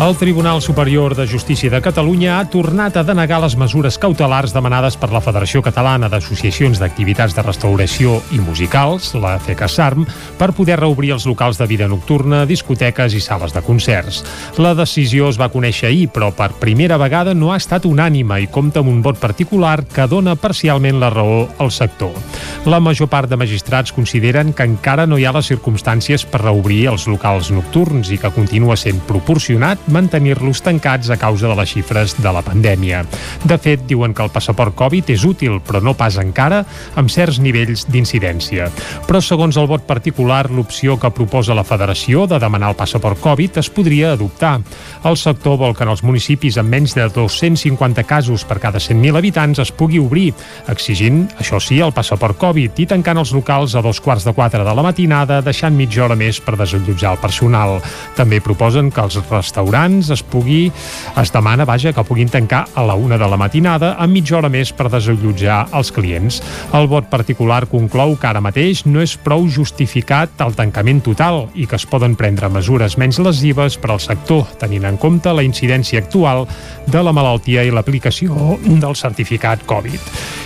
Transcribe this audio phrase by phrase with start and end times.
[0.00, 4.94] El Tribunal Superior de Justícia de Catalunya ha tornat a denegar les mesures cautelars demanades
[4.96, 10.06] per la Federació Catalana d'Associacions d'Activitats de Restauració i Musicals, la FECASARM,
[10.40, 14.22] per poder reobrir els locals de vida nocturna, discoteques i sales de concerts.
[14.56, 18.48] La decisió es va conèixer ahir, però per primera vegada no ha estat unànima i
[18.48, 22.16] compta amb un vot particular que dona parcialment la raó al sector.
[22.64, 26.86] La major part de magistrats consideren que encara no hi ha les circumstàncies per reobrir
[26.88, 32.16] els locals nocturns i que continua sent proporcionat mantenir-los tancats a causa de les xifres
[32.18, 33.04] de la pandèmia.
[33.44, 36.62] De fet, diuen que el passaport Covid és útil, però no pas encara
[37.00, 38.70] amb certs nivells d'incidència.
[39.08, 43.58] Però segons el vot particular, l'opció que proposa la Federació de demanar el passaport Covid
[43.60, 44.60] es podria adoptar.
[45.04, 49.18] El sector vol que en els municipis amb menys de 250 casos per cada 100.000
[49.18, 50.30] habitants es pugui obrir,
[50.70, 54.64] exigint, això sí, el passaport Covid i tancant els locals a dos quarts de quatre
[54.64, 57.78] de la matinada, deixant mitja hora més per desallotjar el personal.
[58.16, 60.72] També proposen que els restaurants restaurants es pugui,
[61.16, 64.48] es demana, vaja, que puguin tancar a la una de la matinada amb mitja hora
[64.48, 66.40] més per desallotjar els clients.
[66.74, 71.66] El vot particular conclou que ara mateix no és prou justificat el tancament total i
[71.66, 76.00] que es poden prendre mesures menys lesives per al sector, tenint en compte la incidència
[76.00, 76.46] actual
[76.86, 80.00] de la malaltia i l'aplicació del certificat Covid.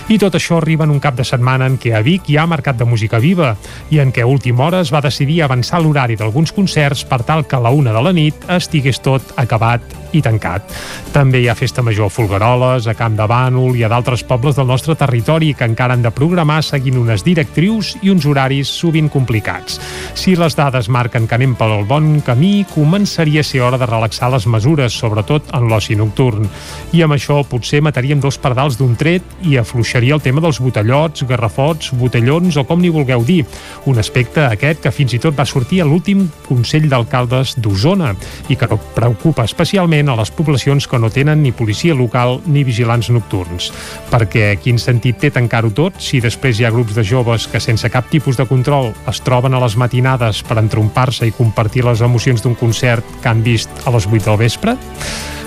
[0.05, 2.45] I tot això arriba en un cap de setmana en què a Vic hi ha
[2.45, 3.55] mercat de música viva
[3.89, 7.47] i en què a última hora es va decidir avançar l'horari d'alguns concerts per tal
[7.49, 10.71] que a la una de la nit estigués tot acabat i tancat.
[11.13, 14.57] També hi ha Festa Major a Folgueroles, a Camp de Bànol i a d'altres pobles
[14.57, 19.09] del nostre territori que encara han de programar seguint unes directrius i uns horaris sovint
[19.11, 19.79] complicats.
[20.15, 24.31] Si les dades marquen que anem pel bon camí, començaria a ser hora de relaxar
[24.33, 26.47] les mesures, sobretot en l'oci nocturn.
[26.95, 31.25] I amb això potser mataríem dos pardals d'un tret i afluixaria el tema dels botellots,
[31.27, 33.43] garrafots, botellons o com n'hi vulgueu dir.
[33.85, 38.13] Un aspecte aquest que fins i tot va sortir a l'últim Consell d'Alcaldes d'Osona
[38.49, 38.69] i que
[39.15, 43.71] preocupa especialment a les poblacions que no tenen ni policia local ni vigilants nocturns.
[44.11, 47.89] Perquè quin sentit té tancar-ho tot si després hi ha grups de joves que sense
[47.89, 52.43] cap tipus de control es troben a les matinades per entrompar-se i compartir les emocions
[52.43, 54.75] d'un concert que han vist a les 8 del vespre?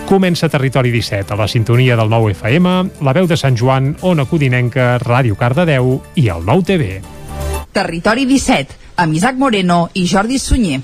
[0.09, 4.25] Comença Territori 17, a la sintonia del 9 FM, la veu de Sant Joan, Ona
[4.25, 7.03] Codinenca, Ràdio Cardedeu i el 9 TV.
[7.77, 10.81] Territori 17, amb Isaac Moreno i Jordi Sunyer.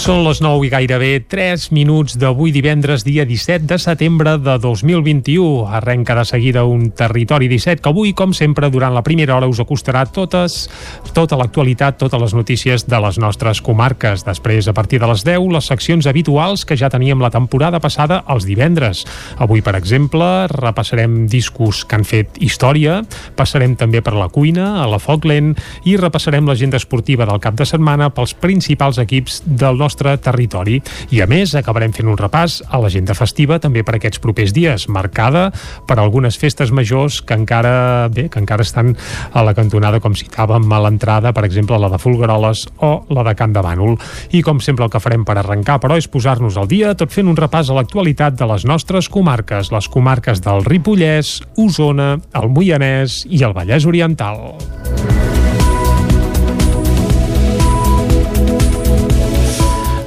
[0.00, 5.66] Són les 9 i gairebé 3 minuts d'avui divendres, dia 17 de setembre de 2021.
[5.76, 9.60] Arrenca de seguida un Territori 17 que avui, com sempre, durant la primera hora us
[9.60, 10.70] acostarà totes,
[11.12, 14.24] tota l'actualitat, totes les notícies de les nostres comarques.
[14.24, 18.22] Després, a partir de les 10, les seccions habituals que ja teníem la temporada passada
[18.32, 19.04] els divendres.
[19.36, 23.02] Avui, per exemple, repassarem discos que han fet història,
[23.36, 25.52] passarem també per la cuina, a la lent,
[25.84, 30.78] i repassarem l'agenda esportiva del cap de setmana pels principals equips del nostre nostre territori.
[31.10, 34.86] I a més, acabarem fent un repàs a l'agenda festiva també per aquests propers dies,
[34.88, 35.48] marcada
[35.88, 38.94] per algunes festes majors que encara, bé, que encara estan
[39.34, 43.34] a la cantonada, com citàvem a l'entrada, per exemple, la de Fulgaroles o la de
[43.34, 43.98] Can de Bànol.
[44.36, 47.28] I com sempre el que farem per arrencar, però, és posar-nos al dia tot fent
[47.30, 53.24] un repàs a l'actualitat de les nostres comarques, les comarques del Ripollès, Osona, el Moianès
[53.26, 54.46] i el Vallès Oriental.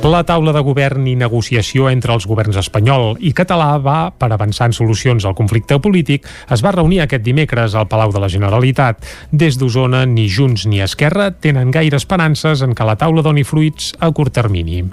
[0.04, 4.68] La taula de govern i negociació entre els governs espanyol i català va per avançar
[4.68, 9.00] en solucions al conflicte polític es va reunir aquest dimecres al Palau de la Generalitat.
[9.32, 13.94] Des d'Osona, ni Junts ni Esquerra tenen gaire esperances en que la taula doni fruits
[14.04, 14.84] a curt termini.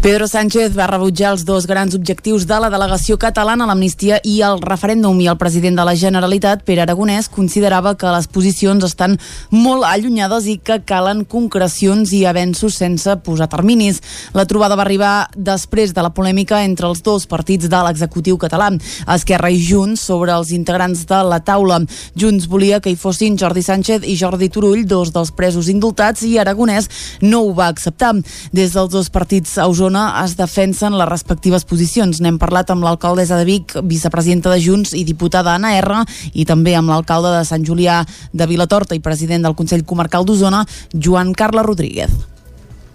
[0.00, 4.60] Pedro Sánchez va rebutjar els dos grans objectius de la delegació catalana, l'amnistia i el
[4.62, 9.16] referèndum, i el president de la Generalitat, Pere Aragonès, considerava que les posicions estan
[9.50, 13.98] molt allunyades i que calen concrecions i avenços sense posar terminis.
[14.38, 18.70] La trobada va arribar després de la polèmica entre els dos partits de l'executiu català,
[19.16, 21.80] Esquerra i Junts, sobre els integrants de la taula.
[22.14, 26.38] Junts volia que hi fossin Jordi Sánchez i Jordi Turull, dos dels presos indultats, i
[26.38, 26.86] Aragonès
[27.26, 28.14] no ho va acceptar.
[28.54, 32.20] Des dels dos partits a Osona Osona es defensen les respectives posicions.
[32.20, 36.02] N'hem parlat amb l'alcaldessa de Vic, vicepresidenta de Junts i diputada Anna R,
[36.34, 38.02] i també amb l'alcalde de Sant Julià
[38.32, 42.12] de Vilatorta i president del Consell Comarcal d'Osona, Joan Carles Rodríguez.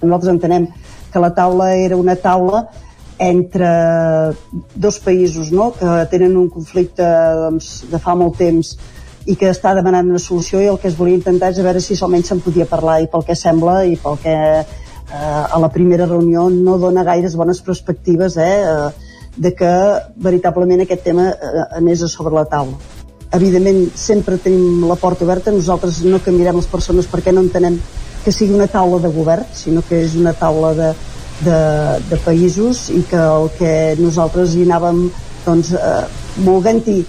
[0.04, 0.68] Nosaltres entenem
[1.10, 2.68] que la taula era una taula
[3.18, 3.72] entre
[4.76, 5.72] dos països no?
[5.74, 7.08] que tenen un conflicte
[7.40, 8.76] doncs, de fa molt temps
[9.26, 11.82] i que està demanant una solució i el que es volia intentar és a veure
[11.82, 14.38] si almenys se'n podia parlar i pel que sembla i pel que
[15.14, 18.90] eh, a la primera reunió no dona gaires bones perspectives eh, eh,
[19.38, 19.72] de que
[20.16, 22.78] veritablement aquest tema eh, anés a sobre la taula.
[23.34, 27.80] Evidentment, sempre tenim la porta oberta, nosaltres no canviarem les persones perquè no entenem
[28.24, 30.92] que sigui una taula de govern, sinó que és una taula de,
[31.42, 31.60] de,
[32.10, 35.08] de països i que el que nosaltres hi anàvem
[35.46, 36.06] doncs, eh,
[36.46, 37.02] volent-hi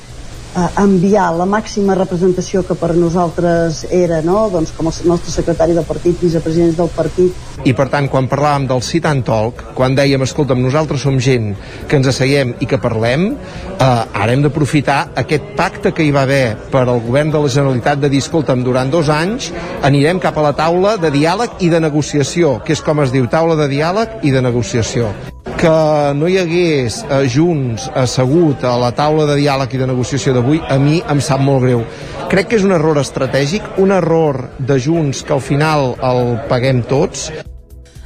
[0.55, 4.47] eh, enviar la màxima representació que per nosaltres era, no?
[4.53, 7.43] doncs com el nostre secretari del partit, vicepresidents del partit.
[7.65, 11.53] I per tant, quan parlàvem del sit and talk, quan dèiem, escolta'm, nosaltres som gent
[11.89, 16.25] que ens asseiem i que parlem, eh, ara hem d'aprofitar aquest pacte que hi va
[16.29, 19.53] haver per al govern de la Generalitat de dir, escolta'm, durant dos anys
[19.83, 23.29] anirem cap a la taula de diàleg i de negociació, que és com es diu,
[23.31, 25.34] taula de diàleg i de negociació
[25.65, 30.35] que no hi hagués eh, Junts assegut a la taula de diàleg i de negociació
[30.37, 31.81] d'avui, a mi em sap molt greu.
[32.29, 36.85] Crec que és un error estratègic, un error de Junts que al final el paguem
[36.91, 37.31] tots,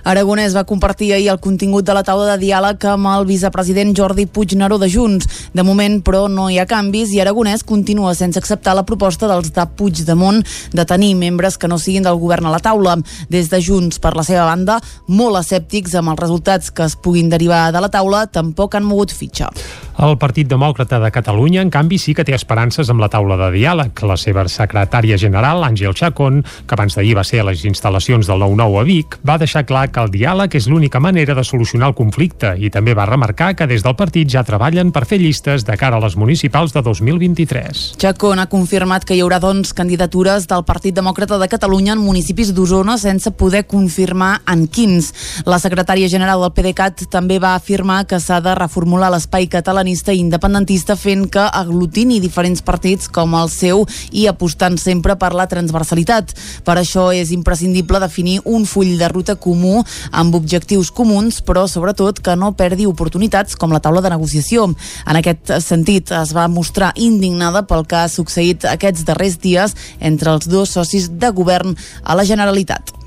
[0.04, 4.26] Aragonès va compartir ahir el contingut de la taula de diàleg amb el vicepresident Jordi
[4.26, 5.28] Puigneró de Junts.
[5.54, 9.52] De moment, però, no hi ha canvis i Aragonès continua sense acceptar la proposta dels
[9.52, 10.42] de Puigdemont
[10.72, 12.96] de tenir membres que no siguin del govern a la taula.
[13.28, 14.78] Des de Junts, per la seva banda,
[15.08, 19.12] molt escèptics amb els resultats que es puguin derivar de la taula, tampoc han mogut
[19.12, 19.50] fitxa.
[19.98, 23.48] El Partit Demòcrata de Catalunya, en canvi, sí que té esperances amb la taula de
[23.50, 23.98] diàleg.
[24.06, 28.38] La seva secretària general, Àngel Chacón, que abans d'ahir va ser a les instal·lacions del
[28.38, 31.96] 9-9 a Vic, va deixar clar que el diàleg és l'única manera de solucionar el
[31.98, 35.74] conflicte i també va remarcar que des del partit ja treballen per fer llistes de
[35.74, 37.98] cara a les municipals de 2023.
[37.98, 42.54] Chacón ha confirmat que hi haurà, doncs, candidatures del Partit Demòcrata de Catalunya en municipis
[42.54, 45.10] d'Osona sense poder confirmar en quins.
[45.42, 50.12] La secretària general del PDeCAT també va afirmar que s'ha de reformular l'espai català catalanista
[50.12, 55.46] i independentista fent que aglutini diferents partits com el seu i apostant sempre per la
[55.48, 56.34] transversalitat.
[56.64, 59.82] Per això és imprescindible definir un full de ruta comú
[60.12, 64.68] amb objectius comuns, però sobretot que no perdi oportunitats com la taula de negociació.
[65.06, 70.36] En aquest sentit, es va mostrar indignada pel que ha succeït aquests darrers dies entre
[70.36, 72.97] els dos socis de govern a la Generalitat.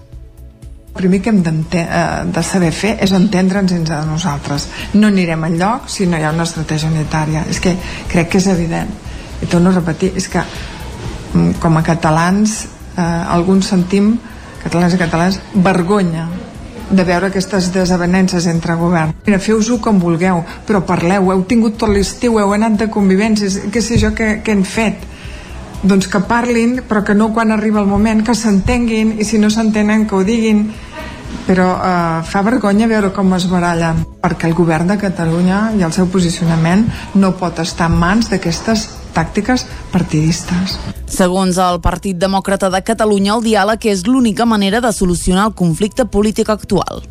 [0.91, 1.37] El primer que hem
[1.71, 1.87] eh,
[2.35, 4.67] de saber fer és entendre'ns entre nosaltres.
[4.93, 7.45] No anirem enlloc si no hi ha una estratègia unitària.
[7.49, 7.77] És que
[8.11, 8.91] crec que és evident.
[9.41, 12.57] I torno a repetir, és que mm, com a catalans
[12.97, 14.17] eh, alguns sentim,
[14.65, 16.27] catalans i catalans, vergonya
[16.91, 19.15] de veure aquestes desavenences entre govern.
[19.25, 23.79] Mira, feu-ho com vulgueu, però parleu, heu tingut tot l'estiu, heu anat de convivències, què
[23.79, 25.07] sé jo què, què hem fet
[25.83, 29.49] doncs que parlin però que no quan arriba el moment que s'entenguin i si no
[29.49, 30.65] s'entenen que ho diguin.
[31.47, 35.93] Però eh, fa vergonya veure com es barallen perquè el govern de Catalunya i el
[35.95, 36.85] seu posicionament
[37.15, 40.77] no pot estar en mans d'aquestes tàctiques partidistes.
[41.11, 46.05] Segons el Partit Demòcrata de Catalunya, el diàleg és l'única manera de solucionar el conflicte
[46.07, 47.03] polític actual.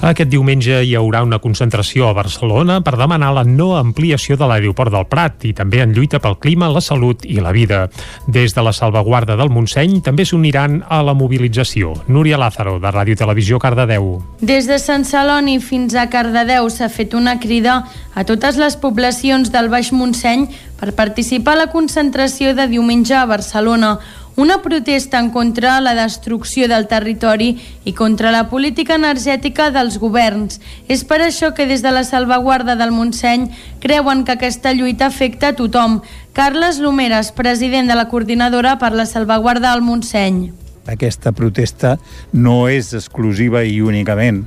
[0.00, 4.94] Aquest diumenge hi haurà una concentració a Barcelona per demanar la no ampliació de l'aeroport
[4.94, 7.82] del Prat i també en lluita pel clima, la salut i la vida.
[8.26, 11.92] Des de la salvaguarda del Montseny també s'uniran a la mobilització.
[12.08, 14.22] Núria Lázaro, de Ràdio Televisió Cardedeu.
[14.40, 17.82] Des de Sant Celoni fins a Cardedeu s'ha fet una crida
[18.14, 20.48] a totes les poblacions del Baix Montseny
[20.80, 23.98] per participar a la concentració de diumenge a Barcelona
[24.40, 27.50] una protesta en contra la destrucció del territori
[27.84, 30.62] i contra la política energètica dels governs.
[30.88, 33.50] És per això que des de la salvaguarda del Montseny
[33.84, 36.00] creuen que aquesta lluita afecta a tothom.
[36.32, 40.48] Carles Lomeres, president de la coordinadora per la salvaguarda del Montseny.
[40.88, 41.98] Aquesta protesta
[42.32, 44.46] no és exclusiva i únicament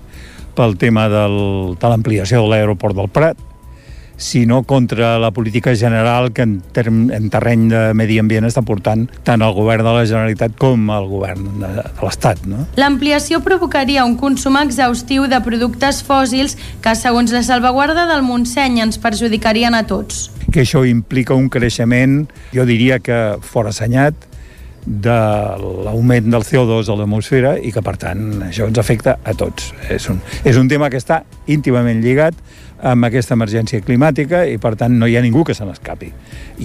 [0.58, 3.38] pel tema del, de l'ampliació de l'aeroport del Prat,
[4.24, 9.04] sinó contra la política general que en, term, en terreny de medi ambient està portant
[9.28, 12.46] tant el govern de la Generalitat com el govern de, de l'Estat.
[12.48, 12.64] No?
[12.80, 19.02] L'ampliació provocaria un consum exhaustiu de productes fòssils que, segons la salvaguarda del Montseny, ens
[19.04, 20.30] perjudicarien a tots.
[20.54, 22.24] Que això implica un creixement,
[22.56, 24.30] jo diria que forassenyat,
[24.86, 25.16] de
[25.86, 29.72] l'augment del CO2 a l'atmosfera i que, per tant, això ens afecta a tots.
[29.92, 32.36] És un, és un tema que està íntimament lligat
[32.84, 36.10] amb aquesta emergència climàtica i per tant no hi ha ningú que se n'escapi.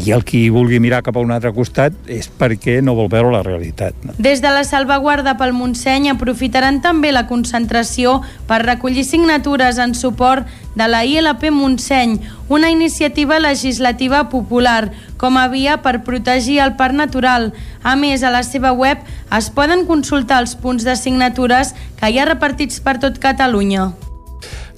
[0.02, 3.30] I el qui vulgui mirar cap a un altre costat és perquè no vol veure
[3.32, 3.94] la realitat.
[4.02, 4.16] No?
[4.18, 8.18] Des de la salvaguarda pel Montseny aprofitaran també la concentració
[8.50, 10.48] per recollir signatures en suport
[10.78, 16.94] de la ILP Montseny, una iniciativa legislativa popular com a via per protegir el parc
[16.98, 17.52] natural.
[17.82, 18.98] A més, a la seva web
[19.38, 24.07] es poden consultar els punts de signatures que hi ha repartits per tot Catalunya.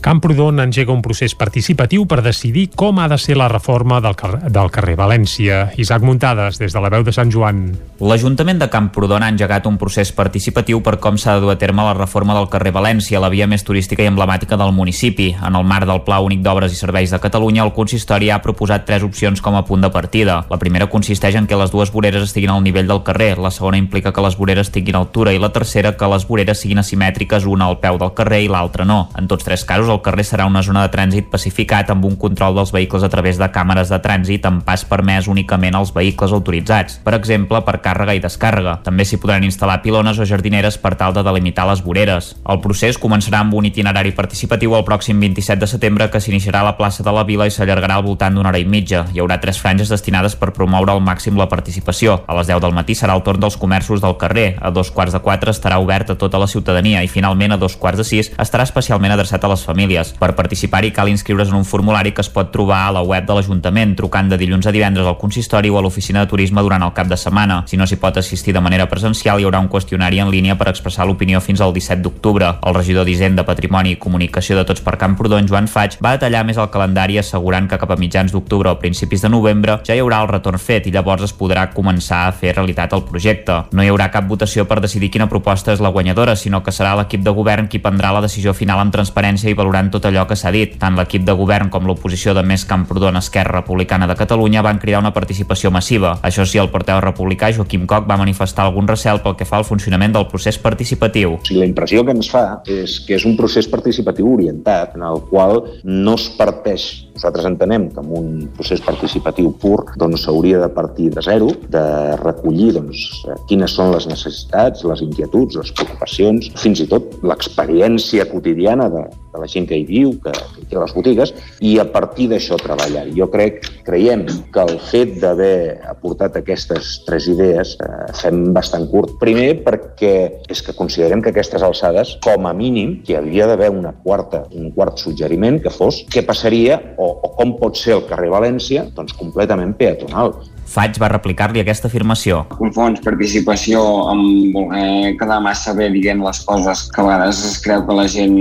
[0.01, 4.39] Camprodon engega un procés participatiu per decidir com ha de ser la reforma del, car
[4.49, 5.67] del carrer València.
[5.77, 7.67] Isaac Muntades, des de la veu de Sant Joan.
[8.01, 11.85] L'Ajuntament de Camprodon ha engegat un procés participatiu per com s'ha de dur a terme
[11.85, 15.35] la reforma del carrer València, la via més turística i emblemàtica del municipi.
[15.37, 18.87] En el marc del Pla Únic d'Obres i Serveis de Catalunya, el consistori ha proposat
[18.89, 20.39] tres opcions com a punt de partida.
[20.49, 23.77] La primera consisteix en que les dues voreres estiguin al nivell del carrer, la segona
[23.77, 27.69] implica que les voreres tinguin altura i la tercera que les voreres siguin asimètriques una
[27.69, 29.11] al peu del carrer i l'altra no.
[29.21, 32.55] En tots tres casos, el carrer serà una zona de trànsit pacificat amb un control
[32.57, 36.99] dels vehicles a través de càmeres de trànsit amb pas permès únicament als vehicles autoritzats,
[37.05, 38.79] per exemple, per càrrega i descàrrega.
[38.87, 42.35] També s'hi podran instal·lar pilones o jardineres per tal de delimitar les voreres.
[42.49, 46.69] El procés començarà amb un itinerari participatiu el pròxim 27 de setembre que s'iniciarà a
[46.71, 49.07] la plaça de la Vila i s'allargarà al voltant d'una hora i mitja.
[49.13, 52.21] Hi haurà tres franges destinades per promoure al màxim la participació.
[52.27, 54.55] A les 10 del matí serà el torn dels comerços del carrer.
[54.61, 57.77] A dos quarts de quatre estarà obert a tota la ciutadania i finalment a dos
[57.77, 59.80] quarts de sis estarà especialment adreçat a les famílies.
[60.21, 63.37] Per participar-hi cal inscriure's en un formulari que es pot trobar a la web de
[63.37, 66.93] l'Ajuntament, trucant de dilluns a divendres al consistori o a l'oficina de turisme durant el
[66.93, 67.63] cap de setmana.
[67.67, 70.69] Si no s'hi pot assistir de manera presencial, hi haurà un qüestionari en línia per
[70.71, 72.55] expressar l'opinió fins al 17 d'octubre.
[72.67, 76.59] El regidor d'Hisenda, Patrimoni i Comunicació de Tots per Camprodon, Joan Faig, va detallar més
[76.61, 80.21] el calendari assegurant que cap a mitjans d'octubre o principis de novembre ja hi haurà
[80.25, 83.57] el retorn fet i llavors es podrà començar a fer realitat el projecte.
[83.73, 86.95] No hi haurà cap votació per decidir quina proposta és la guanyadora, sinó que serà
[86.99, 90.37] l'equip de govern qui prendrà la decisió final amb transparència i valorant tot allò que
[90.37, 90.75] s'ha dit.
[90.81, 95.01] Tant l'equip de govern com l'oposició de Més Camprodon Esquerra Republicana de Catalunya van cridar
[95.01, 96.17] una participació massiva.
[96.27, 99.69] Això sí, el porteu republicà Joaquim Coc va manifestar algun recel pel que fa al
[99.69, 101.37] funcionament del procés participatiu.
[101.39, 105.07] O sigui, la impressió que ens fa és que és un procés participatiu orientat en
[105.07, 110.61] el qual no es parteix nosaltres entenem que amb un procés participatiu pur doncs, s'hauria
[110.63, 111.83] de partir de zero, de
[112.23, 113.03] recollir doncs,
[113.51, 119.41] quines són les necessitats, les inquietuds, les preocupacions, fins i tot l'experiència quotidiana de, de
[119.41, 123.07] la gent que hi viu, que, que té les botigues, i a partir d'això treballar.
[123.17, 129.17] Jo crec, creiem que el fet d'haver aportat aquestes tres idees eh, fem bastant curt.
[129.23, 130.15] Primer perquè
[130.51, 134.71] és que considerem que aquestes alçades, com a mínim, que havia d'haver una quarta, un
[134.75, 139.15] quart suggeriment que fos què passaria o, o com pot ser el carrer València doncs
[139.19, 140.35] completament peatonal.
[140.71, 142.45] Faig va replicar-li aquesta afirmació.
[142.55, 143.81] Confons participació
[144.13, 148.07] amb voler quedar massa bé dient les coses que a vegades es creu que la
[148.11, 148.37] gent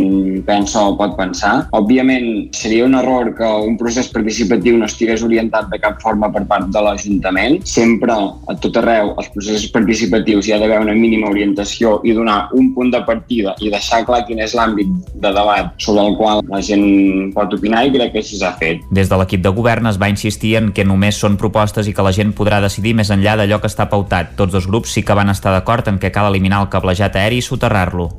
[0.46, 1.54] pensa o pot pensar.
[1.74, 6.44] Òbviament, seria un error que un procés participatiu no estigués orientat de cap forma per
[6.52, 7.58] part de l'Ajuntament.
[7.66, 12.38] Sempre, a tot arreu, els processos participatius hi ha d'haver una mínima orientació i donar
[12.54, 16.46] un punt de partida i deixar clar quin és l'àmbit de debat sobre el qual
[16.46, 18.86] la gent pot opinar i crec que així s'ha fet.
[18.94, 22.06] Des de l'equip de govern es va insistir en que només són propostes i que
[22.06, 24.36] la gent podrà decidir més enllà d'allò que està pautat.
[24.40, 27.40] Tots dos grups sí que van estar d'acord en que cal eliminar el cablejat aeri
[27.40, 28.10] i soterrar-lo.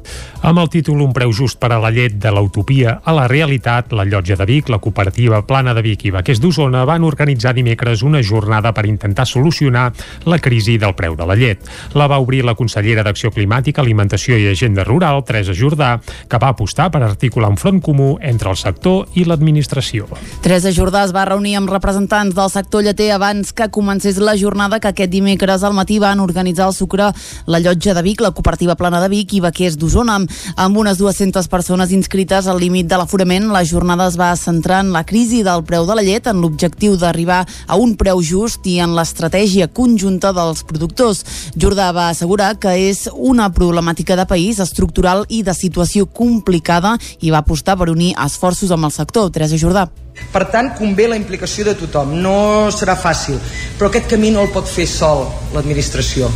[0.40, 3.92] Amb el títol Un preu just per a la llet de l'utopia a la realitat,
[3.97, 8.02] la Llotja de Vic, la cooperativa Plana de Vic i Vaquers d'Osona van organitzar dimecres
[8.07, 9.90] una jornada per intentar solucionar
[10.25, 11.64] la crisi del preu de la llet.
[11.95, 16.52] La va obrir la consellera d'Acció Climàtica, Alimentació i Agenda Rural, Teresa Jordà, que va
[16.54, 20.09] apostar per articular un front comú entre el sector i l'administració.
[20.45, 24.78] Teresa Jordà es va reunir amb representants del sector lleter abans que comencés la jornada
[24.78, 27.09] que aquest dimecres al matí van organitzar el Sucre,
[27.50, 30.20] la Llotja de Vic, la cooperativa Plana de Vic i Vaquers d'Osona.
[30.54, 34.92] Amb unes 200 persones inscrites al límit de l'aforament, la jornada es va centrar en
[34.94, 38.76] la crisi del preu de la llet, en l'objectiu d'arribar a un preu just i
[38.78, 41.25] en l'estratègia conjunta dels productors.
[41.59, 47.35] Jordà va assegurar que és una problemàtica de país estructural i de situació complicada i
[47.35, 49.32] va apostar per unir esforços amb el sector.
[49.35, 49.88] Teresa Jordà.
[50.30, 52.14] Per tant, convé la implicació de tothom.
[52.22, 53.38] No serà fàcil,
[53.78, 56.30] però aquest camí no el pot fer sol l'administració.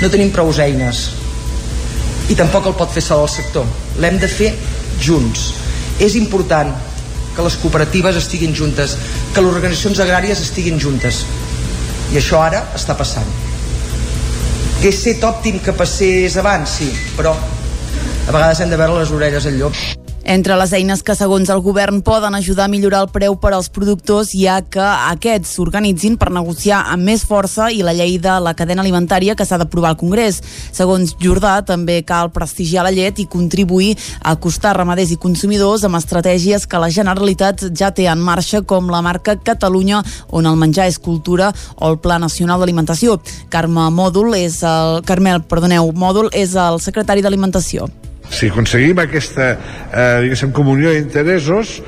[0.00, 1.10] No tenim prou eines.
[2.30, 3.66] I tampoc el pot fer sol el sector.
[3.98, 4.54] L'hem de fer
[5.02, 5.52] junts.
[6.00, 6.72] És important
[7.36, 8.96] que les cooperatives estiguin juntes,
[9.34, 11.24] que les organitzacions agràries estiguin juntes.
[12.10, 13.28] I això ara està passant.
[14.80, 19.46] Hauria set òptim que passés abans, sí, però a vegades hem de veure les orelles
[19.46, 19.76] al llop.
[20.22, 23.70] Entre les eines que, segons el govern, poden ajudar a millorar el preu per als
[23.72, 28.34] productors hi ha que aquests s'organitzin per negociar amb més força i la llei de
[28.44, 30.42] la cadena alimentària que s'ha d'aprovar al Congrés.
[30.76, 35.96] Segons Jordà, també cal prestigiar la llet i contribuir a acostar ramaders i consumidors amb
[35.96, 40.90] estratègies que la Generalitat ja té en marxa, com la marca Catalunya, on el menjar
[40.92, 41.48] és cultura,
[41.80, 43.16] o el Pla Nacional d'Alimentació.
[43.48, 45.00] Carme Mòdul és el...
[45.08, 47.88] Carmel, perdoneu, Mòdul és el secretari d'Alimentació.
[48.30, 49.50] Si aconseguim aquesta,
[49.92, 51.80] eh, comunió d'interessos,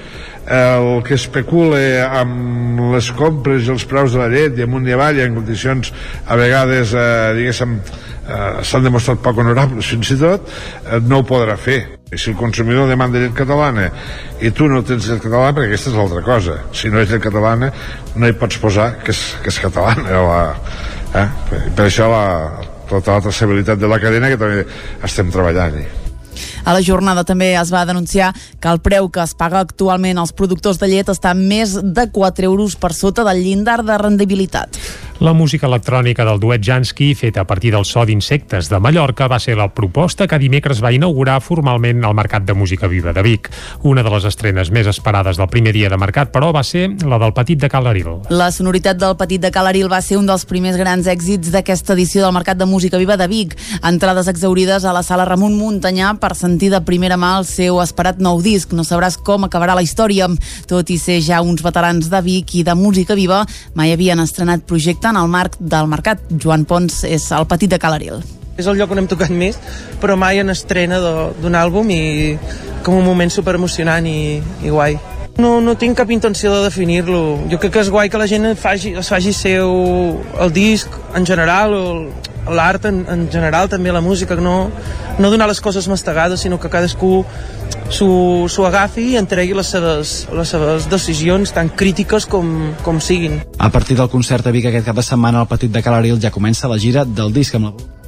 [0.46, 1.78] eh, el que especula
[2.20, 5.92] amb les compres i els preus de la llet i amunt i avall en condicions
[6.26, 10.48] a vegades, eh, diguéssim, eh, s'han demostrat poc honorables fins i tot,
[10.86, 11.98] eh, no ho podrà fer.
[12.12, 13.90] I si el consumidor demanda llet catalana
[14.40, 16.58] i tu no tens llet catalana, perquè aquesta és l'altra cosa.
[16.72, 17.72] Si no és llet catalana,
[18.16, 20.10] no hi pots posar que és, que és catalana.
[20.10, 20.54] La,
[21.14, 21.28] eh?
[21.48, 22.26] per, per això la,
[22.90, 24.66] tota la traçabilitat de la cadena que també
[25.02, 26.01] estem treballant-hi.
[26.64, 30.34] A la jornada també es va denunciar que el preu que es paga actualment als
[30.36, 34.78] productors de llet està més de 4 euros per sota del llindar de rendibilitat.
[35.20, 39.38] La música electrònica del duet Jansky, feta a partir del so d'insectes de Mallorca, va
[39.38, 43.50] ser la proposta que dimecres va inaugurar formalment el Mercat de Música Viva de Vic.
[43.82, 47.18] Una de les estrenes més esperades del primer dia de mercat, però, va ser la
[47.22, 48.08] del Petit de Calaril.
[48.30, 52.24] La sonoritat del Petit de Calaril va ser un dels primers grans èxits d'aquesta edició
[52.24, 53.54] del Mercat de Música Viva de Vic.
[53.82, 58.18] Entrades exaurides a la sala Ramon Muntanyà per sentir de primera mà el seu esperat
[58.18, 58.72] nou disc.
[58.72, 60.26] No sabràs com acabarà la història.
[60.66, 63.44] Tot i ser ja uns veterans de Vic i de música viva,
[63.78, 64.66] mai havien estrenat
[65.02, 66.20] projecte en el marc del mercat.
[66.30, 68.22] Joan Pons és el petit de Calaril.
[68.56, 69.58] És el lloc on hem tocat més,
[70.00, 72.38] però mai en estrena d'un àlbum i
[72.84, 74.98] com un moment super emocionant i, i guai.
[75.40, 77.22] No, no tinc cap intenció de definir-lo.
[77.50, 79.72] Jo crec que és guai que la gent faci, es faci seu
[80.42, 81.72] el disc en general,
[82.52, 84.70] l'art en, en general, també la música, no,
[85.18, 87.22] no donar les coses mastegades, sinó que cadascú
[87.92, 93.40] s'ho agafi i entregui les seves, les seves decisions tan crítiques com, com siguin.
[93.58, 96.32] A partir del concert a Vic aquest cap de setmana, el Petit de Calaril ja
[96.32, 98.01] comença la gira del disc amb la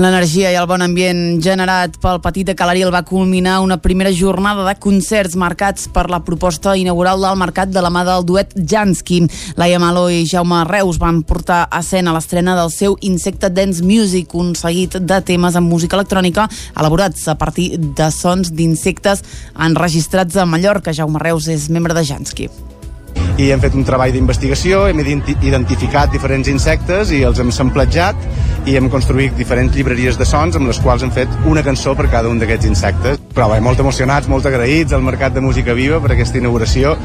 [0.00, 4.64] L'energia i el bon ambient generat pel Petit de Calaril va culminar una primera jornada
[4.64, 9.20] de concerts marcats per la proposta inaugural del mercat de la mà del duet Jansky.
[9.60, 14.32] Laia Maló i Jaume Reus van portar a escena l'estrena del seu Insecte Dance Music,
[14.32, 19.20] un seguit de temes amb música electrònica elaborats a partir de sons d'insectes
[19.68, 20.96] enregistrats a Mallorca.
[20.96, 22.48] Jaume Reus és membre de Jansky
[23.40, 28.74] i hem fet un treball d'investigació, hem identificat diferents insectes i els hem samplejat i
[28.76, 32.28] hem construït diferents llibreries de sons amb les quals hem fet una cançó per cada
[32.28, 33.20] un d'aquests insectes.
[33.30, 36.96] Però bé, molt emocionats, molt agraïts al Mercat de Música Viva per aquesta inauguració,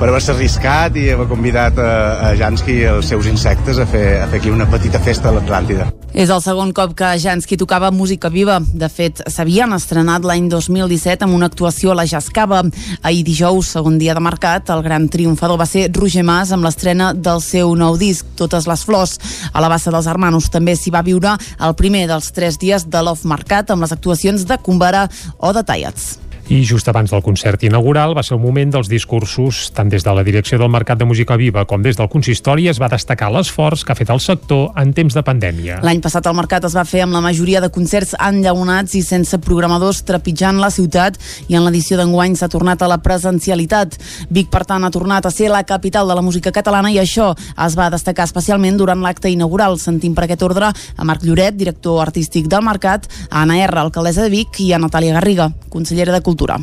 [0.00, 1.90] per haver-se arriscat i haver convidat a,
[2.30, 5.36] a Jansky i els seus insectes a fer, a fer aquí una petita festa a
[5.36, 5.92] l'Atlàntida.
[6.14, 8.60] És el segon cop que Jansky tocava música viva.
[8.62, 12.62] De fet, s'havien estrenat l'any 2017 amb una actuació a la Jascava.
[13.02, 17.12] Ahir dijous, segon dia de mercat, el gran triomfador va ser Roger Mas amb l'estrena
[17.14, 19.18] del seu nou disc, Totes les flors.
[19.52, 23.04] A la bassa dels Hermanos també s'hi va viure el primer dels tres dies de
[23.04, 26.23] l'Off Mercat amb les actuacions de Cumbara o de Tallats.
[26.48, 30.12] I just abans del concert inaugural va ser el moment dels discursos, tant des de
[30.12, 33.80] la direcció del Mercat de Música Viva com des del consistori es va destacar l'esforç
[33.80, 35.78] que ha fet el sector en temps de pandèmia.
[35.80, 39.38] L'any passat el mercat es va fer amb la majoria de concerts enllaunats i sense
[39.40, 41.16] programadors trepitjant la ciutat
[41.48, 43.96] i en l'edició d'enguany s'ha tornat a la presencialitat.
[44.28, 47.30] Vic, per tant, ha tornat a ser la capital de la música catalana i això
[47.32, 49.78] es va destacar especialment durant l'acte inaugural.
[49.80, 54.28] Sentim per aquest ordre a Marc Lloret, director artístic del Mercat, a Anna R, alcaldessa
[54.28, 56.58] de Vic i a Natàlia Garriga, consellera de Cultura cultura.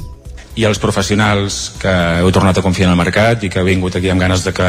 [0.60, 3.96] I els professionals que heu tornat a confiar en el mercat i que heu vingut
[3.96, 4.68] aquí amb ganes de que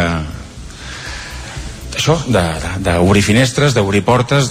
[1.96, 2.16] això,
[2.82, 4.50] d'obrir finestres, d'obrir portes,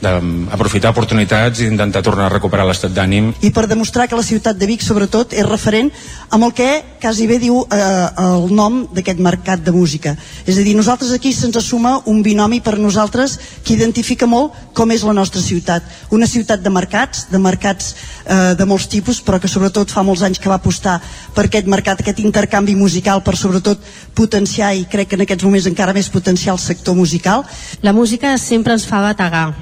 [0.00, 3.32] d'aprofitar oportunitats i intentar tornar a recuperar l'estat d'ànim.
[3.42, 5.90] I per demostrar que la ciutat de Vic, sobretot, és referent
[6.30, 10.16] amb el que quasi bé diu eh, el nom d'aquest mercat de música.
[10.46, 14.90] És a dir, nosaltres aquí se'ns assuma un binomi per nosaltres que identifica molt com
[14.94, 15.82] és la nostra ciutat.
[16.14, 20.22] Una ciutat de mercats, de mercats eh, de molts tipus, però que sobretot fa molts
[20.22, 20.98] anys que va apostar
[21.34, 23.82] per aquest mercat, aquest intercanvi musical, per sobretot
[24.14, 27.44] potenciar, i crec que en aquests moments encara més potenciar el sector musical.
[27.82, 29.54] La música sempre ens fa bategar,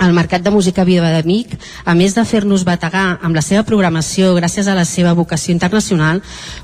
[0.00, 4.34] el Mercat de Música Viva d'Amic, a més de fer-nos bategar amb la seva programació
[4.36, 6.20] gràcies a la seva vocació internacional,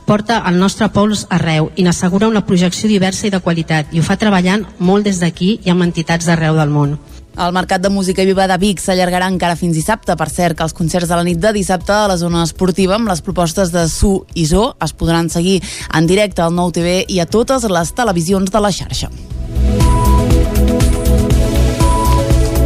[0.06, 4.04] porta el nostre pols arreu i n'assegura una projecció diversa i de qualitat i ho
[4.04, 6.98] fa treballant molt des d'aquí i amb entitats d'arreu del món.
[7.32, 10.16] El Mercat de Música Viva de Vic s'allargarà encara fins dissabte.
[10.18, 13.08] Per cert, que els concerts de la nit de dissabte a la zona esportiva amb
[13.08, 15.62] les propostes de Su i Zo es podran seguir
[15.94, 19.08] en directe al Nou TV i a totes les televisions de la xarxa.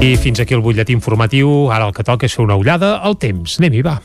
[0.03, 1.71] I fins aquí el butlletí informatiu.
[1.73, 3.59] Ara el que toca és fer una ullada al temps.
[3.63, 4.01] Anem-hi, va.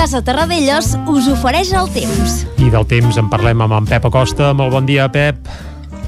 [0.00, 2.38] Casa Terradellos us ofereix el temps.
[2.56, 4.46] I del temps en parlem amb en Pep Acosta.
[4.56, 5.50] Molt bon dia, Pep.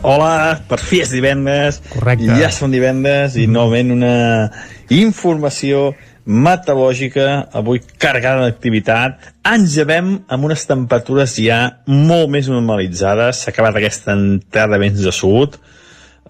[0.00, 1.82] Hola, per fi és divendres.
[1.90, 2.30] Correcte.
[2.40, 4.14] Ja són divendres i novament una
[4.96, 5.90] informació
[6.24, 9.28] meteorològica, avui carregada d'activitat.
[9.52, 13.44] Engevem amb unes temperatures ja molt més normalitzades.
[13.44, 15.60] S'ha acabat aquesta entrada de vents de sud.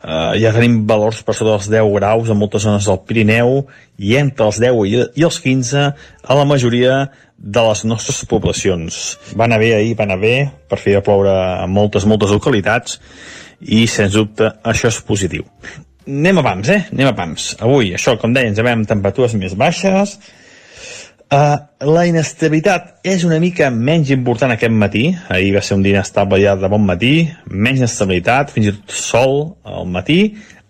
[0.02, 3.60] Uh, ja tenim valors per sota dels 10 graus en moltes zones del Pirineu
[4.02, 7.04] i entre els 10 i, els 15 a la majoria
[7.38, 8.98] de les nostres poblacions.
[9.38, 10.34] Va anar bé ahir, va anar bé,
[10.66, 12.98] per fi va ploure en moltes, moltes localitats
[13.62, 15.46] i, sens dubte, això és positiu.
[16.02, 16.80] Anem a pams, eh?
[16.90, 17.52] Anem a pams.
[17.62, 20.16] Avui, això, com deia, ens veiem temperatures més baixes,
[21.33, 21.55] Uh,
[21.88, 25.07] la inestabilitat és una mica menys important aquest matí.
[25.33, 28.92] Ahir va ser un dia inestable ja de bon matí, menys inestabilitat, fins i tot
[28.92, 30.18] sol al matí.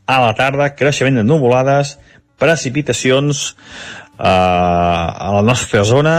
[0.06, 1.96] A la tarda, creixement de nuvolades,
[2.38, 3.42] precipitacions
[4.20, 6.14] uh, a la nostra zona,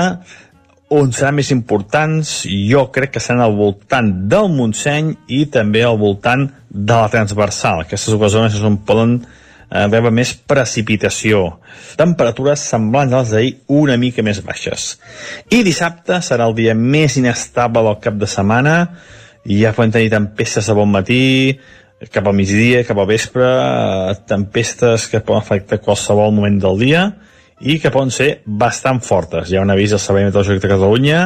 [0.92, 5.96] on seran més importants, jo crec que seran al voltant del Montseny i també al
[6.04, 7.86] voltant de la transversal.
[7.86, 9.22] Aquestes dues zones és on poden
[9.74, 11.44] eh, rebre més precipitació.
[12.00, 14.94] Temperatures semblants a les d'ahir una mica més baixes.
[15.50, 18.78] I dissabte serà el dia més inestable del cap de setmana,
[19.44, 21.24] ja podem tenir tempestes de bon matí,
[22.12, 27.04] cap al migdia, cap al vespre, eh, tempestes que poden afectar qualsevol moment del dia
[27.62, 29.50] i que poden ser bastant fortes.
[29.50, 31.20] Hi ha un avís del Servei Meteorològic de Catalunya,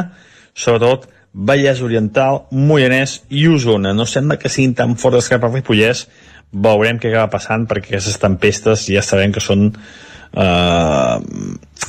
[0.54, 3.92] sobretot Vallès Oriental, Moianès i Osona.
[3.94, 6.06] No sembla que siguin tan fortes cap a Ripollès,
[6.52, 11.16] veurem què acaba passant perquè aquestes tempestes ja sabem que són eh,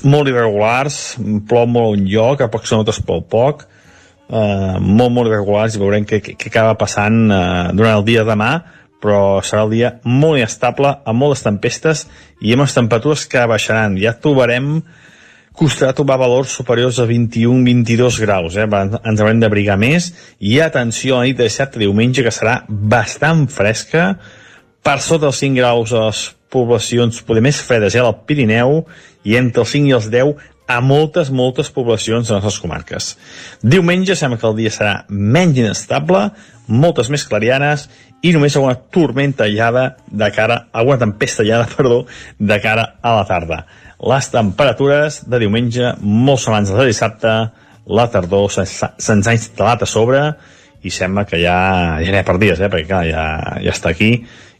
[0.04, 1.00] molt irregulars
[1.48, 6.08] plou molt un lloc, a pocs notes plou poc eh, molt molt irregulars i veurem
[6.08, 8.52] què, què, què acaba passant eh, durant el dia de demà
[9.00, 12.08] però serà el dia molt inestable amb moltes tempestes
[12.44, 14.82] i amb les temperatures que baixaran ja trobarem
[15.60, 18.64] costarà trobar valors superiors a 21-22 graus, eh?
[18.64, 23.48] ens haurem d'abrigar més i atenció a la nit de dissabte diumenge que serà bastant
[23.52, 24.14] fresca
[24.84, 28.84] per sota dels 5 graus a les poblacions poder més fredes ja al Pirineu
[29.28, 30.34] i entre els 5 i els 10
[30.70, 33.06] a moltes, moltes poblacions de les nostres comarques.
[33.66, 36.28] Diumenge sembla que el dia serà menys inestable,
[36.70, 37.88] moltes més clarianes
[38.22, 42.04] i només alguna tormenta allada de cara, alguna tempesta allada, perdó,
[42.38, 43.64] de cara a la tarda.
[44.10, 47.34] Les temperatures de diumenge, molt semblants de dissabte,
[47.90, 50.22] la tardor se'ns ha instal·lat a sobre
[50.86, 51.58] i sembla que ja,
[52.06, 52.70] ja ha per dies, eh?
[52.70, 53.26] perquè clar, ja,
[53.66, 54.14] ja està aquí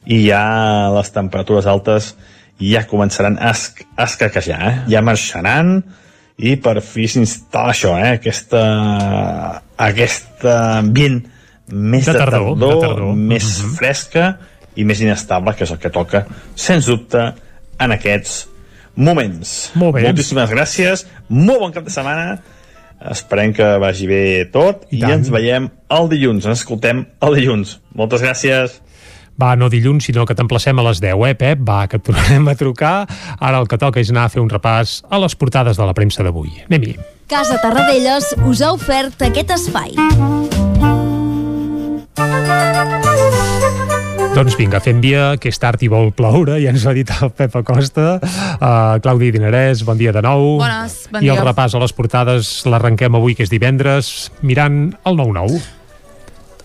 [0.06, 2.14] i ja les temperatures altes
[2.60, 4.76] ja començaran a, es a escaquejar, eh?
[4.92, 5.80] ja marxaran
[6.40, 8.14] i per fi s'instal·la això, eh?
[8.20, 8.62] aquesta,
[9.90, 11.22] aquest ambient
[11.70, 13.16] més de, de tardor, tardor, de tardor.
[13.16, 13.70] més uh mhm.
[13.70, 13.76] -huh.
[13.78, 14.38] fresca
[14.76, 17.34] i més inestable, que és el que toca, sens dubte,
[17.80, 18.48] en aquests
[18.96, 19.72] moments.
[19.80, 20.04] Molt bé.
[20.08, 22.40] Moltíssimes gràcies, molt bon cap de setmana,
[23.12, 27.80] esperem que vagi bé tot i, i ens veiem el dilluns, ens escoltem el dilluns.
[27.96, 28.82] Moltes gràcies.
[29.40, 31.62] Va, no dilluns, sinó que t'emplacem a les 10, eh, Pep?
[31.64, 33.08] Va, que et tornarem a trucar.
[33.40, 35.96] Ara el que toca és anar a fer un repàs a les portades de la
[35.96, 36.52] premsa d'avui.
[36.68, 36.98] Anem-hi.
[37.30, 39.96] Casa Tarradellas us ha ofert aquest espai.
[44.36, 47.10] Doncs vinga, fem via, que és tard i vol ploure, ja ens ho ha dit
[47.10, 48.20] el Pep Acosta.
[48.60, 50.58] Uh, Claudi Dinarès, bon dia de nou.
[50.60, 51.40] Bones, bon I dia.
[51.40, 55.79] el repàs a les portades l'arrenquem avui, que és divendres, mirant el 9-9.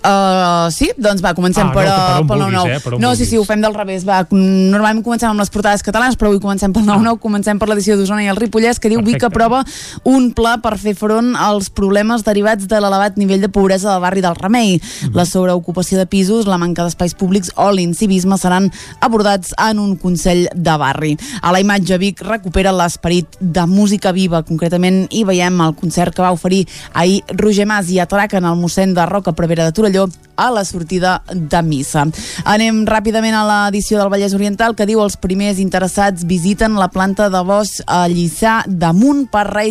[0.05, 2.73] Uh, sí, doncs va, comencem ah, per, no, per pel 9-9.
[2.75, 4.03] Eh, no, sí, sí, ho fem del revés.
[4.05, 7.97] Va, normalment comencem amb les portades catalanes, però avui comencem pel 9-9, comencem per l'edició
[7.97, 9.17] d'Osona i el Ripollès, que diu Perfecte.
[9.17, 9.63] Vic aprova
[10.11, 14.21] un pla per fer front als problemes derivats de l'elevat nivell de pobresa del barri
[14.21, 14.77] del Remei.
[14.77, 15.15] Mm -hmm.
[15.17, 20.49] La sobreocupació de pisos, la manca d'espais públics o l'incivisme seran abordats en un Consell
[20.55, 21.17] de Barri.
[21.41, 24.43] A la imatge, Vic recupera l'esperit de música viva.
[24.43, 28.93] Concretament, hi veiem el concert que va oferir ahir Roger Mas i atraquen el mossèn
[28.93, 32.03] de Roca Prevera de Torelló Torelló a la sortida de missa.
[32.51, 37.29] Anem ràpidament a l'edició del Vallès Oriental que diu els primers interessats visiten la planta
[37.31, 39.69] de bosc a Lliçà damunt per re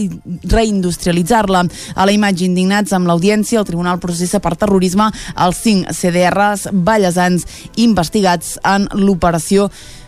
[0.48, 1.66] reindustrialitzar-la.
[1.96, 7.44] A la imatge indignats amb l'audiència, el Tribunal processa per terrorisme els cinc CDRs ballesans
[7.76, 9.68] investigats en l'operació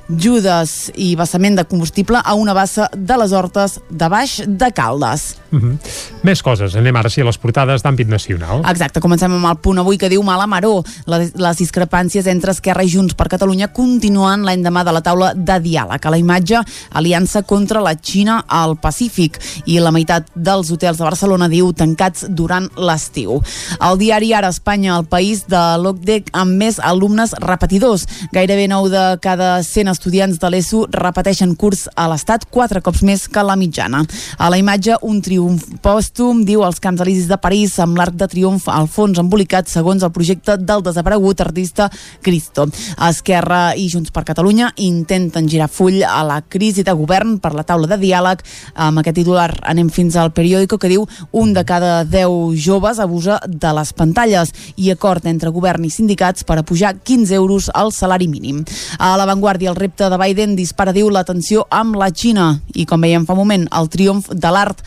[0.10, 5.38] Judes i vessament de combustible a una bassa de les Hortes de baix de Caldes.
[5.52, 5.72] Mhm.
[5.72, 5.78] -huh.
[6.24, 6.76] Més coses.
[6.76, 8.64] Anem ara sí a les portades d'àmbit nacional.
[8.70, 9.00] Exacte.
[9.00, 10.84] Comencem amb el punt avui que diu Mala Maró.
[11.06, 15.60] Les, les discrepàncies entre Esquerra i Junts per Catalunya continuen l'endemà de la taula de
[15.60, 16.06] diàleg.
[16.06, 21.04] A la imatge, aliança contra la Xina al Pacífic i la meitat dels hotels de
[21.04, 23.42] Barcelona diu tancats durant l'estiu.
[23.80, 28.08] El diari Ara Espanya, el país de l'OCDE amb més alumnes repetidors.
[28.34, 33.26] Gairebé 9 de cada 100 estudiants de l'ESO repeteixen curs a l'Estat quatre cops més
[33.32, 34.04] que la mitjana.
[34.38, 38.28] A la imatge, un triomf pòstum, diu els Camps Elisis de París, amb l'arc de
[38.32, 41.90] triomf al fons embolicat segons el projecte del desaparegut artista
[42.26, 42.68] Cristo.
[43.10, 47.66] Esquerra i Junts per Catalunya intenten girar full a la crisi de govern per la
[47.68, 48.44] taula de diàleg.
[48.76, 53.40] Amb aquest titular anem fins al periòdico que diu un de cada 10 joves abusa
[53.48, 57.92] de les pantalles i acord entre govern i sindicats per a pujar 15 euros al
[57.96, 58.64] salari mínim.
[59.00, 63.02] A l'avantguàrdia el repte de Biden dispara, diu, la tensió amb la Xina i, com
[63.06, 64.82] veiem fa un moment, el triomf de l'art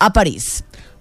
[0.00, 0.60] a París.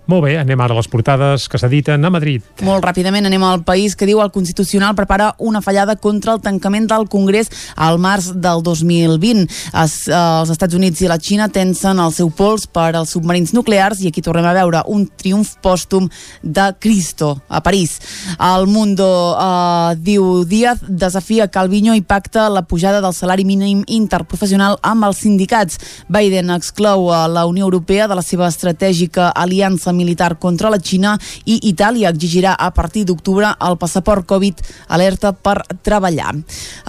[0.09, 2.41] Molt bé, anem ara a les portades que s'editen a Madrid.
[2.65, 6.87] Molt ràpidament anem al país que diu el Constitucional prepara una fallada contra el tancament
[6.89, 9.45] del Congrés al març del 2020.
[9.83, 13.53] Es, eh, els Estats Units i la Xina tensen el seu pols per als submarins
[13.53, 16.09] nuclears i aquí tornem a veure un triomf pòstum
[16.41, 17.99] de Cristo a París.
[18.39, 24.79] El Mundo eh, diu Díaz desafia Calviño i pacta la pujada del salari mínim interprofessional
[24.81, 25.77] amb els sindicats.
[26.09, 31.17] Biden exclou a la Unió Europea de la seva estratègica aliança militar contra la Xina
[31.45, 36.31] i Itàlia exigirà a partir d'octubre el passaport Covid alerta per treballar.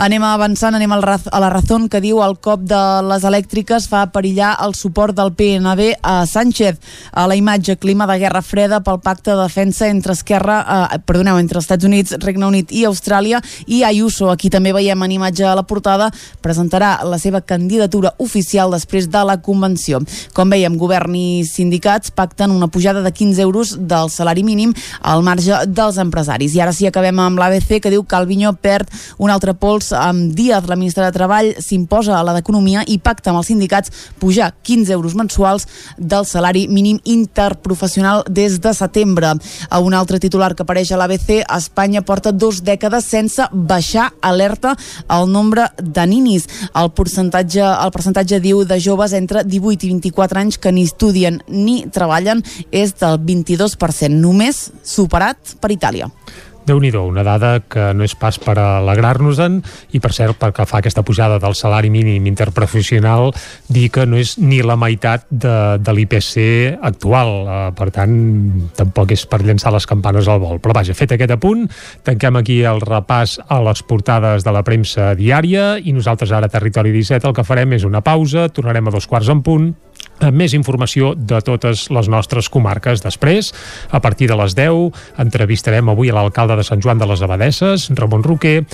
[0.01, 1.01] Anem avançant, anem a
[1.43, 5.93] la raó que diu el cop de les elèctriques fa perillar el suport del PNB
[6.03, 6.79] a Sánchez.
[7.13, 10.61] A la imatge clima de guerra freda pel pacte de defensa entre Esquerra,
[10.95, 15.13] eh, perdoneu, entre Estats Units, Regne Unit i Austràlia i Ayuso, aquí també veiem en
[15.13, 16.11] imatge a la portada,
[16.43, 20.01] presentarà la seva candidatura oficial després de la convenció.
[20.35, 25.23] Com veiem, govern i sindicats pacten una pujada de 15 euros del salari mínim al
[25.23, 26.55] marge dels empresaris.
[26.55, 30.35] I ara sí acabem amb l'ABC que diu que Alviño perd un altre pols amb
[30.35, 34.53] Díaz, la ministra de Treball, s'imposa a la d'Economia i pacta amb els sindicats pujar
[34.63, 39.35] 15 euros mensuals del salari mínim interprofessional des de setembre.
[39.69, 44.77] A un altre titular que apareix a l'ABC, Espanya porta dos dècades sense baixar alerta
[45.09, 46.47] al nombre de ninis.
[46.75, 51.41] El percentatge, el percentatge diu de joves entre 18 i 24 anys que ni estudien
[51.49, 56.11] ni treballen és del 22%, només superat per Itàlia.
[56.71, 59.57] Déu nhi una dada que no és pas per alegrar-nos-en
[59.97, 63.33] i per cert, perquè fa aquesta pujada del salari mínim interprofessional
[63.67, 67.33] dir que no és ni la meitat de, de l'IPC actual.
[67.43, 68.15] Uh, per tant,
[68.77, 71.67] tampoc és per llançar les campanes al vol, però vaja, fet aquest apunt
[72.07, 76.53] tanquem aquí el repàs a les portades de la premsa diària i nosaltres ara a
[76.53, 79.73] Territori 17 el que farem és una pausa, tornarem a dos quarts en punt
[80.33, 83.03] més informació de totes les nostres comarques.
[83.05, 83.53] Després,
[83.91, 84.93] a partir de les 10,
[85.25, 88.65] entrevistarem avui a l'alcalde de Sant Joan de les Abadesses, Ramon Roquer,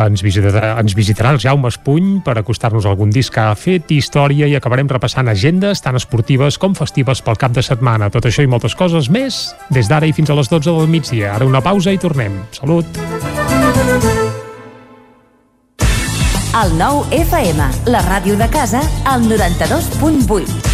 [0.00, 4.48] ens visitarà, ens visitarà el Jaume Espuny per acostar-nos algun disc que ha fet història
[4.48, 8.10] i acabarem repassant agendes tan esportives com festives pel cap de setmana.
[8.14, 11.34] Tot això i moltes coses més des d'ara i fins a les 12 del migdia.
[11.34, 12.38] Ara una pausa i tornem.
[12.54, 12.86] Salut!
[16.54, 20.73] El nou FM, la ràdio de casa, al 92.8.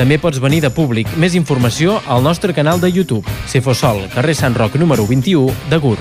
[0.00, 1.10] També pots venir de públic.
[1.20, 3.28] Més informació al nostre canal de YouTube.
[3.44, 5.98] Cefosol, carrer Sant Roc número 21 de Gur.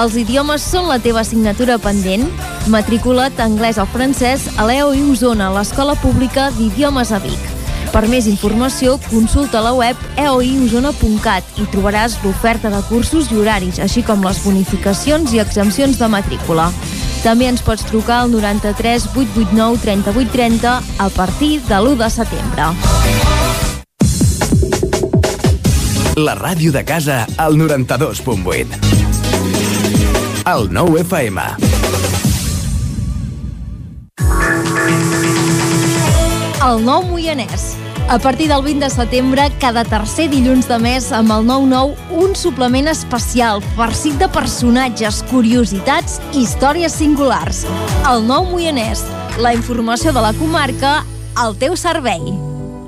[0.00, 2.24] Els idiomes són la teva assignatura pendent?
[2.72, 7.50] Matricula't anglès o francès a l'EO i Osona, l'Escola Pública d'Idiomes a Vic.
[7.92, 14.00] Per més informació, consulta la web eoiosona.cat i trobaràs l'oferta de cursos i horaris, així
[14.06, 16.70] com les bonificacions i exempcions de matrícula.
[17.20, 22.64] També ens pots trucar al 93 889 3830 a partir de l'1 de setembre.
[26.20, 28.66] La ràdio de casa al 92.8.
[30.50, 31.40] El 9 FM.
[36.60, 37.79] El nou Moianès.
[38.10, 42.32] A partir del 20 de setembre, cada tercer dilluns de mes, amb el 9-9, un
[42.34, 47.60] suplement especial, farcit de personatges, curiositats i històries singulars.
[48.10, 49.04] El nou Moianès,
[49.38, 51.04] la informació de la comarca
[51.38, 52.34] al teu servei.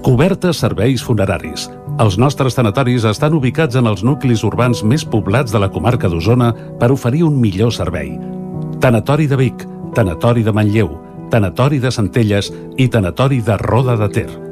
[0.03, 1.71] Cobertes serveis funeraris.
[2.03, 6.51] Els nostres tanatoris estan ubicats en els nuclis urbans més poblats de la comarca d'Osona
[6.83, 8.17] per oferir un millor servei.
[8.83, 10.97] Tanatori de Vic, Tanatori de Manlleu,
[11.31, 14.52] Tanatori de Centelles i Tanatori de Roda de Ter.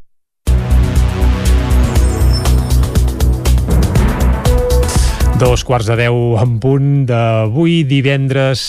[5.41, 8.61] Dos quarts de deu en punt d'avui, divendres,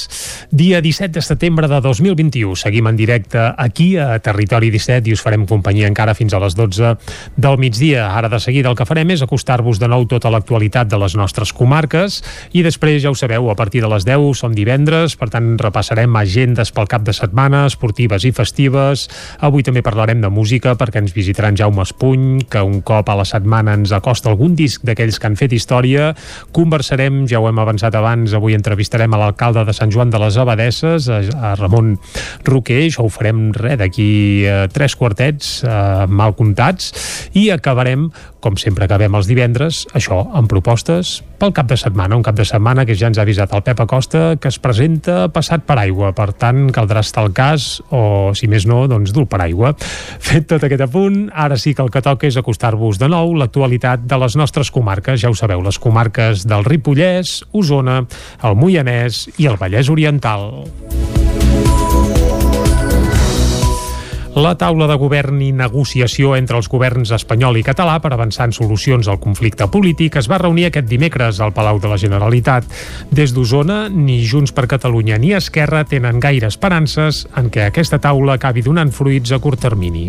[0.48, 2.54] dia 17 de setembre de 2021.
[2.56, 6.56] Seguim en directe aquí a Territori 17 i us farem companyia encara fins a les
[6.56, 6.94] 12
[7.36, 8.06] del migdia.
[8.16, 11.52] Ara de seguida el que farem és acostar-vos de nou tota l'actualitat de les nostres
[11.52, 12.22] comarques
[12.56, 16.16] i després, ja ho sabeu, a partir de les 10 som divendres, per tant repassarem
[16.16, 19.10] agendes pel cap de setmana, esportives i festives.
[19.44, 23.28] Avui també parlarem de música perquè ens visitaran Jaume Espuny, que un cop a la
[23.28, 26.14] setmana ens acosta algun disc d'aquells que han fet història,
[26.62, 30.38] conversarem, ja ho hem avançat abans, avui entrevistarem a l'alcalde de Sant Joan de les
[30.38, 31.96] Abadesses, a, Ramon
[32.46, 34.10] Roquer, això ho farem res d'aquí
[34.46, 36.92] eh, tres quartets eh, mal comptats,
[37.38, 38.08] i acabarem,
[38.42, 42.44] com sempre acabem els divendres, això, amb propostes pel cap de setmana, un cap de
[42.46, 46.12] setmana que ja ens ha avisat el Pep Acosta que es presenta passat per aigua,
[46.14, 49.72] per tant caldrà estar al cas o, si més no, doncs dur per aigua.
[50.28, 54.06] Fet tot aquest apunt, ara sí que el que toca és acostar-vos de nou l'actualitat
[54.06, 58.02] de les nostres comarques, ja ho sabeu, les comarques del Ripollès, Osona,
[58.42, 60.50] el Moianès i el Vallès Oriental.
[64.32, 68.54] La taula de govern i negociació entre els governs espanyol i català per avançar en
[68.56, 72.64] solucions al conflicte polític es va reunir aquest dimecres al Palau de la Generalitat.
[73.12, 78.38] Des d'Osona, ni Junts per Catalunya ni Esquerra tenen gaire esperances en què aquesta taula
[78.40, 80.06] acabi donant fruits a curt termini.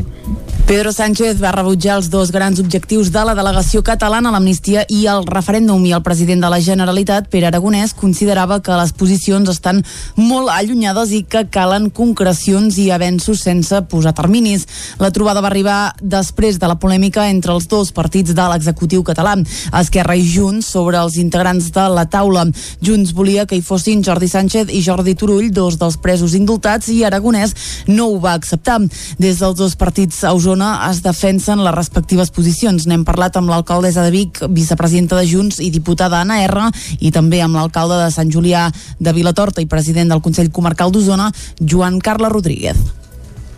[0.63, 5.27] Pedro Sánchez va rebutjar els dos grans objectius de la delegació catalana, l'amnistia i el
[5.27, 9.83] referèndum, i el president de la Generalitat, Pere Aragonès, considerava que les posicions estan
[10.15, 14.67] molt allunyades i que calen concrecions i avenços sense posar terminis.
[14.99, 19.36] La trobada va arribar després de la polèmica entre els dos partits de l'executiu català,
[19.80, 22.45] Esquerra i Junts, sobre els integrants de la taula.
[22.84, 27.04] Junts volia que hi fossin Jordi Sánchez i Jordi Turull, dos dels presos indultats, i
[27.04, 27.56] Aragonès
[27.88, 28.80] no ho va acceptar.
[29.19, 32.88] Des dels dos partits a Osona es defensen les respectives posicions.
[32.88, 37.41] N'hem parlat amb l'alcaldessa de Vic, vicepresidenta de Junts i diputada Anna R, i també
[37.43, 42.34] amb l'alcalde de Sant Julià de Vilatorta i president del Consell Comarcal d'Osona, Joan Carles
[42.34, 42.78] Rodríguez.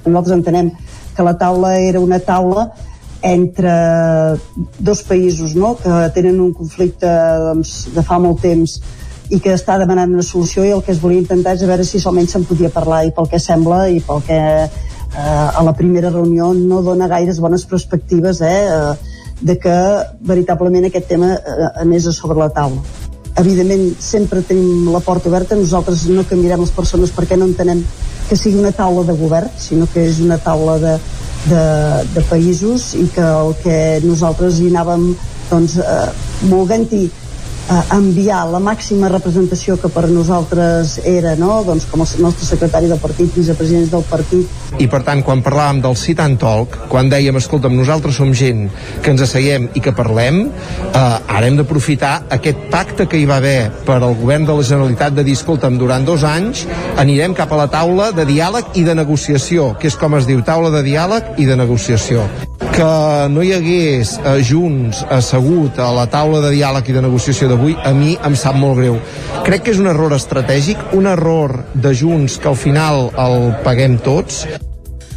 [0.06, 0.72] Nosaltres entenem
[1.16, 2.70] que la taula era una taula
[3.26, 3.72] entre
[4.78, 5.76] dos països no?
[5.80, 7.10] que tenen un conflicte
[7.48, 8.78] doncs, de fa molt temps
[9.34, 11.86] i que està demanant una solució i el que es volia intentar és a veure
[11.88, 14.70] si almenys se'n podia parlar i pel que sembla i pel que eh,
[15.18, 18.94] a la primera reunió no dona gaires bones perspectives eh, eh,
[19.42, 19.76] de que
[20.22, 22.84] veritablement aquest tema eh, anés a sobre la taula
[23.42, 27.82] evidentment sempre tenim la porta oberta nosaltres no canviarem les persones perquè no entenem
[28.30, 30.96] que sigui una taula de govern sinó que és una taula de,
[31.50, 31.64] de,
[32.16, 35.12] de països i que el que nosaltres hi anàvem
[35.50, 36.10] doncs, eh,
[36.50, 37.06] volent-hi
[37.70, 41.62] eh, enviar la màxima representació que per nosaltres era, no?
[41.66, 44.64] doncs com el nostre secretari del partit, vicepresidents del partit.
[44.82, 48.68] I per tant, quan parlàvem del sit and talk, quan dèiem, escolta'm, nosaltres som gent
[49.04, 53.40] que ens asseiem i que parlem, eh, ara hem d'aprofitar aquest pacte que hi va
[53.42, 56.66] haver per al govern de la Generalitat de dir, escolta'm, durant dos anys
[57.02, 60.44] anirem cap a la taula de diàleg i de negociació, que és com es diu,
[60.46, 62.26] taula de diàleg i de negociació.
[62.60, 67.50] Que no hi hagués eh, Junts assegut a la taula de diàleg i de negociació
[67.52, 69.00] d'avui, a mi em sap molt greu.
[69.48, 74.00] Crec que és un error estratègic, un error de Junts que al final el paguem
[74.04, 74.46] tots.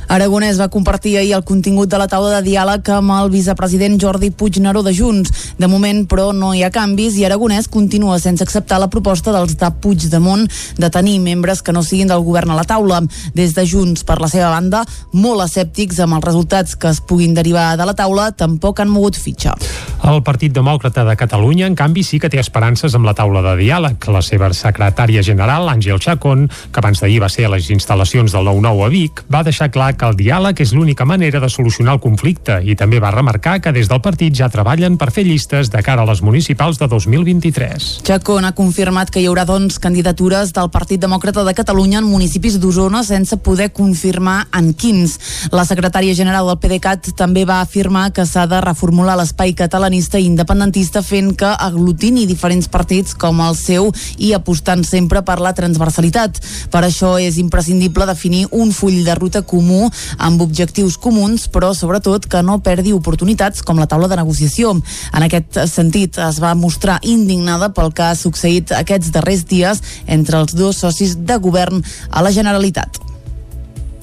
[0.08, 4.30] Aragonès va compartir ahir el contingut de la taula de diàleg amb el vicepresident Jordi
[4.30, 5.52] Puigneró de Junts.
[5.60, 9.58] De moment, però, no hi ha canvis i Aragonès continua sense acceptar la proposta dels
[9.60, 10.46] de Puigdemont
[10.78, 13.02] de tenir membres que no siguin del govern a la taula.
[13.36, 17.36] Des de Junts, per la seva banda, molt escèptics amb els resultats que es puguin
[17.36, 19.56] derivar de la taula, tampoc han mogut fitxa.
[19.98, 23.54] El Partit Demòcrata de Catalunya, en canvi, sí que té esperances amb la taula de
[23.58, 24.06] diàleg.
[24.14, 28.46] La seva secretària general, Àngel Chacón, que abans d'ahir va ser a les instal·lacions del
[28.46, 32.00] 9-9 a Vic, va deixar clar que el diàleg és l'única manera de solucionar el
[32.00, 35.82] conflicte i també va remarcar que des del partit ja treballen per fer llistes de
[35.82, 37.88] cara a les municipals de 2023.
[38.06, 42.60] Chacón ha confirmat que hi haurà doncs candidatures del Partit Demòcrata de Catalunya en municipis
[42.62, 45.18] d'Osona sense poder confirmar en quins.
[45.52, 50.18] La secretària general del PDeCAT també va afirmar que s'ha de reformular l'espai català catalanista
[50.20, 53.88] i independentista fent que aglutini diferents partits com el seu
[54.20, 56.42] i apostant sempre per la transversalitat.
[56.68, 62.28] Per això és imprescindible definir un full de ruta comú amb objectius comuns, però sobretot
[62.28, 64.76] que no perdi oportunitats com la taula de negociació.
[65.14, 70.42] En aquest sentit, es va mostrar indignada pel que ha succeït aquests darrers dies entre
[70.44, 71.80] els dos socis de govern
[72.10, 73.07] a la Generalitat.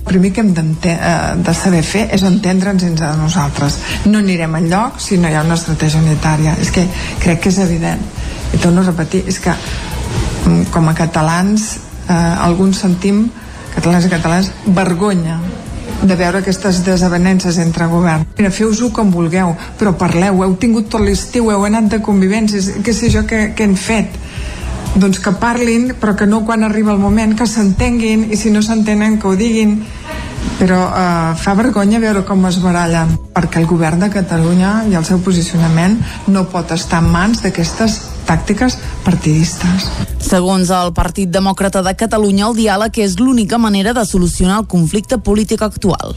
[0.05, 3.79] Primer que hem eh, de saber fer és entendre'ns entre nosaltres.
[4.05, 6.55] No anirem enlloc si no hi ha una estratègia unitària.
[6.61, 6.85] És que
[7.23, 8.01] crec que és evident.
[8.53, 11.71] I torno a repetir, és que mm, com a catalans
[12.07, 13.25] eh, alguns sentim,
[13.75, 15.39] catalans i catalans, vergonya
[16.01, 18.25] de veure aquestes desavenences entre govern.
[18.37, 22.93] Mira, feu-ho com vulgueu, però parleu, heu tingut tot l'estiu, heu anat de convivències, què
[22.93, 24.19] sé jo que, que hem fet
[24.95, 28.61] doncs que parlin, però que no quan arriba el moment, que s'entenguin, i si no
[28.63, 29.81] s'entenen que ho diguin,
[30.59, 35.03] però eh, fa vergonya veure com es barallen perquè el govern de Catalunya i el
[35.07, 35.97] seu posicionament
[36.31, 39.89] no pot estar en mans d'aquestes tàctiques partidistes.
[40.25, 45.19] Segons el Partit Demòcrata de Catalunya, el diàleg és l'única manera de solucionar el conflicte
[45.21, 46.15] polític actual.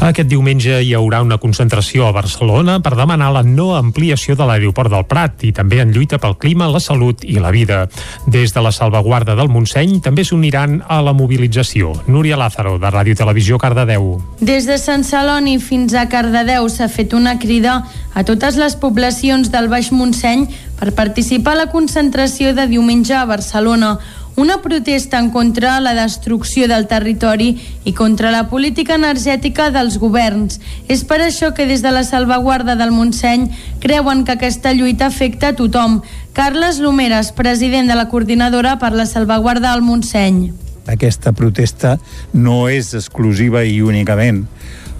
[0.00, 4.88] Aquest diumenge hi haurà una concentració a Barcelona per demanar la no ampliació de l'aeroport
[4.88, 7.82] del Prat i també en lluita pel clima, la salut i la vida.
[8.24, 11.92] Des de la salvaguarda del Montseny també s'uniran a la mobilització.
[12.08, 14.14] Núria Lázaro, de Ràdio Televisió Cardedeu.
[14.40, 17.82] Des de Sant Celoni fins a Cardedeu s'ha fet una crida
[18.14, 20.48] a totes les poblacions del Baix Montseny
[20.80, 23.98] per participar a la concentració de diumenge a Barcelona
[24.40, 27.50] una protesta en contra la destrucció del territori
[27.84, 30.60] i contra la política energètica dels governs.
[30.88, 33.50] És per això que des de la salvaguarda del Montseny
[33.84, 36.00] creuen que aquesta lluita afecta a tothom.
[36.32, 40.54] Carles Lomeres, president de la coordinadora per la salvaguarda del Montseny.
[40.88, 41.98] Aquesta protesta
[42.32, 44.46] no és exclusiva i únicament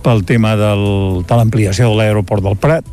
[0.04, 2.84] pel tema del, de l'ampliació de l'aeroport del Prat,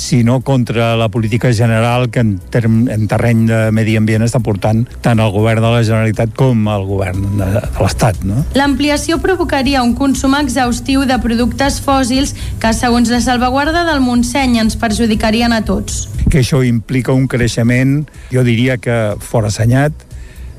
[0.00, 4.82] sinó contra la política general que en, term, en terreny de medi ambient està portant
[5.04, 8.22] tant el govern de la Generalitat com el govern de, de l'Estat.
[8.26, 8.42] No?
[8.58, 14.78] L'ampliació provocaria un consum exhaustiu de productes fòssils que, segons la salvaguarda del Montseny, ens
[14.80, 16.06] perjudicarien a tots.
[16.30, 18.00] Que això implica un creixement,
[18.32, 20.08] jo diria que forassenyat,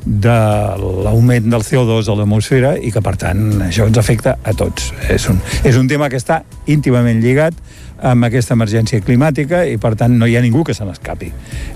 [0.06, 0.38] de
[1.06, 4.90] l'augment del CO2 a l'atmosfera i que per tant això ens afecta a tots.
[5.14, 5.38] És un,
[5.68, 7.58] és un tema que està íntimament lligat
[8.02, 11.32] amb aquesta emergència climàtica i per tant no hi ha ningú que se n'escapi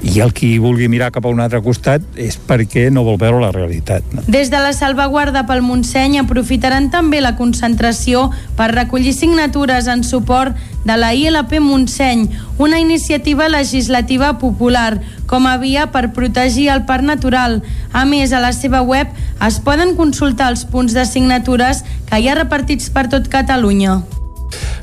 [0.09, 3.41] i el qui vulgui mirar cap a un altre costat és perquè no vol veure
[3.43, 4.25] la realitat no?
[4.27, 10.55] Des de la salvaguarda pel Montseny aprofitaran també la concentració per recollir signatures en suport
[10.85, 17.03] de la ILP Montseny, una iniciativa legislativa popular com a via per protegir el parc
[17.03, 17.63] natural.
[17.91, 19.09] A més, a la seva web
[19.45, 24.03] es poden consultar els punts de signatures que hi ha repartits per tot Catalunya.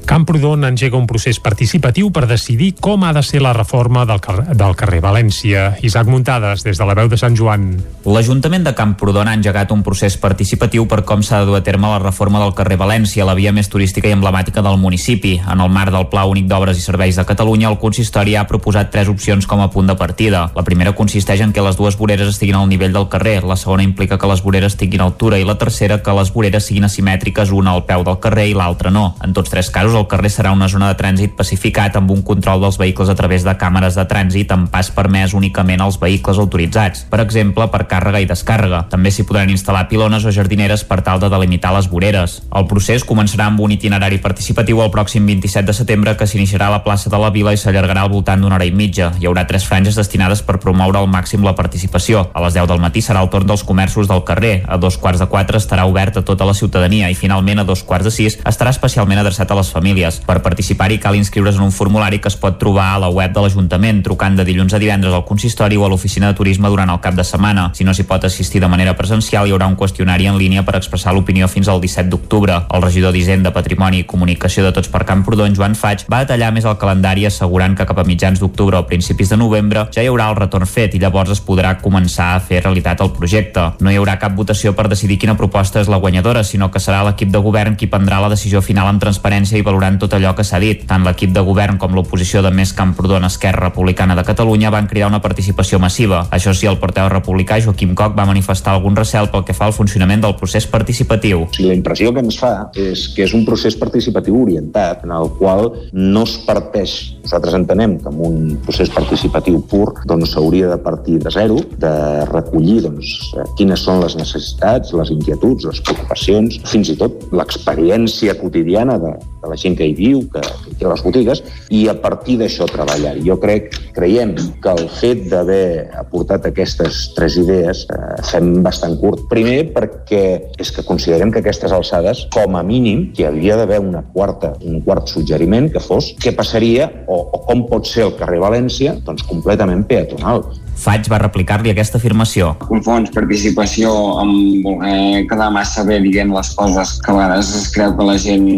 [0.06, 4.42] Camprodon engega un procés participatiu per decidir com ha de ser la reforma del, car
[4.50, 5.76] del carrer València.
[5.86, 7.68] Isaac Muntades, des de la veu de Sant Joan.
[8.04, 11.88] L'Ajuntament de Camprodon ha engegat un procés participatiu per com s'ha de dur a terme
[11.88, 15.36] la reforma del carrer València, la via més turística i emblemàtica del municipi.
[15.38, 18.90] En el marc del Pla Únic d'Obres i Serveis de Catalunya, el consistori ha proposat
[18.90, 20.48] tres opcions com a punt de partida.
[20.56, 23.86] La primera consisteix en que les dues voreres estiguin al nivell del carrer, la segona
[23.86, 27.76] implica que les voreres tinguin altura i la tercera que les voreres siguin asimètriques, una
[27.76, 29.12] al peu del carrer i l'altra no.
[29.22, 32.62] En tots tres casos, el carrer serà una zona de trànsit pacificat amb un control
[32.64, 37.04] dels vehicles a través de càmeres de trànsit amb pas permès únicament als vehicles autoritzats,
[37.12, 38.86] per exemple, per càrrega i descàrrega.
[38.88, 42.38] També s'hi podran instal·lar pilones o jardineres per tal de delimitar les voreres.
[42.48, 46.76] El procés començarà amb un itinerari participatiu el pròxim 27 de setembre que s'iniciarà a
[46.78, 49.12] la plaça de la Vila i s'allargarà al voltant d'una hora i mitja.
[49.20, 52.24] Hi haurà tres franges destinades per promoure al màxim la participació.
[52.32, 54.62] A les 10 del matí serà el torn dels comerços del carrer.
[54.64, 57.84] A dos quarts de quatre estarà obert a tota la ciutadania i finalment a dos
[57.84, 60.20] quarts de sis estarà especialment adreçat a les famílies.
[60.26, 63.42] Per participar-hi cal inscriure's en un formulari que es pot trobar a la web de
[63.42, 67.00] l'Ajuntament, trucant de dilluns a divendres al consistori o a l'oficina de turisme durant el
[67.00, 67.70] cap de setmana.
[67.74, 70.76] Si no s'hi pot assistir de manera presencial, hi haurà un qüestionari en línia per
[70.78, 72.62] expressar l'opinió fins al 17 d'octubre.
[72.72, 76.68] El regidor d'Hisenda, Patrimoni i Comunicació de Tots per Camprodon, Joan Faig, va detallar més
[76.68, 80.28] el calendari assegurant que cap a mitjans d'octubre o principis de novembre ja hi haurà
[80.30, 83.68] el retorn fet i llavors es podrà començar a fer realitat el projecte.
[83.80, 87.02] No hi haurà cap votació per decidir quina proposta és la guanyadora, sinó que serà
[87.06, 90.44] l'equip de govern qui prendrà la decisió final amb transparència i valorant tot allò que
[90.44, 90.82] s'ha dit.
[90.88, 95.08] Tant l'equip de govern com l'oposició de Més Camprodon Esquerra Republicana de Catalunya van cridar
[95.08, 96.26] una participació massiva.
[96.30, 99.76] Això sí, el porteu republicà Joaquim Coc va manifestar algun recel pel que fa al
[99.76, 101.46] funcionament del procés participatiu.
[101.46, 105.16] O sigui, la impressió que ens fa és que és un procés participatiu orientat en
[105.16, 110.68] el qual no es parteix Nosaltres entenem que amb un procés participatiu pur doncs s'hauria
[110.72, 111.92] de partir de zero, de
[112.32, 113.12] recollir doncs,
[113.58, 119.12] quines són les necessitats, les inquietuds, les preocupacions, fins i tot l'experiència quotidiana de,
[119.42, 121.42] de la gent que hi viu, que, que té les botigues,
[121.74, 123.16] i a partir d'això treballar.
[123.26, 128.00] Jo crec, creiem que el fet d'haver aportat aquestes tres idees eh,
[128.30, 129.26] fem bastant curt.
[129.32, 130.22] Primer perquè
[130.62, 134.80] és que considerem que aquestes alçades, com a mínim, que havia d'haver una quarta, un
[134.86, 139.26] quart suggeriment que fos què passaria o, o com pot ser el carrer València doncs
[139.26, 140.46] completament peatonal.
[140.82, 142.52] Faig va replicar-li aquesta afirmació.
[142.64, 147.94] Confons participació amb voler quedar massa bé dient les coses que a vegades es creu
[147.98, 148.48] que la gent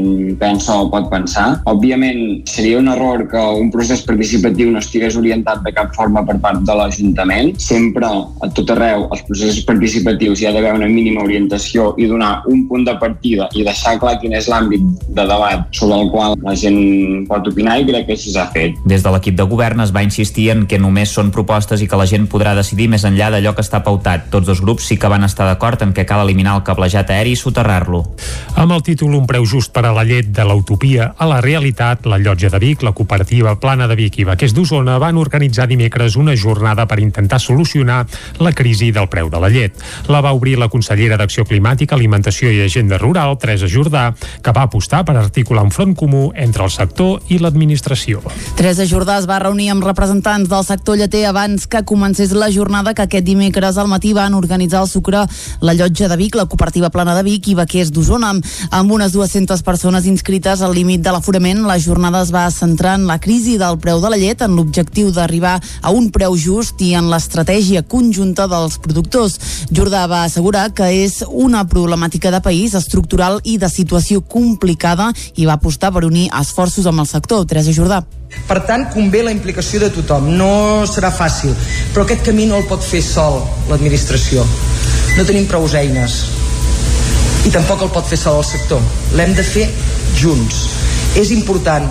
[0.40, 1.46] pensa o pot pensar.
[1.68, 6.38] Òbviament, seria un error que un procés participatiu no estigués orientat de cap forma per
[6.40, 7.52] part de l'Ajuntament.
[7.60, 12.32] Sempre, a tot arreu, els processos participatius hi ha d'haver una mínima orientació i donar
[12.48, 16.38] un punt de partida i deixar clar quin és l'àmbit de debat sobre el qual
[16.44, 18.80] la gent pot opinar i crec que així s'ha fet.
[18.88, 22.00] Des de l'equip de govern es va insistir en que només són propostes i que
[22.00, 24.28] la gent podrà decidir més enllà d'allò que està pautat.
[24.32, 27.34] Tots dos grups sí que van estar d'acord en que cal eliminar el cablejat aeri
[27.34, 28.04] i soterrar-lo.
[28.56, 32.06] Amb el títol Un preu just per a la llet de l'utopia a la realitat,
[32.06, 36.16] la Llotja de Vic, la cooperativa Plana de Vic i Vaquers d'Osona van organitzar dimecres
[36.16, 38.04] una jornada per intentar solucionar
[38.38, 39.78] la crisi del preu de la llet.
[40.08, 44.08] La va obrir la consellera d'Acció Climàtica, Alimentació i Agenda Rural, Teresa Jordà,
[44.42, 48.22] que va apostar per articular un front comú entre el sector i l'administració.
[48.58, 52.92] Teresa Jordà es va reunir amb representants del sector lleter abans que comencés la jornada
[52.92, 55.22] que aquest dimecres al matí van organitzar el Sucre,
[55.64, 58.34] la Llotja de Vic, la Cooperativa Plana de Vic i Vaquers d'Osona.
[58.76, 63.07] Amb unes 200 persones inscrites al límit de l'aforament, la jornada es va centrar en
[63.09, 66.90] la crisi del preu de la llet, en l'objectiu d'arribar a un preu just i
[66.92, 69.38] en l'estratègia conjunta dels productors.
[69.72, 75.09] Jordà va assegurar que és una problemàtica de país estructural i de situació complicada
[75.40, 77.46] i va apostar per unir esforços amb el sector.
[77.48, 78.02] Teresa Jordà.
[78.44, 80.30] Per tant, convé la implicació de tothom.
[80.38, 81.54] No serà fàcil,
[81.94, 84.44] però aquest camí no el pot fer sol l'administració.
[85.16, 86.24] No tenim prou eines
[87.44, 88.80] i tampoc el pot fer sol el sector.
[89.16, 89.68] L'hem de fer
[90.16, 90.64] junts.
[91.20, 91.88] És important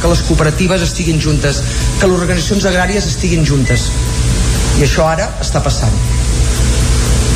[0.00, 1.62] que les cooperatives estiguin juntes,
[2.00, 3.88] que les organitzacions agràries estiguin juntes.
[4.78, 5.94] I això ara està passant.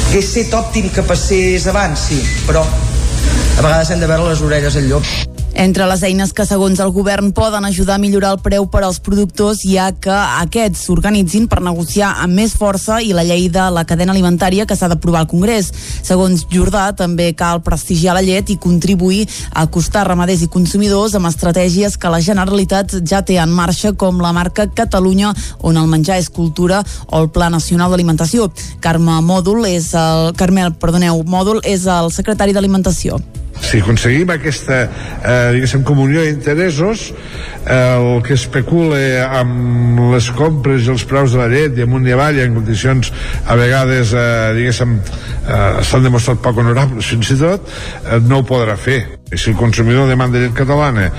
[0.08, 4.78] Hagués set òptim que passés abans, sí, però a vegades hem de veure les orelles
[4.78, 5.37] al llop.
[5.58, 9.00] Entre les eines que, segons el govern, poden ajudar a millorar el preu per als
[9.02, 13.64] productors hi ha que aquests s'organitzin per negociar amb més força i la llei de
[13.74, 15.72] la cadena alimentària que s'ha d'aprovar al Congrés.
[16.06, 21.26] Segons Jordà, també cal prestigiar la llet i contribuir a acostar ramaders i consumidors amb
[21.26, 26.20] estratègies que la Generalitat ja té en marxa, com la marca Catalunya, on el menjar
[26.22, 28.46] és cultura, o el Pla Nacional d'Alimentació.
[28.78, 30.30] Carme Mòdul és el...
[30.38, 33.18] Carmel, perdoneu, Mòdul és el secretari d'Alimentació.
[33.60, 34.78] Si aconseguim aquesta,
[35.22, 37.12] eh, diguéssim, comunió d'interessos,
[37.66, 38.98] eh, el que especula
[39.40, 43.12] amb les compres i els preus de la llet i amunt i avall en condicions
[43.44, 47.68] a vegades, eh, diguéssim, eh, s'han demostrat poc honorables fins i tot,
[48.06, 49.18] eh, no ho podrà fer.
[49.30, 51.10] I si el consumidor demanda llet catalana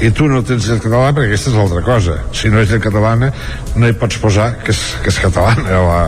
[0.00, 2.18] i tu no tens llet catalana, perquè aquesta és l'altra cosa.
[2.32, 3.32] Si no és llet catalana,
[3.76, 5.84] no hi pots posar que és, que és catalana.
[5.88, 6.00] La,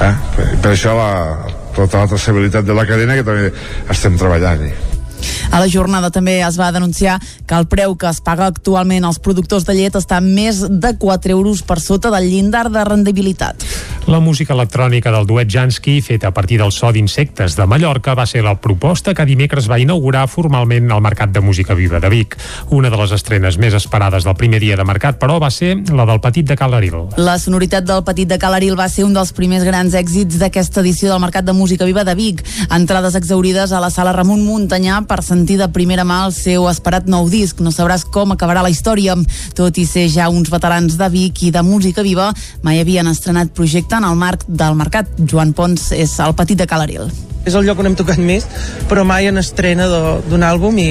[0.00, 0.14] eh?
[0.36, 1.10] Per, per això la,
[1.74, 3.50] tota la traçabilitat de la cadena que també
[3.90, 4.93] estem treballant-hi.
[5.50, 9.20] A la jornada també es va denunciar que el preu que es paga actualment als
[9.22, 13.64] productors de llet està més de 4 euros per sota del llindar de rendibilitat.
[14.04, 18.26] La música electrònica del duet Jansky, feta a partir del so d'insectes de Mallorca, va
[18.28, 22.36] ser la proposta que dimecres va inaugurar formalment el Mercat de Música Viva de Vic.
[22.68, 26.04] Una de les estrenes més esperades del primer dia de mercat, però, va ser la
[26.04, 26.98] del Petit de Calaril.
[27.16, 31.08] La sonoritat del Petit de Calaril va ser un dels primers grans èxits d'aquesta edició
[31.08, 32.44] del Mercat de Música Viva de Vic.
[32.68, 37.06] Entrades exaurides a la sala Ramon Muntanyà per sentir de primera mà el seu esperat
[37.06, 37.60] nou disc.
[37.60, 39.14] No sabràs com acabarà la història.
[39.54, 43.54] Tot i ser ja uns veterans de Vic i de música viva, mai havien estrenat
[43.54, 45.10] projecte en el marc del mercat.
[45.18, 47.12] Joan Pons és el petit de Calaril.
[47.44, 48.46] És el lloc on hem tocat més,
[48.88, 49.86] però mai en estrena
[50.24, 50.88] d'un àlbum i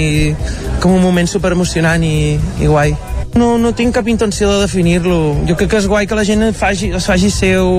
[0.80, 2.94] com un moment super emocionant i, i guai.
[3.34, 5.20] No, no tinc cap intenció de definir-lo.
[5.48, 7.72] Jo crec que és guai que la gent faci, es faci seu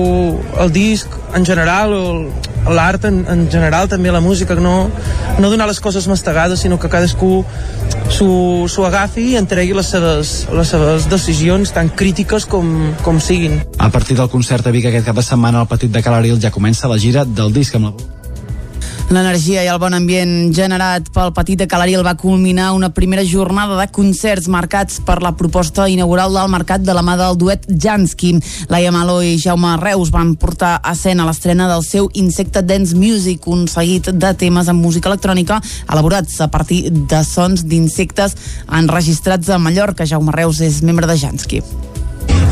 [0.59, 4.89] el disc en general, o l'art en, en general, també la música, no,
[5.39, 7.45] no donar les coses mastegades, sinó que cadascú
[8.15, 13.61] s'ho agafi i entregui les seves, les seves decisions tan crítiques com, com siguin.
[13.79, 16.53] A partir del concert a Vic aquest cap de setmana, el Petit de Calaril ja
[16.53, 18.14] comença la gira del disc amb la
[19.05, 23.77] L'energia i el bon ambient generat pel Petit de Calaril va culminar una primera jornada
[23.77, 28.33] de concerts marcats per la proposta inaugural del mercat de la mà del duet Jansky.
[28.73, 33.45] Laia Malo i Jaume Reus van portar a escena l'estrena del seu Insecte Dance Music,
[33.45, 38.33] un seguit de temes amb música electrònica elaborats a partir de sons d'insectes
[38.73, 40.09] enregistrats a Mallorca.
[40.09, 41.61] Jaume Reus és membre de Jansky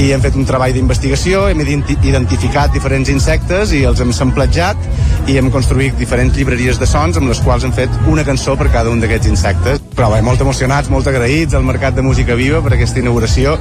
[0.02, 5.38] i hem fet un treball d'investigació, hem identificat diferents insectes i els hem samplejat i
[5.40, 8.92] hem construït diferents llibreries de sons amb les quals hem fet una cançó per cada
[8.92, 9.82] un d'aquests insectes.
[9.94, 13.54] Però bé, molt emocionats, molt agraïts al Mercat de Música Viva per aquesta inauguració,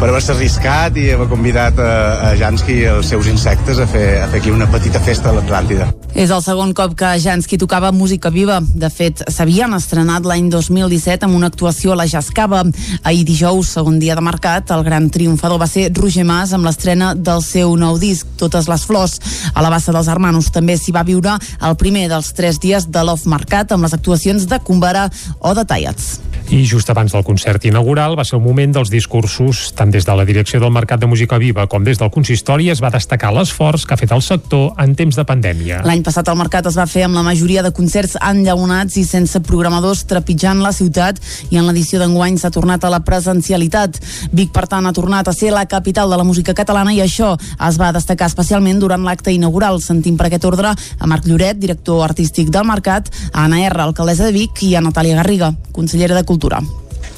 [0.00, 1.92] per haver-se arriscat i haver convidat a,
[2.26, 5.36] a Jansky i els seus insectes a fer, a fer aquí una petita festa a
[5.38, 5.86] l'Atlàntida.
[6.16, 8.58] És el segon cop que Jansky tocava música viva.
[8.60, 12.64] De fet, s'havien estrenat l'any 2017 amb una actuació a la Jascava.
[13.04, 17.12] Ahir dijous, segon dia de mercat, el gran triomfador va ser Roger Mas amb l'estrena
[17.14, 19.18] del seu nou disc, Totes les flors.
[19.54, 23.04] A la bassa dels Hermanos també s'hi va viure el primer dels tres dies de
[23.04, 25.08] l'Off Mercat amb les actuacions de Cumbara
[25.40, 26.16] o de Tallats.
[26.46, 30.14] I just abans del concert inaugural va ser el moment dels discursos, tant des de
[30.14, 33.82] la direcció del Mercat de Música Viva com des del consistori es va destacar l'esforç
[33.82, 35.80] que ha fet el sector en temps de pandèmia.
[35.82, 39.40] L'any passat el mercat es va fer amb la majoria de concerts enllaunats i sense
[39.42, 41.18] programadors trepitjant la ciutat
[41.50, 43.98] i en l'edició d'enguany s'ha tornat a la presencialitat.
[44.30, 47.34] Vic, per tant, ha tornat a ser la capital de la música catalana i això
[47.36, 49.80] es va destacar especialment durant l'acte inaugural.
[49.82, 54.26] Sentim per aquest ordre a Marc Lloret, director artístic del mercat, a Anna R, alcaldessa
[54.26, 56.62] de Vic i a Natàlia Garriga, consellera de Cultura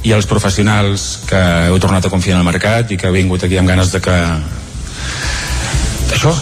[0.06, 1.38] i els professionals que
[1.68, 4.00] heu tornat a confiar en el mercat i que heu vingut aquí amb ganes de
[4.04, 4.14] que
[6.14, 6.32] això,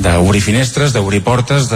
[0.00, 1.68] d'obrir finestres, d'obrir portes,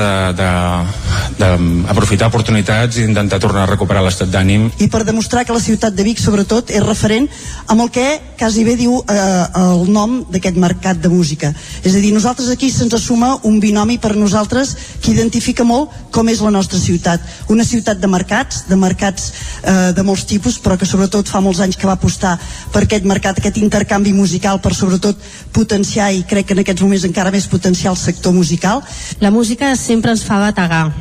[1.38, 4.70] d'aprofitar oportunitats i intentar tornar a recuperar l'estat d'ànim.
[4.78, 7.28] I per demostrar que la ciutat de Vic, sobretot, és referent
[7.66, 11.54] amb el que quasi bé diu eh, el nom d'aquest mercat de música.
[11.82, 16.28] És a dir, nosaltres aquí se'ns assuma un binomi per nosaltres que identifica molt com
[16.30, 17.20] és la nostra ciutat.
[17.50, 19.32] Una ciutat de mercats, de mercats
[19.62, 22.38] eh, de molts tipus, però que sobretot fa molts anys que va apostar
[22.72, 25.18] per aquest mercat, aquest intercanvi musical, per sobretot
[25.52, 28.82] potenciar, i crec que en aquests moments encara més potenciar el sector musical.
[29.20, 30.92] La música sempre ens fa bategar,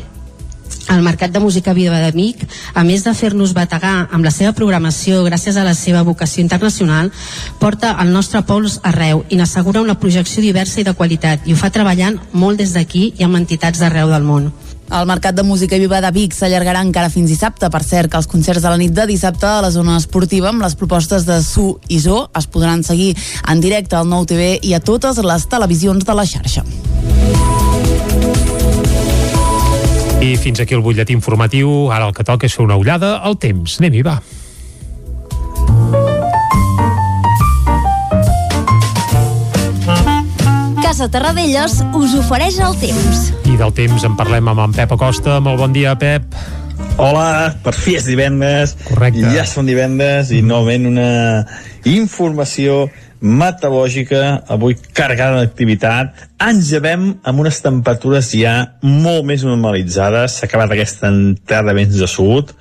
[0.89, 2.43] el Mercat de Música Viva de Vic,
[2.73, 7.11] a més de fer-nos bategar amb la seva programació gràcies a la seva vocació internacional,
[7.59, 11.59] porta el nostre pols arreu i n'assegura una projecció diversa i de qualitat i ho
[11.59, 14.51] fa treballant molt des d'aquí i amb entitats d'arreu del món.
[14.93, 17.65] El Mercat de Música Viva de Vic s'allargarà encara fins dissabte.
[17.73, 20.61] Per cert, que els concerts de la nit de dissabte a la zona esportiva amb
[20.61, 23.15] les propostes de Su i Zo es podran seguir
[23.49, 26.61] en directe al Nou TV i a totes les televisions de la xarxa.
[30.21, 31.89] I fins aquí el butlletí informatiu.
[31.89, 33.79] Ara el que toca és fer una ullada al temps.
[33.81, 34.19] Anem-hi, va.
[40.93, 43.21] Casa Terradellos us ofereix el temps.
[43.49, 45.39] I del temps en parlem amb en Pep Acosta.
[45.41, 46.35] Molt bon dia, Pep.
[47.01, 48.75] Hola, per fi és divendres.
[48.91, 49.23] Correcte.
[49.33, 51.07] Ja són divendres i novament una
[51.89, 52.91] informació
[53.25, 54.21] meteorològica,
[54.53, 56.27] avui carregada d'activitat.
[56.45, 58.53] Ens llevem amb unes temperatures ja
[58.85, 60.37] molt més normalitzades.
[60.37, 62.53] S'ha acabat aquesta entrada de vents de sud.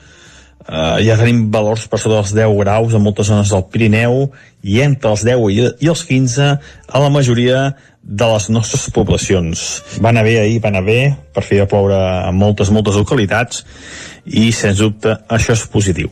[0.62, 4.28] Uh, ja tenim valors per sota dels 10 graus en moltes zones del Pirineu
[4.62, 7.72] i entre els 10 i, i els 15 a la majoria
[8.02, 9.66] de les nostres poblacions.
[10.02, 11.00] Va anar bé ahir, va anar bé,
[11.34, 13.62] per fi de ploure en moltes, moltes localitats
[14.26, 16.10] i, sens dubte, això és positiu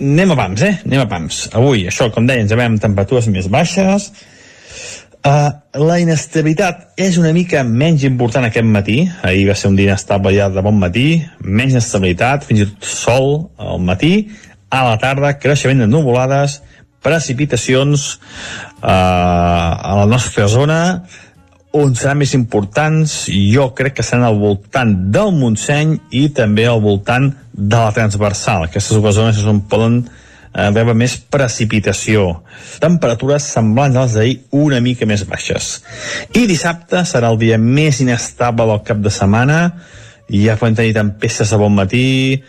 [0.00, 0.74] anem a pams, eh?
[0.86, 1.40] Anem a pams.
[1.56, 4.10] Avui, això, com deia, ens veiem temperatures més baixes.
[5.20, 9.02] Uh, la inestabilitat és una mica menys important aquest matí.
[9.26, 11.20] Ahir va ser un dia inestable ja de bon matí.
[11.44, 14.30] Menys estabilitat, fins i tot sol al matí.
[14.72, 16.60] A la tarda, creixement de nuvolades,
[17.04, 18.14] precipitacions
[18.82, 20.80] uh, a la nostra zona
[21.76, 26.82] on seran més importants, jo crec que seran al voltant del Montseny i també al
[26.82, 28.66] voltant de la transversal.
[28.66, 30.00] Aquestes dues zones és on poden
[30.50, 32.40] eh, més precipitació.
[32.82, 35.76] Temperatures semblants a les d'ahir una mica més baixes.
[36.34, 39.60] I dissabte serà el dia més inestable del cap de setmana
[40.30, 42.42] ja podem tenir tempestes a bon matí,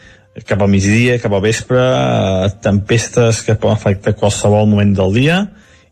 [0.48, 5.40] cap al migdia, cap al vespre, eh, tempestes que poden afectar qualsevol moment del dia,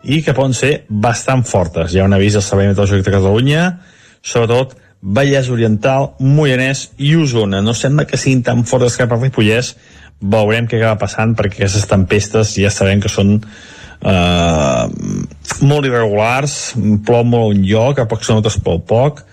[0.03, 1.93] i que poden ser bastant fortes.
[1.93, 3.63] Hi ha un avís del Servei Meteorològic de Catalunya,
[4.21, 7.61] sobretot Vallès Oriental, Moianès i Osona.
[7.63, 9.73] No sembla que siguin tan fortes cap a Ripollès,
[10.19, 14.85] veurem què acaba passant perquè aquestes tempestes ja sabem que són eh,
[15.63, 16.57] molt irregulars,
[17.07, 19.23] plou molt un lloc, a pocs notes pel poc,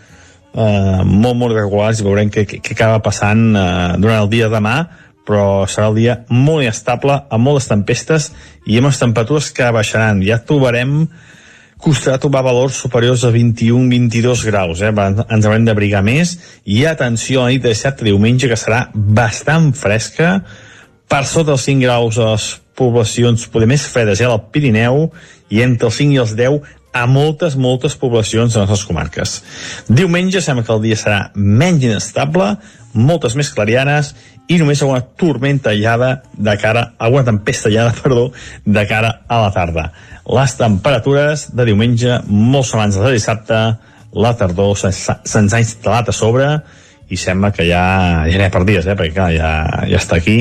[0.55, 3.67] eh, molt, molt irregulars i veurem què, què acaba passant eh,
[3.99, 4.79] durant el dia de demà,
[5.27, 8.31] però serà el dia molt inestable, amb moltes tempestes
[8.67, 10.23] i amb les temperatures que baixaran.
[10.25, 11.07] Ja trobarem
[11.83, 14.93] costarà trobar valors superiors a 21-22 graus, eh?
[14.93, 19.73] ens haurem d'abrigar més, i atenció a la nit de dissabte diumenge, que serà bastant
[19.77, 20.39] fresca,
[21.07, 22.47] per sota els 5 graus a les
[22.77, 25.11] poblacions poder més fredes ja al Pirineu,
[25.53, 26.59] i entre els 5 i els 10
[26.97, 29.37] a moltes, moltes poblacions de les nostres comarques.
[29.89, 32.55] Diumenge sembla que el dia serà menys inestable,
[32.97, 34.15] moltes més clarianes
[34.49, 34.83] i només
[35.19, 38.31] tormenta allada de cara, alguna tempesta allada, perdó,
[38.65, 39.91] de cara a la tarda.
[40.27, 43.61] Les temperatures de diumenge, molt abans de dissabte,
[44.17, 46.49] la tardor se'ns ha instal·lat a sobre
[47.13, 48.97] i sembla que ja, ja ha per dies, eh?
[48.99, 49.51] perquè clar, ja,
[49.87, 50.39] ja està aquí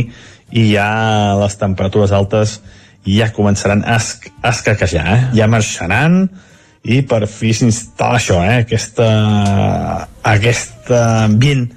[0.55, 2.59] i ja les temperatures altes
[3.05, 5.23] ja començaran a, es a escaquejar, eh?
[5.37, 6.23] ja marxaran
[6.85, 8.61] i per fi s'instal·la això, eh?
[8.63, 9.09] aquesta,
[10.31, 11.67] aquest ambient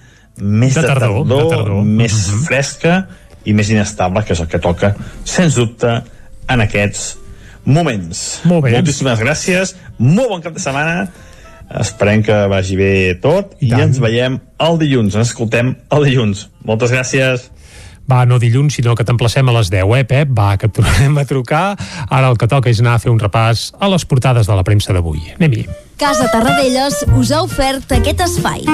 [0.40, 1.82] més de, de tardor, tardor, de tardor.
[1.84, 2.38] més uh mhm.
[2.38, 2.46] -huh.
[2.46, 3.06] fresca
[3.44, 6.02] i més inestable, que és el que toca, sens dubte,
[6.48, 7.16] en aquests
[7.64, 8.40] moments.
[8.44, 8.72] Molt bé.
[8.72, 11.08] Moltíssimes gràcies, molt bon cap de setmana,
[11.80, 16.48] esperem que vagi bé tot i, i ens veiem el dilluns, ens escoltem el dilluns.
[16.64, 17.50] Moltes gràcies.
[18.08, 20.32] Va, no dilluns, sinó que t'emplacem a les 10, eh, Pep?
[20.32, 21.76] Va, que et tornem a trucar.
[22.08, 24.64] Ara el que toca és anar a fer un repàs a les portades de la
[24.64, 25.34] premsa d'avui.
[25.36, 25.66] Anem-hi.
[26.00, 28.64] Casa Tarradellas us ha ofert aquest espai.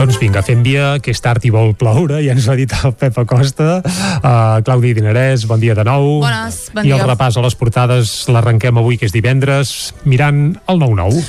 [0.00, 2.72] Doncs vinga, fem via, que és tard i vol ploure, ja ens ho ha dit
[2.72, 3.82] el Pep Acosta.
[3.84, 6.22] Uh, Claudi Dinarès, bon dia de nou.
[6.22, 10.80] Bones, bon I el repàs a les portades l'arrenquem avui, que és divendres, mirant el
[10.80, 11.20] 9-9.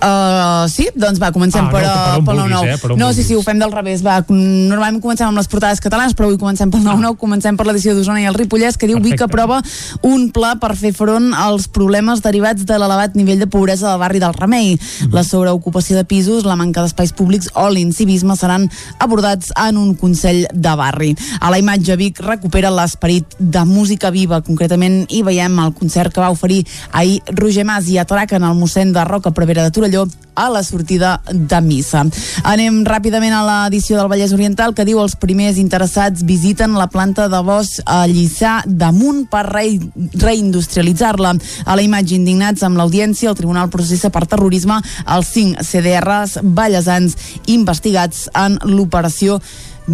[0.00, 2.68] Uh, sí, doncs va, comencem ah, per, no, per pel 9-9.
[2.72, 4.00] Eh, no, sí, sí, ho fem del revés.
[4.00, 7.18] Va, normalment comencem amb les portades catalanes, però avui comencem pel 9-9, ah.
[7.20, 9.18] comencem per l'edició d'Osona i el Ripollès, que diu Perfecte.
[9.20, 9.58] Vic aprova
[10.08, 14.22] un pla per fer front als problemes derivats de l'elevat nivell de pobresa del barri
[14.22, 14.72] del Remei.
[14.78, 15.12] Mm.
[15.16, 20.46] La sobreocupació de pisos, la manca d'espais públics o l'incivisme seran abordats en un Consell
[20.48, 21.12] de Barri.
[21.44, 24.40] A la imatge, Vic recupera l'esperit de música viva.
[24.46, 26.62] Concretament, hi veiem el concert que va oferir
[26.96, 30.62] ahir Roger Mas i atraquen el mossèn de Roca Prevera de Torelló Torelló a la
[30.62, 32.04] sortida de missa.
[32.46, 37.26] Anem ràpidament a l'edició del Vallès Oriental que diu els primers interessats visiten la planta
[37.28, 39.66] de bosc a Lliçà damunt per re
[40.22, 41.34] reindustrialitzar-la.
[41.66, 47.18] A la imatge indignats amb l'audiència, el Tribunal processa per terrorisme els cinc CDRs ballesans
[47.50, 49.40] investigats en l'operació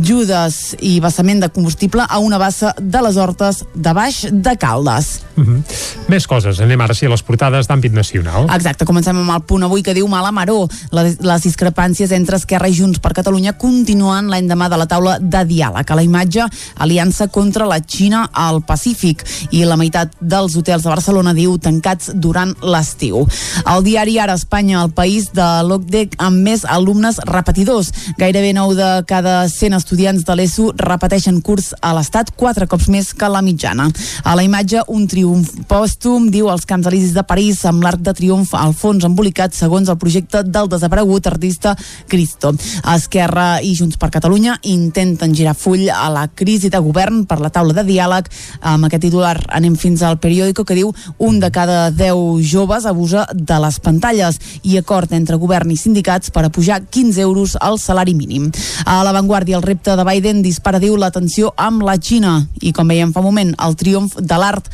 [0.03, 5.21] Judes i vessament de combustible a una bassa de les Hortes de Baix de Caldes.
[5.37, 5.47] Mhm.
[5.47, 5.63] -huh.
[6.09, 6.61] Més coses.
[6.61, 8.47] Anem ara sí a les portades d'àmbit nacional.
[8.55, 8.85] Exacte.
[8.85, 10.69] Comencem amb el punt avui que diu Mala Maró.
[10.91, 15.45] Les, les discrepàncies entre Esquerra i Junts per Catalunya continuen l'endemà de la taula de
[15.45, 15.91] diàleg.
[15.91, 16.45] A la imatge,
[16.77, 22.11] aliança contra la Xina al Pacífic i la meitat dels hotels de Barcelona diu tancats
[22.15, 23.27] durant l'estiu.
[23.67, 27.93] El diari Ara Espanya, el país de l'OCDE amb més alumnes repetidors.
[28.19, 33.13] Gairebé 9 de cada 100 estudiants de l'ESO repeteixen curs a l'Estat quatre cops més
[33.15, 33.87] que la mitjana.
[34.25, 38.13] A la imatge, un triomf pòstum, diu els Camps Elisis de París, amb l'arc de
[38.13, 41.77] triomf al fons embolicat segons el projecte del desaparegut artista
[42.09, 42.53] Cristo.
[42.97, 47.53] Esquerra i Junts per Catalunya intenten girar full a la crisi de govern per la
[47.55, 48.27] taula de diàleg.
[48.61, 53.27] Amb aquest titular anem fins al periòdico que diu un de cada 10 joves abusa
[53.33, 57.79] de les pantalles i acord entre govern i sindicats per a pujar 15 euros al
[57.79, 58.51] salari mínim.
[58.85, 63.13] A l'avantguàrdia el repte de Biden dispara, diu, l'atenció amb la Xina i, com veiem
[63.13, 64.71] fa un moment, el triomf de l'art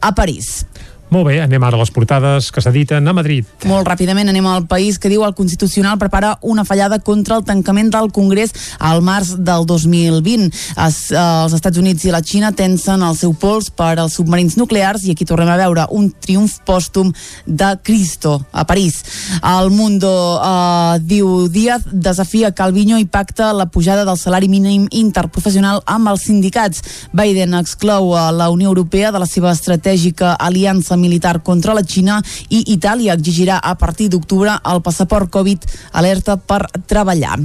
[0.00, 0.64] a París.
[1.06, 3.46] Molt bé, anem ara a les portades que s'editen a Madrid.
[3.70, 7.92] Molt ràpidament anem al país que diu el Constitucional prepara una fallada contra el tancament
[7.94, 8.50] del Congrés
[8.82, 10.50] al març del 2020.
[10.82, 14.56] Es, eh, els Estats Units i la Xina tensen el seu pols per als submarins
[14.58, 17.12] nuclears i aquí tornem a veure un triomf pòstum
[17.46, 18.98] de Cristo a París.
[19.44, 20.10] El Mundo
[20.42, 26.26] eh, diu Díaz desafia Calviño i pacta la pujada del salari mínim interprofessional amb els
[26.26, 26.82] sindicats.
[27.12, 32.20] Biden exclou a la Unió Europea de la seva estratègica aliança militar contra la Xina
[32.48, 37.38] i Itàlia exigirà a partir d'octubre el passaport Covid alerta per treballar.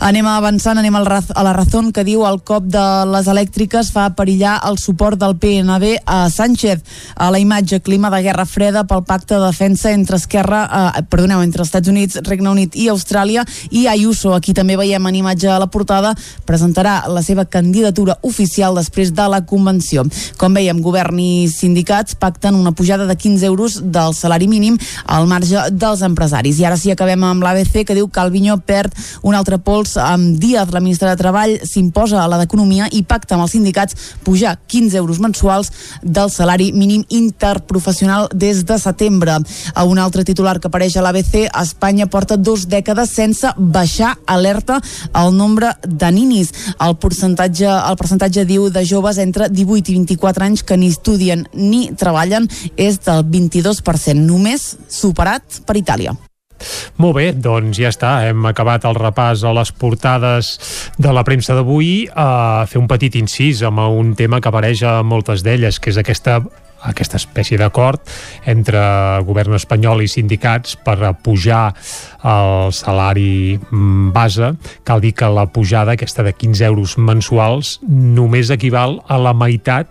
[0.00, 4.56] Anem avançant, anem a la raó que diu el cop de les elèctriques fa perillar
[4.68, 6.80] el suport del PNB a Sánchez.
[7.16, 10.62] A la imatge clima de guerra freda pel pacte de defensa entre Esquerra,
[10.96, 15.14] eh, perdoneu, entre Estats Units, Regne Unit i Austràlia i Ayuso, aquí també veiem en
[15.14, 16.14] imatge a la portada,
[16.46, 20.06] presentarà la seva candidatura oficial després de la convenció.
[20.38, 24.78] Com veiem, govern i sindicats pacten una pujada pujada de 15 euros del salari mínim
[25.04, 26.58] al marge dels empresaris.
[26.58, 30.38] I ara sí acabem amb l'ABC que diu que Albinyó perd un altre pols amb
[30.40, 34.56] Díaz, la ministra de Treball, s'imposa a la d'Economia i pacta amb els sindicats pujar
[34.66, 35.70] 15 euros mensuals
[36.02, 39.36] del salari mínim interprofessional des de setembre.
[39.74, 44.80] A un altre titular que apareix a l'ABC, Espanya porta dos dècades sense baixar alerta
[45.12, 46.52] al nombre de ninis.
[46.80, 51.46] El percentatge, el percentatge diu de joves entre 18 i 24 anys que ni estudien
[51.52, 56.14] ni treballen és del 22%, només superat per Itàlia.
[56.96, 60.54] Molt bé, doncs ja està, hem acabat el repàs a les portades
[60.96, 65.02] de la premsa d'avui, a fer un petit incís amb un tema que apareix a
[65.04, 66.40] moltes d'elles, que és aquesta
[66.86, 68.00] aquesta espècie d'acord
[68.46, 68.80] entre
[69.26, 71.70] govern espanyol i sindicats per pujar
[72.26, 74.52] el salari mm, base.
[74.86, 79.90] Cal dir que la pujada aquesta de 15 euros mensuals només equival a la meitat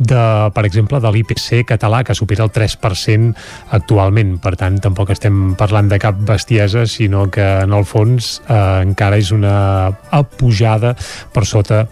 [0.00, 3.34] de, per exemple, de l'IPC català, que supera el 3%
[3.76, 4.38] actualment.
[4.40, 9.20] Per tant, tampoc estem parlant de cap bestiesa, sinó que, en el fons, eh, encara
[9.20, 9.92] és una
[10.40, 10.94] pujada
[11.34, 11.84] per sota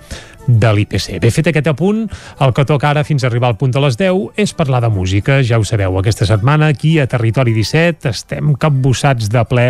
[0.49, 1.18] de l'IPC.
[1.20, 2.07] Bé, fet aquest apunt,
[2.40, 4.88] el que toca ara fins a arribar al punt de les 10 és parlar de
[4.88, 5.42] música.
[5.44, 9.68] Ja ho sabeu, aquesta setmana aquí a Territori 17 estem capbussats de ple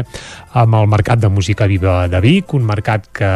[0.58, 3.28] amb el Mercat de Música Viva de Vic, un mercat que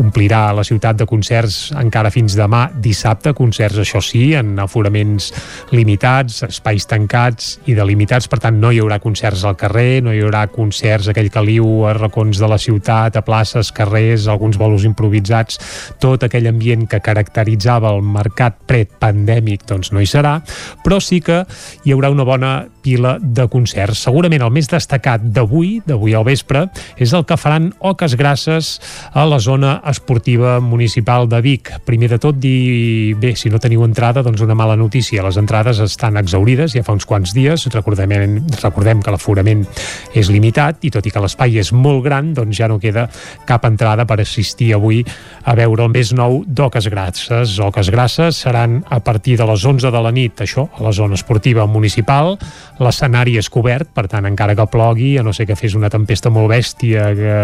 [0.00, 5.30] omplirà la ciutat de concerts encara fins demà dissabte, concerts això sí, en aforaments
[5.72, 10.22] limitats, espais tancats i delimitats, per tant no hi haurà concerts al carrer, no hi
[10.24, 15.60] haurà concerts aquell caliu a racons de la ciutat, a places, carrers, alguns bolos improvisats,
[16.02, 20.38] tot aquell ambient ambient que caracteritzava el mercat prepandèmic doncs no hi serà,
[20.84, 21.44] però sí que
[21.84, 24.04] hi haurà una bona pila de concerts.
[24.06, 28.78] Segurament el més destacat d'avui, d'avui al vespre, és el que faran Oques Grasses
[29.12, 31.72] a la zona esportiva municipal de Vic.
[31.84, 35.24] Primer de tot, dir, bé, si no teniu entrada, doncs una mala notícia.
[35.24, 37.66] Les entrades estan exaurides ja fa uns quants dies.
[37.74, 38.14] Recordem,
[38.62, 39.66] recordem que l'aforament
[40.14, 43.08] és limitat i tot i que l'espai és molt gran, doncs ja no queda
[43.48, 45.02] cap entrada per assistir avui
[45.44, 47.56] a veure el més nou d'Oques Grasses.
[47.64, 51.16] Oques Grasses seran a partir de les 11 de la nit, això, a la zona
[51.16, 52.36] esportiva municipal.
[52.78, 56.30] L'escenari és cobert, per tant, encara que plogui, a no ser que fes una tempesta
[56.30, 57.36] molt bèstia, que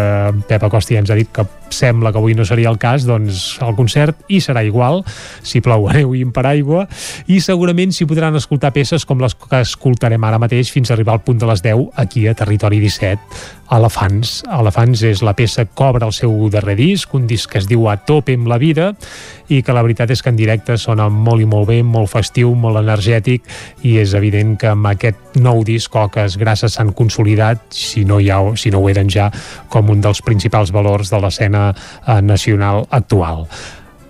[0.47, 3.57] Pep Acosta ja ens ha dit que sembla que avui no seria el cas, doncs
[3.63, 5.03] el concert hi serà igual,
[5.43, 6.85] si plou a neu i per aigua,
[7.27, 11.15] i segurament s'hi podran escoltar peces com les que escoltarem ara mateix fins a arribar
[11.15, 13.41] al punt de les 10 aquí a Territori 17,
[13.75, 14.43] Elefants.
[14.59, 17.87] Elefants és la peça que obre el seu darrer disc, un disc que es diu
[17.89, 18.93] A tope amb la vida
[19.49, 22.53] i que la veritat és que en directe sona molt i molt bé, molt festiu,
[22.55, 23.45] molt energètic
[23.83, 28.41] i és evident que amb aquest nou disc Oques Grasses s'han consolidat, si no, ha,
[28.57, 29.29] si no ho eren ja,
[29.69, 33.45] com un dels principals valors de l'escena eh, nacional actual.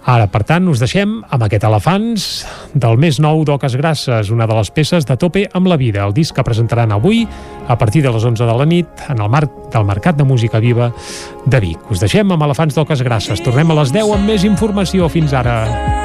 [0.05, 2.25] Ara, per tant, us deixem amb aquest Elefants
[2.77, 6.13] del més nou d'Oques Grasses, una de les peces de tope amb la vida, el
[6.13, 9.49] disc que presentaran avui a partir de les 11 de la nit en el marc
[9.73, 10.91] del Mercat de Música Viva
[11.45, 11.89] de Vic.
[11.89, 13.41] Us deixem amb Elefants d'Oques Grasses.
[13.41, 15.09] Tornem a les 10 amb més informació.
[15.09, 16.04] Fins ara.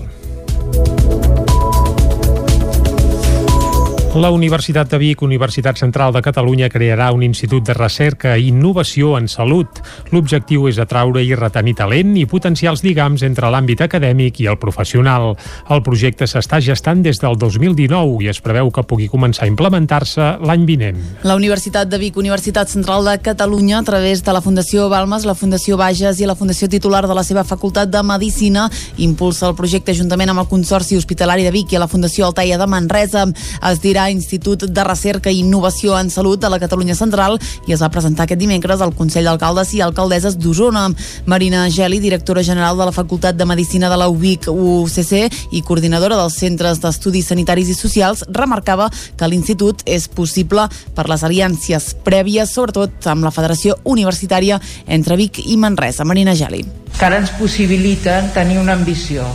[4.11, 9.13] La Universitat de Vic, Universitat Central de Catalunya, crearà un institut de recerca i innovació
[9.15, 9.77] en salut.
[10.11, 14.57] L'objectiu és atraure i retenir talent i potenciar els lligams entre l'àmbit acadèmic i el
[14.59, 15.37] professional.
[15.71, 20.27] El projecte s'està gestant des del 2019 i es preveu que pugui començar a implementar-se
[20.43, 20.99] l'any vinent.
[21.23, 25.37] La Universitat de Vic, Universitat Central de Catalunya, a través de la Fundació Balmes, la
[25.39, 29.95] Fundació Bages i la Fundació titular de la seva Facultat de Medicina, impulsa el projecte
[29.95, 33.23] juntament amb el Consorci Hospitalari de Vic i la Fundació Altaia de Manresa.
[33.71, 37.37] Es dirà Institut de Recerca i Innovació en Salut de la Catalunya Central
[37.67, 40.87] i es va presentar aquest dimecres al Consell d'Alcaldes i Alcaldesses d'Osona.
[41.25, 46.17] Marina Geli, directora general de la Facultat de Medicina de la UBIC UCC i coordinadora
[46.17, 52.55] dels Centres d'Estudis Sanitaris i Socials, remarcava que l'institut és possible per les aliances prèvies,
[52.55, 56.07] sobretot amb la Federació Universitària entre Vic i Manresa.
[56.07, 56.65] Marina Geli.
[56.97, 59.27] Que ara ens possibiliten tenir una ambició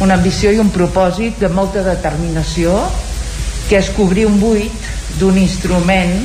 [0.00, 2.74] una ambició i un propòsit de molta determinació
[3.68, 4.90] que és cobrir un buit
[5.20, 6.18] d'un instrument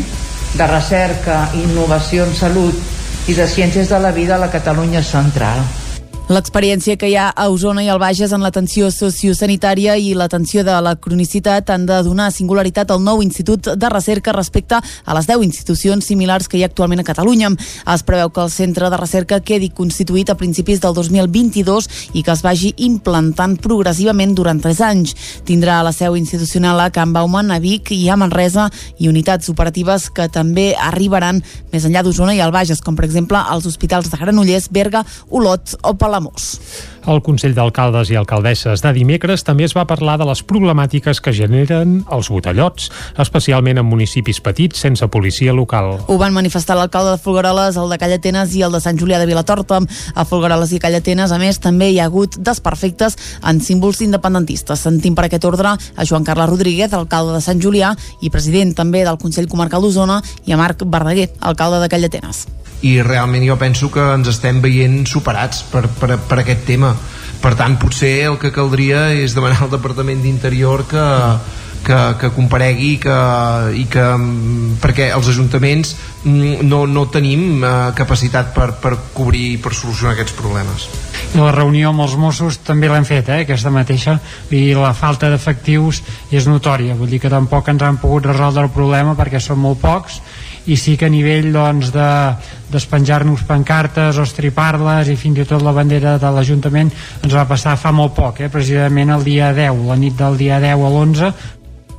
[0.58, 5.64] de recerca innovació en salut i de ciències de la vida a la Catalunya central.
[6.32, 10.78] L'experiència que hi ha a Osona i al Bages en l'atenció sociosanitària i l'atenció de
[10.80, 15.44] la cronicitat han de donar singularitat al nou Institut de Recerca respecte a les 10
[15.44, 17.50] institucions similars que hi ha actualment a Catalunya.
[17.92, 22.32] Es preveu que el centre de recerca quedi constituït a principis del 2022 i que
[22.32, 25.12] es vagi implantant progressivament durant 3 anys.
[25.44, 28.70] Tindrà la seu institucional a Can Bauman, a Vic i a Manresa
[29.04, 31.44] i unitats operatives que també arribaran
[31.76, 35.76] més enllà d'Osona i al Bages, com per exemple els hospitals de Granollers, Berga, Olot
[35.84, 36.21] o Palamós.
[36.22, 36.60] Palamós.
[37.10, 41.34] Al Consell d'Alcaldes i Alcaldesses de dimecres també es va parlar de les problemàtiques que
[41.34, 42.92] generen els botellots,
[43.24, 45.96] especialment en municipis petits sense policia local.
[46.06, 49.26] Ho van manifestar l'alcalde de Folgueroles, el de Callatenes i el de Sant Julià de
[49.26, 49.82] Vilatorta.
[50.14, 54.86] A Folgueroles i Callatenes, a més, també hi ha hagut desperfectes en símbols independentistes.
[54.86, 59.06] Sentim per aquest ordre a Joan Carles Rodríguez, alcalde de Sant Julià i president també
[59.08, 62.46] del Consell Comarcal d'Osona, i a Marc Verdaguer, alcalde de Callatenes
[62.82, 66.96] i realment jo penso que ens estem veient superats per, per, per aquest tema
[67.42, 71.06] per tant potser el que caldria és demanar al Departament d'Interior que,
[71.84, 73.16] que, que comparegui que,
[73.78, 74.06] i que,
[74.82, 80.38] perquè els ajuntaments no, no tenim eh, capacitat per, per cobrir i per solucionar aquests
[80.38, 80.86] problemes.
[81.38, 84.20] La reunió amb els Mossos també l'hem fet, eh, aquesta mateixa,
[84.54, 88.74] i la falta d'efectius és notòria, vull dir que tampoc ens han pogut resoldre el
[88.76, 90.22] problema perquè són molt pocs
[90.66, 92.10] i sí que a nivell doncs, de
[92.72, 96.92] despenjar-nos pancartes o estripar-les i fins i tot la bandera de l'Ajuntament
[97.24, 98.52] ens va passar fa molt poc, eh?
[98.52, 101.34] precisament el dia 10, la nit del dia 10 a l'11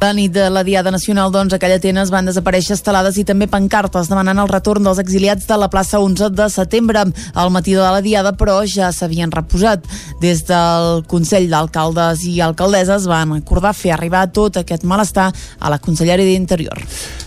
[0.03, 4.11] la nit de la Diada Nacional, doncs, a Callatenes van desaparèixer estelades i també pancartes
[4.11, 7.05] demanant el retorn dels exiliats de la plaça 11 de setembre.
[7.39, 9.87] Al matí de la Diada, però, ja s'havien reposat.
[10.19, 15.79] Des del Consell d'Alcaldes i Alcaldesses van acordar fer arribar tot aquest malestar a la
[15.79, 16.83] Conselleria d'Interior.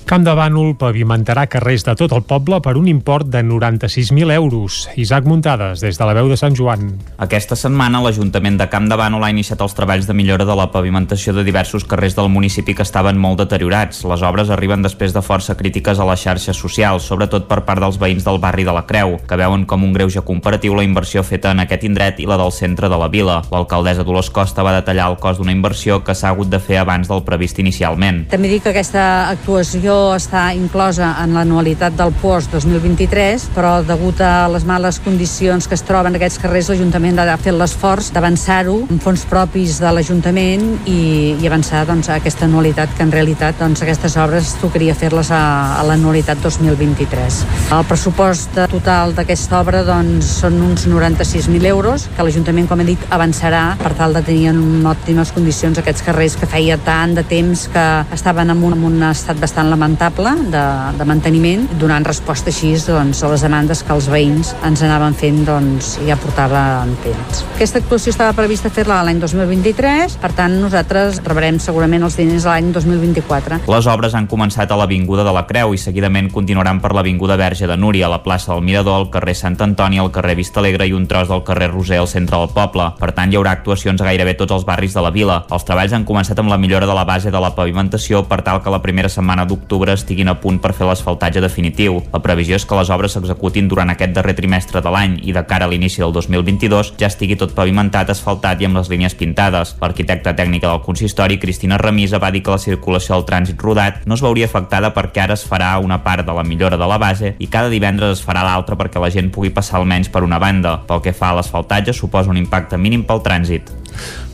[0.05, 4.83] Camp de Bànol pavimentarà carrers de tot el poble per un import de 96.000 euros.
[5.01, 6.91] Isaac Muntades, des de la veu de Sant Joan.
[7.17, 10.67] Aquesta setmana l'Ajuntament de Camp de Bànol ha iniciat els treballs de millora de la
[10.69, 14.03] pavimentació de diversos carrers del municipi que estaven molt deteriorats.
[14.05, 17.97] Les obres arriben després de força crítiques a les xarxes socials, sobretot per part dels
[17.97, 21.55] veïns del barri de la Creu, que veuen com un greuge comparatiu la inversió feta
[21.57, 23.39] en aquest indret i la del centre de la vila.
[23.49, 27.09] L'alcaldessa Dolors Costa va detallar el cost d'una inversió que s'ha hagut de fer abans
[27.09, 28.27] del previst inicialment.
[28.29, 34.47] També dic que aquesta actuació està inclosa en l'anualitat del POST 2023, però degut a
[34.51, 39.23] les males condicions que es troben aquests carrers, l'Ajuntament ha fet l'esforç d'avançar-ho amb fons
[39.29, 40.99] propis de l'Ajuntament i,
[41.39, 45.41] i avançar doncs, aquesta anualitat, que en realitat doncs, aquestes obres tocaria fer-les a,
[45.79, 47.39] a l'anualitat 2023.
[47.77, 53.07] El pressupost total d'aquesta obra doncs, són uns 96.000 euros, que l'Ajuntament, com he dit,
[53.15, 57.67] avançarà per tal de tenir en òptimes condicions aquests carrers que feia tant de temps
[57.71, 62.73] que estaven en un, en un estat bastant lamentable de, de manteniment, donant resposta així
[62.87, 67.43] doncs, a les demandes que els veïns ens anaven fent doncs, ja portava en temps.
[67.55, 72.71] Aquesta actuació estava prevista fer-la l'any 2023, per tant nosaltres rebrem segurament els diners l'any
[72.73, 73.61] 2024.
[73.69, 77.69] Les obres han començat a l'Avinguda de la Creu i seguidament continuaran per l'Avinguda Verge
[77.69, 81.05] de Núria, la plaça del Mirador, el carrer Sant Antoni, el carrer Vistalegre i un
[81.07, 82.89] tros del carrer Roser al centre del poble.
[82.99, 85.43] Per tant, hi haurà actuacions a gairebé tots els barris de la vila.
[85.53, 88.61] Els treballs han començat amb la millora de la base de la pavimentació per tal
[88.63, 91.97] que la primera setmana d'octubre d'octubre estiguin a punt per fer l'asfaltatge definitiu.
[92.13, 95.43] La previsió és que les obres s'executin durant aquest darrer trimestre de l'any i de
[95.43, 99.75] cara a l'inici del 2022 ja estigui tot pavimentat, asfaltat i amb les línies pintades.
[99.81, 104.15] L'arquitecta tècnica del consistori, Cristina Remisa, va dir que la circulació al trànsit rodat no
[104.15, 107.35] es veuria afectada perquè ara es farà una part de la millora de la base
[107.37, 110.77] i cada divendres es farà l'altra perquè la gent pugui passar almenys per una banda.
[110.87, 113.84] Pel que fa a l'asfaltatge, suposa un impacte mínim pel trànsit.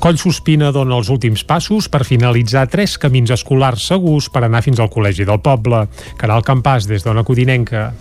[0.01, 4.89] Collsospina dona els últims passos per finalitzar tres camins escolars segurs per anar fins al
[4.93, 5.85] Col·legi del Poble.
[6.17, 7.91] Caral Campàs, des d'Ona Codinenca.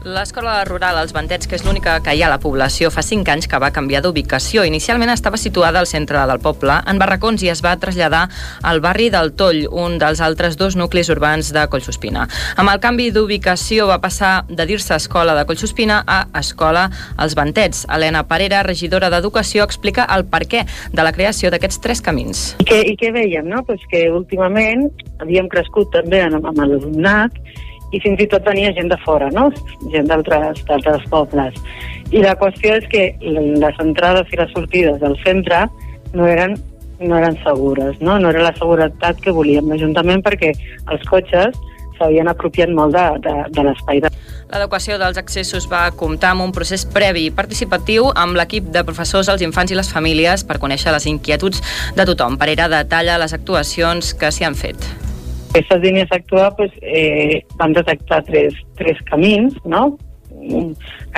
[0.00, 3.28] L'escola rural Els Ventets, que és l'única que hi ha a la població, fa 5
[3.34, 4.62] anys que va canviar d'ubicació.
[4.64, 8.22] Inicialment estava situada al centre del poble, en barracons, i es va traslladar
[8.64, 12.24] al barri del Toll, un dels altres dos nuclis urbans de Collsospina.
[12.56, 16.88] Amb el canvi d'ubicació va passar de dir-se Escola de Collsospina a Escola
[17.20, 17.84] Els Ventets.
[17.92, 20.64] Helena Parera, regidora d'Educació, explica el perquè
[20.96, 22.54] de la creació d'aquests tres camins.
[22.64, 23.52] I què, i què veiem?
[23.52, 23.66] No?
[23.68, 24.88] Pues que últimament
[25.20, 27.36] havíem crescut també amb, amb l'alumnat
[27.92, 29.48] i fins i tot venia gent de fora, no?
[29.92, 31.56] gent d'altres pobles.
[32.10, 35.64] I la qüestió és que les entrades i les sortides del centre
[36.14, 36.56] no eren,
[37.00, 38.18] no eren segures, no?
[38.18, 40.54] no era la seguretat que volíem l'Ajuntament perquè
[40.90, 41.58] els cotxes
[42.00, 44.00] s'havien apropiat molt de, de, de l'espai.
[44.00, 44.10] De...
[44.50, 49.28] L'adequació dels accessos va comptar amb un procés previ i participatiu amb l'equip de professors,
[49.28, 51.62] els infants i les famílies per conèixer les inquietuds
[51.96, 52.40] de tothom.
[52.40, 55.09] Perera detalla les actuacions que s'hi han fet.
[55.50, 59.96] Aquestes línies d'actuar pues, eh, van detectar tres, tres camins, no?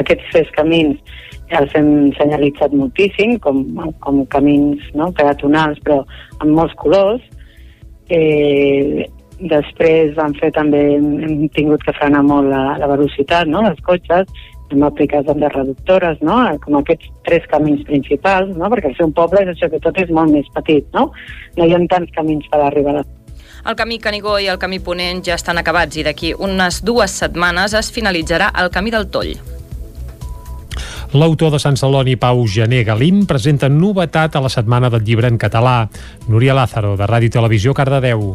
[0.00, 1.12] Aquests tres camins
[1.52, 3.60] els hem senyalitzat moltíssim, com,
[4.00, 5.10] com camins no?
[5.18, 6.00] peatonals, però
[6.40, 7.20] amb molts colors.
[8.08, 9.04] Eh,
[9.42, 13.62] després vam fer també, hem tingut que frenar molt la, la velocitat no?
[13.66, 14.28] dels cotxes,
[14.72, 16.38] hem aplicat també reductores, no?
[16.64, 18.70] com aquests tres camins principals, no?
[18.72, 21.10] perquè el seu poble és això que tot és molt més petit, no?
[21.58, 23.10] No hi ha tants camins per arribar a la
[23.66, 27.74] el camí Canigó i el camí Ponent ja estan acabats i d'aquí unes dues setmanes
[27.78, 29.36] es finalitzarà el camí del Toll.
[31.12, 35.36] L'autor de Sant Celoni, Pau Gené Galín, presenta novetat a la Setmana del Llibre en
[35.36, 35.90] català.
[36.26, 38.32] Núria Lázaro, de Ràdio Televisió, Cardedeu.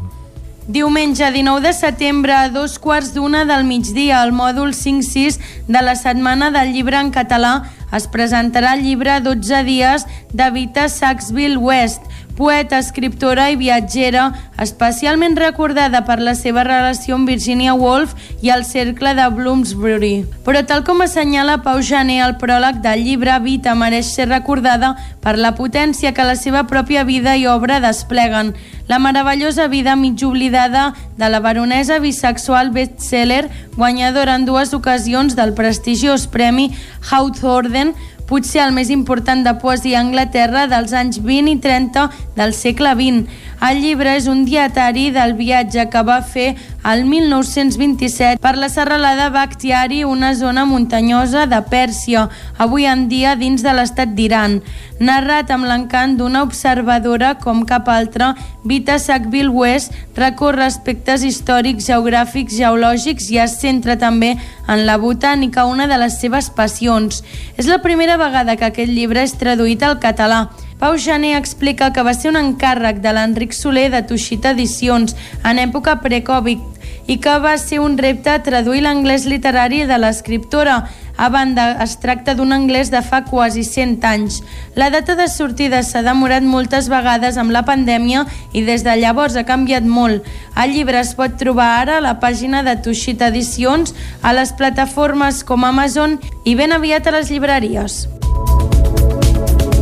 [0.68, 5.96] Diumenge 19 de setembre a dos quarts d'una del migdia al mòdul 5-6 de la
[5.96, 10.04] Setmana del Llibre en català es presentarà el llibre 12 dies
[10.34, 12.04] de Vita Saxville West,
[12.38, 14.30] poeta, escriptora i viatgera,
[14.62, 18.14] especialment recordada per la seva relació amb Virginia Woolf
[18.46, 20.14] i el cercle de Bloomsbury.
[20.46, 25.36] Però tal com assenyala Pau Jané al pròleg del llibre, Vita mereix ser recordada per
[25.42, 28.54] la potència que la seva pròpia vida i obra despleguen.
[28.88, 35.54] La meravellosa vida mig oblidada de la baronesa bisexual bestseller, guanyadora en dues ocasions del
[35.58, 36.70] prestigiós premi
[37.10, 37.96] Hawthornden
[38.28, 42.94] potser el més important de poesia a Anglaterra dels anys 20 i 30 del segle
[43.00, 43.24] XX.
[43.58, 46.51] El llibre és un dietari del viatge que va fer
[46.86, 52.28] el 1927 per la serralada Bakhtiari, una zona muntanyosa de Pèrsia,
[52.62, 54.60] avui en dia dins de l'estat d'Iran.
[55.01, 62.53] Narrat amb l'encant d'una observadora com cap altra, Vita Sackville West recorre aspectes històrics, geogràfics,
[62.62, 64.36] geològics i es centra també
[64.68, 67.24] en la botànica, una de les seves passions.
[67.58, 70.45] És la primera vegada que aquest llibre és traduït al català
[70.80, 75.58] Pau Jané explica que va ser un encàrrec de l'Enric Soler de Tuixita Edicions en
[75.58, 76.62] època pre-Covid
[77.10, 80.84] i que va ser un repte traduir l'anglès literari de l'escriptora.
[81.18, 84.44] A banda, es tracta d'un anglès de fa quasi 100 anys.
[84.76, 89.36] La data de sortida s'ha demorat moltes vegades amb la pandèmia i des de llavors
[89.36, 90.28] ha canviat molt.
[90.54, 95.41] El llibre es pot trobar ara a la pàgina de Tuixita Edicions, a les plataformes
[95.41, 98.04] com Amazon i ben aviat a les llibreries.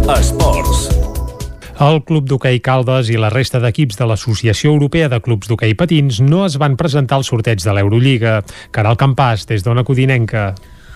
[0.06, 0.84] Esports.
[1.82, 6.20] El Club d'Hoquei Caldes i la resta d'equips de l'Associació Europea de Clubs d'Hoquei Patins
[6.22, 8.36] no es van presentar al sorteig de l'Eurolliga.
[8.76, 10.52] Caral Campàs, des d'Ona Codinenca.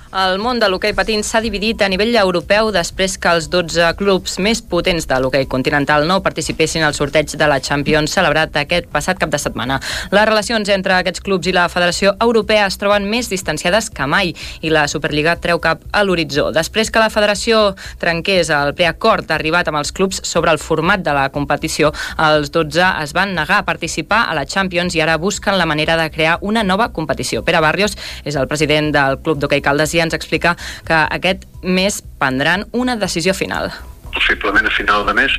[0.10, 4.40] El món de l'hoquei patins s'ha dividit a nivell europeu després que els 12 clubs
[4.42, 9.20] més potents de l'hoquei continental no participessin al sorteig de la Champions celebrat aquest passat
[9.22, 9.78] cap de setmana.
[10.10, 14.34] Les relacions entre aquests clubs i la Federació Europea es troben més distanciades que mai
[14.66, 16.48] i la Superliga treu cap a l'horitzó.
[16.58, 21.14] Després que la Federació trenqués el preacord arribat amb els clubs sobre el format de
[21.14, 25.62] la competició, els 12 es van negar a participar a la Champions i ara busquen
[25.62, 27.46] la manera de crear una nova competició.
[27.46, 27.94] Pere Barrios
[28.26, 30.56] és el president del Club d'Hockey Caldes i ens explica
[30.88, 33.72] que aquest mes prendran una decisió final
[34.14, 35.36] possiblement a final de mes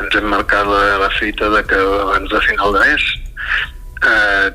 [0.00, 3.06] ens hem marcat la, la fita de que abans de final de mes
[4.04, 4.50] eh,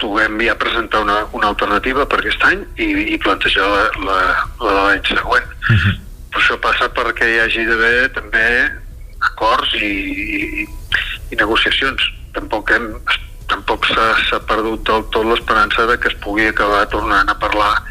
[0.00, 4.18] puguem ja presentar una, una alternativa per aquest any i, i plantejar la, la,
[4.64, 5.50] la de l'any següent.
[5.68, 5.96] Uh -huh.
[6.30, 8.46] Però això passa perquè hi hagi d'haver també
[9.30, 9.92] acords i,
[10.64, 10.68] i,
[11.30, 12.00] i negociacions.
[12.32, 12.94] Tampoc hem,
[13.48, 17.82] tampoc s'ha perdut del tot l'esperança de que es pugui acabar tornant a parlar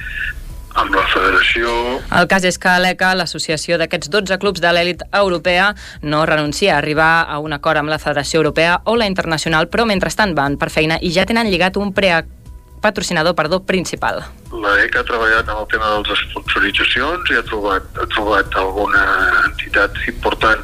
[0.79, 1.69] amb la federació...
[2.15, 6.79] El cas és que l'ECA, l'associació d'aquests 12 clubs de l'èlit europea, no renuncia a
[6.79, 10.71] arribar a un acord amb la Federació Europea o la Internacional, però mentrestant van per
[10.73, 12.13] feina i ja tenen lligat un pre
[12.79, 14.21] patrocinador perdó, principal.
[14.55, 18.55] La ECA ha treballat amb el tema de les sponsoritzacions i ha trobat, ha trobat
[18.55, 19.03] alguna
[19.49, 20.63] entitat important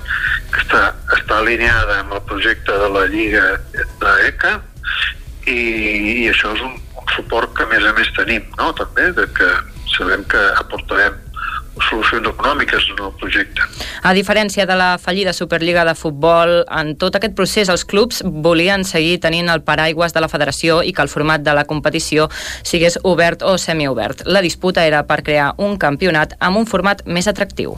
[0.54, 0.86] que està,
[1.18, 3.44] està alineada amb el projecte de la Lliga
[3.76, 4.56] de ECA
[5.52, 8.72] i, i això és un, un suport que a més a més tenim, no?
[8.80, 9.52] també, de que
[9.98, 11.22] sabem que aportarem
[11.90, 13.64] solucions econòmiques en el projecte.
[14.04, 18.86] A diferència de la fallida Superliga de Futbol, en tot aquest procés els clubs volien
[18.88, 22.30] seguir tenint el paraigües de la federació i que el format de la competició
[22.64, 24.24] sigués obert o semiobert.
[24.26, 27.76] La disputa era per crear un campionat amb un format més atractiu.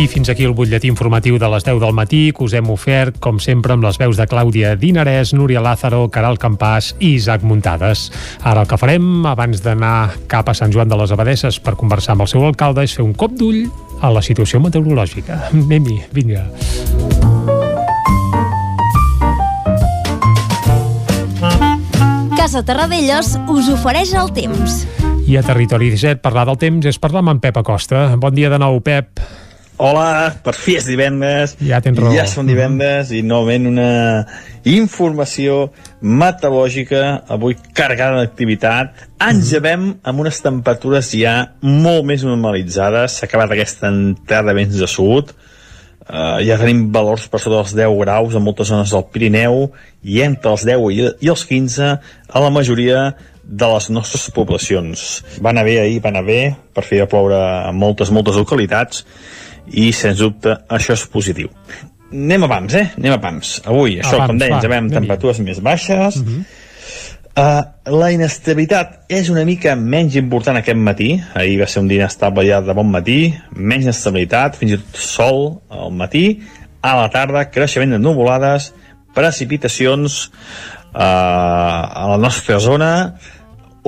[0.00, 3.18] I fins aquí el butlletí informatiu de les 10 del matí que us hem ofert,
[3.20, 8.06] com sempre, amb les veus de Clàudia Dinarès, Núria Lázaro, Caral Campàs i Isaac Muntades.
[8.40, 12.14] Ara el que farem, abans d'anar cap a Sant Joan de les Abadesses per conversar
[12.14, 13.66] amb el seu alcalde, és fer un cop d'ull
[14.00, 15.36] a la situació meteorològica.
[15.52, 16.46] Anem-hi, vinga.
[22.40, 24.80] Casa Terradellos us ofereix el temps.
[25.28, 28.08] I a Territori 17 parlar del temps és parlar amb en Pep Acosta.
[28.16, 29.20] Bon dia de nou, Pep.
[29.80, 31.54] Hola, per fi és divendres.
[31.64, 32.12] Ja tens raó.
[32.12, 33.92] Ja són divendres i novament una
[34.68, 35.70] informació
[36.04, 37.00] meteorològica
[37.32, 39.06] avui carregada d'activitat.
[39.24, 41.32] Engevem amb unes temperatures ja
[41.64, 43.16] molt més normalitzades.
[43.16, 45.32] S'ha acabat aquesta entrada de vents de sud.
[46.10, 49.68] Uh, ja tenim valors per sota dels 10 graus en moltes zones del Pirineu
[50.02, 53.12] i entre els 10 i, i els 15 a la majoria
[53.50, 55.22] de les nostres poblacions.
[55.40, 56.40] Va anar bé ahir, va anar bé,
[56.74, 57.38] per fi de ploure
[57.70, 59.06] en moltes, moltes localitats,
[59.70, 61.50] i sens dubte això és positiu
[62.10, 62.86] anem a pams, eh?
[62.98, 63.52] Anem a pams.
[63.70, 66.16] Avui, això, pams, com deia, ens veiem temperatures més baixes.
[66.18, 66.40] Uh -huh.
[67.42, 71.20] uh, la inestabilitat és una mica menys important aquest matí.
[71.34, 73.34] Ahir va ser un dia inestable ja de bon matí.
[73.54, 76.40] Menys inestabilitat, fins i tot sol al matí.
[76.82, 78.72] A la tarda, creixement de nuvolades,
[79.14, 80.30] precipitacions
[80.94, 83.14] uh, a la nostra zona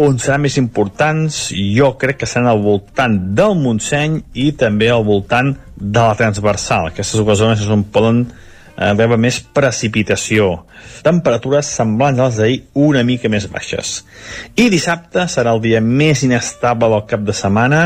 [0.00, 5.04] on seran més importants jo crec que seran al voltant del Montseny i també al
[5.04, 6.88] voltant de la transversal.
[6.88, 10.64] Aquestes dues zones on poden eh, veure més precipitació.
[11.04, 14.00] Temperatures semblants a les d'ahir una mica més baixes.
[14.56, 17.82] I dissabte serà el dia més inestable del cap de setmana.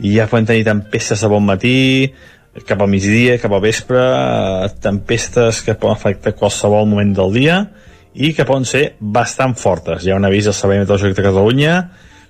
[0.00, 2.12] Ja podem tenir tempestes a bon matí
[2.66, 4.00] cap al migdia, cap al vespre
[4.82, 7.60] tempestes que poden afectar qualsevol moment del dia
[8.14, 10.04] i que poden ser bastant fortes.
[10.04, 11.74] Hi ha un avís del Servei Meteorològic de Catalunya,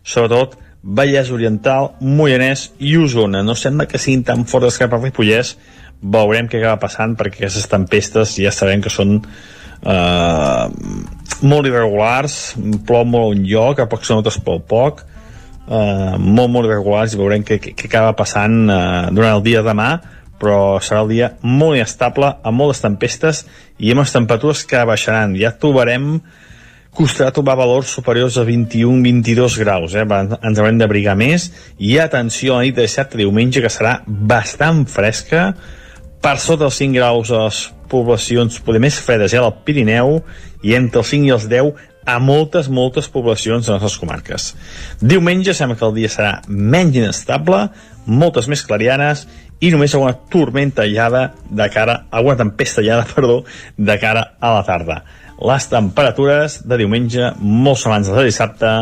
[0.03, 3.43] sobretot Vallès Oriental, Moianès i Osona.
[3.45, 5.55] No sembla que siguin tan fortes cap a Ripollès,
[6.01, 10.67] veurem què acaba passant perquè aquestes tempestes ja sabem que són eh,
[11.45, 12.39] molt irregulars,
[12.87, 15.05] plou molt a un lloc, a pocs notes pel poc,
[15.69, 18.81] eh, molt, molt irregulars i veurem què, què acaba passant eh,
[19.13, 19.91] durant el dia de demà,
[20.41, 23.45] però serà el dia molt inestable, amb moltes tempestes
[23.81, 25.35] i amb les temperatures que baixaran.
[25.41, 26.13] Ja trobarem,
[26.95, 30.05] costarà trobar valors superiors a 21-22 graus, eh?
[30.05, 31.49] ens haurem d'abrigar més,
[31.79, 35.51] i atenció a la nit de dissabte diumenge, que serà bastant fresca,
[36.21, 40.21] per sota els 5 graus a les poblacions poder més fredes ja al Pirineu,
[40.63, 41.73] i entre els 5 i els 10
[42.07, 44.51] a moltes, moltes poblacions de les nostres comarques.
[45.01, 47.67] Diumenge sembla que el dia serà menys inestable,
[48.07, 49.27] moltes més clarianes
[49.61, 53.43] i només alguna tormenta aïllada de cara, alguna tempesta aïllada, perdó,
[53.77, 55.03] de cara a la tarda.
[55.41, 58.73] Les temperatures de diumenge, molt semblants de dissabte,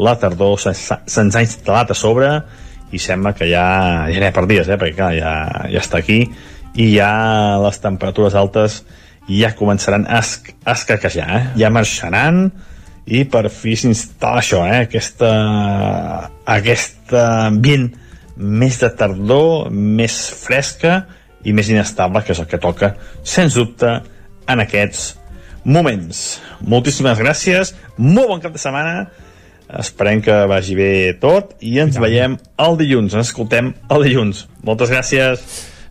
[0.00, 2.30] la tardor se'ns ha instal·lat a sobre
[2.94, 3.64] i sembla que ja,
[4.10, 4.78] ja ha per dies, eh?
[4.78, 5.34] perquè clar, ja,
[5.70, 6.24] ja està aquí
[6.78, 8.82] i ja les temperatures altes
[9.30, 11.42] ja començaran a, es, a escaquejar, eh?
[11.60, 12.48] ja marxaran
[13.10, 14.84] i per fi s'instal·la això, eh?
[14.86, 15.30] aquesta,
[16.58, 17.88] aquest ambient
[18.40, 21.04] més de tardor, més fresca
[21.44, 22.94] i més inestable, que és el que toca,
[23.26, 23.98] sens dubte,
[24.50, 25.14] en aquests
[25.64, 26.40] moments.
[26.66, 29.08] Moltíssimes gràcies, molt bon cap de setmana,
[29.78, 30.92] esperem que vagi bé
[31.22, 34.46] tot i ens veiem el dilluns, ens escoltem el dilluns.
[34.66, 35.44] Moltes gràcies.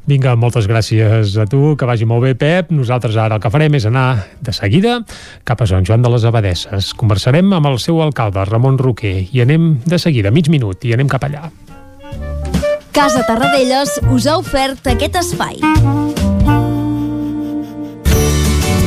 [0.07, 2.71] Vinga, moltes gràcies a tu, que vagi molt bé, Pep.
[2.73, 4.07] Nosaltres ara el que farem és anar
[4.41, 4.99] de seguida
[5.43, 6.93] cap a Sant Joan de les Abadesses.
[6.97, 11.11] Conversarem amb el seu alcalde, Ramon Roquer, i anem de seguida, mig minut, i anem
[11.11, 11.49] cap allà.
[12.95, 15.61] Casa Tarradellas us ha ofert aquest espai.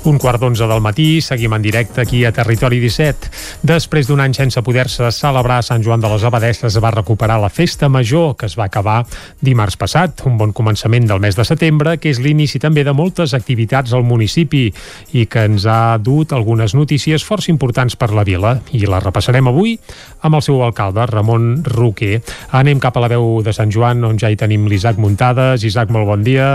[0.00, 3.28] Un quart d'onze del matí, seguim en directe aquí a Territori 17.
[3.68, 7.90] Després d'un any sense poder-se celebrar Sant Joan de les Abadesses va recuperar la festa
[7.92, 9.02] major, que es va acabar
[9.44, 13.36] dimarts passat, un bon començament del mes de setembre, que és l'inici també de moltes
[13.36, 14.70] activitats al municipi
[15.12, 18.56] i que ens ha dut algunes notícies força importants per la vila.
[18.72, 19.76] I la repassarem avui
[20.24, 22.22] amb el seu alcalde, Ramon Roquer.
[22.56, 25.60] Anem cap a la veu de Sant Joan, on ja hi tenim l'Isaac Muntades.
[25.68, 26.54] Isaac, molt bon dia.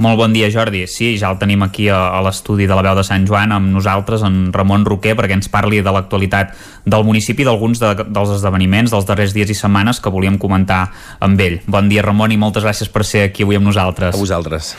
[0.00, 0.86] Molt bon dia, Jordi.
[0.88, 3.68] Sí, ja el tenim aquí a, a l'estudi de la veu de Sant Joan amb
[3.68, 6.54] nosaltres, en Ramon Roquer, perquè ens parli de l'actualitat
[6.88, 10.86] del municipi, d'alguns de, dels esdeveniments dels darrers dies i setmanes que volíem comentar
[11.20, 11.58] amb ell.
[11.68, 14.16] Bon dia, Ramon, i moltes gràcies per ser aquí avui amb nosaltres.
[14.16, 14.70] A vosaltres.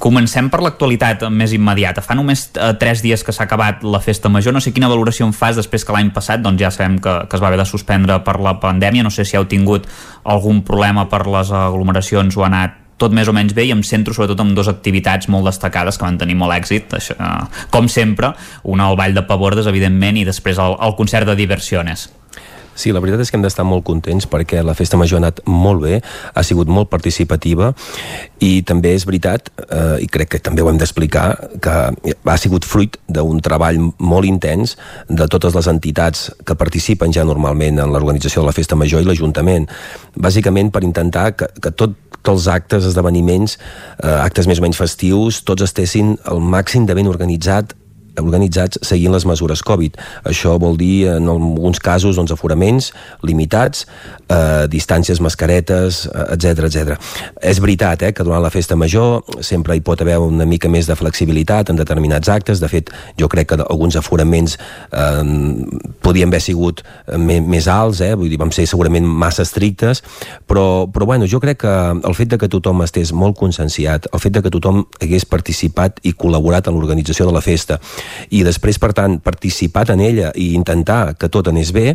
[0.00, 2.00] Comencem per l'actualitat més immediata.
[2.00, 4.56] Fa només eh, tres dies que s'ha acabat la festa major.
[4.56, 7.36] No sé quina valoració en fas després que l'any passat doncs ja sabem que, que
[7.36, 9.04] es va haver de suspendre per la pandèmia.
[9.04, 9.84] No sé si heu tingut
[10.24, 13.84] algun problema per les aglomeracions o ha anat tot més o menys bé i em
[13.86, 17.88] centro sobretot en dues activitats molt destacades que van tenir molt èxit això, eh, com
[17.92, 22.08] sempre, una al Ball de Pavordes evidentment i després el, el concert de Diversiones
[22.74, 25.40] Sí, la veritat és que hem d'estar molt contents perquè la festa major ha anat
[25.46, 26.00] molt bé,
[26.34, 27.72] ha sigut molt participativa
[28.42, 31.26] i també és veritat, eh, i crec que també ho hem d'explicar,
[31.62, 34.76] que ha sigut fruit d'un treball molt intens
[35.08, 39.08] de totes les entitats que participen ja normalment en l'organització de la festa major i
[39.08, 39.68] l'Ajuntament,
[40.16, 41.94] bàsicament per intentar que, que tot
[42.24, 43.58] els actes, esdeveniments,
[44.02, 47.74] eh, actes més o menys festius, tots estessin el màxim de ben organitzat
[48.22, 49.98] organitzats seguint les mesures Covid.
[50.28, 52.92] Això vol dir, en alguns casos, doncs, aforaments
[53.22, 53.86] limitats,
[54.28, 56.96] eh, distàncies, mascaretes, etc etc.
[57.42, 60.88] És veritat eh, que durant la festa major sempre hi pot haver una mica més
[60.88, 62.60] de flexibilitat en determinats actes.
[62.60, 62.90] De fet,
[63.20, 64.56] jo crec que alguns aforaments
[64.90, 65.22] eh,
[66.04, 66.82] podien haver sigut
[67.18, 70.02] més, més alts, eh, vull dir, vam ser segurament massa estrictes,
[70.48, 74.22] però, però bueno, jo crec que el fet de que tothom estés molt conscienciat, el
[74.22, 77.78] fet de que tothom hagués participat i col·laborat en l'organització de la festa
[78.30, 81.94] i després, per tant, participat en ella i intentar que tot anés bé,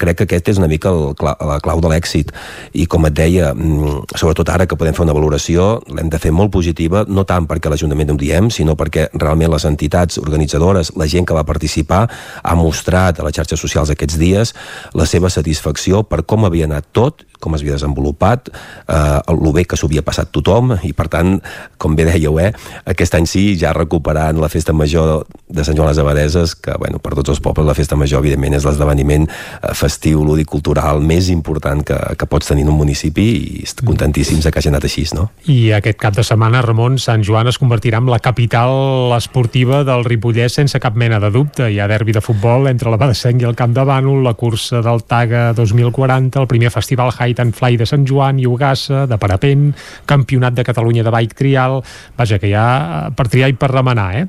[0.00, 2.32] crec que aquest és una mica el, la clau de l'èxit.
[2.76, 6.32] I com et deia, mm, sobretot ara que podem fer una valoració, l'hem de fer
[6.32, 11.06] molt positiva, no tant perquè l'Ajuntament ho diem, sinó perquè realment les entitats organitzadores, la
[11.06, 12.08] gent que va participar,
[12.42, 14.54] ha mostrat a les xarxes socials aquests dies
[14.94, 18.48] la seva satisfacció per com havia anat tot, com es havia desenvolupat,
[18.88, 21.36] eh, el bé que s'ho havia passat tothom, i per tant,
[21.78, 22.52] com bé dèieu, eh,
[22.86, 26.98] aquest any sí, ja recuperant la festa major de Sant Joan les Abadeses, que bueno,
[26.98, 31.28] per tots els pobles la festa major evidentment és l'esdeveniment eh, festiu, lúdic, cultural més
[31.28, 33.24] important que, que pots tenir en un municipi
[33.60, 35.28] i contentíssims que hagi anat així, no?
[35.50, 40.04] I aquest cap de setmana, Ramon, Sant Joan es convertirà en la capital esportiva del
[40.06, 41.68] Ripollès sense cap mena de dubte.
[41.70, 44.82] Hi ha derbi de futbol entre la Badesenc i el Camp de Bànol, la cursa
[44.84, 49.18] del Taga 2040, el primer festival Height and Fly de Sant Joan i Ugassa, de
[49.20, 49.70] parapent,
[50.06, 51.80] campionat de Catalunya de bike trial,
[52.18, 54.24] vaja, que hi ha per triar i per remenar, eh?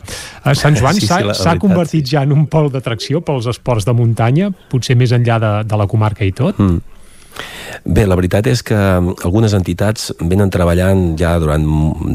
[0.53, 2.15] Sant Joan s'ha sí, sí, convertit sí.
[2.15, 5.87] ja en un pol d'atracció pels esports de muntanya, potser més enllà de, de la
[5.91, 6.59] comarca i tot?
[6.59, 6.94] Mm.
[7.85, 11.65] Bé, la veritat és que algunes entitats venen treballant ja durant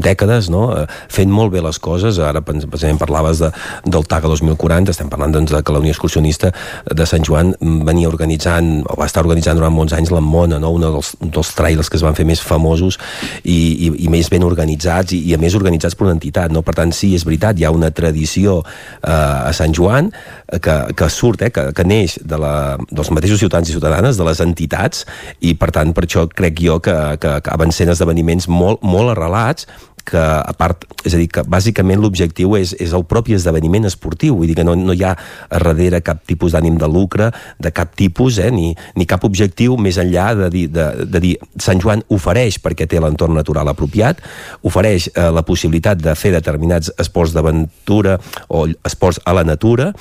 [0.03, 0.65] dècades, no?
[0.75, 0.81] Eh,
[1.11, 2.19] fent molt bé les coses.
[2.19, 3.51] Ara, precisament, parlaves de,
[3.85, 6.51] del TAGA 2040, estem parlant doncs, de que la Unió Excursionista
[6.91, 7.53] de Sant Joan
[7.87, 10.73] venia organitzant, o va estar organitzant durant molts anys l'Emmona, no?
[10.75, 12.99] un dels, dels trails que es van fer més famosos
[13.43, 16.51] i, i, i més ben organitzats, i, i a més organitzats per una entitat.
[16.51, 16.65] No?
[16.67, 20.77] Per tant, sí, és veritat, hi ha una tradició eh, a Sant Joan eh, que,
[20.99, 22.53] que surt, eh, que, que neix de la,
[22.91, 25.05] dels mateixos ciutadans i ciutadanes, de les entitats,
[25.39, 29.67] i per tant per això crec jo que, que acaben sent esdeveniments molt, molt arrelats
[30.05, 34.35] que a part, és a dir, que bàsicament l'objectiu és, és el propi esdeveniment esportiu,
[34.37, 35.13] vull dir que no, no hi ha
[35.51, 37.31] darrere cap tipus d'ànim de lucre,
[37.61, 41.33] de cap tipus, eh, ni, ni cap objectiu més enllà de dir, de, de dir
[41.61, 44.21] Sant Joan ofereix, perquè té l'entorn natural apropiat,
[44.67, 48.17] ofereix eh, la possibilitat de fer determinats esports d'aventura
[48.49, 49.91] o esports a la natura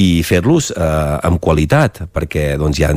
[0.00, 0.90] i fer-los eh,
[1.26, 2.94] amb qualitat, perquè doncs, hi ha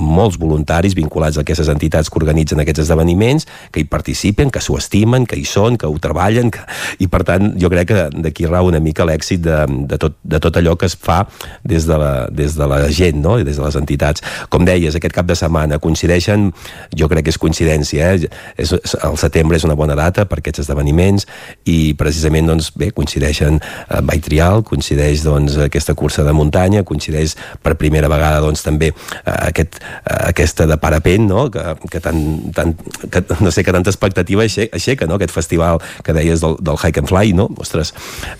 [0.00, 4.78] molts voluntaris vinculats a aquestes entitats que organitzen aquests esdeveniments, que hi participen, que s'ho
[4.80, 6.64] estimen, que hi són, que ho treballen, que...
[7.00, 9.60] i per tant jo crec que d'aquí rau una mica l'èxit de,
[9.90, 11.22] de, tot, de tot allò que es fa
[11.64, 13.38] des de la, des de la gent no?
[13.40, 14.24] i des de les entitats.
[14.52, 16.50] Com deies, aquest cap de setmana coincideixen,
[16.96, 18.30] jo crec que és coincidència, eh?
[18.60, 21.26] és, el setembre és una bona data per aquests esdeveniments
[21.70, 27.36] i precisament doncs, bé, coincideixen eh, Bike Trial, coincideix doncs, aquesta cursa de muntanya, coincideix
[27.62, 31.48] per primera vegada doncs, també eh, aquest aquesta de parapent, no?
[31.50, 32.20] que, que, tant,
[32.56, 32.74] tant,
[33.10, 35.18] que no sé, que tanta expectativa aixeca, no?
[35.18, 37.48] aquest festival que deies del, del Hike and Fly, no?
[37.60, 37.92] Ostres,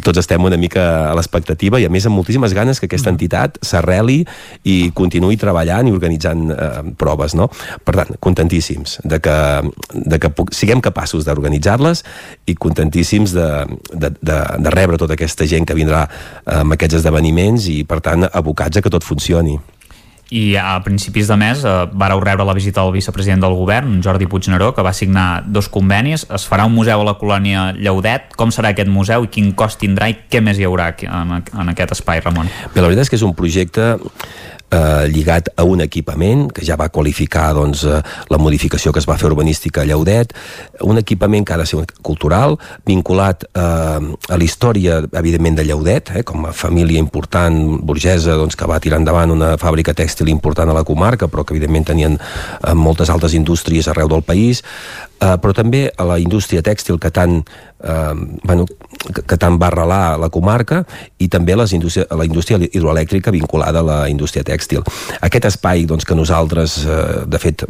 [0.04, 3.58] tots estem una mica a l'expectativa i a més amb moltíssimes ganes que aquesta entitat
[3.64, 4.22] s'arreli
[4.68, 6.70] i continuï treballant i organitzant eh,
[7.00, 7.50] proves, no?
[7.84, 9.36] Per tant, contentíssims de que,
[9.94, 12.04] de que puc, siguem capaços d'organitzar-les
[12.50, 13.50] i contentíssims de,
[13.92, 18.00] de, de, de rebre tota aquesta gent que vindrà eh, amb aquests esdeveniments i, per
[18.04, 19.58] tant, abocats a que tot funcioni
[20.30, 24.28] i a principis de mes eh, vareu rebre la visita del vicepresident del govern, Jordi
[24.30, 26.26] Puigneró, que va signar dos convenis.
[26.30, 28.30] Es farà un museu a la colònia Lleudet.
[28.38, 31.74] Com serà aquest museu i quin cost tindrà i què més hi haurà en, en
[31.74, 32.50] aquest espai, Ramon?
[32.70, 33.96] Bé, la veritat és que és un projecte
[34.70, 39.08] eh, lligat a un equipament que ja va qualificar doncs, eh, la modificació que es
[39.08, 40.34] va fer urbanística a Lleudet,
[40.86, 42.56] un equipament que ha de ser cultural,
[42.86, 48.56] vinculat eh, a la història, evidentment, de Lleudet, eh, com a família important burgesa doncs,
[48.56, 52.18] que va tirar endavant una fàbrica tèxtil important a la comarca, però que evidentment tenien
[52.18, 54.64] eh, moltes altres indústries arreu del país,
[55.20, 57.40] eh, però també a la indústria tèxtil que tant,
[57.84, 58.14] eh,
[58.44, 58.66] bueno,
[59.14, 60.82] que, que tant va arrelar la comarca
[61.18, 64.84] i també les indústria, la indústria hidroelèctrica vinculada a la indústria tèxtil.
[65.20, 67.64] Aquest espai doncs, que nosaltres, eh, de fet,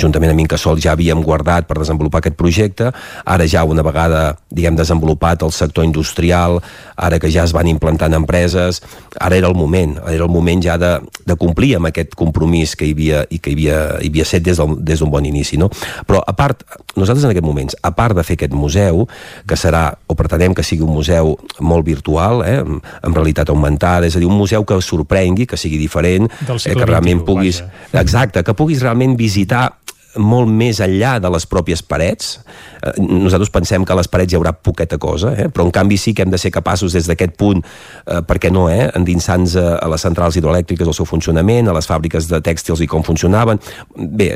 [0.00, 2.92] juntament amb Incasol ja havíem guardat per desenvolupar aquest projecte,
[3.24, 6.58] ara ja una vegada diguem desenvolupat el sector industrial,
[6.96, 8.82] ara que ja es van implantant empreses,
[9.20, 10.96] ara era el moment, era el moment ja de,
[11.26, 14.46] de complir amb aquest compromís que hi havia, i que hi havia, hi havia set
[14.46, 15.58] des d'un des bon inici.
[15.58, 15.70] No?
[16.06, 16.64] Però a part,
[16.96, 19.06] nosaltres en aquest moments, a part de fer aquest museu,
[19.48, 24.16] que serà, o pretenem que sigui un museu molt virtual, eh, amb, realitat augmentada, és
[24.16, 27.62] a dir, un museu que sorprengui, que sigui diferent, eh, que realment 21, puguis...
[27.62, 28.02] Vaja.
[28.02, 29.78] Exacte, que puguis realment visitar
[30.18, 32.38] molt més enllà de les pròpies parets.
[32.82, 35.48] Eh, nosaltres pensem que a les parets hi haurà poqueta cosa, eh?
[35.52, 38.50] però en canvi sí que hem de ser capaços des d'aquest punt, eh, per què
[38.52, 38.90] no, eh?
[38.98, 43.06] endinsar-nos a, les centrals hidroelèctriques, el seu funcionament, a les fàbriques de tèxtils i com
[43.06, 43.60] funcionaven.
[43.96, 44.30] Bé,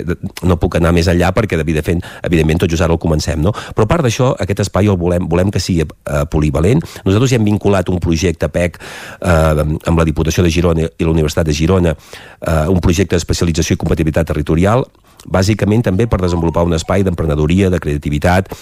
[0.47, 3.53] no puc anar més enllà perquè evidentment, evidentment tot just ara el comencem, no?
[3.53, 6.83] Però a part d'això, aquest espai el volem, volem que sigui eh, polivalent.
[7.07, 11.15] Nosaltres hi hem vinculat un projecte PEC eh, amb la Diputació de Girona i la
[11.15, 14.87] Universitat de Girona, eh, un projecte d'especialització i compatibilitat territorial
[15.27, 18.53] bàsicament també per desenvolupar un espai d'emprenedoria, de creativitat,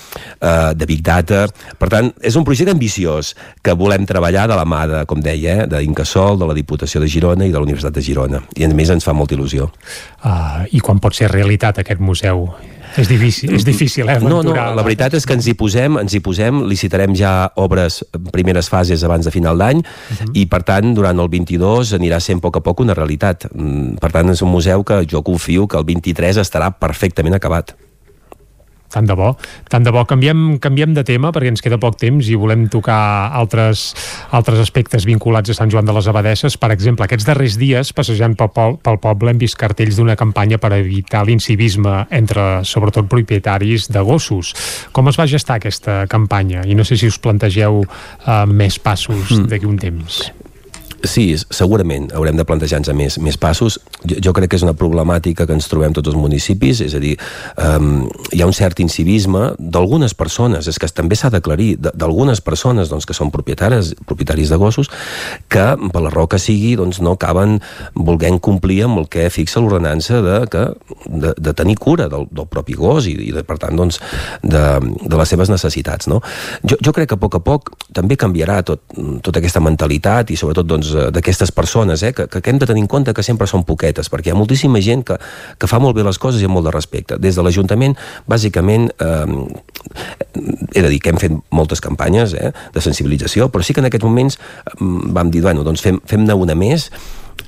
[0.41, 1.47] eh, de big data.
[1.78, 5.62] Per tant, és un projecte ambiciós que volem treballar de la mà, de, com deia,
[5.65, 8.43] eh, d'Incasol, de la Diputació de Girona i de la Universitat de Girona.
[8.57, 9.70] I a més ens fa molta il·lusió.
[10.24, 12.49] Uh, I quan pot ser realitat aquest museu?
[12.99, 14.19] És difícil, és difícil, eh?
[14.23, 18.01] No, no, la veritat és que ens hi posem, ens hi posem, licitarem ja obres,
[18.35, 20.17] primeres fases abans de final d'any, uh mhm.
[20.27, 20.31] -huh.
[20.35, 23.47] i per tant, durant el 22 anirà sent a poc a poc una realitat.
[23.53, 27.75] Mm, per tant, és un museu que jo confio que el 23 estarà perfectament acabat.
[28.91, 29.33] Tant de bo.
[29.71, 30.03] Tant de bo.
[30.09, 33.91] Canviem, canviem de tema perquè ens queda poc temps i volem tocar altres,
[34.35, 36.59] altres aspectes vinculats a Sant Joan de les Abadesses.
[36.61, 40.75] Per exemple, aquests darrers dies, passejant pel, pel poble, hem vist cartells d'una campanya per
[40.81, 44.55] evitar l'incivisme entre, sobretot, propietaris de gossos.
[44.93, 46.67] Com es va gestar aquesta campanya?
[46.67, 49.51] I no sé si us plantegeu uh, més passos mm.
[49.51, 50.25] d'aquí un temps.
[51.01, 53.78] Sí, segurament haurem de plantejar-nos més, més passos.
[54.05, 57.01] Jo, jo crec que és una problemàtica que ens trobem tots els municipis, és a
[57.01, 57.14] dir,
[57.56, 58.05] um,
[58.35, 63.06] hi ha un cert incivisme d'algunes persones, és que també s'ha d'aclarir, d'algunes persones doncs,
[63.09, 64.90] que són propietaris, propietaris de gossos,
[65.48, 67.59] que per la raó que sigui doncs, no acaben
[67.94, 70.66] volent complir amb el que fixa l'ordenança de, que,
[71.06, 74.02] de, de tenir cura del, del propi gos i, i de, per tant doncs,
[74.44, 74.64] de,
[75.01, 76.10] de les seves necessitats.
[76.12, 76.20] No?
[76.60, 78.85] Jo, jo crec que a poc a poc també canviarà tot,
[79.24, 82.91] tota aquesta mentalitat i sobretot doncs, d'aquestes persones, eh, que, que hem de tenir en
[82.91, 85.19] compte que sempre són poquetes, perquè hi ha moltíssima gent que,
[85.59, 87.19] que fa molt bé les coses i amb molt de respecte.
[87.21, 87.97] Des de l'Ajuntament,
[88.31, 90.41] bàsicament, eh,
[90.75, 93.91] he de dir que hem fet moltes campanyes eh, de sensibilització, però sí que en
[93.91, 94.77] aquests moments eh,
[95.17, 96.91] vam dir, bueno, doncs fem-ne fem una més,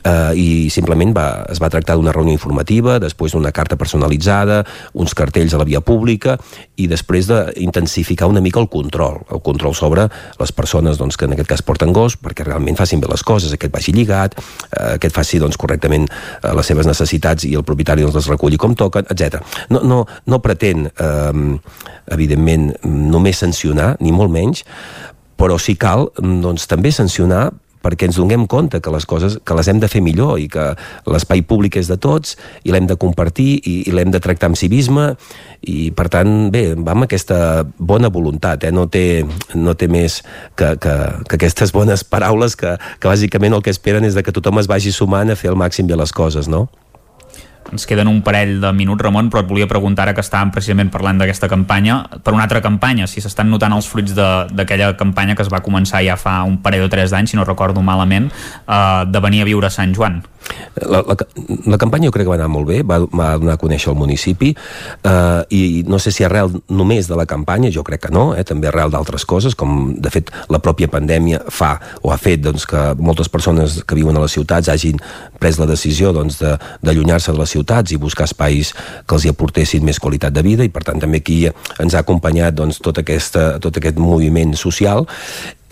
[0.04, 4.62] eh, i simplement va, es va tractar d'una reunió informativa, després d'una carta personalitzada,
[4.94, 6.36] uns cartells a la via pública
[6.76, 10.08] i després d'intensificar una mica el control, el control sobre
[10.40, 13.52] les persones doncs, que en aquest cas porten gos perquè realment facin bé les coses,
[13.52, 18.06] aquest vagi lligat, eh, aquest faci doncs, correctament eh, les seves necessitats i el propietari
[18.06, 19.42] doncs, les reculli com toquen, etc.
[19.70, 21.58] No, no, no pretén, eh,
[22.12, 24.64] evidentment, només sancionar, ni molt menys,
[25.42, 27.48] però si cal, doncs, també sancionar
[27.82, 30.72] perquè ens donem compte que les coses que les hem de fer millor i que
[31.10, 34.58] l'espai públic és de tots i l'hem de compartir i, i l'hem de tractar amb
[34.58, 35.12] civisme
[35.62, 38.72] i per tant, bé, va amb aquesta bona voluntat, eh?
[38.74, 39.22] no, té,
[39.54, 40.20] no té més
[40.58, 40.94] que, que,
[41.28, 44.70] que aquestes bones paraules que, que bàsicament el que esperen és de que tothom es
[44.70, 46.66] vagi sumant a fer el màxim bé les coses, no?
[47.70, 50.90] Ens queden un parell de minuts, Ramon, però et volia preguntar ara que estàvem precisament
[50.92, 55.46] parlant d'aquesta campanya, per una altra campanya, si s'estan notant els fruits d'aquella campanya que
[55.46, 58.30] es va començar ja fa un parell o tres d'anys, si no recordo malament,
[58.66, 60.22] eh, de venir a viure a Sant Joan.
[60.74, 61.14] La, la,
[61.66, 63.98] la campanya jo crec que va anar molt bé, va, va donar a conèixer el
[63.98, 68.32] municipi eh, i no sé si arrel només de la campanya, jo crec que no,
[68.34, 72.42] eh, també arrel d'altres coses, com de fet la pròpia pandèmia fa o ha fet
[72.42, 74.98] doncs, que moltes persones que viuen a les ciutats hagin
[75.38, 76.40] pres la decisió doncs,
[76.82, 78.72] d'allunyar-se de, de les ciutats i buscar espais
[79.06, 82.02] que els hi aportessin més qualitat de vida i per tant també aquí ens ha
[82.02, 85.06] acompanyat doncs, tot, aquesta, tot aquest moviment social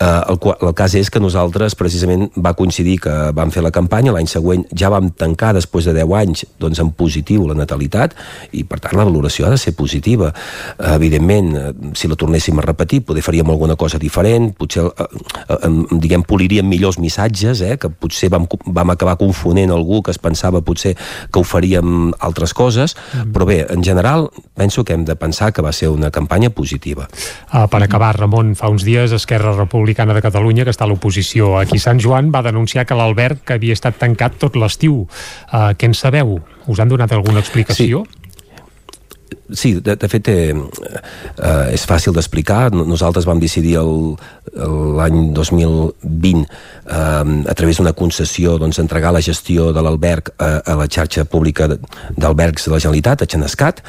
[0.01, 4.13] Eh, el, el cas és que nosaltres precisament va coincidir que vam fer la campanya,
[4.15, 8.15] l'any següent ja vam tancar després de 10 anys doncs, en positiu la natalitat
[8.57, 10.31] i per tant la valoració ha de ser positiva.
[10.77, 15.07] Eh, evidentment, eh, si la tornéssim a repetir, poder faríem alguna cosa diferent, potser eh,
[15.53, 20.21] eh, diguem, poliríem millors missatges, eh, que potser vam, vam acabar confonent algú que es
[20.21, 23.29] pensava potser que ho faríem altres coses, mm.
[23.35, 27.07] però bé, en general penso que hem de pensar que va ser una campanya positiva.
[27.53, 30.89] Uh, per acabar, Ramon, fa uns dies Esquerra Republicana Republicana de Catalunya, que està a
[30.89, 35.03] l'oposició aquí a Sant Joan, va denunciar que l'Albert que havia estat tancat tot l'estiu.
[35.51, 36.39] Uh, què en sabeu?
[36.71, 38.05] Us han donat alguna explicació?
[38.07, 38.17] Sí.
[39.51, 42.69] Sí, de, de fet eh, eh, és fàcil d'explicar.
[42.71, 46.47] Nosaltres vam decidir l'any 2020 eh,
[46.87, 51.67] a través d'una concessió doncs, entregar la gestió de l'alberg a, a la xarxa pública
[51.67, 53.83] d'albergs de la Generalitat, a Xenescat.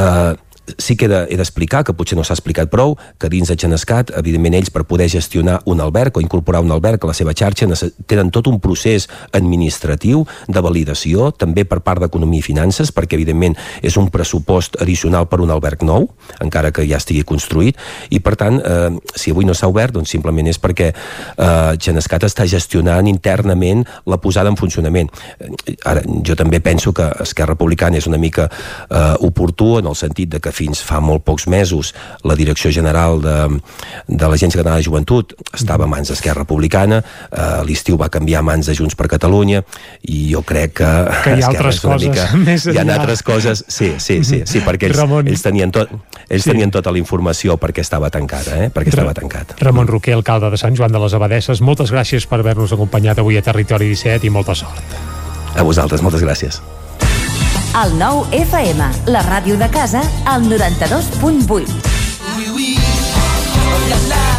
[0.00, 0.32] Eh,
[0.78, 4.54] sí que he d'explicar, que potser no s'ha explicat prou, que dins de Genescat, evidentment
[4.54, 7.66] ells per poder gestionar un alberg o incorporar un alberg a la seva xarxa
[8.06, 13.56] tenen tot un procés administratiu de validació, també per part d'Economia i Finances, perquè evidentment
[13.82, 16.08] és un pressupost addicional per un alberg nou,
[16.40, 17.78] encara que ja estigui construït,
[18.10, 22.28] i per tant, eh, si avui no s'ha obert, doncs simplement és perquè eh, Genescat
[22.28, 25.10] està gestionant internament la posada en funcionament.
[25.38, 29.98] Eh, ara, jo també penso que Esquerra Republicana és una mica eh, oportú en el
[29.98, 31.92] sentit de que fins fa molt pocs mesos
[32.28, 33.36] la Direcció General de,
[34.06, 37.00] de l'Agència Catalana de Joventut estava a mans d'Esquerra Republicana,
[37.30, 39.62] eh, l'estiu va canviar a mans de Junts per Catalunya
[40.08, 40.90] i jo crec que,
[41.24, 42.84] que hi ha altres coses mica, més enllà.
[42.84, 45.30] Hi ha altres coses, sí, sí, sí, sí perquè ells, Ramon.
[45.30, 45.90] ells tenien, tot,
[46.28, 46.52] ells sí.
[46.52, 48.70] tenien tota la informació perquè estava tancada, eh?
[48.74, 49.56] perquè estava tancat.
[49.62, 53.40] Ramon Roquer, alcalde de Sant Joan de les Abadesses, moltes gràcies per haver-nos acompanyat avui
[53.40, 54.96] a Territori 17 i molta sort.
[55.52, 56.62] A vosaltres, moltes gràcies.
[57.72, 61.72] El nou FM, la ràdio de casa, al 92.8.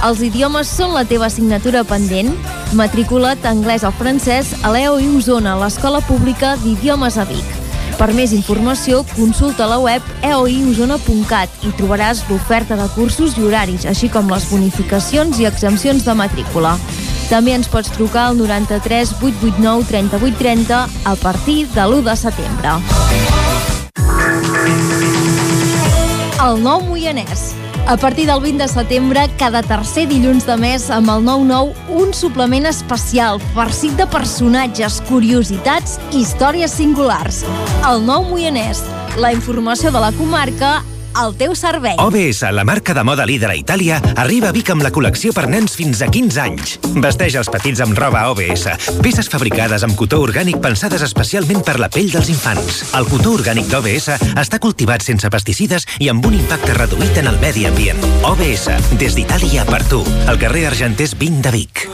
[0.05, 2.29] Els idiomes són la teva assignatura pendent?
[2.77, 7.62] Matricula't anglès o francès a l'EO i Osona, l'Escola Pública d'Idiomes a Vic.
[7.97, 14.09] Per més informació, consulta la web eoiosona.cat i trobaràs l'oferta de cursos i horaris, així
[14.13, 16.75] com les bonificacions i exempcions de matrícula.
[17.29, 22.71] També ens pots trucar al 93 889 3830 a partir de l'1 de setembre.
[26.43, 27.53] El nou Moianès.
[27.87, 31.71] A partir del 20 de setembre, cada tercer dilluns de mes, amb el 9-9,
[32.03, 37.45] un suplement especial, farcit de personatges, curiositats i històries singulars.
[37.87, 38.83] El nou Moianès.
[39.23, 40.81] La informació de la comarca
[41.13, 41.95] al teu servei.
[41.97, 45.45] OBS, la marca de moda líder a Itàlia, arriba a Vic amb la col·lecció per
[45.51, 46.75] nens fins a 15 anys.
[47.03, 48.67] Vesteix els petits amb roba OBS.
[49.03, 52.81] Peces fabricades amb cotó orgànic pensades especialment per la pell dels infants.
[52.97, 54.09] El cotó orgànic d'OBS
[54.41, 58.01] està cultivat sense pesticides i amb un impacte reduït en el medi ambient.
[58.27, 58.69] OBS,
[58.99, 60.03] des d'Itàlia per tu.
[60.27, 61.85] Al carrer Argenters 20 de Vic.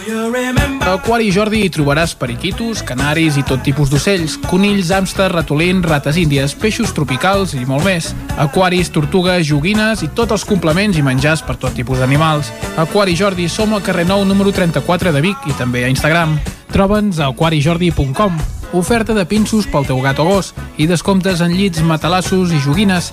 [0.80, 6.18] A Aquari Jordi hi trobaràs periquitos, canaris i tot tipus d'ocells, conills, hàmster, ratolins, rates
[6.18, 8.14] índies, peixos tropicals i molt més.
[8.42, 9.09] Aquaris, tortugues,
[9.44, 12.52] joguines i tots els complements i menjars per tot tipus d'animals.
[12.78, 16.40] Aquari Jordi som al carrer Nou número 34 de Vic i també a Instagram.
[16.72, 18.40] Troba'ns a aquarijordi.com
[18.74, 23.12] oferta de pinços pel teu gat o gos i descomptes en llits, matalassos i joguines.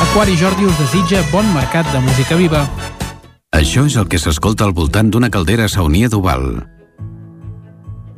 [0.00, 2.66] Aquari Jordi us desitja bon mercat de música viva.
[3.54, 6.75] Això és el que s'escolta al voltant d'una caldera saunia d'Oval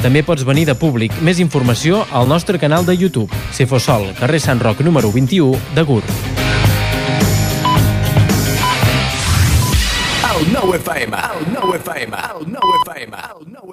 [0.00, 1.12] També pots venir de públic.
[1.20, 3.28] Més informació al nostre canal de YouTube.
[3.52, 5.84] Cefosol, carrer Sant Roc número 21 de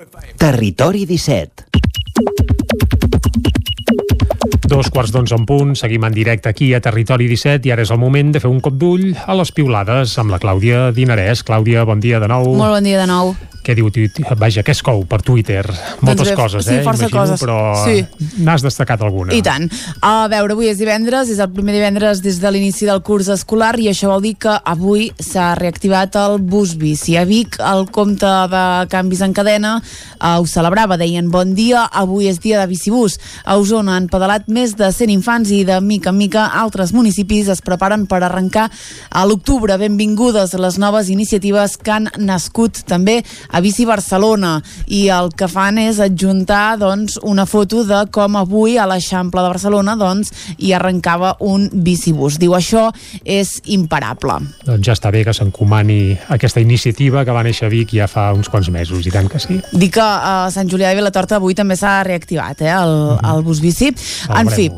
[0.04, 0.36] FM.
[0.36, 1.64] Territori 17.
[4.68, 7.92] Dos quarts d'onze en punt, seguim en directe aquí a Territori 17 i ara és
[7.96, 11.46] el moment de fer un cop d'ull a les piulades amb la Clàudia Dinarès.
[11.48, 12.52] Clàudia, bon dia de nou.
[12.52, 13.32] Molt bon dia de nou.
[13.68, 13.90] Què diu,
[14.40, 15.66] vaja, què es cou per Twitter?
[16.00, 16.84] Moltes bé, coses, sí, eh?
[16.86, 17.42] força Imagino, coses.
[17.42, 18.06] però Sí.
[18.40, 19.34] n'has destacat alguna.
[19.36, 19.68] I tant.
[20.00, 23.74] A veure, avui és divendres, és el primer divendres des de l'inici del curs escolar
[23.80, 27.18] i això vol dir que avui s'ha reactivat el bus bici.
[27.18, 32.30] A Vic, el compte de canvis en cadena eh, ho celebrava, deien bon dia, avui
[32.32, 33.20] és dia de bicibús.
[33.44, 37.50] A Osona han pedalat més de 100 infants i de mica en mica altres municipis
[37.52, 38.70] es preparen per arrencar
[39.12, 39.76] a l'octubre.
[39.78, 43.20] Benvingudes les noves iniciatives que han nascut també
[43.52, 44.58] a Bici Barcelona
[44.88, 49.52] i el que fan és adjuntar doncs, una foto de com avui a l'Eixample de
[49.54, 52.40] Barcelona doncs, hi arrencava un bicibús.
[52.42, 52.88] Diu això
[53.24, 54.40] és imparable.
[54.66, 58.30] Doncs ja està bé que s'encomani aquesta iniciativa que va néixer a Vic ja fa
[58.36, 59.62] uns quants mesos, i tant que sí.
[59.74, 63.62] Dic que a Sant Julià de Vilatorta avui també s'ha reactivat eh, el, el bus
[63.64, 63.94] bici.
[64.34, 64.70] En fi,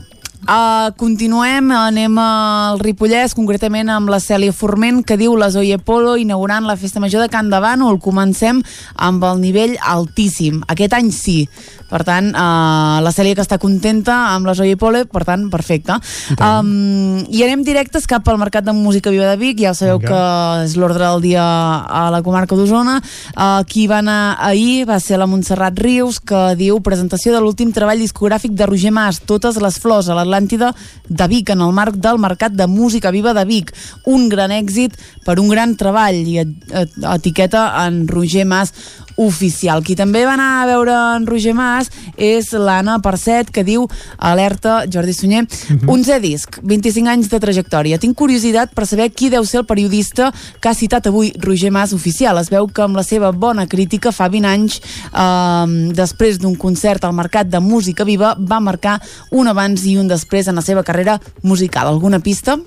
[0.47, 6.15] Uh, continuem, anem al Ripollès, concretament amb la Cèlia Forment, que diu la Zoe Polo
[6.17, 7.99] inaugurant la festa major de Can de Bànol.
[7.99, 8.61] Comencem
[8.95, 10.63] amb el nivell altíssim.
[10.71, 11.41] Aquest any sí.
[11.89, 15.97] Per tant, uh, la Cèlia que està contenta amb la Zoe Polo, per tant, perfecte.
[16.37, 20.09] Um, I anem directes cap al Mercat de Música Viva de Vic, ja sabeu Vinga.
[20.09, 22.99] que és l'ordre del dia a la comarca d'Osona.
[23.33, 27.73] Uh, qui va anar ahir va ser la Montserrat Rius, que diu presentació de l'últim
[27.73, 30.71] treball discogràfic de Roger Mas, Totes les flors a l'Atlàntida
[31.09, 33.73] de Vic, en el marc del Mercat de Música Viva de Vic.
[34.05, 34.93] Un gran èxit
[35.25, 38.73] per un gran treball i et, et, etiqueta en Roger Mas
[39.19, 39.83] oficial.
[39.83, 43.87] Qui també va anar a veure en Roger Mas és l'Anna Percet, que diu
[44.17, 45.89] alerta Jordi Sunyer, Mhm.
[45.89, 47.99] 11 disc, 25 anys de trajectòria.
[47.99, 51.93] Tinc curiositat per saber qui deu ser el periodista que ha citat avui Roger Mas
[51.93, 52.37] oficial.
[52.39, 54.81] Es veu que amb la seva bona crítica fa 20 anys,
[55.13, 59.01] eh, després d'un concert al Mercat de Música Viva, va marcar
[59.31, 61.87] un abans i un després en la seva carrera musical.
[61.87, 62.57] Alguna pista?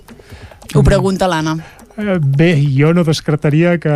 [0.74, 1.57] Ho pregunta l'Anna.
[1.98, 3.93] Eh, Bé, jo no descartaria que,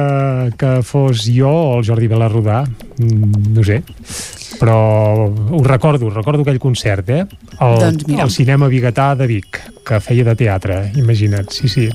[0.60, 2.62] que fos jo o el Jordi Belarrodà,
[2.98, 3.78] mm, no sé,
[4.60, 4.76] però
[5.28, 7.22] ho recordo, recordo aquell concert, eh?
[7.56, 8.24] El, Doncs mira.
[8.24, 11.88] el cinema Bigatà de Vic, que feia de teatre, imagina't, sí, sí.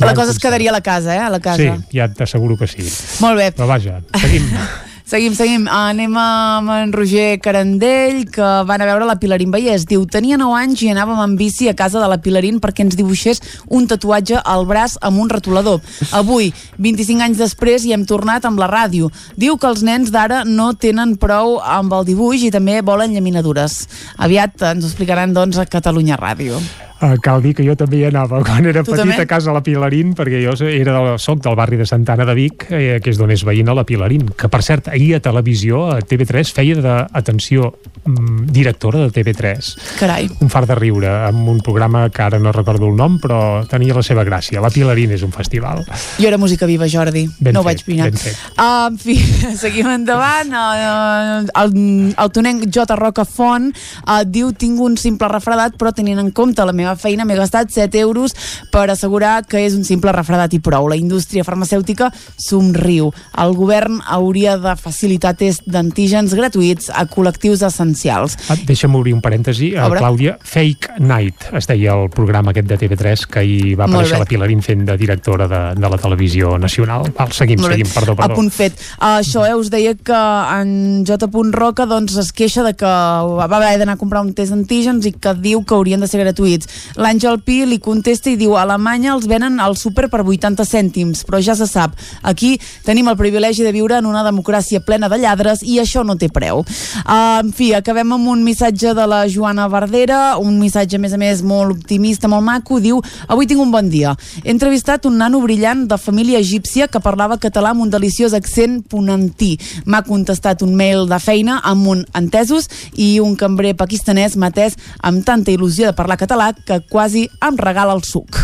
[0.00, 1.20] La cosa es quedaria a la casa, eh?
[1.24, 1.56] A la casa.
[1.78, 2.84] Sí, ja t'asseguro que sí.
[3.24, 3.50] Molt bé.
[3.56, 4.48] Però vaja, seguim.
[5.12, 5.66] Seguim, seguim.
[5.68, 9.82] Anem amb en Roger Carandell, que van a veure la Pilarín Vallès.
[9.84, 12.96] Diu, tenia 9 anys i anàvem en bici a casa de la Pilarín perquè ens
[12.96, 15.82] dibuixés un tatuatge al braç amb un retolador.
[16.16, 16.48] Avui,
[16.80, 19.10] 25 anys després, hi hem tornat amb la ràdio.
[19.36, 23.82] Diu que els nens d'ara no tenen prou amb el dibuix i també volen llaminadures.
[24.16, 26.62] Aviat ens ho explicaran, doncs, a Catalunya Ràdio.
[27.02, 29.16] Uh, cal dir que jo també hi anava quan era Tu petit també?
[29.18, 32.34] a casa a la Pilarín, perquè jo era del, soc del barri de Santana de
[32.38, 35.88] Vic, eh, que és d'on és veïna la Pilarín, que per cert, ahir a televisió,
[35.90, 37.72] a TV3, feia d'atenció
[38.04, 39.72] mm, directora de TV3.
[39.98, 40.28] Carai.
[40.46, 43.96] Un far de riure, amb un programa que ara no recordo el nom, però tenia
[43.98, 44.62] la seva gràcia.
[44.62, 45.82] La Pilarín és un festival.
[46.20, 47.26] Jo era música viva, Jordi.
[47.40, 48.10] Ben no ho fet, vaig mirar.
[48.12, 48.38] ben fet.
[48.54, 49.18] Uh, en fi,
[49.64, 50.54] seguim endavant.
[50.54, 51.76] Uh, el,
[52.14, 52.86] el tonenc J.
[53.02, 57.36] Rocafont uh, diu tinc un simple refredat, però tenint en compte la meva feina m'he
[57.38, 58.34] gastat 7 euros
[58.72, 60.88] per assegurar que és un simple refredat i prou.
[60.88, 63.12] La indústria farmacèutica somriu.
[63.38, 68.36] El govern hauria de facilitar tests d'antígens gratuïts a col·lectius essencials.
[68.48, 69.72] Ah, deixa'm obrir un parèntesi.
[69.76, 70.00] Obre.
[70.02, 74.28] Clàudia, Fake Night, es deia el programa aquest de TV3 que hi va aparèixer la
[74.28, 77.08] Pilarín fent de directora de, de la televisió nacional.
[77.16, 77.78] Val, seguim, Molt bé.
[77.78, 78.38] seguim, perdó, A perdó.
[78.40, 78.78] punt fet.
[78.98, 80.20] Uh, això, eh, us deia que
[80.60, 81.28] en J.
[81.52, 85.12] Roca doncs, es queixa de que va haver d'anar a comprar un test d'antígens i
[85.12, 86.68] que diu que haurien de ser gratuïts.
[86.96, 91.24] L'Àngel Pi li contesta i diu a Alemanya els venen al súper per 80 cèntims,
[91.28, 91.96] però ja se sap.
[92.22, 92.54] Aquí
[92.86, 96.28] tenim el privilegi de viure en una democràcia plena de lladres i això no té
[96.32, 96.62] preu.
[97.02, 101.16] Uh, en fi, acabem amb un missatge de la Joana Verdera, un missatge, a més
[101.16, 102.80] a més, molt optimista, molt maco.
[102.82, 104.14] Diu, avui tinc un bon dia.
[104.44, 108.80] He entrevistat un nano brillant de família egípcia que parlava català amb un deliciós accent
[108.90, 109.54] ponentí.
[109.86, 114.76] M'ha contestat un mail de feina amb un entesos i un cambrer pakistanès m'ha atès
[115.02, 118.38] amb tanta il·lusió de parlar català que quasi em regala el suc.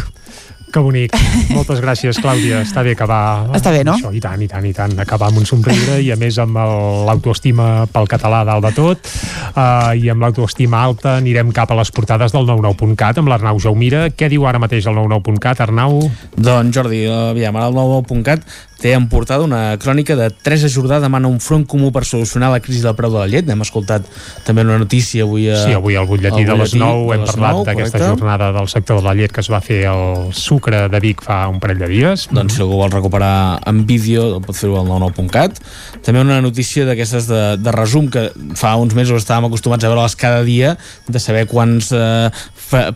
[0.68, 1.14] Que bonic.
[1.56, 2.58] Moltes gràcies, Clàudia.
[2.60, 3.48] Està bé acabar...
[3.56, 3.94] Està bé, no?
[3.96, 4.92] Això, I tant, i tant, i tant.
[5.00, 9.08] Acabar amb un somriure i, a més, amb el- l'autoestima pel català dalt de tot.
[9.56, 14.10] Uh, I amb l'autoestima alta anirem cap a les portades del 99.cat amb l'Arnau Jaumira.
[14.12, 16.02] Què diu ara mateix el 99.cat, Arnau?
[16.36, 18.44] Doncs Jordi, aviam, ara el 99.cat
[18.78, 22.60] té en portada una crònica de Teresa Jordà demana un front comú per solucionar la
[22.62, 23.48] crisi del preu de la llet.
[23.48, 24.06] Hem escoltat
[24.46, 25.58] també una notícia avui a...
[25.64, 29.16] Sí, avui al butlletí de les 9 hem parlat d'aquesta jornada del sector de la
[29.18, 32.28] llet que es va fer al Sucre de Vic fa un parell de dies.
[32.30, 35.58] Doncs si algú vol recuperar en vídeo pot fer-ho al 99.cat
[36.04, 38.28] també una notícia d'aquestes de, de resum que
[38.58, 40.74] fa uns mesos estàvem acostumats a veure-les cada dia
[41.08, 42.30] de saber quants eh,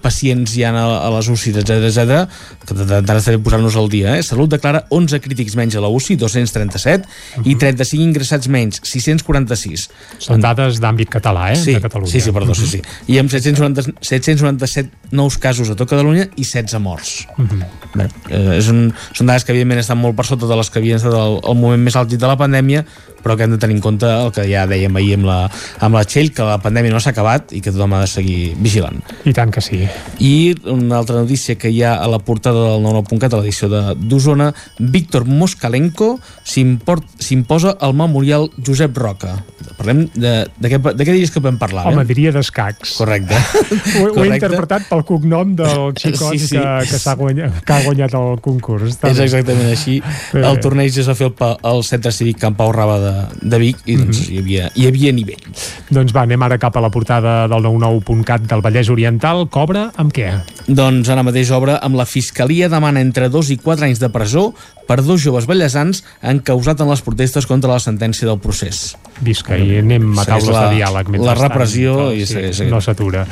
[0.02, 2.24] pacients hi ha a, a les UCI, etc etc
[2.66, 4.22] que intentarà estar posant-nos al dia eh?
[4.26, 9.88] Salut declara 11 crítics menys a la UCI 237 i 35 ingressats menys 646
[10.22, 11.58] Són dades d'àmbit català, eh?
[11.60, 12.10] Sí, de Catalunya.
[12.12, 12.82] sí, sí, perdó, sí, sí.
[13.12, 17.26] I amb 790, 797 nous casos a tot Catalunya i 16 morts.
[17.36, 17.62] Mhm.
[17.94, 20.80] Bé, eh, és un, són dades que evidentment estan molt per sota de les que
[20.80, 22.86] havien estat el, el moment més àlgid de la pandèmia,
[23.22, 25.38] però que hem de tenir en compte el que ja dèiem ahir amb la,
[25.80, 28.54] amb la Txell, que la pandèmia no s'ha acabat i que tothom ha de seguir
[28.58, 29.00] vigilant.
[29.24, 29.82] I tant que sí.
[30.20, 33.94] I una altra notícia que hi ha a la portada del 99.cat a l'edició de-
[33.96, 39.36] d'Osona, Víctor Moskalenko s'import- s'imposa al memorial Josep Roca.
[39.78, 41.86] Parlem de, de, què, de què diries que vam parlar?
[41.90, 42.08] Home, eh?
[42.08, 42.96] diria d'escacs.
[42.98, 43.34] Correcte.
[43.38, 44.36] Ho, ho he Correcte.
[44.46, 46.56] interpretat pel cognom del xicot Sí, sí.
[46.58, 48.90] que, que, s'ha guanyat, que ha guanyat el concurs.
[48.96, 49.98] Està És exactament així.
[50.32, 50.42] Bé.
[50.46, 53.96] El torneig es va fer al, Centre Cívic Camp Pau Raba de, de Vic i
[54.00, 54.32] doncs, Mhm.
[54.32, 55.44] hi, havia, hi havia nivell.
[55.90, 59.46] Doncs va, anem ara cap a la portada del 99.cat del Vallès Oriental.
[59.52, 60.30] Cobra amb què?
[60.66, 64.54] Doncs ara mateix obre amb la Fiscalia demana entre 2 i 4 anys de presó
[64.86, 68.96] per dos joves ballesans encausat en les protestes contra la sentència del procés.
[69.22, 71.10] Visca, i anem a taules la- de diàleg.
[71.22, 72.72] la repressió que, i segueix, segueix.
[72.72, 73.26] No s'atura.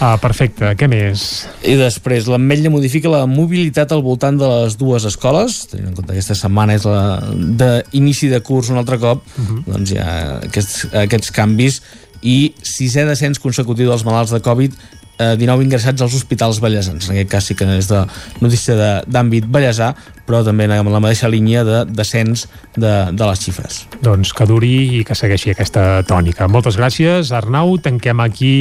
[0.00, 1.46] Uh, perfecte, què més?
[1.62, 6.12] I després, l'Ametlla modifica la mobilitat al voltant de les dues escoles, tenint en compte
[6.12, 9.22] que aquesta setmana és la d'inici de curs un altre cop,
[9.66, 11.80] doncs hi ha aquests, aquests canvis
[12.26, 14.72] i sisè descens consecutiu dels malalts de Covid
[15.18, 17.08] eh, 19 ingressats als hospitals ballesans.
[17.08, 18.02] En aquest cas sí que és de
[18.42, 19.92] notícia d'àmbit ballesà,
[20.26, 23.84] però també en la mateixa línia de descens de, de les xifres.
[24.02, 26.48] Doncs que duri i que segueixi aquesta tònica.
[26.50, 27.76] Moltes gràcies, Arnau.
[27.82, 28.54] Tanquem aquí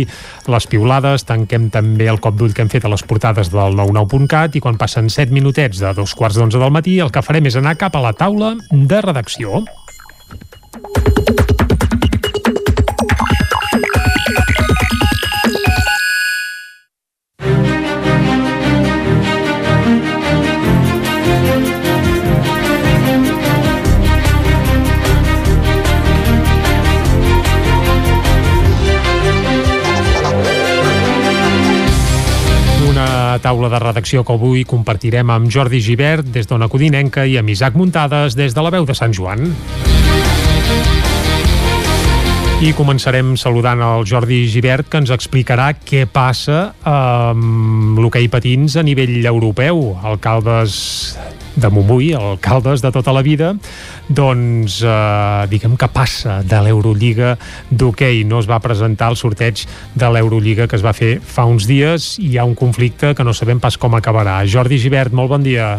[0.52, 4.56] les piulades, tanquem també el cop d'ull que hem fet a les portades del 99.cat
[4.56, 7.57] i quan passen 7 minutets de dos quarts d'onze del matí el que farem és
[7.57, 9.65] anar cap a la taula de redacció.
[33.45, 37.76] Taula de redacció que avui compartirem amb Jordi Givert des d'Ona Codinenca i amb Isaac
[37.77, 39.51] Muntades des de la veu de Sant Joan.
[42.65, 48.85] I començarem saludant el Jordi Givert que ens explicarà què passa amb l'hoquei patins a
[48.88, 49.91] nivell europeu.
[50.01, 50.80] Alcaldes
[51.55, 53.53] de Montbui, alcaldes de tota la vida,
[54.10, 57.36] doncs eh, diguem que passa de l'Eurolliga
[57.72, 58.23] d'hoquei.
[58.27, 59.65] No es va presentar el sorteig
[59.95, 63.23] de l'Eurolliga que es va fer fa uns dies i hi ha un conflicte que
[63.26, 64.41] no sabem pas com acabarà.
[64.45, 65.76] Jordi Givert, molt bon dia.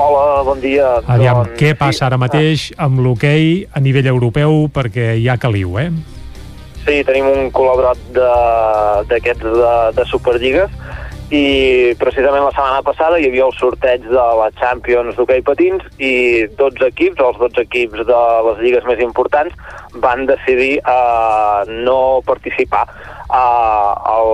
[0.00, 0.94] Hola, bon dia.
[1.06, 5.76] Aviam, Doncs, què passa ara mateix amb l'hoquei a nivell europeu perquè hi ha caliu,
[5.82, 5.90] eh?
[6.86, 10.70] Sí, tenim un col·laborat de- d'aquests de, de Superlligues
[11.30, 16.42] i precisament la setmana passada hi havia el sorteig de la Champions d'hoquei patins i
[16.58, 19.54] 12 equips, els 12 equips de les lligues més importants,
[20.02, 22.82] van decidir uh, no participar.
[23.30, 24.32] Uh, el,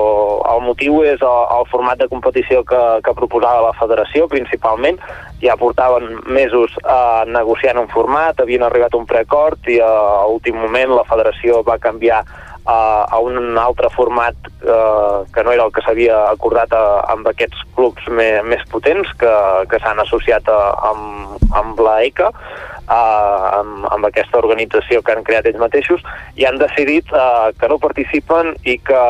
[0.55, 4.97] el motiu és el, el format de competició que, que proposava la federació, principalment.
[5.45, 10.57] Ja portaven mesos uh, negociant un format, havien arribat un preacord i uh, a últim
[10.65, 12.25] moment la federació va canviar
[12.67, 17.29] uh, a un altre format uh, que no era el que s'havia acordat uh, amb
[17.31, 19.35] aquests clubs me, més potents que,
[19.71, 20.61] que s'han associat a,
[20.91, 26.03] amb, amb la ECA uh, amb, amb aquesta organització que han creat ells mateixos
[26.37, 29.05] i han decidit uh, que no participen i que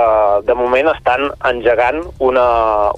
[0.47, 2.47] de moment estan engegant una,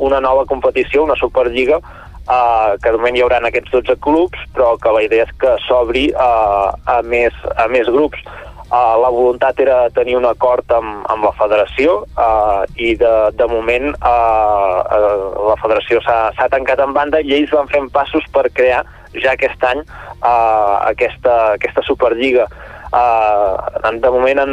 [0.03, 4.75] una nova competició, una Superliga uh, que de moment hi haurà aquests 12 clubs però
[4.83, 8.23] que la idea és que s'obri uh, a, més, a més grups
[8.69, 13.47] Uh, la voluntat era tenir un acord amb, amb la federació uh, i de, de
[13.49, 18.45] moment uh, uh, la federació s'ha tancat en banda i ells van fent passos per
[18.53, 18.83] crear
[19.17, 19.81] ja aquest any
[20.21, 22.45] uh, aquesta, aquesta Superliga.
[22.89, 24.53] Uh, de moment en,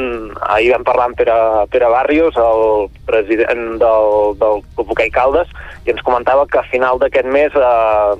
[0.51, 1.35] ahir vam parlar amb Pere,
[1.71, 5.51] Pere Barrios, el president del, del Club Hockey Caldes,
[5.85, 8.17] i ens comentava que a final d'aquest mes uh,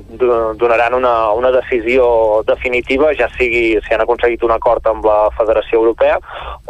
[0.56, 5.82] donaran una, una decisió definitiva, ja sigui si han aconseguit un acord amb la Federació
[5.82, 6.22] Europea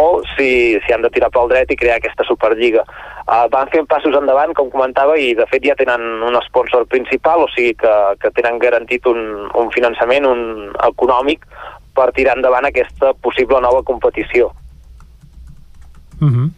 [0.01, 2.81] o si, si han de tirar pel dret i crear aquesta Superliga.
[3.26, 7.45] Uh, van fent passos endavant, com comentava, i de fet ja tenen un sponsor principal,
[7.45, 10.43] o sigui que, que tenen garantit un, un finançament un,
[10.89, 11.45] econòmic
[11.95, 14.51] per tirar endavant aquesta possible nova competició.
[16.22, 16.51] Uh -huh.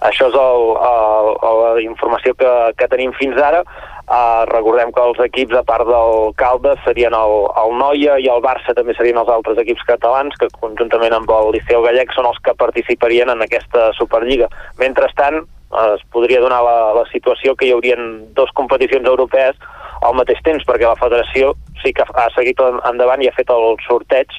[0.00, 1.28] Això és el, el,
[1.60, 3.62] la informació que, que tenim fins ara.
[4.10, 8.42] Uh, recordem que els equips, a part del Caldes, serien el, el Noia i el
[8.42, 12.40] Barça també serien els altres equips catalans, que conjuntament amb el Liceu Gallec són els
[12.42, 14.48] que participarien en aquesta Superliga.
[14.82, 19.58] Mentrestant, es podria donar la, la situació que hi haurien dues competicions europees
[20.06, 23.76] al mateix temps, perquè la federació sí que ha seguit endavant i ha fet el
[23.84, 24.32] sorteig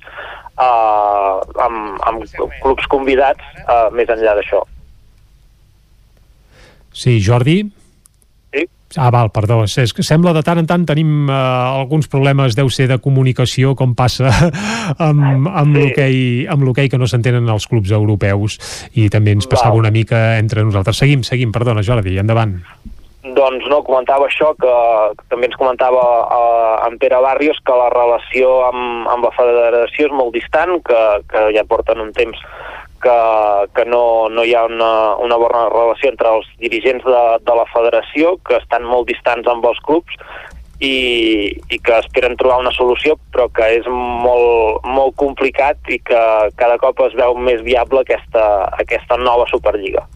[0.58, 2.26] uh, amb, amb
[2.64, 4.64] clubs convidats uh, més enllà d'això.
[6.91, 7.62] Sí, Jordi?
[8.97, 9.61] Ah, val, perdó.
[9.63, 13.76] És que sembla de tant en tant tenim uh, alguns problemes, deu ser de comunicació,
[13.80, 14.31] com passa
[15.07, 16.47] amb, amb sí.
[16.47, 18.57] l'hoquei que no s'entenen els clubs europeus
[18.99, 19.85] i també ens passava val.
[19.85, 20.99] una mica entre nosaltres.
[20.99, 22.59] Seguim, seguim, perdona, Jordi, endavant.
[23.22, 24.76] Doncs no, comentava això, que,
[25.19, 30.07] que també ens comentava eh, en Pere Barrios que la relació amb, amb la federació
[30.09, 32.41] és molt distant, que, que ja porten un temps
[33.03, 33.18] que,
[33.76, 34.91] que no, no hi ha una,
[35.23, 39.65] una bona relació entre els dirigents de, de la federació, que estan molt distants amb
[39.69, 40.18] els clubs
[40.82, 46.23] i, i que esperen trobar una solució, però que és molt, molt complicat i que
[46.61, 48.48] cada cop es veu més viable aquesta,
[48.82, 50.07] aquesta nova Superliga.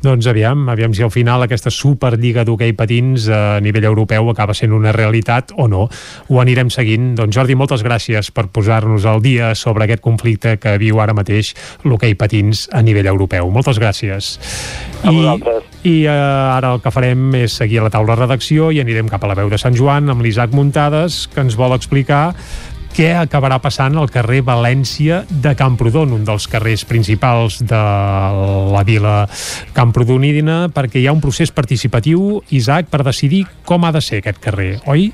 [0.00, 4.72] Doncs aviam, aviam si al final aquesta Superliga d'hoquei patins a nivell europeu acaba sent
[4.72, 5.88] una realitat o no.
[6.28, 7.12] Ho anirem seguint.
[7.18, 11.52] Doncs Jordi, moltes gràcies per posar-nos al dia sobre aquest conflicte que viu ara mateix
[11.84, 13.52] l'hoquei patins a nivell europeu.
[13.52, 14.32] Moltes gràcies.
[15.04, 15.20] A I,
[15.84, 19.08] i uh, ara el que farem és seguir a la taula de redacció i anirem
[19.12, 22.30] cap a la veu de Sant Joan amb l'Isaac Muntades, que ens vol explicar
[22.94, 27.80] què acabarà passant al carrer València de Camprodon, un dels carrers principals de
[28.74, 29.16] la vila
[29.76, 34.42] camprodonidina, perquè hi ha un procés participatiu, Isaac, per decidir com ha de ser aquest
[34.42, 35.10] carrer, oi?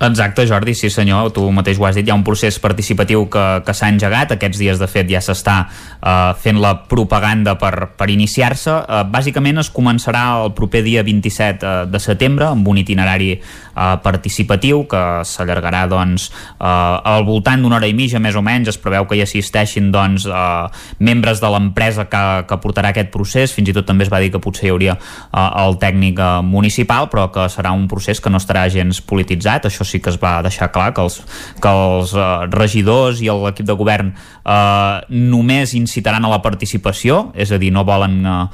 [0.00, 3.44] Exacte, Jordi, sí senyor, tu mateix ho has dit, hi ha un procés participatiu que,
[3.64, 8.08] que s'ha engegat, aquests dies de fet ja s'està uh, fent la propaganda per, per
[8.10, 8.74] iniciar-se.
[8.74, 13.36] Uh, bàsicament es començarà el proper dia 27 uh, de setembre amb un itinerari
[13.74, 18.72] uh, participatiu que s'allargarà doncs, uh, al voltant d'una hora i mitja més o menys,
[18.72, 23.54] es preveu que hi assisteixin doncs, uh, membres de l'empresa que, que portarà aquest procés,
[23.54, 26.40] fins i tot també es va dir que potser hi hauria uh, el tècnic uh,
[26.44, 30.20] municipal, però que serà un procés que no estarà gens polititzat, això sí que es
[30.22, 31.20] va deixar clar que els,
[31.60, 37.52] que els uh, regidors i l'equip de govern uh, només incitaran a la participació, és
[37.52, 38.46] a dir, no volen uh,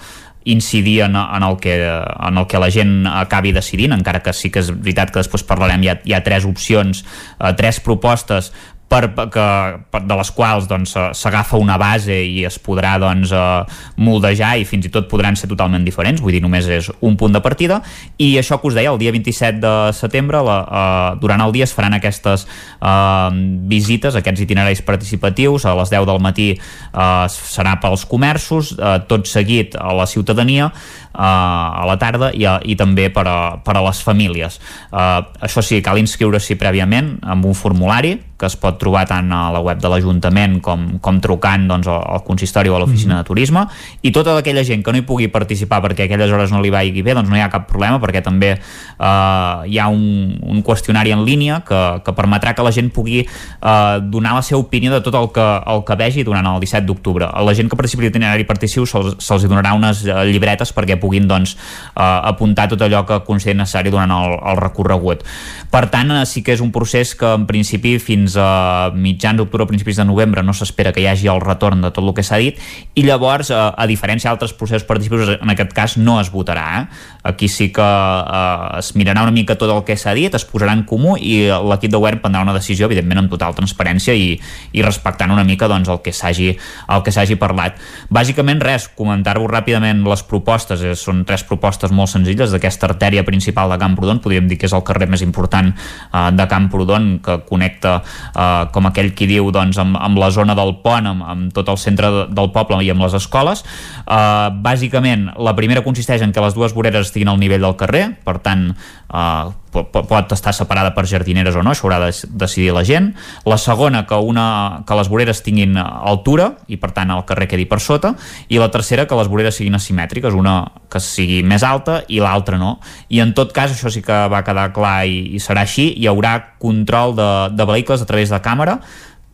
[0.45, 4.49] incidir en, en, el que, en el que la gent acabi decidint, encara que sí
[4.53, 7.03] que és veritat que després parlarem, hi ha, hi ha tres opcions,
[7.37, 8.53] uh, tres propostes
[8.91, 9.47] per, que,
[9.93, 13.79] per, de les quals doncs, eh, s'agafa doncs, una base i es podrà doncs, eh,
[14.03, 17.37] moldejar i fins i tot podran ser totalment diferents, vull dir, només és un punt
[17.37, 17.81] de partida,
[18.19, 21.69] i això que us deia, el dia 27 de setembre, la, eh, durant el dia
[21.69, 23.31] es faran aquestes eh,
[23.71, 29.31] visites, aquests itineraris participatius, a les 10 del matí eh, serà pels comerços, eh, tot
[29.31, 30.73] seguit a la ciutadania,
[31.13, 34.61] a la tarda i, a, i també per a, per a les famílies.
[34.93, 39.51] Eh, això sí, cal inscriure-s'hi prèviament amb un formulari que es pot trobar tant a
[39.53, 43.23] la web de l'Ajuntament com, com trucant doncs, al consistori o a l'oficina mm -hmm.
[43.23, 43.67] de turisme
[44.01, 47.03] i tota aquella gent que no hi pugui participar perquè aquelles hores no li vagi
[47.03, 51.13] bé, doncs no hi ha cap problema perquè també eh, hi ha un, un qüestionari
[51.13, 55.01] en línia que, que permetrà que la gent pugui eh, donar la seva opinió de
[55.01, 57.27] tot el que, el que vegi durant el 17 d'octubre.
[57.27, 61.29] A la gent que participi l'itinerari particiu se'ls se donarà unes eh, llibretes perquè puguin
[61.31, 61.57] doncs,
[61.95, 65.25] eh, apuntar tot allò que consideri necessari durant el, el recorregut.
[65.71, 69.67] Per tant, eh, sí que és un procés que en principi fins a mitjans d'octubre
[69.67, 72.25] o principis de novembre no s'espera que hi hagi el retorn de tot el que
[72.27, 72.59] s'ha dit
[72.95, 76.67] i llavors, eh, a diferència d'altres processos participatius, en aquest cas no es votarà.
[76.81, 76.85] Eh?
[77.23, 80.73] Aquí sí que eh, es mirarà una mica tot el que s'ha dit, es posarà
[80.77, 84.33] en comú i l'equip de govern prendrà una decisió, evidentment, amb total transparència i,
[84.73, 87.77] i respectant una mica doncs, el que s'hagi el que s'hagi parlat.
[88.13, 90.83] Bàsicament, res, comentar-vos ràpidament les propostes.
[90.83, 94.77] Eh, són tres propostes molt senzilles d'aquesta artèria principal de Camprodon, podríem dir que és
[94.77, 99.79] el carrer més important eh, de Camprodon, que connecta eh, com aquell qui diu doncs,
[99.83, 102.91] amb, amb la zona del pont, amb, amb tot el centre de, del poble i
[102.95, 103.65] amb les escoles.
[104.07, 108.07] Eh, bàsicament, la primera consisteix en que les dues voreres estiguin al nivell del carrer,
[108.25, 112.11] per tant, eh, pot estar separada per jardineres o no, això haurà de
[112.41, 113.13] decidir la gent.
[113.47, 117.69] La segona, que, una, que les voreres tinguin altura i per tant el carrer quedi
[117.71, 118.15] per sota
[118.49, 120.57] i la tercera, que les voreres siguin asimètriques, una
[120.91, 122.79] que sigui més alta i l'altra no.
[123.09, 126.11] I en tot cas, això sí que va quedar clar i, i serà així, hi
[126.11, 128.81] haurà control de, de vehicles a través de càmera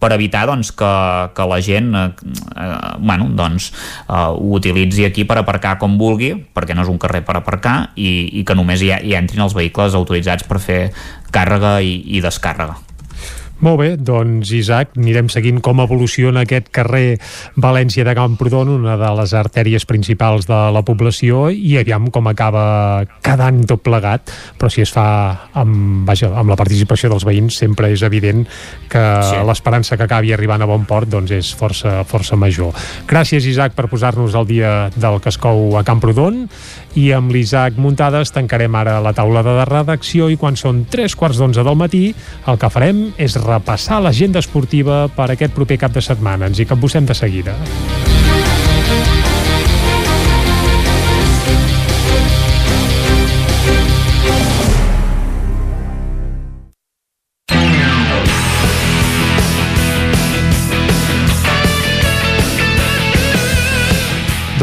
[0.00, 0.92] per evitar doncs, que,
[1.36, 2.06] que la gent eh,
[2.56, 3.70] eh, bueno, doncs,
[4.08, 7.76] eh, ho utilitzi aquí per aparcar com vulgui, perquè no és un carrer per aparcar,
[7.96, 10.80] i, i que només hi, hi entrin els vehicles autoritzats per fer
[11.32, 12.76] càrrega i, i descàrrega.
[13.64, 17.16] Molt bé, doncs Isaac, anirem seguint com evoluciona aquest carrer
[17.56, 23.06] València de Camprodon, una de les artèries principals de la població, i aviam com acaba
[23.24, 24.28] cada any tot plegat,
[24.60, 25.06] però si es fa
[25.56, 28.44] amb, vaja, amb la participació dels veïns sempre és evident
[28.92, 29.40] que sí.
[29.48, 32.76] l'esperança que acabi arribant a bon port doncs és força, força major.
[33.08, 36.44] Gràcies Isaac per posar-nos al dia del Cascou a Camprodon
[36.96, 41.40] i amb l'Isaac Muntades tancarem ara la taula de redacció i quan són tres quarts
[41.40, 42.04] d'onze del matí
[42.48, 46.48] el que farem és repassar l'agenda esportiva per aquest proper cap de setmana.
[46.48, 47.56] Ens hi capbussem de seguida.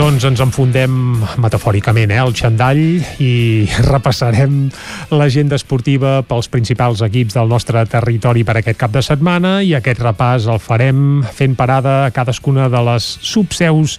[0.03, 0.95] Doncs ens enfundem
[1.39, 2.79] metafòricament eh, el xandall
[3.23, 3.29] i
[3.85, 4.65] repassarem
[5.15, 10.03] l'agenda esportiva pels principals equips del nostre territori per aquest cap de setmana i aquest
[10.03, 13.95] repàs el farem fent parada a cadascuna de les subseus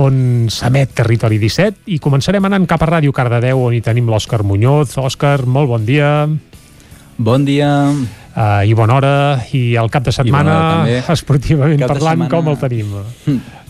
[0.00, 4.40] on s'emet Territori 17 i començarem anant cap a Ràdio Cardedeu on hi tenim l'Òscar
[4.48, 4.96] Muñoz.
[5.04, 6.30] Òscar, molt bon dia.
[7.20, 7.92] Bon dia.
[7.92, 9.16] Uh, i bona hora.
[9.52, 12.32] I el cap de setmana, esportivament parlant, setmana...
[12.32, 13.02] com el tenim?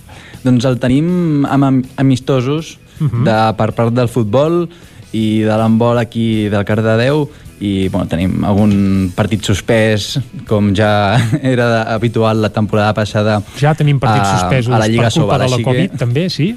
[0.43, 3.10] Doncs el tenim amb amistosos uh mhm.
[3.10, 3.24] -huh.
[3.24, 4.69] de, per part del futbol
[5.12, 7.28] i de l'handbol aquí del Cardedeu
[7.60, 14.01] i bueno, tenim algun partit suspès com ja era habitual la temporada passada ja tenim
[14.01, 15.98] partits a, suspesos a la Lliga per culpa Sobal, de la Covid que...
[15.98, 16.56] també, sí?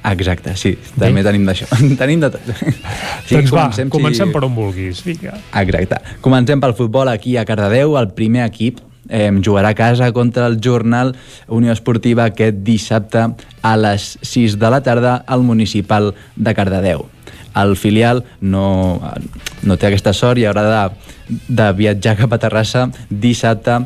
[0.00, 1.26] Exacte, sí, també Bé.
[1.28, 1.66] tenim d'això.
[2.02, 2.46] tenim de tot.
[3.26, 4.32] Sí, doncs va, comencem si...
[4.32, 5.02] per on vulguis.
[5.04, 5.34] Vinga.
[5.60, 5.98] Exacte.
[6.24, 8.80] Comencem pel futbol aquí a Cardedeu, el primer equip
[9.10, 11.14] eh, jugarà a casa contra el Jornal
[11.48, 13.26] Unió Esportiva aquest dissabte
[13.62, 17.06] a les 6 de la tarda al municipal de Cardedeu.
[17.54, 19.00] El filial no,
[19.66, 20.82] no té aquesta sort i haurà de,
[21.48, 23.80] de viatjar cap a Terrassa dissabte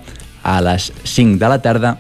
[0.45, 1.97] a les 5 de la tarda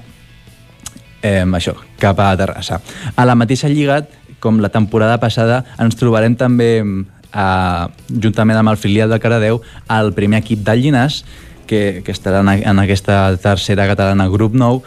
[1.24, 2.82] eh, això, cap a Terrassa.
[3.16, 4.02] A la mateixa lliga,
[4.44, 10.12] com la temporada passada, ens trobarem també eh, juntament amb el filial de Caradeu al
[10.12, 11.22] primer equip del Llinàs
[11.74, 14.80] que, que estarà en, en aquesta tercera catalana grup 9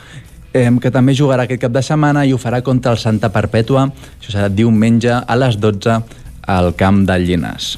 [0.54, 3.90] eh, que també jugarà aquest cap de setmana i ho farà contra el Santa Perpètua.
[4.18, 6.00] Això serà diumenge a les 12
[6.48, 7.76] al camp del Llinàs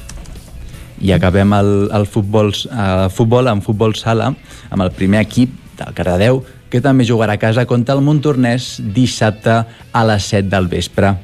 [1.00, 4.30] i acabem el, el futbol, el futbol amb futbol sala
[4.68, 9.56] amb el primer equip del Cardedeu que també jugarà a casa contra el Montornès dissabte
[9.64, 11.14] a les 7 del vespre.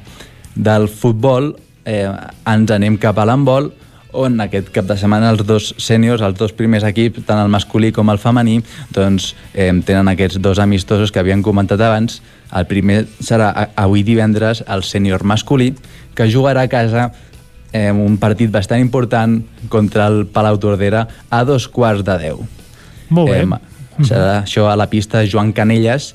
[0.55, 1.53] Del futbol
[1.85, 3.69] eh, ens anem cap a l'handbol
[4.17, 7.91] on aquest cap de setmana els dos sèniors, els dos primers equips, tant el masculí
[7.95, 8.57] com el femení,
[8.95, 12.21] doncs eh, tenen aquests dos amistosos que havien comentat abans.
[12.55, 15.73] El primer serà avui divendres el sènior masculí,
[16.17, 17.11] que jugarà a casa
[17.71, 22.41] eh, un partit bastant important contra el Palau Tordera a dos quarts de deu.
[23.09, 23.43] Molt bé.
[23.43, 26.13] Eh, serà això a la pista Joan Canelles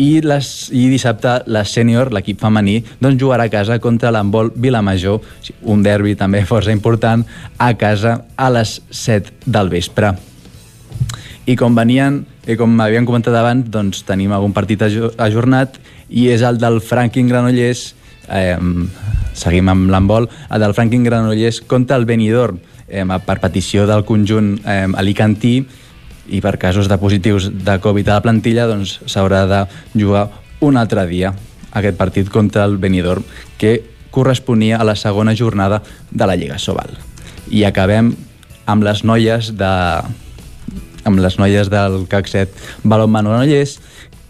[0.00, 5.20] i, les, i dissabte la sènior, l'equip femení, doncs jugarà a casa contra l'embol Vilamajor,
[5.68, 7.26] un derbi també força important,
[7.58, 10.14] a casa a les 7 del vespre.
[11.50, 16.44] I com venien, i com m'havien comentat abans, doncs tenim algun partit ajornat i és
[16.46, 17.90] el del Franklin Granollers,
[18.30, 18.56] eh,
[19.36, 24.56] seguim amb l'embol, el del Franklin Granollers contra el Benidorm, eh, per petició del conjunt
[24.64, 25.60] eh, alicantí,
[26.30, 29.60] i per casos de positius de Covid a la plantilla doncs s'haurà de
[29.98, 30.28] jugar
[30.60, 31.34] un altre dia
[31.72, 33.24] aquest partit contra el Benidorm
[33.58, 33.80] que
[34.10, 36.90] corresponia a la segona jornada de la Lliga Sobal.
[37.50, 38.14] I acabem
[38.66, 39.74] amb les noies de
[41.04, 43.78] amb les noies del CAC 7 Balon Manolles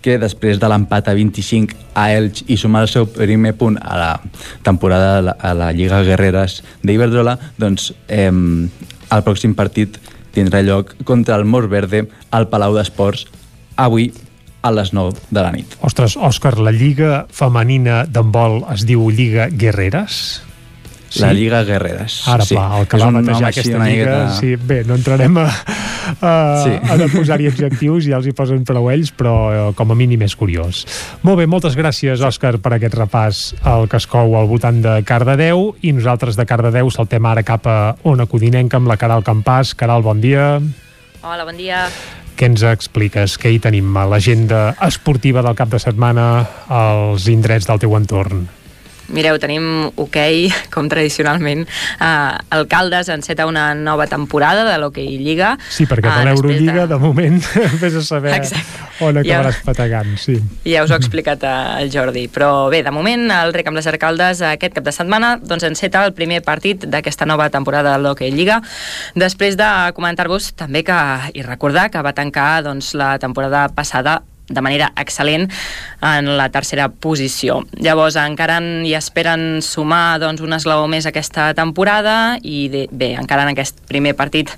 [0.01, 3.99] que després de l'empat a 25 a Elx i sumar el seu primer punt a
[4.01, 4.13] la
[4.65, 9.99] temporada a la Lliga Guerreres d'Iberdrola, doncs eh, el pròxim partit
[10.35, 13.27] tindrà lloc contra el Mor Verde al Palau d'Esports
[13.77, 14.11] avui
[14.63, 15.79] a les 9 de la nit.
[15.87, 20.43] Ostres, Òscar, la Lliga Femenina d'handbol es diu Lliga Guerreres?
[21.11, 21.21] Sí?
[21.25, 22.21] La Lliga Guerreres.
[22.31, 22.55] Ara, sí.
[22.55, 24.13] pla, el que És va batejar aquesta una lliga...
[24.15, 25.47] miqueta- Sí, bé, no entrarem a,
[26.23, 26.33] a,
[26.63, 26.71] Sí.
[26.87, 30.23] a de posar-hi adjectius, ja els hi posen prou ells, però eh, com a mínim
[30.23, 30.85] és curiós.
[31.27, 35.01] Molt bé, moltes gràcies, Òscar, per aquest repàs al que es cou al voltant de
[35.03, 39.75] Cardedeu, i nosaltres de Cardedeu saltem ara cap a Ona Codinenca amb la Caral Campàs.
[39.75, 40.61] Caral, bon dia.
[41.27, 41.89] Hola, bon dia.
[42.39, 43.35] Què ens expliques?
[43.37, 48.47] Què hi tenim a l'agenda esportiva del cap de setmana als indrets del teu entorn?
[49.11, 51.67] Mireu, tenim hoquei, com tradicionalment.
[52.01, 55.57] Uh, el Caldes enceta una nova temporada de l'hoquei Lliga.
[55.71, 56.99] Sí, perquè de Ah, l'Eurolliga, després de...
[56.99, 57.41] moment,
[57.83, 58.89] vés a saber Exacte.
[59.05, 59.65] on acabaràs Ja.
[59.65, 60.39] patagant, sí.
[60.65, 62.27] Ja us ho ha explicat eh, el Jordi.
[62.33, 66.05] Però bé, de moment, el Rec amb les Arcaldes aquest cap de setmana doncs, enceta
[66.07, 68.61] el primer partit d'aquesta nova temporada de l'Hockey Lliga.
[69.19, 70.99] Després de comentar-vos també que,
[71.35, 74.21] i recordar que va tancar doncs, la temporada passada
[74.51, 75.47] de manera excel·lent
[76.03, 77.61] en la tercera posició.
[77.79, 83.15] Llavors encara en- hi esperen sumar doncs, un esglaó més aquesta temporada i de, bé,
[83.15, 84.51] encara en aquest primer partit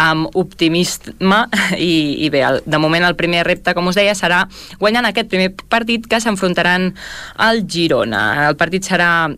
[0.00, 1.44] amb optimisme
[1.78, 4.44] i, i bé, el, de moment el primer repte, com us deia, serà
[4.80, 6.94] guanyant aquest primer partit que s'enfrontaran
[7.36, 8.48] al Girona.
[8.48, 9.28] El partit serà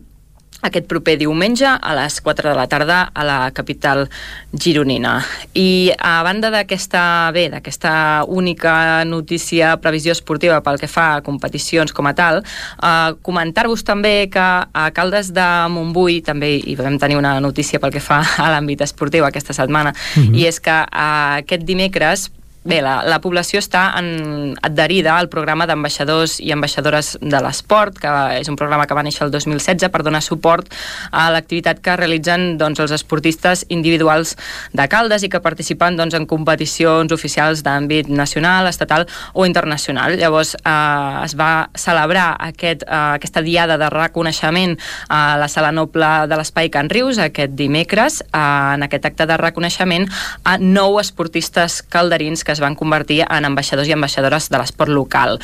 [0.62, 4.08] aquest proper diumenge a les 4 de la tarda a la capital
[4.52, 5.20] gironina.
[5.54, 11.92] I a banda d'aquesta bé, d'aquesta única notícia previsió esportiva pel que fa a competicions
[11.92, 12.42] com a tal,
[12.82, 17.92] eh, comentar-vos també que a Caldes de Montbui també hi vam tenir una notícia pel
[17.92, 20.34] que fa a l'àmbit esportiu aquesta setmana, Mhm.
[20.34, 22.30] i és que eh, aquest dimecres
[22.66, 28.10] Bé, la, la població està en, adherida al programa d'ambaixadors i ambaixadores de l'esport, que
[28.40, 30.66] és un programa que va néixer el 2016 per donar suport
[31.14, 34.34] a l'activitat que realitzen doncs, els esportistes individuals
[34.74, 40.18] de Caldes i que participen doncs, en competicions oficials d'àmbit nacional, estatal o internacional.
[40.18, 44.74] Llavors eh, es va celebrar aquest, eh, aquesta diada de reconeixement
[45.06, 48.42] a la Sala Noble de l'Espai Can Rius aquest dimecres, eh,
[48.74, 50.10] en aquest acte de reconeixement
[50.42, 55.36] a nou esportistes calderins que es van convertir en ambaixadors i ambaixadores de l'esport local.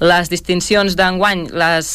[0.00, 1.90] Les distincions d'enguany les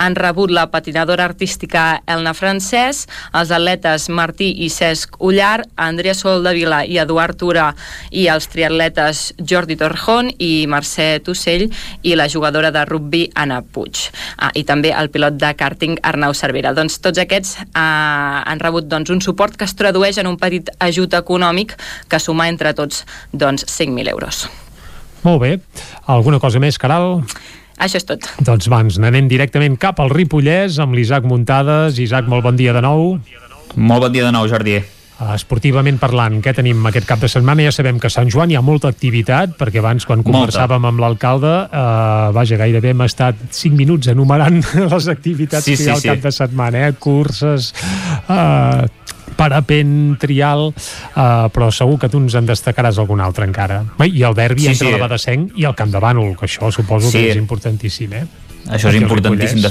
[0.00, 3.04] han rebut la patinadora artística Elna Francès,
[3.36, 7.70] els atletes Martí i Cesc Ullar, Andrea Soldavila i Eduard Tura
[8.10, 11.66] i els triatletes Jordi Torjón i Mercè Tussell
[12.02, 14.08] i la jugadora de rugby Anna Puig.
[14.38, 16.72] Ah, I també el pilot de karting Arnau Cervera.
[16.76, 20.70] Doncs tots aquests eh, han rebut doncs, un suport que es tradueix en un petit
[20.80, 21.76] ajut econòmic
[22.08, 24.13] que suma entre tots doncs, 5.000 euros.
[25.24, 25.52] Molt bé.
[26.06, 27.22] Alguna cosa més, Caral?
[27.80, 28.26] Això és tot.
[28.44, 31.98] Doncs va, ens n'anem directament cap al Ripollès amb l'Isaac Muntades.
[31.98, 33.16] Isaac, molt bon dia de nou.
[33.74, 34.78] Molt bon dia de nou, Jordi.
[35.14, 37.62] Esportivament parlant, què tenim aquest cap de setmana?
[37.62, 41.00] Ja sabem que a Sant Joan hi ha molta activitat, perquè abans, quan conversàvem amb
[41.00, 44.58] l'alcalde, eh, vaja, gairebé hem estat 5 minuts enumerant
[44.94, 46.10] les activitats Sí, que hi ha sí, al sí.
[46.10, 46.96] cap de setmana, eh?
[46.98, 47.70] curses,
[48.26, 49.03] eh,
[49.36, 53.82] parapent, trial, eh, però segur que tu ens en destacaràs algun altre encara.
[54.04, 54.92] I el derbi Sí, entre sí.
[54.92, 57.18] la Badesenc i el Camp de Bànol, que això suposo Sí.
[57.18, 58.24] que és importantíssim, eh?
[58.64, 59.60] Això és importantíssim.
[59.60, 59.70] De,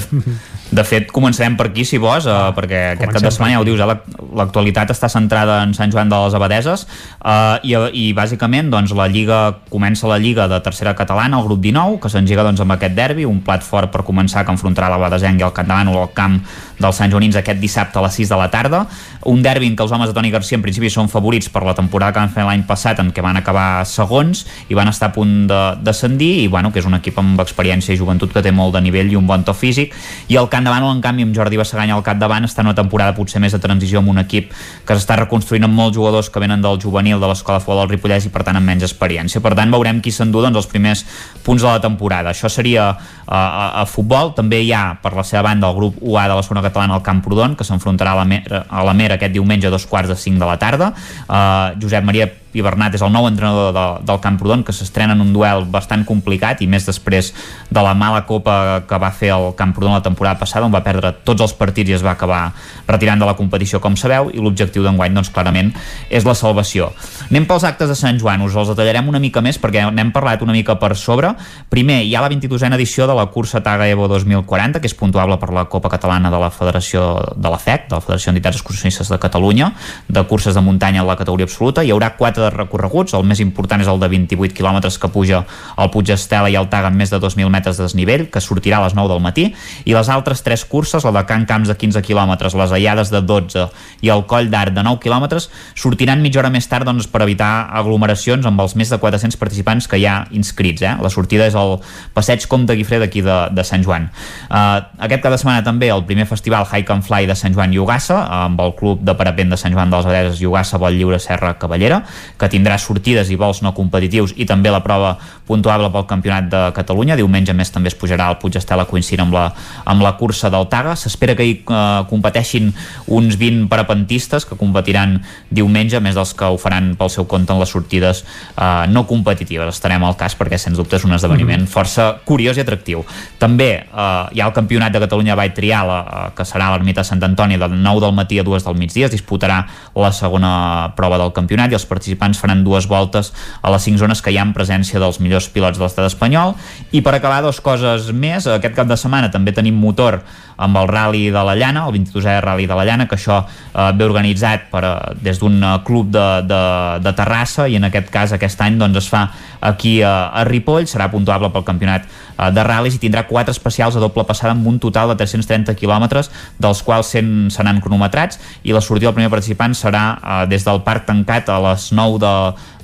[0.70, 3.60] de fet, començarem per aquí, si vols, eh, perquè aquest cap comencem de setmana, ja
[3.60, 4.04] ho dius, eh, l'ac-
[4.38, 6.86] l'actualitat està centrada en Sant Joan de les Abadeses
[7.24, 11.58] eh, i, i bàsicament doncs, la Lliga comença la Lliga de tercera catalana, el grup
[11.60, 14.98] 19, que s'engega doncs, amb aquest derbi, un plat fort per començar que enfrontarà la
[15.02, 16.38] Badesenc i el Bànol al camp
[16.78, 18.84] dels Sant Joanins aquest dissabte a les 6 de la tarda.
[19.30, 21.74] Un derbi en què els homes de Toni Garcia en principi són favorits per la
[21.74, 25.14] temporada que van fer l'any passat en què van acabar segons i van estar a
[25.14, 28.52] punt de descendir i bueno, que és un equip amb experiència i joventut que té
[28.52, 29.94] molt de nivell i un bon to físic.
[30.28, 32.78] I el Camp de Bànol en canvi amb Jordi Bassaganya al capdavant està en una
[32.78, 34.52] temporada potser més de transició amb un equip
[34.84, 37.94] que s'està reconstruint amb molts jugadors que venen del juvenil de l'escola de futbol del
[37.94, 39.42] Ripollès i per tant amb menys experiència.
[39.44, 41.04] Per tant veurem qui s'endú doncs, els primers
[41.44, 42.32] punts de la temporada.
[42.34, 44.34] Això seria uh, a, a futbol.
[44.36, 47.06] També hi ha per la seva banda el grup UA de la segona catalana al
[47.06, 50.42] Camprodon que s'enfrontarà a la, a la Mera aquest diumenge a dos quarts de cinc
[50.42, 50.90] de la tarda.
[51.28, 55.22] Uh, Josep Maria i Bernat és el nou entrenador de, del Camprodon que s'estrena en
[55.24, 57.32] un duel bastant complicat i més després
[57.70, 61.12] de la mala copa que va fer el Camprodon la temporada passada on va perdre
[61.26, 62.52] tots els partits i es va acabar
[62.88, 65.72] retirant de la competició com sabeu i l'objectiu d'enguany doncs clarament
[66.10, 66.90] és la salvació.
[67.30, 70.42] Anem pels actes de Sant Joan, us els detallarem una mica més perquè n'hem parlat
[70.44, 71.32] una mica per sobre.
[71.72, 75.38] Primer, hi ha la 22a edició de la cursa Taga Evo 2040 que és puntuable
[75.40, 79.10] per la Copa Catalana de la Federació de la FEC, de la Federació d'Entitats Excursionistes
[79.10, 79.72] de Catalunya,
[80.08, 81.84] de curses de muntanya en la categoria absoluta.
[81.84, 85.42] Hi haurà quatre de recorreguts, el més important és el de 28 quilòmetres que puja
[85.76, 88.78] al Puig Estela i el Taga amb més de 2.000 metres de desnivell, que sortirà
[88.78, 89.48] a les 9 del matí,
[89.84, 93.22] i les altres tres curses, la de Can Camps de 15 quilòmetres, les Allades de
[93.24, 93.66] 12
[94.04, 95.48] i el Coll d'Art de 9 quilòmetres,
[95.78, 99.88] sortiran mitja hora més tard doncs, per evitar aglomeracions amb els més de 400 participants
[99.88, 100.84] que hi ha inscrits.
[100.84, 100.94] Eh?
[101.02, 101.78] La sortida és el
[102.14, 104.08] passeig Comte Guifré d'aquí de, de Sant Joan.
[104.48, 107.74] Uh, aquest cap de setmana també el primer festival Hike and Fly de Sant Joan
[107.74, 110.80] i Ugassa, amb el club de parapent de Sant Joan de les Abadeses i Ugassa
[110.82, 112.02] Vol Lliure Serra Cavallera,
[112.38, 115.14] que tindrà sortides i vols no competitius i també la prova
[115.46, 117.16] puntuable pel Campionat de Catalunya.
[117.18, 119.44] Diumenge més també es pujarà al Puig Estela coincidint amb la,
[119.84, 120.96] amb la cursa del Taga.
[120.98, 122.70] S'espera que hi uh, competeixin
[123.12, 125.18] uns 20 parapentistes que competiran
[125.54, 129.74] diumenge, més dels que ho faran pel seu compte en les sortides uh, no competitives.
[129.76, 131.74] Estarem al cas perquè, sens dubte, és un esdeveniment mm -hmm.
[131.76, 133.04] força curiós i atractiu.
[133.38, 137.04] També uh, hi ha el Campionat de Catalunya Vall Trial, uh, que serà a l'ermita
[137.04, 139.06] Sant Antoni de 9 del matí a 2 del migdia.
[139.06, 143.84] Es disputarà la segona prova del campionat i els participants faran dues voltes a les
[143.84, 146.54] 5 zones que hi ha en presència dels millors pilots de l'estat espanyol.
[146.96, 148.48] I per acabar, dues coses més.
[148.48, 150.22] Aquest cap de setmana també tenim motor
[150.56, 153.90] amb el Rally de la Llana, el 22è Rally de la Llana, que això eh,
[153.98, 156.62] ve organitzat per, eh, des d'un eh, club de, de,
[157.04, 159.26] de Terrassa i en aquest cas aquest any doncs, es fa
[159.60, 162.23] aquí a, a Ripoll, serà puntuable pel campionat eh,
[162.54, 166.30] de ral·lis i tindrà quatre especials a doble passada amb un total de 330 quilòmetres,
[166.58, 170.82] dels quals 100 seran cronometrats i la sortida del primer participant serà eh, des del
[170.86, 172.34] parc tancat a les 9 de,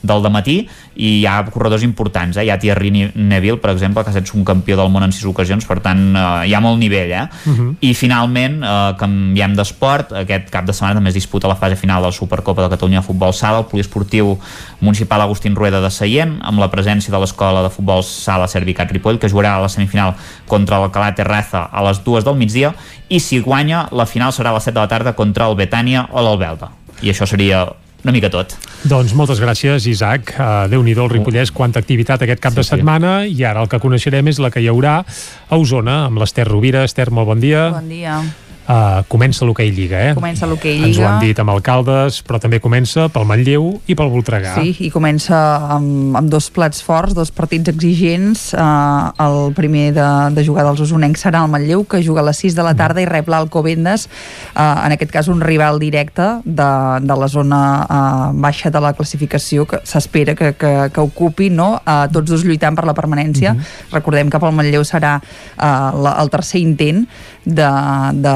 [0.02, 2.44] del matí i hi ha corredors importants, eh?
[2.44, 5.24] hi ha Thierry Neville per exemple, que ha estat un campió del món en sis
[5.28, 7.26] ocasions, per tant eh, hi ha molt nivell eh?
[7.46, 7.74] Uh -huh.
[7.80, 12.02] i finalment eh, canviem d'esport, aquest cap de setmana també es disputa la fase final
[12.02, 14.38] de la Supercopa de Catalunya de Futbol Sala, el poliesportiu
[14.80, 19.18] municipal Agustín Rueda de Seient, amb la presència de l'escola de futbol Sala Servicat Ripoll,
[19.18, 20.14] que jugarà a la semifinal
[20.46, 22.74] contra l'Alcalá Terraza a les dues del migdia,
[23.08, 26.08] i si guanya, la final serà a les 7 de la tarda contra el Betània
[26.10, 26.70] o l'Albelda.
[27.02, 27.64] I això seria
[28.04, 28.54] una mica tot.
[28.88, 30.34] Doncs moltes gràcies, Isaac.
[30.36, 33.36] Uh, Déu-n'hi-do el Ripollès, quanta activitat aquest cap sí, de setmana, sí.
[33.36, 36.86] i ara el que coneixerem és la que hi haurà a Osona, amb l'Ester Rovira.
[36.88, 37.68] Ester, molt bon dia.
[37.76, 38.22] Bon dia.
[38.70, 40.10] Uh, comença l'hoquei Lliga, eh?
[40.14, 40.86] Comença l'hoquei Lliga.
[40.86, 44.52] Ens ho han dit amb alcaldes, però també comença pel Manlleu i pel Voltregà.
[44.60, 45.34] Sí, i comença
[45.74, 48.44] amb, amb dos plats forts, dos partits exigents.
[48.54, 50.06] Uh, el primer de,
[50.36, 53.02] de jugar dels usonencs serà el Manlleu, que juga a les 6 de la tarda
[53.02, 54.06] i rep l'Alcobendes,
[54.52, 56.70] uh, en aquest cas un rival directe de,
[57.02, 61.72] de la zona uh, baixa de la classificació que s'espera que, que, que ocupi, no?
[61.82, 63.50] Uh, tots dos lluitant per la permanència.
[63.50, 63.66] Uh mhm.
[63.66, 63.98] -huh.
[63.98, 67.08] Recordem que pel Manlleu serà uh, la, el tercer intent
[67.44, 67.68] de,
[68.12, 68.34] de,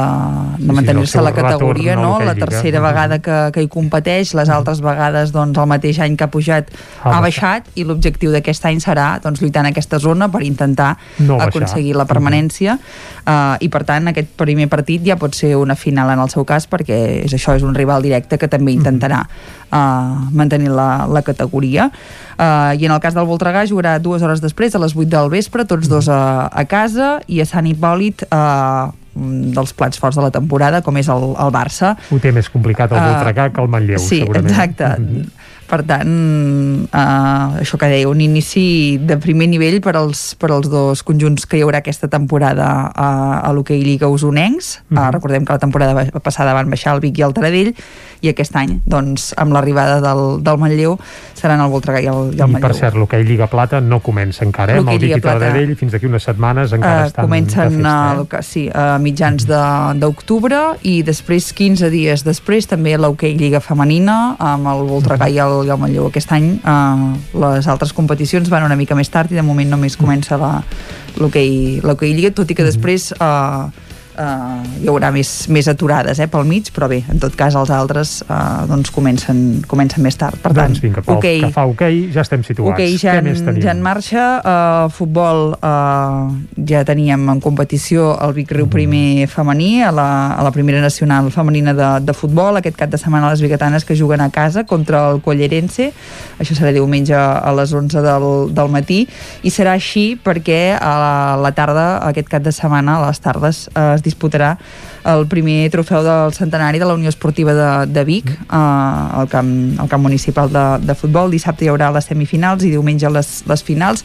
[0.58, 2.18] de mantenir-se a la categoria, no?
[2.20, 6.24] la tercera vegada que, que hi competeix, les altres vegades doncs, el mateix any que
[6.24, 6.70] ha pujat
[7.02, 7.68] ha, ha baixat.
[7.76, 12.08] i l'objectiu d'aquest any serà doncs, lluitar en aquesta zona per intentar no aconseguir la
[12.08, 12.78] permanència.
[13.24, 16.44] Uh, i per tant aquest primer partit ja pot ser una final en el seu
[16.48, 21.22] cas perquè és això, és un rival directe que també intentarà uh, mantenir la, la
[21.24, 21.90] categoria
[22.38, 25.30] uh, i en el cas del Voltregà jugarà dues hores després a les 8 del
[25.32, 30.24] vespre, tots dos a, a casa i a Sant Hipòlit uh, dels plats forts de
[30.24, 31.94] la temporada, com és el, el Barça.
[32.10, 34.50] Ho té més complicat el Voltregà uh, que el Manlleu, sí, segurament.
[34.50, 34.92] Sí, exacte.
[34.98, 36.10] Mm -hmm per tant,
[36.86, 41.46] eh, això que deia, un inici de primer nivell per als, per als dos conjunts
[41.46, 43.10] que hi haurà aquesta temporada a,
[43.40, 44.80] a l'hoquei Lliga Usonencs.
[44.88, 45.08] Mm -hmm.
[45.08, 47.74] eh, recordem que la temporada passada van baixar el Vic i el Taradell
[48.20, 50.98] i aquest any, doncs, amb l'arribada del, del Manlleu,
[51.34, 52.60] seran el Voltregà i el, i el I Manlleu.
[52.60, 54.78] per cert, l'hoquei Lliga Plata no comença encara, eh?
[54.78, 58.38] Amb el Vic i Taradell fins d'aquí unes setmanes encara uh, estan comencen de festa,
[58.38, 58.42] eh?
[58.42, 64.86] sí, a mitjans d'octubre i després, 15 dies després, també l'hoquei Lliga Femenina amb el
[64.88, 66.08] Voltregà i el i el Manlleu.
[66.10, 67.06] Aquest any eh,
[67.44, 70.38] les altres competicions van una mica més tard i de moment només comença
[71.84, 76.44] l'hoquei Lliga, tot i que després eh, Uh, hi haurà més, més aturades eh, pel
[76.46, 80.38] mig, però bé, en tot cas els altres uh, doncs comencen, comencen més tard.
[80.38, 82.76] Per doncs tant, vinga, pel okay, que fa hoquei ja estem situats.
[82.76, 83.64] Okay, ja, Què més tenim?
[83.64, 84.26] ja en marxa.
[84.38, 86.30] Uh, futbol uh,
[86.70, 90.08] ja teníem en competició el Vic Riu primer femení a la,
[90.38, 92.60] a la primera nacional femenina de, de futbol.
[92.60, 95.90] Aquest cap de setmana les biguetanes que juguen a casa contra el Collerense.
[96.38, 99.02] Això serà diumenge a les 11 del, del matí
[99.42, 103.66] i serà així perquè a la, la tarda, aquest cap de setmana, a les tardes,
[103.74, 104.56] uh, es disputarà
[105.04, 109.80] el primer trofeu del centenari de la Unió Esportiva de, de Vic eh, al, camp,
[109.80, 111.30] al camp municipal de, de futbol.
[111.30, 114.04] Dissabte hi haurà les semifinals i diumenge les, les finals.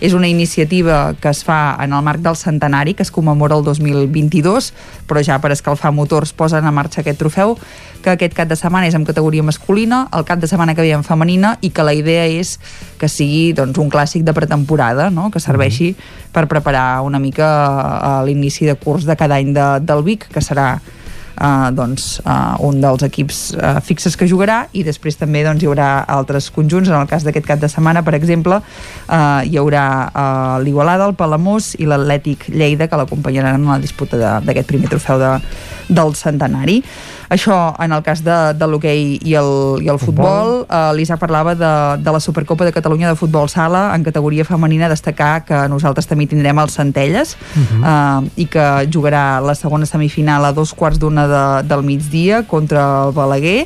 [0.00, 3.64] És una iniciativa que es fa en el marc del centenari, que es commemora el
[3.64, 4.72] 2022,
[5.06, 7.56] però ja per escalfar motors posen a marxa aquest trofeu,
[8.00, 10.94] que aquest cap de setmana és en categoria masculina, el cap de setmana que ve
[10.96, 12.56] en femenina, i que la idea és
[12.98, 15.28] que sigui doncs, un clàssic de pretemporada, no?
[15.30, 17.46] que serveixi mm per preparar una mica
[17.98, 20.80] a l'inici de curs de cada any de, del Vic, que serà
[21.40, 25.70] eh, doncs, uh, un dels equips uh, fixes que jugarà i després també doncs, hi
[25.70, 26.90] haurà altres conjunts.
[26.90, 31.16] En el cas d'aquest cap de setmana per exemple uh, hi haurà uh, l'Igualada, el
[31.18, 35.32] Palamós i l'Atlètic Lleida que l'acompanyaran en la disputa d'aquest primer trofeu de,
[35.88, 36.80] del centenari.
[37.30, 41.54] Això en el cas de, de l'hoquei i, el, i el futbol, uh, l'Isaac parlava
[41.54, 41.70] de,
[42.02, 43.84] de la Supercopa de Catalunya de futbol sala.
[43.94, 47.78] En categoria femenina, destacar que nosaltres també tindrem el Centelles uh -huh.
[47.86, 53.06] uh, i que jugarà la segona semifinal a dos quarts d'una de, del migdia contra
[53.06, 53.64] el Balaguer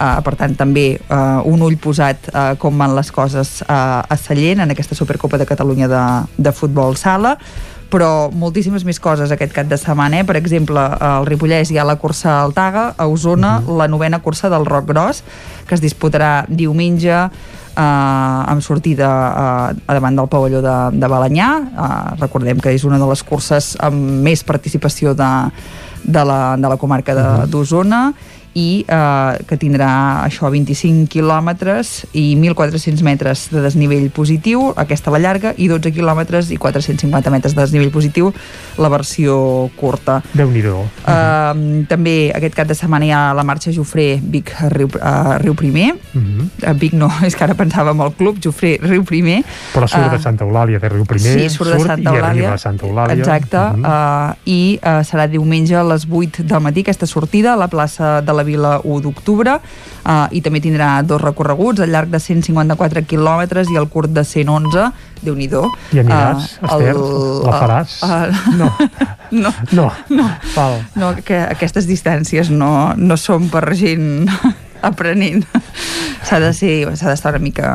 [0.00, 4.16] Uh, per tant també uh, un ull posat uh, com van les coses uh, a
[4.16, 6.04] Sallent en aquesta Supercopa de Catalunya de,
[6.40, 7.34] de futbol sala
[7.90, 10.22] però moltíssimes més coses aquest cap de setmana.
[10.22, 10.26] Eh?
[10.26, 13.68] Per exemple, al Ripollès hi ha la cursa al Taga, a Osona uh mhm.
[13.68, 13.78] -huh.
[13.78, 15.22] la novena cursa del Roc Gros,
[15.66, 21.50] que es disputarà diumenge eh, amb sortida eh, a davant del pavelló de, de Balanyà.
[21.60, 25.50] Eh, recordem que és una de les curses amb més participació de,
[26.02, 27.50] de, la, de la comarca mhm.
[27.50, 28.08] d'Osona.
[28.08, 29.90] Uh -huh i eh, que tindrà
[30.24, 36.50] això 25 quilòmetres i 1.400 metres de desnivell positiu, aquesta la llarga, i 12 quilòmetres
[36.50, 38.32] i 450 metres de desnivell positiu,
[38.78, 40.20] la versió curta.
[40.34, 40.86] déu nhi uh -huh.
[41.06, 45.54] eh, També aquest cap de setmana hi ha la marxa Jofré Vic Riu, uh, Riu
[45.54, 45.94] Primer.
[46.14, 46.70] Uh -huh.
[46.70, 49.44] uh, Vic no, és que ara pensava en el club, Jofré Riu Primer.
[49.74, 52.26] Però surt uh, de Santa Eulàlia de Riu Primer, sí, surt, surt de Santa Eulàlia,
[52.26, 53.14] i arriba a Santa Eulàlia.
[53.14, 54.30] Exacte, uh -huh.
[54.30, 58.20] uh, i uh, serà diumenge a les 8 del matí aquesta sortida a la plaça
[58.20, 62.20] de la la Vila 1 d'octubre uh, i també tindrà dos recorreguts al llarg de
[62.22, 64.88] 154 quilòmetres i el curt de 111
[65.20, 66.94] déu nhi I aniràs, uh, Esther?
[66.94, 67.04] El,
[67.44, 67.98] la faràs?
[68.02, 68.70] Uh, no.
[69.44, 69.52] no.
[69.76, 69.86] No.
[70.08, 70.30] No.
[70.54, 70.80] Val.
[70.96, 74.26] no que aquestes distàncies no, no són per gent
[74.86, 75.44] aprenent
[76.26, 77.68] s'ha de ser s'ha d'estar una mica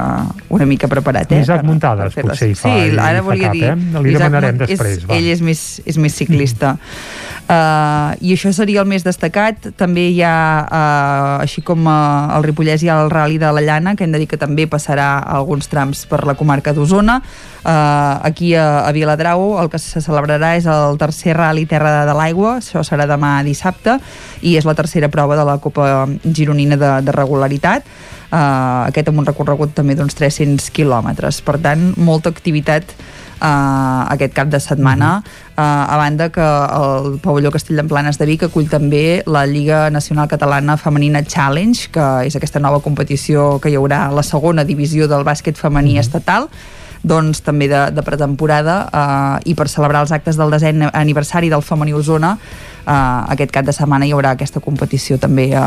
[0.49, 4.03] una mica preparat eh, Isaac Muntades potser hi fa, sí, ara volia cap, dir eh?
[4.06, 7.36] li demanarem és, després és, ell és més, és més ciclista mm.
[7.45, 9.68] Uh, I això seria el més destacat.
[9.77, 13.61] També hi ha, uh, així com uh, el Ripollès, hi ha el Rally de la
[13.61, 17.19] Llana, que hem de dir que també passarà alguns trams per la comarca d'Osona.
[17.61, 22.18] Uh, aquí a, a Viladrau el que se celebrarà és el tercer Rally Terra de
[22.18, 23.99] l'Aigua, això serà demà dissabte,
[24.41, 27.88] i és la tercera prova de la Copa Gironina de, de regularitat.
[28.26, 31.42] Uh, aquest amb un recorregut també d'uns 300 quilòmetres.
[31.46, 35.18] Per tant, molta activitat uh, aquest cap de setmana,
[35.56, 40.28] uh, a banda que el pavelló Castell d'Emplanes de Vic acull també la Lliga Nacional
[40.32, 45.24] Catalana Femenina Challenge, que és aquesta nova competició que hi haurà la segona divisió del
[45.28, 46.50] bàsquet femení estatal,
[47.06, 51.62] doncs també de, de pretemporada eh, i per celebrar els actes del desè aniversari del
[51.66, 52.36] femení Osona
[52.86, 55.62] eh, aquest cap de setmana hi haurà aquesta competició també eh,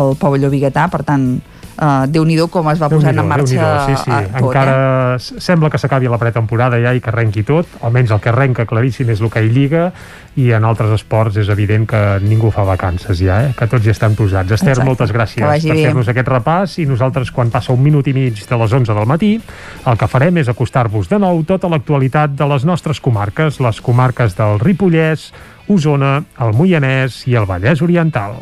[0.00, 1.32] al pavelló Biguetà, per tant
[1.80, 4.12] uh, Déu-n'hi-do com es va posar en marxa sí, sí.
[4.12, 4.74] A, tot, encara
[5.16, 5.40] eh?
[5.42, 9.10] sembla que s'acabi la pretemporada ja i que arrenqui tot, almenys el que arrenca claríssim
[9.12, 9.90] és l'hoquei Lliga
[10.40, 13.52] i en altres esports és evident que ningú fa vacances ja, eh?
[13.56, 14.52] que tots ja estan posats.
[14.54, 14.86] Esther, Exacte.
[14.86, 18.60] moltes gràcies per fer-nos aquest repàs i nosaltres quan passa un minut i mig de
[18.62, 22.66] les 11 del matí el que farem és acostar-vos de nou tota l'actualitat de les
[22.68, 25.30] nostres comarques, les comarques del Ripollès,
[25.70, 28.36] Osona, el Moianès i el Vallès Oriental.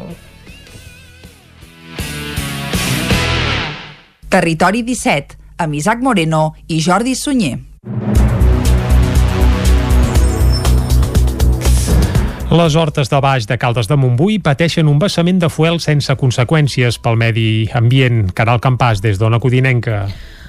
[4.29, 7.57] Territori 17, amb Isaac Moreno i Jordi Sunyer.
[12.49, 16.97] Les hortes de baix de Caldes de Montbui pateixen un vessament de fuel sense conseqüències
[17.05, 18.31] pel medi ambient.
[18.33, 20.07] Caral Campàs, des d'Ona Codinenca.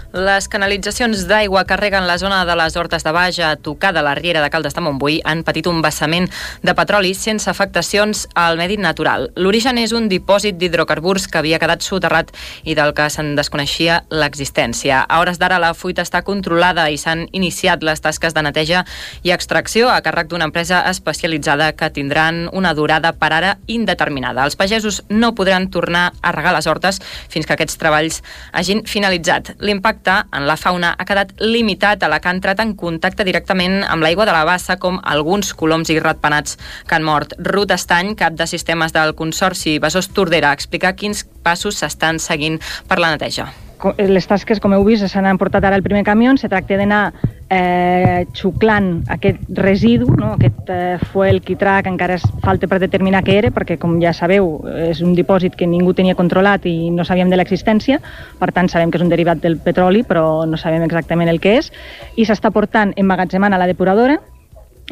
[0.10, 4.02] Les canalitzacions d'aigua que reguen la zona de les Hortes de Baix a tocar de
[4.02, 6.26] la riera de Caldes de Montbui han patit un vessament
[6.66, 9.28] de petroli sense afectacions al medi natural.
[9.38, 12.34] L'origen és un dipòsit d'hidrocarburs que havia quedat soterrat
[12.66, 15.04] i del que se'n desconeixia l'existència.
[15.06, 18.82] A hores d'ara la fuita està controlada i s'han iniciat les tasques de neteja
[19.22, 24.42] i extracció a càrrec d'una empresa especialitzada que tindran una durada per ara indeterminada.
[24.50, 26.98] Els pagesos no podran tornar a regar les hortes
[27.30, 28.24] fins que aquests treballs
[28.58, 29.54] hagin finalitzat.
[29.62, 33.24] L'impacte l'impacte en la fauna ha quedat limitat a la que ha entrat en contacte
[33.24, 36.58] directament amb l'aigua de la bassa, com alguns coloms i ratpenats
[36.88, 37.34] que han mort.
[37.38, 43.00] Ruth Estany, cap de sistemes del Consorci Besòs Tordera, explica quins passos s'estan seguint per
[43.00, 46.78] la neteja les tasques, com heu vist, s'han emportat ara el primer camió, se tracta
[46.78, 47.14] d'anar
[47.50, 50.34] eh, xuclant aquest residu, no?
[50.36, 54.14] aquest eh, fuel quitrà que encara es falta per determinar què era, perquè com ja
[54.14, 58.02] sabeu és un dipòsit que ningú tenia controlat i no sabíem de l'existència,
[58.40, 61.58] per tant sabem que és un derivat del petroli, però no sabem exactament el que
[61.62, 61.72] és,
[62.16, 64.20] i s'està portant emmagatzemant a la depuradora,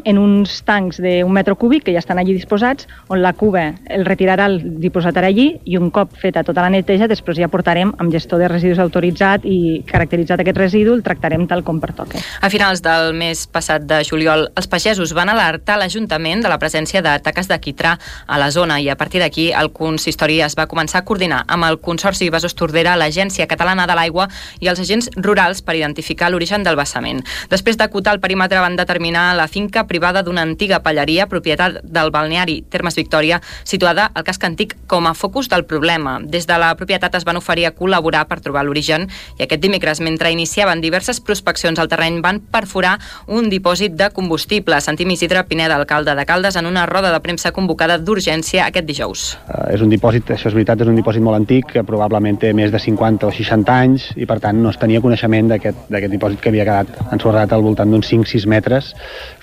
[0.04, 4.04] en uns tancs d'un metre cúbic que ja estan allí disposats, on la cuba el
[4.06, 8.12] retirarà, el dipositarà allí i un cop feta tota la neteja, després ja portarem amb
[8.12, 12.20] gestor de residus autoritzat i caracteritzat aquest residu, el tractarem tal com pertoca.
[12.40, 17.02] A finals del mes passat de juliol, els pagesos van alertar l'Ajuntament de la presència
[17.02, 17.96] de taques de quitrà
[18.26, 21.66] a la zona i a partir d'aquí el consistori es va començar a coordinar amb
[21.68, 24.28] el Consorci Besòs Tordera, l'Agència Catalana de l'Aigua
[24.60, 27.24] i els agents rurals per identificar l'origen del vessament.
[27.50, 32.60] Després d'acotar el perímetre van determinar la finca privada d'una antiga palleria, propietat del balneari
[32.70, 36.18] Termes Victòria, situada al casc antic com a focus del problema.
[36.22, 39.08] Des de la propietat es van oferir a col·laborar per trobar l'origen
[39.38, 44.80] i aquest dimecres, mentre iniciaven diverses prospeccions al terreny, van perforar un dipòsit de combustible.
[44.84, 49.26] Sentim Isidre Pineda, alcalde de Caldes, en una roda de premsa convocada d'urgència aquest dijous.
[49.48, 52.52] Uh, és un dipòsit, això és veritat, és un dipòsit molt antic, que probablement té
[52.56, 56.42] més de 50 o 60 anys i per tant no es tenia coneixement d'aquest dipòsit
[56.42, 58.92] que havia quedat ensorrat al voltant d'uns 5-6 metres,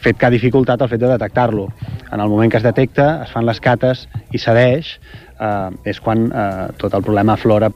[0.02, 1.70] fet que ha dificultat el fet de detectar-lo.
[2.12, 4.98] En el moment que es detecta, es fan les cates i cedeix,
[5.40, 7.72] eh, és quan eh, tot el problema aflora.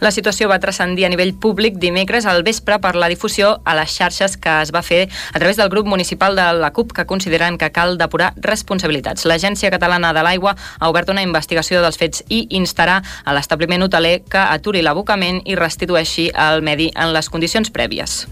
[0.00, 3.94] La situació va transcendir a nivell públic dimecres al vespre per la difusió a les
[3.96, 7.58] xarxes que es va fer a través del grup municipal de la CUP que consideren
[7.58, 9.26] que cal depurar responsabilitats.
[9.26, 14.20] L'Agència Catalana de l'Aigua ha obert una investigació dels fets i instarà a l'establiment hoteler
[14.22, 18.24] que aturi l'abocament i restitueixi el medi en les condicions prèvies.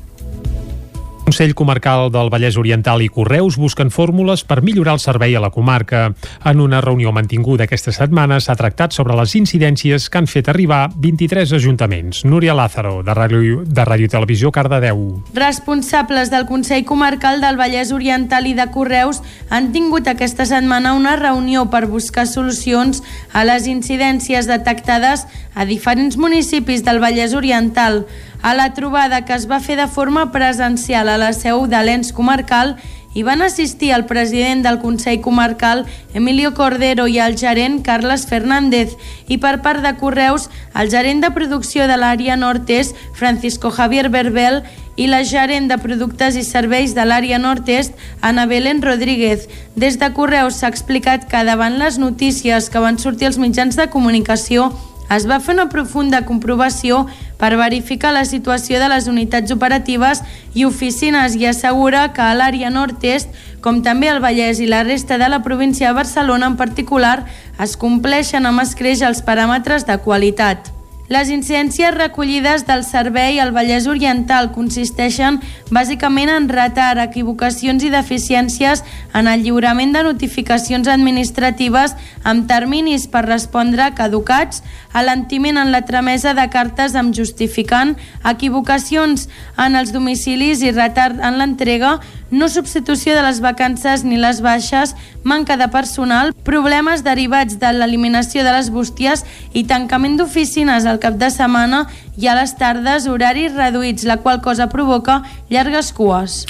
[1.33, 5.49] Consell Comarcal del Vallès Oriental i Correus busquen fórmules per millorar el servei a la
[5.49, 6.11] comarca.
[6.45, 10.91] En una reunió mantinguda aquesta setmana s'ha tractat sobre les incidències que han fet arribar
[10.93, 12.27] 23 ajuntaments.
[12.29, 15.23] Núria Lázaro, de Ràdio, de Ràdio Televisió, Cardedeu.
[15.33, 21.17] Responsables del Consell Comarcal del Vallès Oriental i de Correus han tingut aquesta setmana una
[21.17, 23.01] reunió per buscar solucions
[23.33, 28.03] a les incidències detectades a diferents municipis del Vallès Oriental.
[28.43, 32.11] A la trobada que es va fer de forma presencial a la seu de l'ENS
[32.13, 32.75] comarcal
[33.15, 38.97] hi van assistir el president del Consell Comarcal, Emilio Cordero, i el gerent, Carles Fernández,
[39.29, 44.63] i per part de Correus, el gerent de producció de l'àrea nord-est, Francisco Javier Berbel,
[44.97, 49.47] i la gerent de productes i serveis de l'àrea nord-est, Ana Belén Rodríguez.
[49.77, 53.89] Des de Correus s'ha explicat que davant les notícies que van sortir als mitjans de
[53.93, 54.73] comunicació
[55.17, 57.07] es va fer una profunda comprovació
[57.39, 60.23] per verificar la situació de les unitats operatives
[60.55, 63.31] i oficines i assegura que a l'àrea nord-est,
[63.61, 67.25] com també al Vallès i la resta de la província de Barcelona en particular,
[67.59, 70.73] es compleixen amb escreix els paràmetres de qualitat.
[71.13, 78.81] Les incidències recollides del servei al Vallès Oriental consisteixen bàsicament en retard, equivocacions i deficiències
[79.13, 81.93] en el lliurament de notificacions administratives
[82.25, 84.63] amb terminis per respondre caducats,
[84.97, 87.93] alentiment en la tramesa de cartes amb justificant,
[88.25, 89.29] equivocacions
[89.61, 91.99] en els domicilis i retard en l'entrega,
[92.33, 98.43] no substitució de les vacances ni les baixes, manca de personal, problemes derivats de l'eliminació
[98.43, 101.85] de les bústies i tancament d'oficines al cap de setmana
[102.17, 105.23] i a les tardes horaris reduïts, la qual cosa provoca
[105.53, 106.43] llargues cues.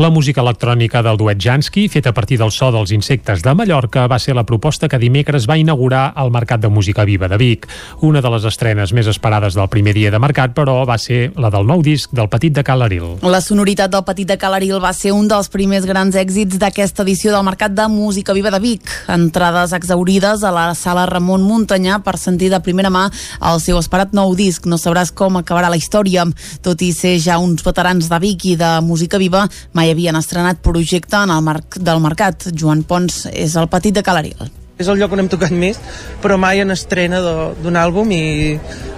[0.00, 4.06] La música electrònica del duet Jansky, feta a partir del so dels insectes de Mallorca,
[4.08, 7.68] va ser la proposta que dimecres va inaugurar el Mercat de Música Viva de Vic.
[8.00, 11.50] Una de les estrenes més esperades del primer dia de mercat, però, va ser la
[11.50, 13.16] del nou disc del Petit de Calaril.
[13.22, 17.30] La sonoritat del Petit de Calaril va ser un dels primers grans èxits d'aquesta edició
[17.30, 18.90] del Mercat de Música Viva de Vic.
[19.10, 23.06] Entrades exaurides a la sala Ramon Muntanyà per sentir de primera mà
[23.52, 24.66] el seu esperat nou disc.
[24.66, 26.26] No sabràs com acabarà la història.
[26.66, 30.62] Tot i ser ja uns veterans de Vic i de música viva, mai havien estrenat
[30.66, 32.50] projecte en el marc del mercat.
[32.50, 34.50] Joan Pons és el petit de Calaril.
[34.80, 35.78] És el lloc on hem tocat més,
[36.22, 38.24] però mai en estrena d'un àlbum i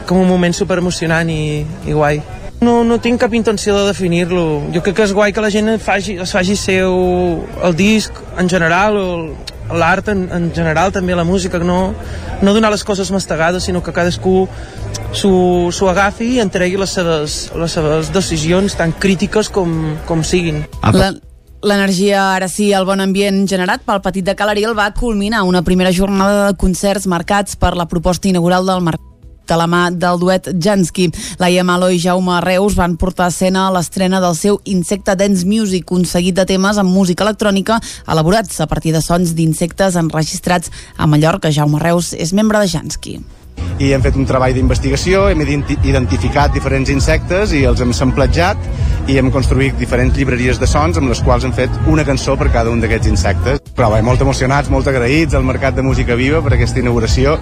[0.06, 2.22] com un moment super emocionant i, i guai.
[2.62, 4.44] No, no tinc cap intenció de definir-lo.
[4.74, 6.92] Jo crec que és guai que la gent es faci, es faci seu
[7.66, 11.94] el disc en general, o l'art en, en general, també la música, que no,
[12.42, 14.46] no donar les coses mastegades, sinó que cadascú
[15.12, 20.62] s'ho agafi i entregui les seves, les seves decisions tan crítiques com, com siguin.
[20.94, 21.12] La,
[21.62, 25.92] L'energia, ara sí, el bon ambient generat pel Petit de Calaril va culminar una primera
[25.94, 29.11] jornada de concerts marcats per la proposta inaugural del mercat
[29.52, 31.10] de la mà del duet Jansky.
[31.42, 35.92] Laia Malo i Jaume Reus van portar a escena l'estrena del seu Insecte Dance Music,
[35.92, 41.06] un seguit de temes amb música electrònica elaborats a partir de sons d'insectes enregistrats a
[41.06, 41.52] Mallorca.
[41.52, 43.20] Jaume Reus és membre de Jansky
[43.82, 49.16] i hem fet un treball d'investigació, hem identificat diferents insectes i els hem samplejat i
[49.18, 52.70] hem construït diferents llibreries de sons amb les quals hem fet una cançó per cada
[52.70, 53.62] un d'aquests insectes.
[53.74, 57.38] Però bé, molt emocionats, molt agraïts al Mercat de Música Viva per aquesta inauguració,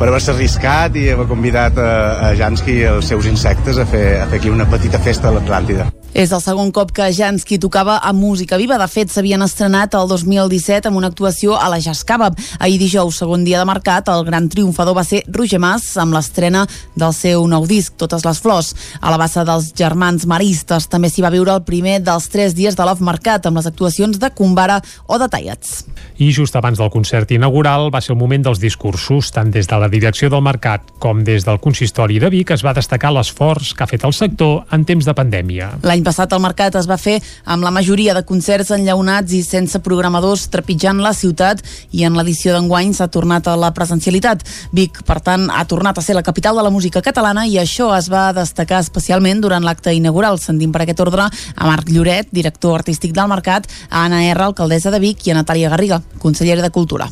[0.00, 1.92] per haver-se arriscat i haver convidat a,
[2.30, 5.36] a Jansky i els seus insectes a fer, a fer aquí una petita festa a
[5.36, 5.92] l'Atlàntida.
[6.14, 8.76] És el segon cop que Jansky tocava a Música Viva.
[8.78, 12.28] De fet, s'havien estrenat el 2017 amb una actuació a la Jascava.
[12.62, 16.62] Ahir dijous, segon dia de mercat, el gran triomfador va ser Roger Mas amb l'estrena
[16.94, 18.70] del seu nou disc, Totes les flors.
[19.00, 22.78] A la bassa dels germans maristes també s'hi va viure el primer dels tres dies
[22.78, 24.78] de l'Off Mercat amb les actuacions de Cumbara
[25.10, 25.82] o de Tallets.
[26.22, 29.82] I just abans del concert inaugural va ser el moment dels discursos, tant des de
[29.82, 33.82] la direcció del mercat com des del consistori de Vic es va destacar l'esforç que
[33.82, 35.72] ha fet el sector en temps de pandèmia.
[35.82, 39.80] L'any passat el mercat es va fer amb la majoria de concerts enllaunats i sense
[39.84, 41.62] programadors trepitjant la ciutat
[41.92, 44.44] i en l'edició d'enguany s'ha tornat a la presencialitat.
[44.72, 47.90] Vic, per tant, ha tornat a ser la capital de la música catalana i això
[47.96, 50.38] es va destacar especialment durant l'acte inaugural.
[50.38, 54.92] Sentim per aquest ordre a Marc Lloret, director artístic del mercat, a Anna R, alcaldessa
[54.94, 57.10] de Vic i a Natàlia Garriga, consellera de Cultura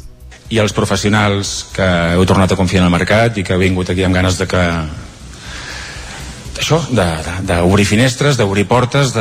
[0.52, 3.89] i als professionals que heu tornat a confiar en el mercat i que heu vingut
[3.89, 4.60] aquí amb ganes de que
[6.62, 6.78] això,
[7.43, 9.12] d'obrir finestres, d'obrir portes,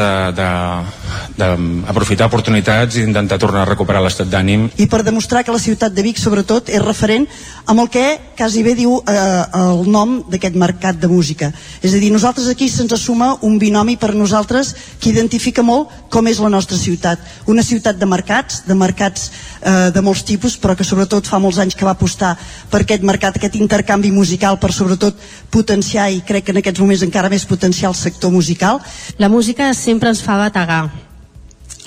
[1.37, 4.69] d'aprofitar oportunitats i intentar tornar a recuperar l'estat d'ànim.
[4.77, 7.27] I per demostrar que la ciutat de Vic, sobretot, és referent
[7.65, 11.51] amb el que quasi bé diu eh, el nom d'aquest mercat de música.
[11.81, 16.27] És a dir, nosaltres aquí se'ns assuma un binomi per nosaltres que identifica molt com
[16.27, 17.19] és la nostra ciutat.
[17.47, 19.31] Una ciutat de mercats, de mercats
[19.61, 22.33] eh, de molts tipus, però que sobretot fa molts anys que va apostar
[22.71, 25.17] per aquest mercat, aquest intercanvi musical, per sobretot
[25.53, 28.81] potenciar, i crec que en aquests moments encara més potenciar el sector musical.
[29.17, 30.89] La música sempre ens fa bategar,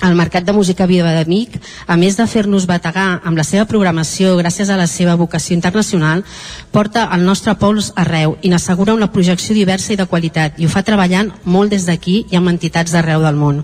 [0.03, 1.55] el Mercat de Música Viva de Mic,
[1.87, 6.23] a més de fer-nos bategar amb la seva programació gràcies a la seva vocació internacional,
[6.71, 10.69] porta el nostre pols arreu i n'assegura una projecció diversa i de qualitat i ho
[10.69, 13.63] fa treballant molt des d'aquí i amb entitats d'arreu del món.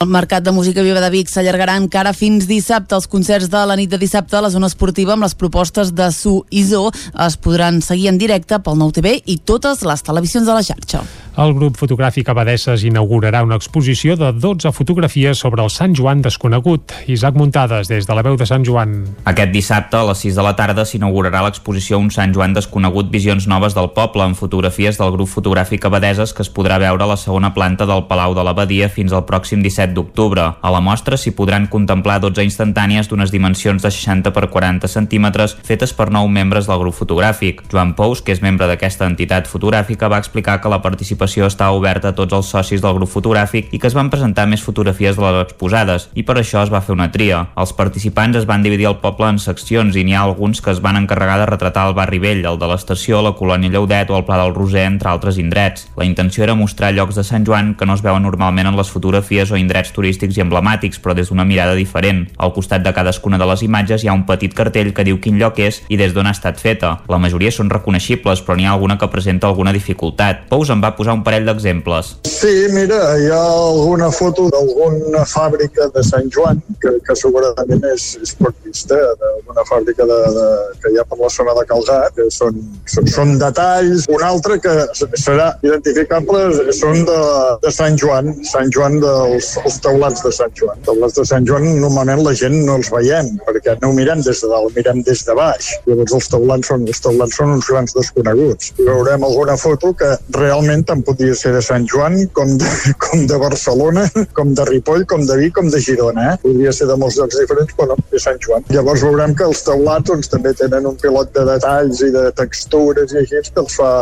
[0.00, 2.94] El Mercat de Música Viva de Vic s'allargarà encara fins dissabte.
[2.94, 6.06] Els concerts de la nit de dissabte a la zona esportiva amb les propostes de
[6.14, 6.84] Su i Zo
[7.26, 11.02] es podran seguir en directe pel Nou TV i totes les televisions de la xarxa.
[11.38, 16.94] El grup fotogràfic Abadesses inaugurarà una exposició de 12 fotografies sobre el Sant Joan desconegut.
[17.06, 19.04] Isaac Muntades, des de la veu de Sant Joan.
[19.22, 23.46] Aquest dissabte, a les 6 de la tarda, s'inaugurarà l'exposició Un Sant Joan desconegut Visions
[23.46, 27.16] Noves del Poble, amb fotografies del grup fotogràfic Abadeses que es podrà veure a la
[27.16, 30.44] segona planta del Palau de l'Abadia fins al pròxim 17 d'octubre.
[30.60, 35.56] A la mostra s'hi podran contemplar 12 instantànies d'unes dimensions de 60 per 40 centímetres
[35.64, 37.62] fetes per nou membres del grup fotogràfic.
[37.72, 42.12] Joan Pous, que és membre d'aquesta entitat fotogràfica, va explicar que la participació estava oberta
[42.12, 45.24] a tots els socis del grup fotogràfic i que es van presentar més fotografies de
[45.24, 47.44] les exposades i per això es va fer una tria.
[47.56, 50.82] Els participants es van dividir el poble en seccions i n'hi ha alguns que es
[50.84, 54.26] van encarregar de retratar el barri vell, el de l'estació, la colònia Lleudet o el
[54.26, 55.88] Pla del Roser, entre altres indrets.
[55.96, 58.90] La intenció era mostrar llocs de Sant Joan que no es veuen normalment en les
[58.90, 62.26] fotografies o indrets turístics i emblemàtics, però des d'una mirada diferent.
[62.36, 65.38] Al costat de cadascuna de les imatges hi ha un petit cartell que diu quin
[65.38, 66.96] lloc és i des d'on ha estat feta.
[67.08, 70.46] La majoria són reconeixibles, però n'hi ha alguna que presenta alguna dificultat.
[70.50, 72.16] Pous en va posar un parell d'exemples.
[72.28, 78.10] Sí, mira, hi ha alguna foto d'alguna fàbrica de Sant Joan, que, que segurament és,
[78.22, 80.46] és poc vista, d'alguna fàbrica de, de,
[80.82, 82.58] que hi ha per la zona de Calgat, que són,
[82.90, 84.06] són, són detalls.
[84.12, 84.74] Un altre que
[85.20, 87.18] serà identificable són de,
[87.64, 90.78] de Sant Joan, Sant Joan dels els taulats de Sant Joan.
[90.80, 94.22] Els taulats de Sant Joan normalment la gent no els veiem, perquè no ho mirem
[94.24, 95.70] des de dalt, mirem des de baix.
[95.88, 98.72] Llavors els taulats són, els taulats són uns grans desconeguts.
[98.78, 102.70] I veurem alguna foto que realment tant podria ser de Sant Joan, com de,
[103.04, 104.06] com de Barcelona,
[104.38, 106.32] com de Ripoll, com de Vic, com de Girona.
[106.32, 106.40] Eh?
[106.46, 108.66] Podria ser de molts llocs diferents, però no, de Sant Joan.
[108.74, 113.14] Llavors veurem que els teulats doncs, també tenen un pilot de detalls i de textures
[113.14, 113.92] i així que els fa,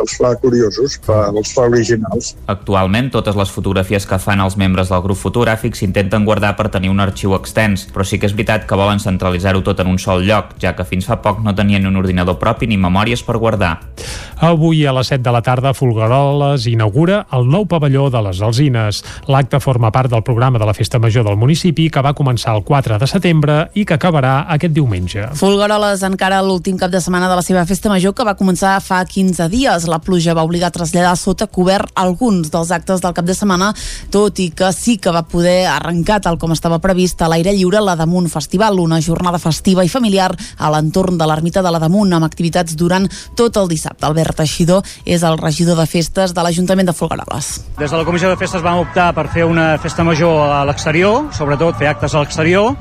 [0.00, 2.34] els fa curiosos, fa, els fa originals.
[2.50, 6.90] Actualment, totes les fotografies que fan els membres del grup fotogràfic s'intenten guardar per tenir
[6.92, 10.24] un arxiu extens, però sí que és veritat que volen centralitzar-ho tot en un sol
[10.26, 13.78] lloc, ja que fins fa poc no tenien un ordinador propi ni memòries per guardar.
[14.44, 19.02] Avui a les 7 de la tarda, Folgueroles inaugura el nou pavelló de les Alzines.
[19.30, 22.64] L'acte forma part del programa de la Festa Major del municipi que va començar el
[22.66, 25.28] 4 de setembre i que acabarà aquest diumenge.
[25.38, 29.00] Folgueroles encara l'últim cap de setmana de la seva Festa Major que va començar fa
[29.04, 29.83] 15 dies.
[29.90, 33.72] La pluja va obligar a traslladar sota cobert alguns dels actes del cap de setmana,
[34.10, 37.82] tot i que sí que va poder arrencar tal com estava previst a l'aire lliure
[37.84, 42.12] la Damunt Festival, una jornada festiva i familiar a l'entorn de l'ermita de la Damunt
[42.16, 44.06] amb activitats durant tot el dissabte.
[44.06, 47.52] Albert Teixidor és el regidor de festes de l'Ajuntament de Folgueroles.
[47.78, 51.30] Des de la Comissió de Festes vam optar per fer una festa major a l'exterior,
[51.36, 52.74] sobretot fer actes a l'exterior.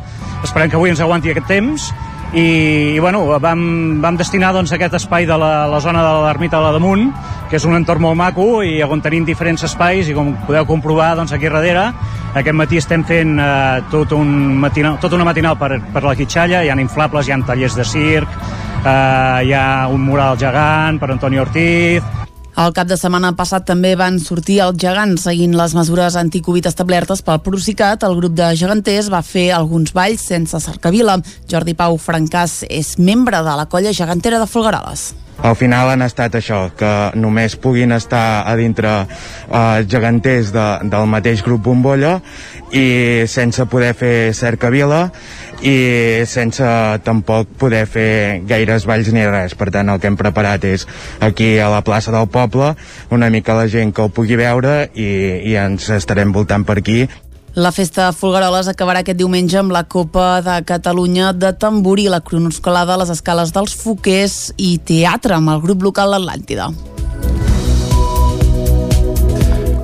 [0.43, 1.91] Esperem que avui ens aguanti aquest temps
[2.33, 6.57] i, i bueno, vam, vam destinar doncs, aquest espai de la, la zona de l'ermita
[6.57, 7.07] de la Damunt,
[7.49, 11.13] que és un entorn molt maco i on tenim diferents espais i com podeu comprovar
[11.19, 11.91] doncs, aquí darrere
[12.33, 16.63] aquest matí estem fent eh, tot un matinal, tot una matinal per, per la Quitxalla,
[16.63, 18.37] hi ha inflables, hi ha tallers de circ,
[18.81, 22.01] eh, hi ha un mural gegant per Antoni Ortiz,
[22.53, 27.23] El cap de setmana passat també van sortir els gegants seguint les mesures anticovid establertes
[27.25, 28.05] pel Procicat.
[28.05, 31.17] El grup de geganters va fer alguns balls sense cercavila.
[31.49, 35.13] Jordi Pau Francàs és membre de la colla gegantera de Folgueroles.
[35.41, 41.09] Al final han estat això, que només puguin estar a dintre eh, geganters de, del
[41.09, 42.19] mateix grup Bombolla
[42.69, 45.07] i sense poder fer cercavila
[45.63, 45.75] i
[46.27, 46.67] sense
[47.07, 49.55] tampoc poder fer gaires balls ni res.
[49.55, 50.87] Per tant, el que hem preparat és
[51.23, 52.73] aquí a la plaça del poble,
[53.11, 55.09] una mica la gent que ho pugui veure i,
[55.47, 57.03] i ens estarem voltant per aquí
[57.53, 62.95] la festa Folgueroles acabarà aquest diumenge amb la Copa de Catalunya de Tamborí, la cronoscolada
[62.95, 66.71] a les escales dels Foquers i teatre amb el grup local Atlàntida.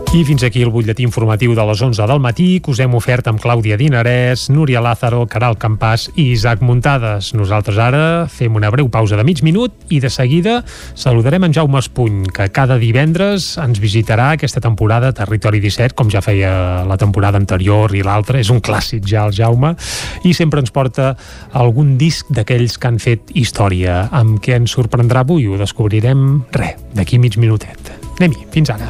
[0.09, 3.27] I fins aquí el butlletí informatiu de les 11 del matí que us hem ofert
[3.29, 7.27] amb Clàudia Dinarès, Núria Lázaro, Caral Campàs i Isaac Muntades.
[7.37, 10.63] Nosaltres ara fem una breu pausa de mig minut i de seguida
[10.97, 16.25] saludarem en Jaume Espuny, que cada divendres ens visitarà aquesta temporada Territori 17, com ja
[16.25, 18.41] feia la temporada anterior i l'altra.
[18.41, 19.75] És un clàssic ja el Jaume
[20.25, 21.11] i sempre ens porta
[21.53, 24.07] algun disc d'aquells que han fet història.
[24.09, 25.45] Amb què ens sorprendrà avui?
[25.45, 27.93] Ho descobrirem, res, d'aquí mig minutet.
[28.17, 28.89] Anem-hi, fins ara.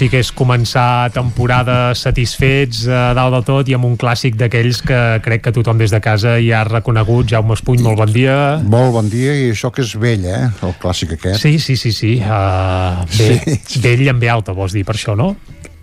[0.00, 4.80] Sí que és començar temporada satisfets a dalt de tot i amb un clàssic d'aquells
[4.88, 7.28] que crec que tothom des de casa ja ha reconegut.
[7.28, 8.36] Jaume Espuny, molt bon dia.
[8.64, 10.46] Molt bon dia, i això que és vell, eh?
[10.64, 11.44] El clàssic aquest.
[11.44, 12.14] Sí, sí, sí, sí.
[12.24, 13.82] Uh, bé, sí.
[13.84, 15.34] Vell amb B alta, vols dir, per això, no?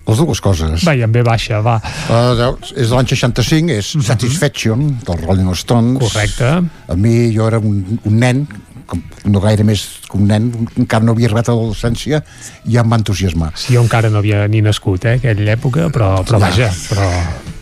[0.08, 0.86] Les dues coses.
[0.88, 1.76] Va, i amb B baixa, va.
[2.08, 4.06] Uh, és de l'any 65, és uh -huh.
[4.08, 6.00] Satisfaction, dels Rolling Stones.
[6.00, 6.64] Correcte.
[6.88, 8.48] A mi, jo era un, un nen,
[8.88, 10.48] com, no gaire més que un nen,
[10.80, 12.24] encara no havia arribat a l'adolescència,
[12.66, 13.52] i ja em va entusiasmar.
[13.56, 16.46] Sí, jo encara no havia ni nascut, eh, aquella època, però, però ja.
[16.46, 17.10] vaja, però,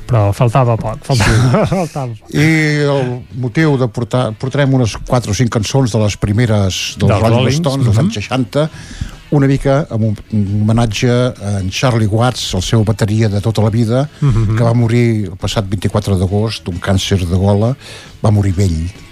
[0.06, 1.66] però faltava poc, faltava, sí.
[1.74, 2.36] faltava poc.
[2.38, 2.48] I
[2.86, 3.12] el
[3.42, 7.90] motiu de portar, portarem unes 4 o 5 cançons de les primeres dels, Rolling Stones,
[7.90, 8.70] dels anys 60,
[9.32, 10.16] una mica amb un
[10.62, 14.58] homenatge a en Charlie Watts, el seu bateria de tota la vida, uh -huh.
[14.58, 17.76] que va morir el passat 24 d'agost d'un càncer de gola,
[18.22, 19.05] va morir vell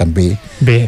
[0.00, 0.26] també.
[0.64, 0.78] Bé.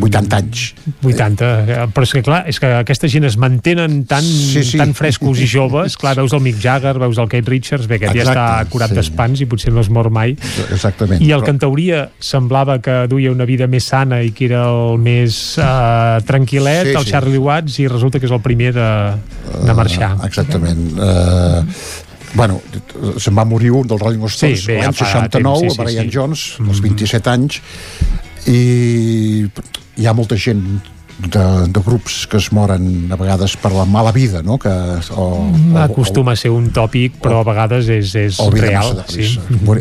[0.00, 0.64] 80 anys.
[1.02, 4.80] 80, però és que clar, és que aquesta gent es mantenen tan, sí, sí.
[4.80, 8.14] tan frescos i joves, clar, veus el Mick Jagger, veus el Kate Richards, bé, aquest
[8.14, 8.98] Exacte, ja està curat sí.
[9.00, 10.36] d'espans i potser no es mor mai.
[10.68, 11.22] Exactament.
[11.22, 11.48] I el però...
[11.48, 15.40] que en teoria semblava que duia una vida més sana i que era el més
[15.58, 17.14] uh, tranquil·let, sí, el sí.
[17.14, 18.92] Charlie Watts, i resulta que és el primer de,
[19.66, 20.14] de marxar.
[20.18, 20.86] Uh, exactament.
[20.94, 22.60] Uh, bueno,
[23.18, 26.14] se'n va morir un dels Rolling Stones sí, l'any 69, temps, sí, sí, Brian sí.
[26.14, 27.32] Jones, als 27 mm -hmm.
[27.34, 27.62] anys,
[28.46, 29.50] i
[29.96, 30.64] hi ha molta gent
[31.28, 34.58] de, de grups que es moren a vegades per la mala vida, no?
[34.58, 34.70] Que,
[35.14, 39.02] o, o, Acostuma o, a ser un tòpic, però a vegades és, és real.
[39.10, 39.36] Sí.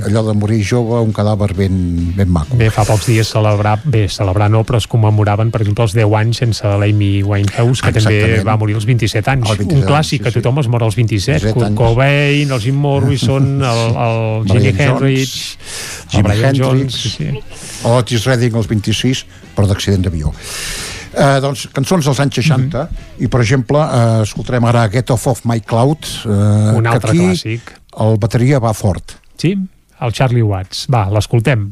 [0.09, 1.77] Allò de morir jove, un cadàver ben,
[2.18, 2.58] ben maco.
[2.59, 6.18] Bé, fa pocs dies celebrar, bé, celebrar no, però es commemoraven, per exemple, els 10
[6.22, 8.35] anys sense l'Amy Winehouse, que Exactament.
[8.35, 9.50] també va morir als 27 anys.
[9.50, 11.40] 27 un clàssic, anys, sí, que tothom es mor als 27.
[11.40, 15.35] 27 Kurt Cobain, els Jim Morrison, el, el Jimi Hendrix,
[16.14, 17.30] Jimi Hendrix, sí, sí.
[17.90, 20.34] Otis Redding als 26 per d'accident d'avió.
[21.19, 23.23] Eh, doncs cançons dels anys 60 mm -hmm.
[23.25, 27.17] i per exemple eh, escoltarem ara Get Off of My Cloud eh, Un altre que
[27.17, 27.73] aquí clàssic.
[27.99, 29.57] el bateria va fort Sí,
[30.01, 30.88] el Charlie Watts.
[30.91, 31.72] Va, l'escoltem.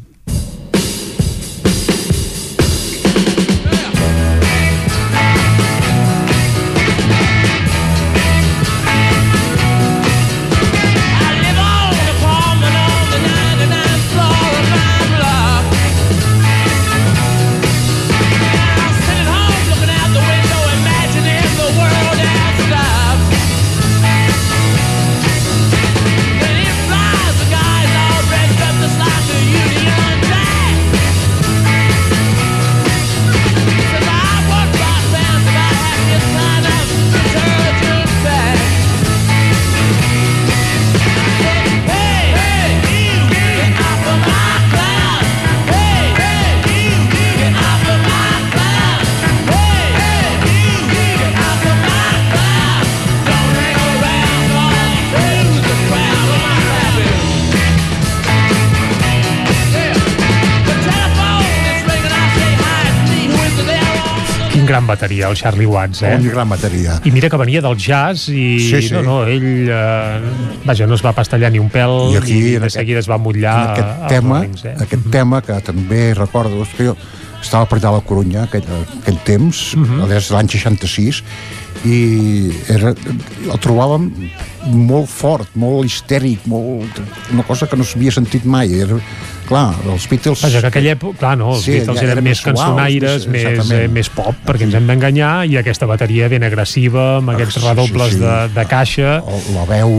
[64.78, 66.16] Gran bateria, el Charlie Watts, eh?
[66.20, 68.94] un gran bateria I mira que venia del jazz i Sí, sí.
[68.94, 70.20] no, no, ell eh,
[70.66, 73.10] vaja, no es va pastallar ni un pèl I aquí, i de aquest- seguida es
[73.10, 74.76] va mutllar en aquest tema, Rollins, eh?
[74.86, 76.98] aquest tema que també recordo és que jo
[77.42, 78.66] estava per allà a la Corunya aquell,
[79.02, 79.86] aquell temps, Mhm.
[80.02, 80.08] -huh.
[80.08, 81.24] des de l'any 66
[81.86, 84.10] i era, el trobàvem
[84.74, 88.98] molt fort, molt histèric molt, una cosa que no s'havia sentit mai era,
[89.48, 92.42] clar, els Beatles Vaja, que aquella època, clar, no, els Sí, Beatles eren eren més
[92.46, 97.18] cançonaires, més- més, eh, més pop, perquè ens hem d'enganyar, i aquesta bateria ben agressiva,
[97.18, 98.24] amb aquests Ah, sí, redobles sí, sí.
[98.26, 99.16] De, de caixa.
[99.56, 99.96] la veu...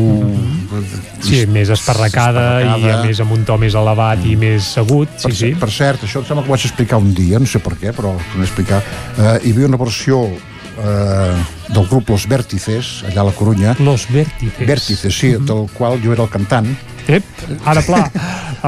[1.25, 2.44] Sí, més esparracada,
[2.78, 5.51] i a més amb un to més elevat i més agut, sí, per, sí.
[5.65, 7.93] per cert, això em sembla que ho vaig explicar un dia, no sé per què,
[7.97, 8.83] però ho explicar.
[9.17, 11.33] Eh, hi havia una versió eh,
[11.75, 13.75] del grup Los Vértices, allà a la Corunya.
[13.81, 14.67] Los Vértices.
[14.67, 16.68] Vértices, sí, del qual jo era el cantant.
[17.09, 17.25] Ep,
[17.65, 18.03] ara pla,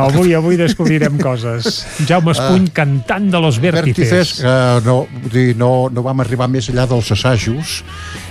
[0.01, 1.83] avui avui descobrirem coses.
[2.09, 4.45] Jaume Espuny, cantant de Los Vértices, Vértices.
[4.45, 7.83] eh, no, dir, no, no vam arribar més enllà dels assajos.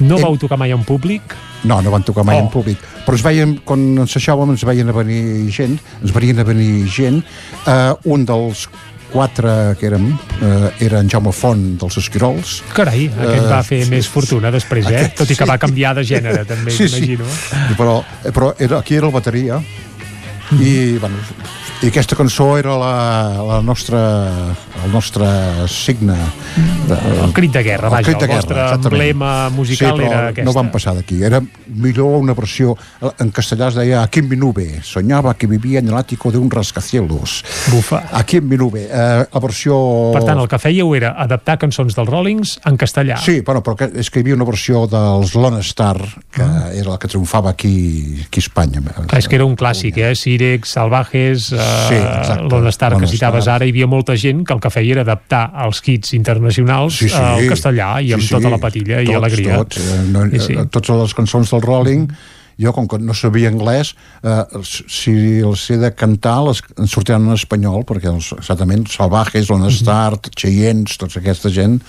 [0.02, 1.36] No vau tocar mai en públic?
[1.64, 2.46] No, no van tocar mai Oh.
[2.48, 2.80] en públic.
[3.06, 7.22] Però ens veien, quan ensajàvem, ens veien a venir gent, ens venien a venir gent.
[7.68, 8.66] Eh, un dels
[9.12, 10.08] quatre que érem
[10.42, 12.64] eh, era en Jaume Font dels Esquirols.
[12.74, 13.90] Carai, aquest Eh, va fer sí.
[13.92, 14.96] més fortuna després, eh?
[14.96, 15.50] Aquest, Tot i que sí.
[15.50, 16.98] va canviar de gènere, també, sí, sí.
[16.98, 17.26] imagino.
[17.78, 19.62] Però, però era, aquí era el bateria
[20.52, 21.16] i, bueno,
[21.82, 22.94] i aquesta cançó era la,
[23.48, 24.00] la nostra,
[24.84, 25.26] el nostre
[25.72, 26.16] signe.
[26.90, 28.86] De, El crit de guerra, vaja, el vostre exactament.
[28.90, 30.44] emblema musical sí, era aquesta.
[30.50, 31.22] no van passar d'aquí.
[31.24, 32.74] Era millor una versió,
[33.20, 36.38] en castellà es deia Aquí en mi nube, soñaba que vivia en el ático de
[36.38, 37.46] un rascacielos.
[37.72, 38.04] Bufa.
[38.12, 38.88] Aquí en mi nube.
[38.92, 39.78] Eh, la versió...
[40.18, 43.22] Per tant, el que fèieu era adaptar cançons dels Rollings en castellà.
[43.24, 45.96] Sí, bueno, però que, és que hi havia una versió dels Lone Star,
[46.32, 46.72] que Ah.
[46.74, 48.82] era la que triomfava aquí, aquí a Espanya.
[48.82, 50.16] Clar, és que era un clàssic, eh?
[50.18, 52.50] Sirex, Salvajes, eh, Sí, exacte.
[52.54, 55.06] Lone Star, Lone que citaves ara, hi havia molta gent que el que feia era
[55.08, 57.16] adaptar els hits internacionals sí, sí.
[57.20, 58.36] al castellà i amb Sí, sí.
[58.38, 59.58] tota la patilla i tots, alegria.
[59.64, 60.54] Tots, eh, no, I sí.
[60.58, 62.08] eh, totes les cançons del Rolling,
[62.60, 65.14] jo, com que no sabia anglès, eh, si
[65.46, 70.18] els he de cantar, les, en sortiran en espanyol, perquè els, exactament Salvajes, Lone Star,
[70.36, 71.80] Cheyennes, tota aquesta gent...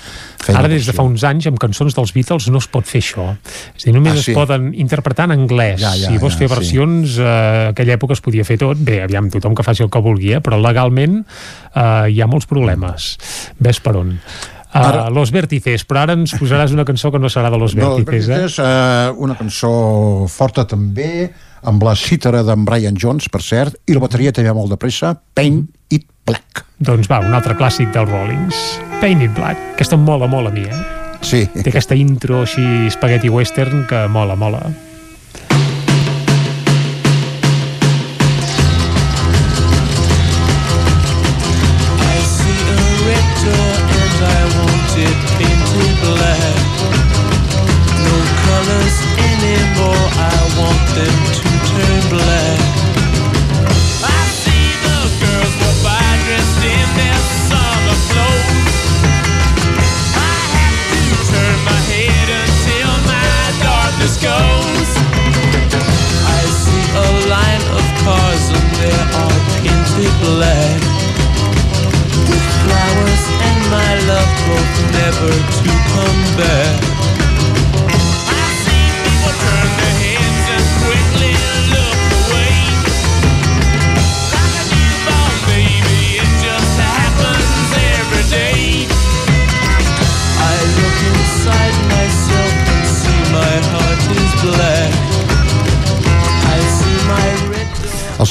[0.50, 3.26] Ara, des de fa uns anys, amb cançons dels Beatles no es pot fer això.
[3.74, 4.36] És dir, només Ah, es sí?
[4.36, 5.80] poden interpretar en anglès.
[5.82, 6.54] Ja, ja, si vols ja, fer sí.
[6.54, 8.78] versions, eh, aquella època es podia fer tot.
[8.78, 10.40] Bé, aviam, tothom que faci el que vulgui, eh?
[10.44, 13.12] però legalment eh, hi ha molts problemes.
[13.58, 14.16] Ves per on.
[14.70, 17.74] Uh, Ara- Los Vértices, però ara ens posaràs una cançó que no serà de Los
[17.74, 18.44] No, Vértices, eh?
[18.46, 19.70] és eh, una cançó
[20.30, 21.30] forta també,
[21.66, 25.16] amb la cítara d'en Brian Jones, per cert, i la bateria també molt de pressa,
[25.34, 26.62] Paint It Black.
[26.78, 28.60] Doncs va, un altre clàssic dels Rollings.
[29.02, 29.58] Paint It Black.
[29.74, 30.80] Aquesta em mola molt a mi, eh?
[31.20, 31.42] Sí.
[31.52, 32.62] Té aquesta intro així
[32.94, 34.62] spaghetti western que mola, mola.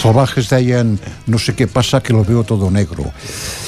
[0.09, 0.95] Salvajes deien
[1.29, 3.05] no sé què passa que lo veo todo negro.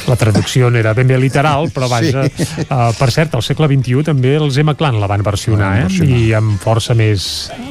[0.09, 2.65] La traducció no era ben bé literal, però vaja, sí.
[2.65, 5.85] uh, per cert, al segle XXI també els Emma Clan la van versionar, eh?
[5.85, 6.17] versionar.
[6.17, 7.27] i amb força més,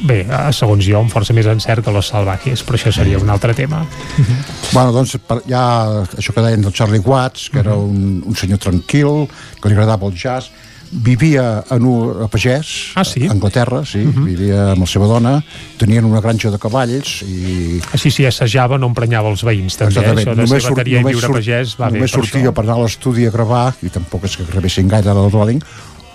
[0.07, 3.29] bé, uh, segons jo, amb força més encert que los salvajes, però això seria un
[3.33, 3.83] altre tema.
[4.71, 5.67] Bueno, doncs hi ha
[6.05, 9.25] això que deien del Charlie Watts, que era un, un senyor tranquil,
[9.59, 10.47] que li agradava el jazz,
[10.91, 13.25] vivia en un, a Pagès, ah, sí?
[13.27, 14.25] a Anglaterra, sí, uh -huh.
[14.25, 15.43] vivia amb la seva dona,
[15.77, 17.79] tenien una granja de cavalls i...
[17.93, 20.11] Ah, sí, assajava, no emprenyava els veïns, també, eh?
[20.11, 22.53] això de només ser bateria i viure a Pagès va només bé per sortia això.
[22.53, 25.61] per anar a l'estudi a gravar, i tampoc és que gravessin gaire del Rolling,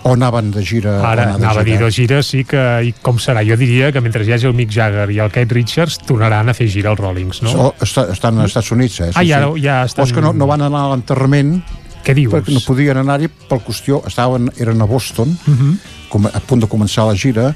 [0.03, 1.61] o anaven de gira ara de anava gira.
[1.61, 4.47] a dir de gira sí que i com serà, jo diria que mentre hi hagi
[4.47, 7.49] el Mick Jagger i el Kate Richards tornaran a fer gira els Rollings, no?
[7.51, 9.11] So, està, estan als Estats Units, eh?
[9.11, 9.65] Sí, ah, ja, sí.
[9.65, 10.05] ja estan...
[10.05, 11.57] O és que no, no van anar a l'enterrament
[12.07, 12.31] què dius?
[12.33, 13.99] Perquè no podien anar-hi per qüestió...
[14.07, 15.71] Estaven, eren a Boston, uh Mhm.
[15.73, 15.77] -huh.
[16.09, 17.53] com, a punt de començar la gira,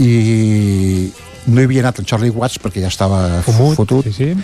[0.00, 1.10] i
[1.46, 4.04] no hi havia anat en Charlie Watts perquè ja estava Fumut, fotut.
[4.04, 4.36] Sí, sí.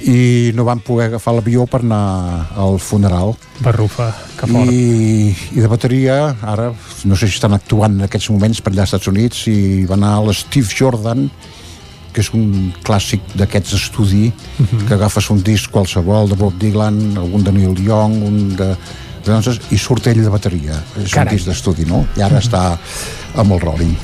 [0.00, 3.32] I no van poder agafar l'avió per anar al funeral.
[3.60, 4.70] Barrufa, que fort.
[4.70, 6.72] I, I de bateria, ara,
[7.04, 9.94] no sé si estan actuant en aquests moments per allà als Estats Units, i va
[9.98, 11.28] anar l'Steve Jordan,
[12.18, 14.86] que és un clàssic d'aquests estudi uh -huh.
[14.88, 18.74] que agafes un disc qualsevol de Bob Dylan, algun de Neil Young un de,
[19.24, 21.32] de i surt ell de bateria és Carai.
[21.32, 22.06] un disc d'estudi no?
[22.16, 22.76] i ara està
[23.36, 23.94] amb el Rolling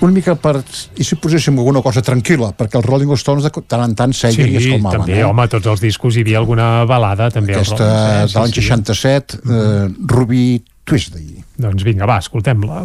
[0.00, 0.62] una mica per...
[0.96, 4.34] I si poséssim alguna cosa tranquil·la, perquè els Rolling Stones de tant en tant seien
[4.34, 5.00] sí, i es calmaven.
[5.00, 5.24] també, eh?
[5.24, 7.54] home, tots els discos hi havia alguna balada, també.
[7.54, 11.42] Aquesta Rollings, de l'any 67, eh, Ruby Tuesday.
[11.56, 12.84] Doncs vinga, va, escoltem-la.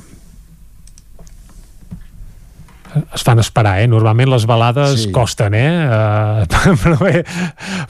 [3.16, 3.88] Es fan esperar, eh?
[3.88, 5.12] Normalment les balades Sí.
[5.16, 5.88] costen, eh?
[5.88, 7.24] Uh, però bé,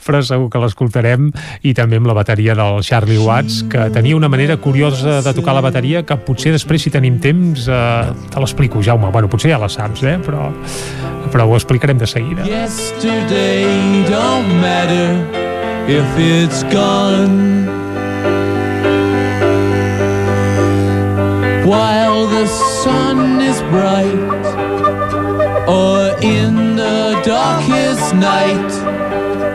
[0.06, 1.30] però segur que l'escoltarem
[1.66, 5.54] i també amb la bateria del Charlie Watts, que tenia una manera curiosa de tocar
[5.58, 9.10] la bateria que potser després, si tenim temps, uh, te l'explico, Jaume.
[9.10, 10.18] Bueno, potser ja la saps, eh?
[10.22, 10.52] Però,
[11.34, 12.46] però ho explicarem de seguida.
[12.46, 13.66] Yesterday
[14.08, 15.18] don't matter
[15.90, 17.66] if it's gone.
[21.64, 22.46] While the
[22.82, 24.71] sun is bright,
[25.68, 28.70] or in the darkest night,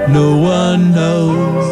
[0.10, 1.66] no one knows.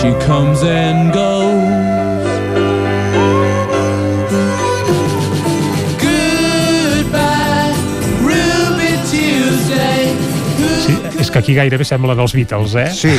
[0.00, 2.26] She comes and goes.
[6.36, 7.72] Goodbye,
[8.22, 10.12] Ruby Tuesday.
[10.84, 12.90] Sí, és que aquí gairebé sembla dels Beatles, eh?
[12.94, 13.14] Sí.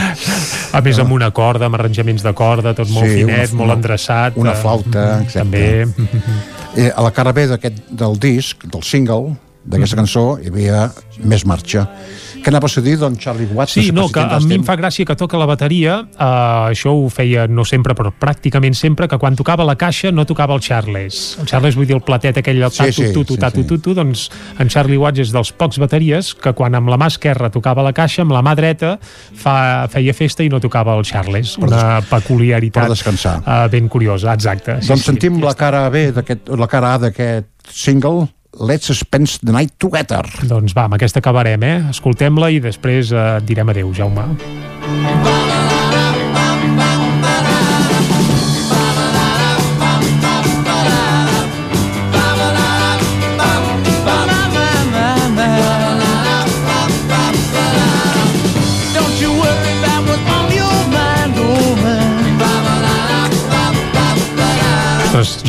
[0.76, 3.76] A més, amb una corda, amb arranjaments de corda, tot molt Sí, finet, una- molt
[3.78, 4.36] endreçat.
[4.40, 5.38] una eh, flauta, exacte.
[5.38, 5.86] També.
[6.74, 9.34] Eh, a la cara B d'aquest del disc, del single,
[9.68, 10.86] d'aquesta cançó, hi havia
[11.20, 11.84] més marxa.
[12.42, 13.76] Què anava a dir, doncs, Charlie Watts?
[13.78, 17.06] Sí, no, que a mi em fa gràcia que toca la bateria, uh, això ho
[17.12, 21.20] feia no sempre, però pràcticament sempre, que quan tocava la caixa no tocava el Charles.
[21.38, 23.64] El Charles vull dir el platet aquell, el Sí, sí, tu, tu, sí, sí.
[23.68, 24.26] tu, tu, doncs
[24.58, 27.94] en Charlie Watts és dels pocs bateries que quan amb la mà esquerra tocava la
[27.94, 31.54] caixa, amb la mà dreta fa, feia festa i no tocava el Charles.
[31.62, 32.90] Una peculiaritat.
[32.90, 34.80] Uh, ben curiosa, exacte.
[34.82, 38.26] Doncs sentim la cara B la cara A d'aquest single,
[38.60, 40.22] Let's Spend the Night Together.
[40.44, 41.76] Doncs va, amb aquesta acabarem, eh?
[41.94, 44.28] Escoltem-la i després eh, direm adeu, Jaume.
[44.82, 45.31] Don't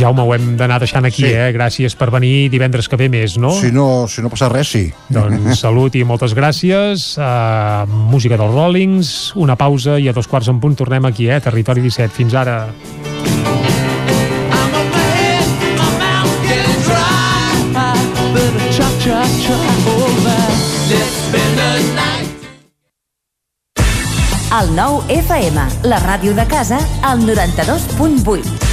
[0.03, 1.31] Jaume, ho hem d'anar deixant aquí, Sí.
[1.31, 1.51] eh?
[1.55, 3.53] Gràcies per venir divendres que ve més, no?
[3.55, 4.83] Si no, si no passa res, sí.
[5.09, 7.13] Doncs salut i moltes gràcies.
[7.15, 11.39] Uh, música dels Rollings, una pausa i a dos quarts en punt tornem aquí, eh?
[11.39, 12.11] Territori 17.
[12.19, 12.59] Fins ara.
[24.53, 28.72] El nou FM, la ràdio de casa, al 92.8.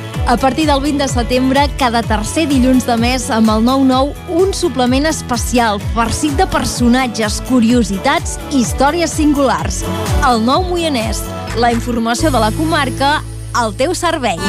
[0.27, 4.53] A partir del 20 de setembre, cada tercer dilluns de mes, amb el 9-9, un
[4.53, 9.81] suplement especial, farcit de personatges, curiositats i històries singulars.
[10.27, 11.23] El nou Moianès.
[11.59, 13.17] La informació de la comarca
[13.53, 14.39] al teu servei.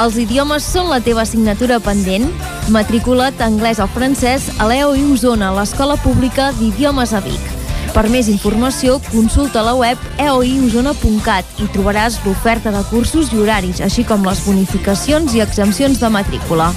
[0.00, 2.26] Els idiomes són la teva assignatura pendent?
[2.72, 7.59] Matricula't anglès o francès a l'EOI Osona, l'Escola Pública d'Idiomes a Vic.
[7.90, 14.04] Per més informació, consulta la web eoiosona.cat i trobaràs l'oferta de cursos i horaris, així
[14.06, 16.70] com les bonificacions i exempcions de matrícula.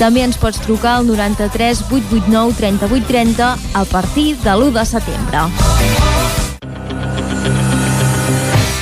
[0.00, 5.48] També ens pots trucar al 93 889 3830 a partir de l'1 de setembre.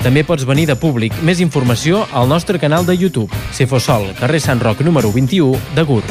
[0.00, 1.12] També pots venir de públic.
[1.20, 3.28] Més informació al nostre canal de YouTube.
[3.52, 6.08] Cefosol, carrer Sant Roc número 21 de Gurb.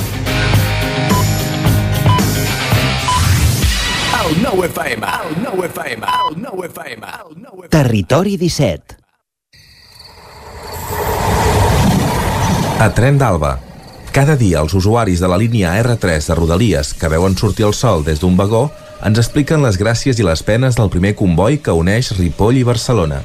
[4.19, 7.69] El 9 FM, el 9 FM, el 9 FM, el 9 FM.
[7.73, 8.99] Territori 17.
[12.79, 13.57] A Tren d'Alba.
[14.13, 18.05] Cada dia els usuaris de la línia R3 de Rodalies que veuen sortir el sol
[18.05, 18.69] des d'un vagó
[19.05, 23.23] ens expliquen les gràcies i les penes del primer comboi que uneix Ripoll i Barcelona.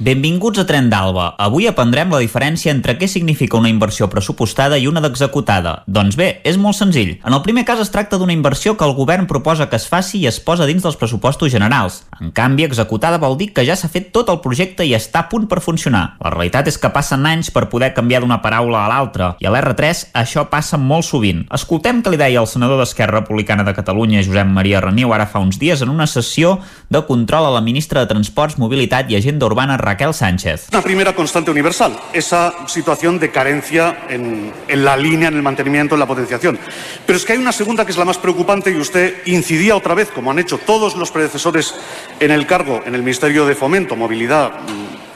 [0.00, 1.26] Benvinguts a Tren d'Alba.
[1.36, 5.82] Avui aprendrem la diferència entre què significa una inversió pressupostada i una d'executada.
[5.84, 7.18] Doncs bé, és molt senzill.
[7.20, 10.22] En el primer cas es tracta d'una inversió que el govern proposa que es faci
[10.22, 11.98] i es posa dins dels pressupostos generals.
[12.16, 15.28] En canvi, executada vol dir que ja s'ha fet tot el projecte i està a
[15.28, 16.16] punt per funcionar.
[16.24, 19.52] La realitat és que passen anys per poder canviar d'una paraula a l'altra, i a
[19.52, 21.44] l'R3 això passa molt sovint.
[21.52, 25.44] Escoltem què li deia el senador d'Esquerra Republicana de Catalunya, Josep Maria Reniu, ara fa
[25.44, 26.56] uns dies en una sessió
[26.88, 30.68] de control a la ministra de Transports, Mobilitat i Agenda Urbana Raquel Sánchez.
[30.70, 35.98] Una primera constante universal, esa situación de carencia en, la línea, en el mantenimiento, en
[35.98, 36.60] la potenciación.
[37.04, 39.94] Pero es que hay una segunda que es la más preocupante y usted incidía otra
[39.94, 41.74] vez, como han hecho todos los predecesores
[42.20, 44.52] en el cargo en el Ministerio de Fomento, Movilidad,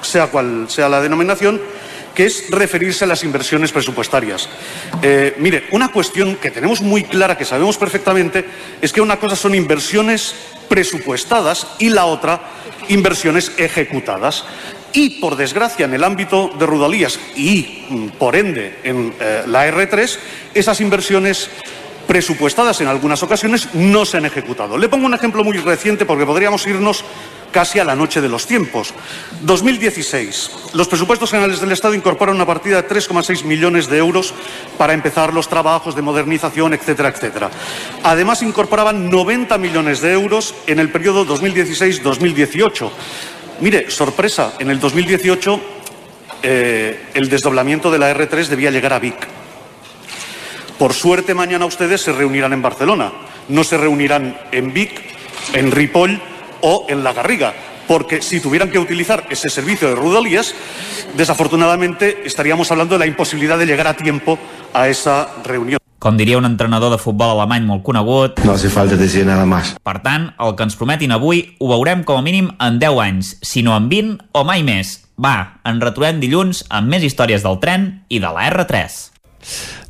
[0.03, 1.61] sea cual sea la denominación,
[2.15, 4.49] que es referirse a las inversiones presupuestarias.
[5.03, 8.45] Eh, mire, una cuestión que tenemos muy clara, que sabemos perfectamente,
[8.81, 10.35] es que una cosa son inversiones
[10.69, 12.41] presupuestadas y la otra
[12.89, 14.45] inversiones ejecutadas.
[14.93, 19.67] Y, por desgracia, en el ámbito de Rudalías y, mm, por ende, en eh, la
[19.67, 20.19] R3,
[20.55, 21.51] esas inversiones
[22.07, 24.79] presupuestadas en algunas ocasiones no se han ejecutado.
[24.79, 27.05] Le pongo un ejemplo muy reciente porque podríamos irnos
[27.55, 28.93] casi a la noche de los tiempos.
[29.43, 30.51] 2016.
[30.73, 34.35] Los presupuestos generales del Estado incorporan una partida de 3,6 millones de euros
[34.77, 37.51] para empezar los trabajos de modernización, etcétera, etcétera.
[38.03, 42.91] Además, incorporaban 90 millones de euros en el periodo 2016-2018.
[43.61, 45.61] Mire, sorpresa, en el 2018
[46.43, 49.44] eh, el desdoblamiento de la R3 debía llegar a Vic.
[50.79, 53.13] Por suerte, mañana ustedes se reunirán en Barcelona.
[53.49, 54.91] No se reunirán en Vic,
[55.53, 56.21] en Ripoll
[56.63, 57.55] o en La Garriga.
[57.87, 60.55] Porque si tuvieran que utilizar ese servicio de Rudolías,
[61.17, 64.39] desafortunadamente estaríamos hablando de la imposibilidad de llegar a tiempo
[64.73, 65.79] a esa reunión.
[66.05, 68.43] Com diria un entrenador de futbol alemany molt conegut...
[68.45, 69.73] No hace falta decir nada más.
[69.81, 73.33] Per tant, el que ens prometin avui ho veurem com a mínim en 10 anys,
[73.41, 74.99] si no en 20 o mai més.
[75.17, 79.14] Va, ens retrobem dilluns amb més històries del tren i de la R3.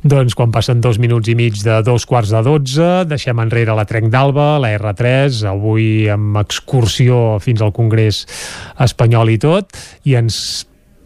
[0.05, 3.87] Doncs quan passen dos minuts i mig de dos quarts de dotze, deixem enrere la
[3.89, 8.25] Trenc d'Alba, la R3, avui amb excursió fins al Congrés
[8.85, 9.75] espanyol i tot,
[10.05, 10.65] i ens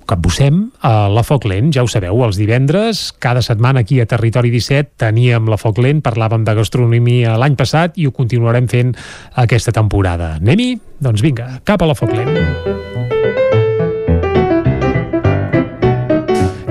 [0.10, 1.70] capbussem a la Foc Lent.
[1.76, 6.02] Ja ho sabeu, els divendres, cada setmana aquí a Territori 17 teníem la Foc Lent,
[6.06, 8.96] parlàvem de gastronomia l'any passat i ho continuarem fent
[9.38, 10.36] aquesta temporada.
[10.42, 10.72] Anem-hi?
[11.00, 12.89] Doncs vinga, cap a la Foc Lent.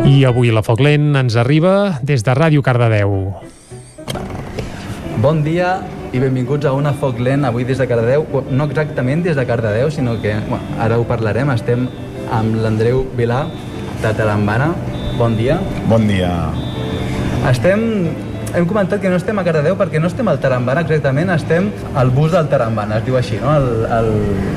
[0.09, 3.11] I avui la Foc Lent ens arriba des de Ràdio Cardedeu.
[5.21, 5.75] Bon dia
[6.17, 9.91] i benvinguts a una Foc Lent avui des de Cardedeu, no exactament des de Cardedeu,
[9.93, 11.85] sinó que bueno, ara ho parlarem, estem
[12.33, 13.43] amb l'Andreu Vilà
[14.01, 14.71] de Tarambana.
[15.19, 15.59] Bon dia.
[15.93, 16.33] Bon dia.
[17.51, 17.85] Estem
[18.55, 22.13] hem comentat que no estem a Cardedeu perquè no estem al Tarambana exactament, estem al
[22.15, 23.53] bus del Tarambana, es diu així, no?
[23.57, 23.69] El,
[23.99, 24.11] el...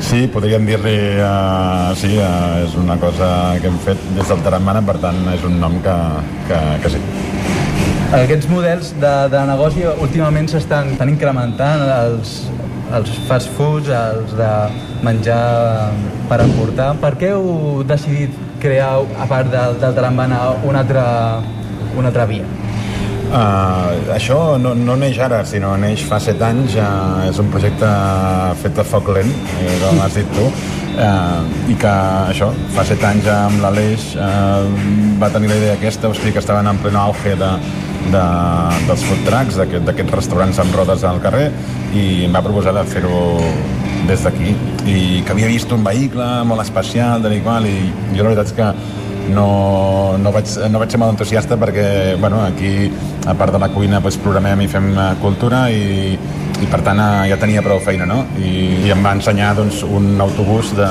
[0.06, 0.96] Sí, podríem dir-li...
[1.20, 5.44] Uh, sí, uh, és una cosa que hem fet des del Tarambana, per tant és
[5.48, 5.98] un nom que,
[6.50, 7.04] que, que sí.
[8.12, 12.42] Aquests models de, de negoci últimament s'estan incrementant, els,
[12.92, 14.52] els fast foods, els de
[15.06, 15.92] menjar
[16.28, 16.92] per emportar.
[17.00, 21.06] Per què heu decidit crear, a part del, del Tarambana, una altra,
[21.96, 22.48] una altra via?
[23.32, 26.74] Uh, això no, no neix ara, sinó neix fa set anys.
[26.76, 27.88] Uh, és un projecte
[28.60, 30.50] fet a foc lent, eh, com has dit tu,
[31.00, 31.40] uh,
[31.72, 31.94] i que
[32.34, 34.68] això, fa set anys amb l'Aleix uh,
[35.22, 37.52] va tenir la idea aquesta, sigui que estaven en pleno auge de,
[38.12, 38.26] de,
[38.90, 41.48] dels food trucks, d'aquests aquest restaurants amb rodes al carrer,
[41.96, 43.22] i em va proposar de fer-ho
[44.10, 44.52] des d'aquí
[44.90, 48.58] i que havia vist un vehicle molt especial de qual, i jo la veritat és
[48.60, 49.00] que
[49.30, 52.90] no, no, vaig, no vaig ser molt entusiasta perquè bueno, aquí
[53.28, 57.00] a part de la cuina doncs, programem i fem eh, cultura i, i per tant
[57.00, 58.24] eh, ja tenia prou feina no?
[58.40, 60.90] I, i em va ensenyar doncs, un autobús de,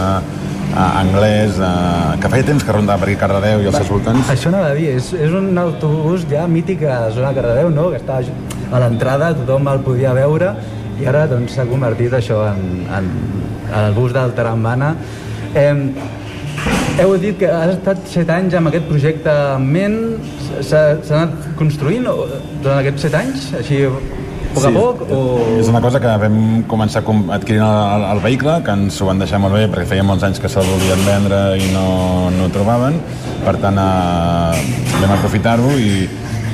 [0.75, 4.31] uh, anglès, uh, que feia temps que rondava per aquí Cardedeu i els seus voltants.
[4.33, 7.73] Això anava a dir, és, és un autobús ja mític a la zona de Cardedeu,
[7.75, 7.89] no?
[7.91, 10.55] que està a l'entrada, tothom el podia veure,
[11.01, 13.11] i ara doncs, s'ha doncs, convertit això en, en,
[13.67, 14.95] en el bus del Tarambana.
[15.55, 15.75] Eh,
[16.99, 19.99] heu dit que has estat set anys amb aquest projecte en ment,
[20.61, 23.93] s'ha anat construint durant aquests set anys, així a
[24.55, 25.05] poc sí, a poc?
[25.15, 25.21] O...
[25.61, 26.39] És una cosa que vam
[26.71, 30.27] començar adquirint el, el vehicle, que ens ho van deixar molt bé perquè feia molts
[30.27, 31.87] anys que se'l volien vendre i no,
[32.35, 32.99] no ho trobaven,
[33.45, 34.65] per tant eh,
[34.99, 35.95] vam aprofitar-ho i,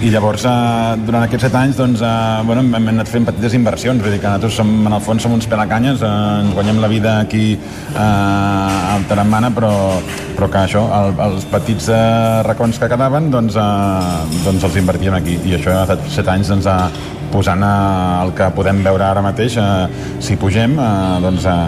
[0.04, 3.56] i llavors eh, durant aquests set anys doncs, eh, bueno, hem, hem anat fent petites
[3.56, 4.02] inversions.
[4.02, 6.90] Vull dir que nosaltres som, en el fons som uns pelacanyes eh, ens guanyem la
[6.92, 9.72] vida aquí eh, al Tarambana però,
[10.36, 15.16] però que això, el, els petits eh, racons que quedaven doncs, eh, doncs els invertíem
[15.16, 15.38] aquí.
[15.48, 19.24] I això ha estat set anys doncs, eh, posant eh, el que podem veure ara
[19.24, 19.68] mateix eh,
[20.20, 20.92] si pugem eh,
[21.24, 21.58] doncs eh,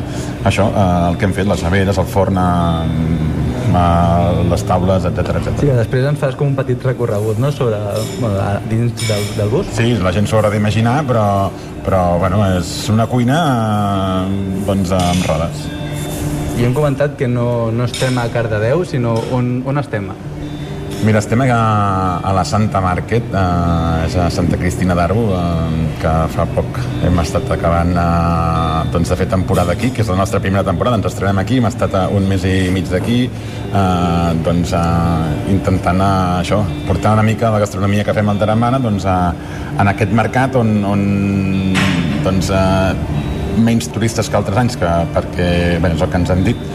[0.48, 3.27] això, eh, el que hem fet, les neveres, el forn eh,
[3.72, 5.56] les taules, etc etc.
[5.60, 7.50] Sí, després ens fas com un petit recorregut no?
[7.55, 7.80] sobre,
[8.20, 8.38] bueno,
[8.70, 9.68] dins del, del bus.
[9.76, 11.26] Sí, la gent s'ho haurà d'imaginar, però,
[11.86, 13.38] però bueno, és una cuina
[14.24, 15.66] eh, doncs, amb rodes.
[16.58, 20.10] I hem comentat que no, no estem a Cardedeu, sinó on, on estem?
[20.99, 26.15] Mira, estem a, a la Santa Market, eh, és a Santa Cristina d'Aro, eh, que
[26.35, 30.41] fa poc hem estat acabant eh, doncs, de fer temporada aquí, que és la nostra
[30.43, 35.52] primera temporada, ens estrenem aquí, hem estat un mes i mig d'aquí, eh, doncs, eh,
[35.55, 36.10] intentant eh,
[36.43, 40.59] això, portar una mica la gastronomia que fem al Taramana doncs, eh, en aquest mercat
[40.59, 41.07] on, on
[42.27, 43.18] doncs, eh,
[43.62, 46.68] menys turistes que altres anys, que, perquè bé, és el que ens han dit,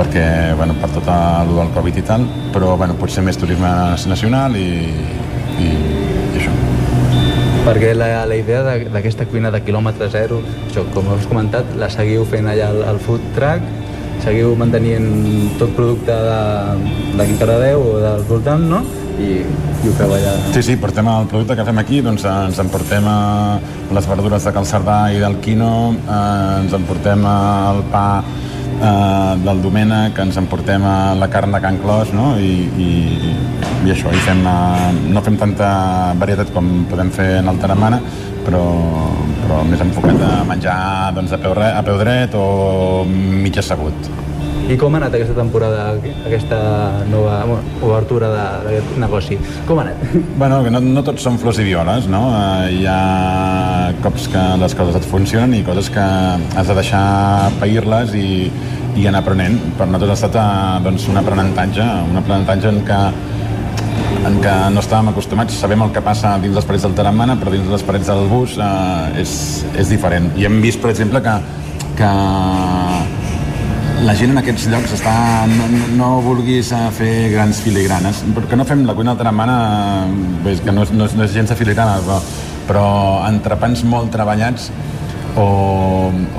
[0.00, 3.68] perquè, bueno, per tot el del Covid i tal, però bueno, potser més turisme
[4.08, 4.70] nacional i,
[5.60, 6.54] i, i això.
[7.66, 12.24] Perquè la, la idea d'aquesta cuina de quilòmetre zero, això, com us comentat, la seguiu
[12.28, 13.66] fent allà al, al food truck,
[14.24, 16.16] seguiu mantenint tot producte
[17.18, 18.82] d'aquí Caradeu o del voltant, no?
[19.20, 20.32] I, i ho feu allà.
[20.54, 23.04] Sí, sí, portem el producte que fem aquí, doncs ens emportem
[23.92, 28.06] les verdures de Calcerdà i del Quino, eh, ens emportem el pa
[28.78, 32.32] eh, del Domènec, ens emportem a la carn de Can Clos, no?
[32.38, 32.90] I, i,
[33.86, 35.70] i això, i fem, eh, no fem tanta
[36.20, 38.00] varietat com podem fer en el Taramana,
[38.46, 38.64] però,
[39.42, 40.80] però més enfocat a menjar
[41.18, 44.12] doncs, a, peu, a peu dret o mig assegut.
[44.68, 45.86] I com ha anat aquesta temporada,
[46.28, 46.58] aquesta
[47.10, 47.40] nova
[47.80, 49.38] obertura d'aquest negoci?
[49.68, 50.04] Com ha anat?
[50.40, 52.22] Bueno, no, no tots són flors i violes, no?
[52.36, 53.00] Eh, hi ha
[54.04, 57.02] cops que les coses et funcionen i coses que has de deixar
[57.60, 58.30] pair-les i,
[59.00, 59.58] i anar aprenent.
[59.78, 63.02] Per nosaltres ha estat eh, doncs, un aprenentatge, un aprenentatge en què
[64.26, 67.52] en què no estàvem acostumats, sabem el que passa dins les parets del Taramana, però
[67.54, 69.32] dins les parets del bus eh, és,
[69.80, 70.30] és diferent.
[70.36, 71.36] I hem vist, per exemple, que,
[71.98, 72.10] que
[74.04, 75.12] la gent en aquests llocs està,
[75.50, 75.66] no,
[75.98, 79.56] no vulguis eh, fer grans filigranes, perquè no fem la cuina alteramana,
[80.44, 82.20] bé, que no és, no és, no és gens de filigrana, però,
[82.68, 82.86] però
[83.28, 84.70] entrepans molt treballats
[85.36, 85.48] o,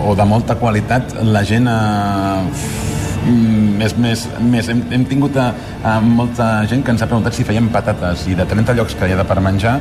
[0.07, 2.39] o de molta qualitat, la gent eh,
[3.29, 4.71] més, més, més.
[4.71, 5.51] Hem, hem tingut a,
[5.85, 9.09] a molta gent que ens ha preguntat si fèiem patates i de 30 llocs que
[9.09, 9.77] hi ha de per menjar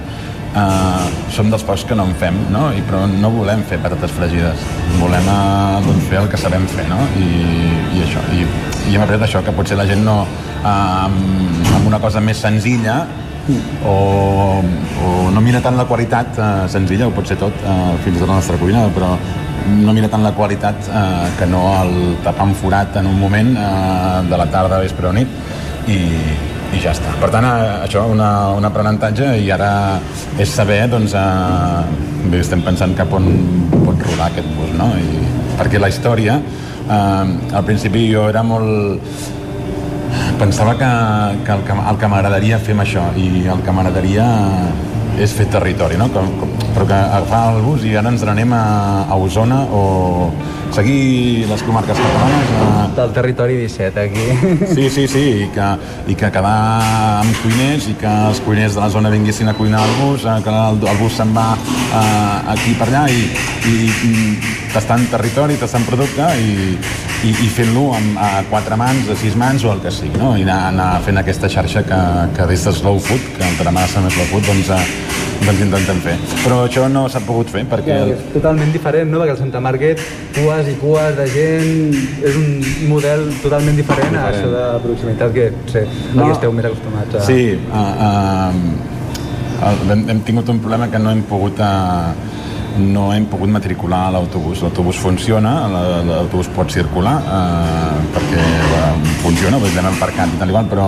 [0.50, 2.72] Uh, som dels pocs que no en fem, no?
[2.74, 4.64] I, però no volem fer patates fregides.
[4.98, 6.98] Volem uh, doncs, fer el que sabem fer, no?
[7.20, 7.28] I,
[7.94, 8.22] i això.
[8.34, 8.46] I,
[8.90, 10.22] i hem après això, que potser la gent no...
[10.60, 13.04] Uh, amb, amb una cosa més senzilla
[13.88, 13.94] o,
[14.60, 18.20] o no mira tant la qualitat uh, senzilla, o pot ser tot, uh, fins i
[18.20, 19.14] tot la nostra cuina, però
[19.70, 23.54] no mira tant la qualitat uh, que no el tapar un forat en un moment
[23.54, 26.00] uh, de la tarda, vespre o nit i,
[26.82, 27.12] ja està.
[27.20, 29.72] Per tant, eh, això, una, un aprenentatge i ara
[30.40, 33.28] és saber, doncs, eh, estem pensant cap on
[33.84, 34.90] pot rodar aquest bus, no?
[34.96, 35.24] I,
[35.60, 36.40] perquè la història,
[36.86, 39.28] eh, al principi jo era molt...
[40.40, 40.86] Pensava que,
[41.44, 44.24] que el que, el que m'agradaria fer amb això i el que m'agradaria
[45.20, 46.08] és fer territori, no?
[46.14, 48.64] Com, com, però que agafar el bus i ara ens n'anem a,
[49.04, 49.82] a Osona o
[50.74, 52.52] seguir les comarques catalanes.
[52.60, 52.88] A...
[52.96, 54.26] Del territori 17, aquí.
[54.74, 55.68] Sí, sí, sí, i que,
[56.10, 56.54] i que quedar
[57.20, 60.38] amb cuiners i que els cuiners de la zona vinguessin a cuinar al bus, eh,
[60.44, 63.22] que el, el bus se'n va uh, aquí per allà i,
[63.70, 63.76] i,
[64.10, 64.14] i
[64.74, 66.74] tastant territori, tastant producte i,
[67.26, 70.34] i, i fent-lo a quatre mans, a sis mans o el que sigui, no?
[70.38, 72.02] i anar, anar fent aquesta xarxa que,
[72.36, 75.09] que des de Slow Food, que el Taramà més Slow Food, doncs, uh,
[75.44, 76.16] doncs intentem fer.
[76.44, 77.96] Però això no s'ha pogut fer perquè...
[78.02, 79.22] Ja, és totalment diferent, no?
[79.22, 80.02] Perquè el Santa Market,
[80.36, 82.50] cues i cues de gent, és un
[82.90, 84.24] model totalment diferent, diferent.
[84.24, 86.26] a això de proximitat que, sé, no.
[86.26, 87.24] aquí esteu més acostumats a...
[87.28, 88.52] Sí, uh,
[89.64, 91.60] uh, hem, hem tingut un problema que no hem pogut...
[91.60, 92.28] Uh,
[92.78, 94.60] no hem pogut matricular l'autobús.
[94.62, 95.54] L'autobús funciona,
[96.06, 100.86] l'autobús pot circular eh, perquè bueno, funciona, doncs l'hem emparcat i tal igual, però,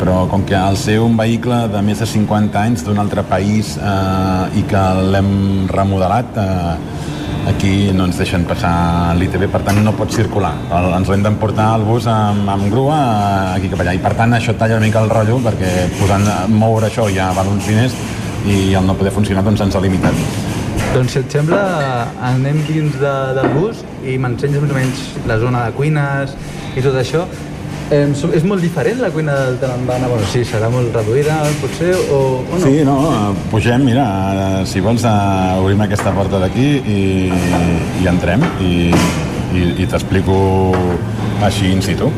[0.00, 3.76] però com que al ser un vehicle de més de 50 anys d'un altre país
[3.76, 5.30] eh, i que l'hem
[5.72, 6.74] remodelat eh,
[7.46, 10.52] aquí no ens deixen passar l'ITB, per tant no pot circular.
[10.66, 13.96] El, ens l'hem d'emportar al bus amb, amb grua eh, aquí cap allà.
[13.96, 17.50] I per tant això talla una mica el rotllo perquè posant moure això ja val
[17.54, 17.96] uns diners
[18.46, 20.22] i el no poder funcionar doncs ens ha limitat.
[20.94, 21.60] Doncs si et sembla,
[22.24, 26.34] anem dins de, del bus i m'ensenyes més o menys la zona de cuines
[26.76, 27.26] i tot això.
[27.86, 30.08] Eh, és molt diferent la cuina del Talambana?
[30.10, 32.62] Bueno, sí, serà molt reduïda, potser, o, o no?
[32.64, 32.96] Sí, no,
[33.52, 34.06] pugem, mira,
[34.66, 37.00] si vols uh, obrim aquesta porta d'aquí i,
[38.02, 40.36] i entrem i, i, i t'explico
[41.46, 42.10] així in situ.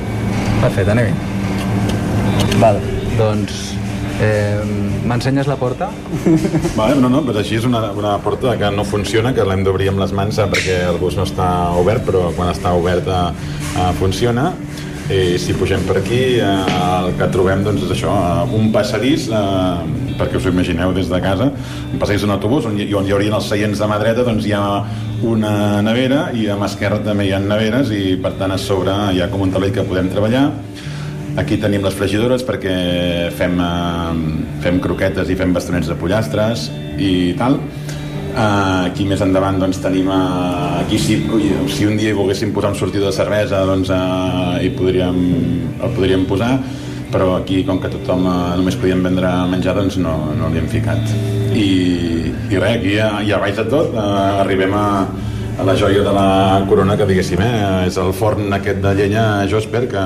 [0.62, 2.56] Perfecte, anem-hi.
[2.62, 2.80] Val,
[3.20, 3.68] doncs
[4.18, 4.62] Eh,
[5.06, 5.92] M'ensenyes la porta?
[6.76, 9.92] Vale, no, no, però així és una, una porta que no funciona, que l'hem d'obrir
[9.92, 11.46] amb les mans eh, perquè el bus no està
[11.78, 13.20] obert, però quan està obert eh,
[13.78, 14.50] eh, funciona.
[15.08, 19.28] I si pugem per aquí, eh, el que trobem doncs, és això, eh, un passadís,
[19.28, 21.50] eh, perquè us ho imagineu des de casa,
[21.92, 24.52] un passadís d'un autobús on, on hi haurien els seients de mà dreta, doncs hi
[24.52, 24.84] ha
[25.22, 28.92] una nevera i a mà esquerra també hi ha neveres i per tant a sobre
[29.14, 30.50] hi ha com un taulell que podem treballar
[31.38, 32.72] Aquí tenim les fregidores perquè
[33.38, 34.14] fem, eh,
[34.64, 36.64] fem croquetes i fem bastonets de pollastres
[36.98, 37.60] i tal.
[38.38, 41.16] Uh, aquí més endavant doncs, tenim uh, aquí si,
[41.74, 45.16] si un dia hi volguéssim posar un sortidor de cervesa doncs uh, hi podríem,
[45.74, 46.52] el podríem posar
[47.10, 50.68] però aquí com que tothom uh, només podíem vendre menjar doncs no, no l'hi hem
[50.70, 51.02] ficat
[51.50, 51.66] i,
[52.30, 54.04] i res, aquí a, i a baix de tot uh,
[54.44, 54.86] arribem a,
[55.58, 56.28] a la joia de la
[56.70, 57.88] corona que diguéssim eh?
[57.88, 60.04] és el forn aquest de llenya Josper que,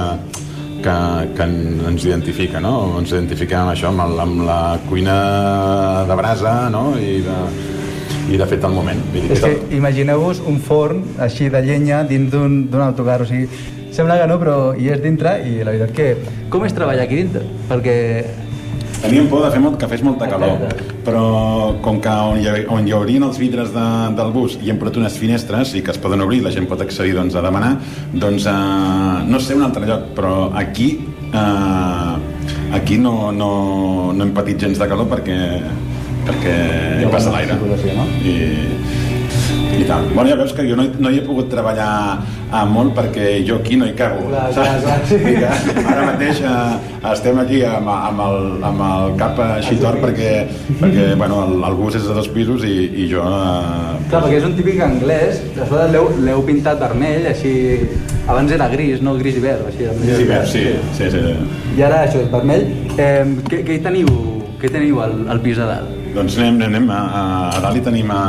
[0.80, 0.96] que,
[1.36, 1.50] que
[1.92, 2.96] ens identifica, no?
[2.96, 5.20] Ens identifiquem amb això, amb, amb la cuina
[6.08, 6.94] de brasa, no?
[6.96, 7.38] I de,
[8.30, 9.00] i de fet al moment.
[9.12, 13.48] Vull dir, és que imagineu-vos un forn així de llenya dins d'un autocar, o sigui,
[13.92, 17.22] sembla que no, però hi és dintre i la veritat que com és treballar aquí
[17.24, 17.44] dintre?
[17.68, 17.98] Perquè
[19.02, 20.60] Teníem por de fer molt, que fes molta calor,
[21.02, 21.22] però
[21.82, 25.00] com que on hi, on hi haurien els vidres de, del bus i hem posat
[25.00, 27.72] unes finestres i que es poden obrir, la gent pot accedir doncs, a demanar,
[28.14, 28.54] doncs eh,
[29.26, 30.92] no sé un altre lloc, però aquí
[31.34, 32.14] eh,
[32.78, 33.50] aquí no, no,
[34.14, 35.40] no hem patit gens de calor perquè
[36.26, 36.56] perquè
[37.00, 37.58] hi passa l'aire.
[37.58, 38.06] No?
[38.22, 38.36] I,
[39.78, 40.06] i tal.
[40.12, 41.88] Bueno, ja veus que jo no, no hi he pogut treballar
[42.52, 44.26] ah, molt perquè jo aquí no hi cago.
[44.28, 45.18] Clar, clar, clar, sí.
[45.92, 46.74] Ara mateix eh,
[47.12, 50.32] estem aquí amb, amb, el, amb el cap així tort perquè,
[50.82, 53.24] perquè bueno, el, el bus és de dos pisos i, i jo...
[53.24, 57.54] Eh, clar, perquè és un típic anglès, que l'heu pintat vermell, així...
[58.22, 59.88] Abans era gris, no gris i verd, així.
[60.04, 60.62] Gris i verd, sí,
[60.94, 61.24] sí, sí.
[61.74, 62.68] I ara això és vermell.
[62.94, 64.14] Eh, què, què, hi teniu,
[64.62, 66.01] què teniu al, al pis de dalt?
[66.12, 67.02] Doncs anem, anem a,
[67.56, 68.22] a dalt hi tenim a,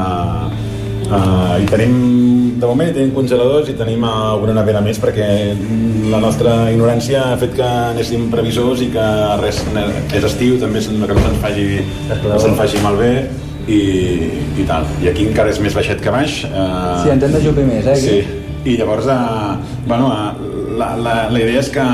[1.14, 1.96] Uh, I tenim,
[2.58, 5.28] de moment, tenim congeladors i tenim alguna nevera més perquè
[6.10, 9.04] la nostra ignorància ha fet que anéssim previsors i que
[9.42, 9.60] res,
[10.16, 11.68] és estiu, també que no se'n faci,
[12.24, 13.12] no se'n faci malbé
[13.68, 13.82] i,
[14.58, 14.88] i tal.
[15.04, 16.40] I aquí encara és més baixet que baix.
[16.50, 17.94] Uh, sí, ens hem de més, eh?
[17.94, 18.18] Aquí?
[18.24, 19.54] Sí, i llavors, uh,
[19.86, 21.86] bueno, uh, la, la, la idea és que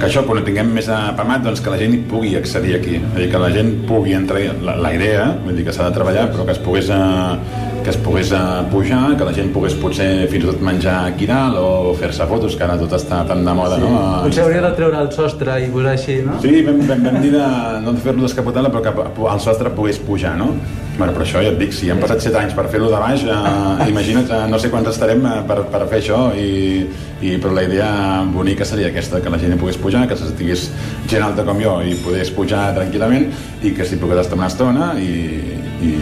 [0.00, 2.96] que això, quan ho tinguem més apamat, doncs que la gent hi pugui accedir aquí.
[2.96, 4.40] És dir, que la gent pugui entrar...
[4.64, 7.90] La, la idea, vull dir que s'ha de treballar, però que es pogués, eh, que
[7.90, 8.30] es pogués
[8.70, 12.56] pujar, que la gent pogués potser fins i tot menjar aquí dalt o fer-se fotos,
[12.56, 13.82] que ara tot està tan de moda, Sí.
[13.82, 14.22] no?
[14.24, 16.40] Potser hauria de treure el sostre i posar així, no?
[16.42, 17.46] Sí, vam, vam, vam dir de,
[17.84, 20.52] no fer-lo descapotable, però que al sostre pogués pujar, no?
[20.98, 23.22] Bueno, però això ja et dic, si han passat 7 anys per fer-lo de baix,
[23.24, 26.84] eh, imagina't, eh, no sé quants estarem eh, per, per fer això, i,
[27.22, 27.88] i, però la idea
[28.34, 30.66] bonica seria aquesta, que la gent hi pogués pujar, que estigués
[31.08, 33.30] gent alta com jo i pogués pujar tranquil·lament,
[33.62, 35.94] i que s'hi pogués estar una estona, i, i,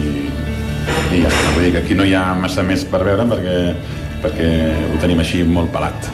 [1.19, 1.51] i ja està.
[1.55, 3.57] Vull dir que aquí no hi ha massa més per veure, perquè,
[4.23, 4.49] perquè
[4.93, 6.09] ho tenim així molt pelat.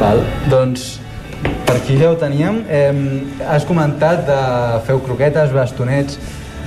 [0.00, 0.94] Val, doncs
[1.66, 2.62] per aquí ja ho teníem.
[2.70, 4.40] Eh, has comentat de
[4.88, 6.18] feu croquetes, bastonets...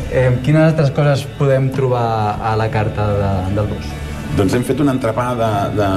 [0.10, 3.92] Eh, quines altres coses podem trobar a la carta de, del bus?
[4.34, 5.90] Doncs hem fet un entrepà de, de,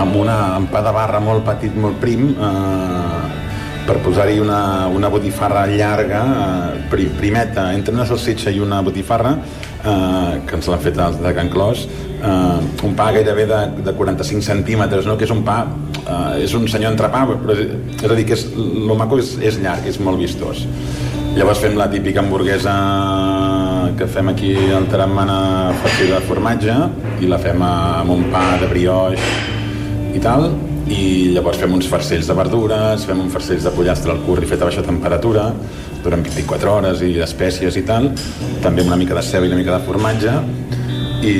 [0.00, 0.36] amb una
[0.72, 6.80] pa de barra molt petit, molt prim, eh, per posar-hi una, una botifarra llarga, eh,
[6.88, 9.34] pri- primeta, entre una salsitxa i una botifarra,
[9.84, 11.86] eh, que ens l'han fet els de Can Clos,
[12.20, 15.16] eh, un pa gairebé de, de 45 centímetres, no?
[15.18, 15.62] que és un pa,
[16.00, 19.36] eh, és un senyor entrepà, però és, és a dir, que és, el maco és,
[19.42, 20.66] és llarg, és molt vistós.
[21.36, 22.72] Llavors fem la típica hamburguesa
[23.98, 25.36] que fem aquí al Taramana
[25.82, 26.74] farcida de formatge
[27.22, 29.22] i la fem amb un pa de brioix
[30.16, 30.48] i tal
[30.88, 34.62] i llavors fem uns farcells de verdures, fem uns farcells de pollastre al curri fet
[34.62, 35.50] a baixa temperatura
[36.02, 38.08] durant 24 hores i d'espècies i tal,
[38.64, 40.32] també amb una mica de ceba i una mica de formatge.
[41.20, 41.34] I,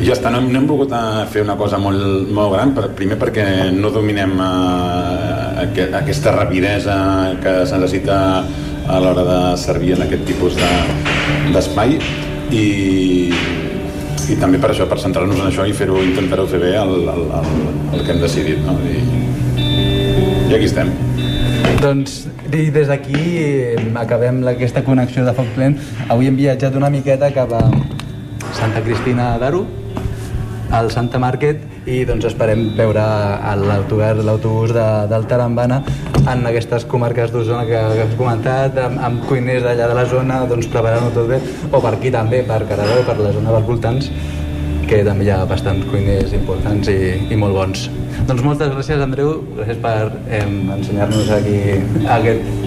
[0.00, 2.88] i ja està, no no hem volgut eh, fer una cosa molt, molt gran, per,
[2.96, 3.44] primer perquè
[3.76, 6.96] no dominem eh, aqu aquesta rapidesa
[7.42, 8.16] que es necessita
[8.90, 11.98] a l'hora de servir en aquest tipus de- d'espai.
[12.00, 13.30] De, i,
[14.28, 17.24] i també per això, per centrar-nos en això i fer-ho, intentar-ho fer bé el, el,
[17.40, 17.48] el,
[17.94, 18.76] el que hem decidit, no?
[18.84, 19.00] I,
[20.50, 20.92] i aquí estem.
[21.80, 23.20] Doncs i des d'aquí
[23.96, 25.78] acabem aquesta connexió de Foc Plent.
[26.08, 27.62] Avui hem viatjat una miqueta cap a
[28.58, 29.62] Santa Cristina d'Aro,
[30.74, 33.02] al Santa Market, i doncs esperem veure
[33.66, 35.80] l'autobús de, del Tarambana
[36.30, 40.42] en aquestes comarques d'Osona que, que has comentat, amb, amb cuiners d'allà de la zona,
[40.50, 44.10] doncs preparant-ho tot bé, o per aquí també, per Caradeu, per la zona dels voltants,
[44.90, 47.88] que també hi ha bastants cuiners importants i, i molt bons.
[48.28, 50.44] Doncs moltes gràcies, Andreu, gràcies per eh,
[50.76, 51.60] ensenyar-nos aquí
[52.18, 52.59] aquest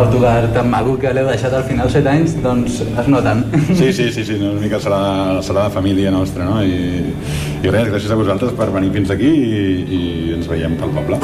[0.00, 3.44] autogar tan maco que l'heu deixat al final 7 anys, doncs es noten.
[3.78, 5.00] Sí, sí, sí, sí una mica serà,
[5.46, 6.60] serà de família nostra, no?
[6.64, 7.14] I,
[7.60, 9.64] i res, gràcies a vosaltres per venir fins aquí i,
[10.00, 10.02] i
[10.38, 11.20] ens veiem pel poble.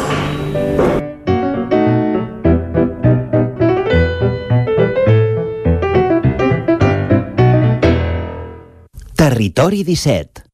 [9.17, 10.46] Territori 17.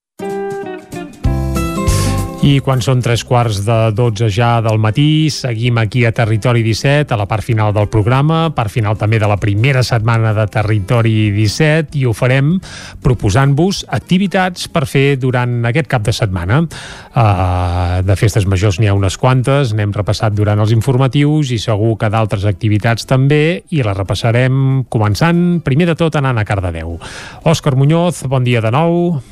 [2.43, 7.15] I quan són tres quarts de 12 ja del matí, seguim aquí a Territori 17,
[7.15, 11.31] a la part final del programa, part final també de la primera setmana de Territori
[11.37, 12.57] 17, i ho farem
[13.05, 16.65] proposant-vos activitats per fer durant aquest cap de setmana.
[17.15, 21.95] Uh, de festes majors n'hi ha unes quantes, n'hem repassat durant els informatius i segur
[22.01, 26.99] que d'altres activitats també, i les repassarem començant, primer de tot, anant a Cardedeu.
[27.47, 29.23] Òscar Muñoz, bon dia de nou.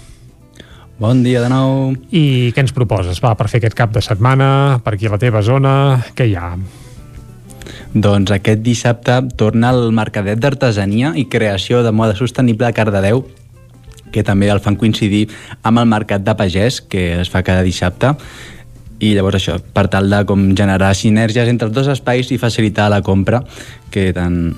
[1.01, 1.95] Bon dia de nou.
[2.13, 5.19] I què ens proposes, va, per fer aquest cap de setmana, per aquí a la
[5.23, 5.73] teva zona,
[6.13, 6.51] què hi ha?
[7.95, 13.23] Doncs aquest dissabte torna el Mercadet d'Artesania i Creació de Moda Sostenible a Cardedeu,
[14.13, 15.23] que també el fan coincidir
[15.65, 18.13] amb el Mercat de Pagès, que es fa cada dissabte,
[19.01, 22.91] i llavors això, per tal de com generar sinergies entre els dos espais i facilitar
[22.93, 23.41] la compra,
[23.89, 24.53] que tan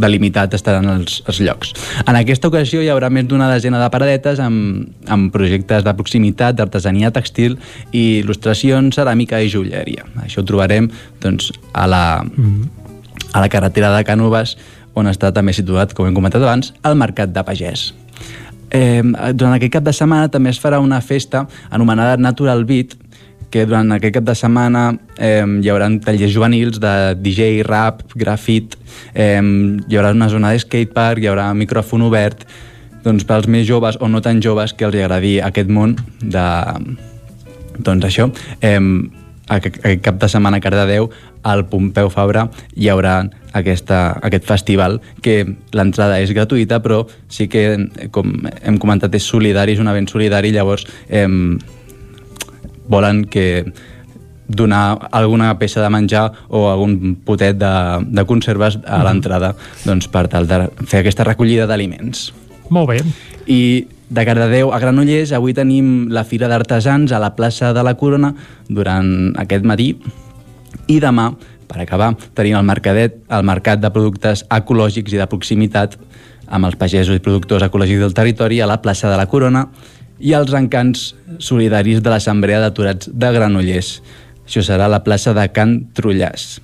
[0.00, 1.72] delimitat estaran els, els llocs.
[2.06, 6.56] En aquesta ocasió hi haurà més d'una desena de paradetes amb, amb projectes de proximitat,
[6.58, 7.58] d'artesania textil
[7.92, 10.06] i il·lustracions, ceràmica i joieria.
[10.24, 10.90] Això ho trobarem
[11.22, 12.04] doncs, a, la,
[13.32, 14.56] a la carretera de Cànoves,
[14.94, 17.90] on està també situat, com hem comentat abans, el Mercat de Pagès.
[18.72, 19.02] Eh,
[19.36, 22.96] durant aquest cap de setmana també es farà una festa anomenada Natural Beat,
[23.52, 24.86] que durant aquest cap de setmana
[25.18, 28.78] eh, hi haurà tallers juvenils de DJ, rap, grafit,
[29.14, 32.46] eh, hi haurà una zona de skatepark, hi haurà micròfon obert,
[33.04, 36.46] doncs pels més joves o no tan joves que els agradi aquest món de...
[37.82, 38.26] Doncs això,
[38.60, 38.78] eh,
[39.48, 41.10] aquest, cap de setmana a Cardedeu,
[41.42, 43.16] al Pompeu Fabra, hi haurà
[43.58, 45.42] aquesta, aquest festival que
[45.74, 47.64] l'entrada és gratuïta, però sí que,
[48.14, 51.26] com hem comentat, és solidari, és un event solidari, llavors eh,
[52.88, 53.64] volen que
[54.48, 57.72] donar alguna peça de menjar o algun potet de,
[58.04, 59.54] de conserves a l'entrada
[59.84, 62.30] doncs, per tal de fer aquesta recollida d'aliments.
[62.72, 63.00] Molt bé.
[63.46, 67.94] I De Cardedeu a Granollers avui tenim la Fira d'Artesans a la plaça de la
[67.96, 68.34] Corona
[68.68, 69.94] durant aquest matí
[70.92, 71.30] i demà,
[71.68, 75.96] per acabar, tenim el mercadet, el mercat de productes ecològics i de proximitat
[76.52, 79.68] amb els pagesos i productors ecològics del territori a la plaça de la Corona
[80.22, 83.96] i els encants solidaris de l'Assemblea d'Aturats de Granollers.
[84.46, 86.60] Això serà a la plaça de Can Trullàs.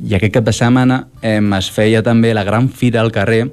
[0.00, 3.46] I aquest cap de setmana eh, es feia també la gran fira al carrer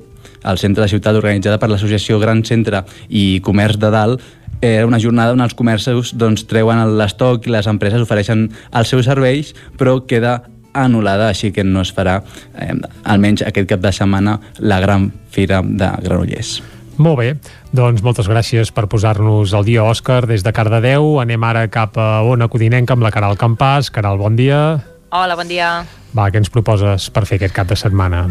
[0.44, 4.22] al centre de la ciutat organitzada per l'associació Gran Centre i Comerç de Dalt
[4.62, 9.06] era una jornada on els comerços doncs, treuen l'estoc i les empreses ofereixen els seus
[9.06, 10.40] serveis, però queda
[10.78, 12.22] anul·lada, així que no es farà,
[12.58, 12.74] eh,
[13.06, 16.77] almenys aquest cap de setmana, la gran fira de Granollers.
[16.98, 17.30] Molt bé,
[17.78, 21.20] doncs moltes gràcies per posar-nos al dia, Òscar, des de Cardedeu.
[21.22, 23.94] Anem ara cap a Ona Codinenca amb la Caral Campàs.
[23.94, 24.97] Caral, bon dia.
[25.18, 25.82] Hola, bon dia.
[26.14, 28.28] Va, què ens proposes per fer aquest cap de setmana?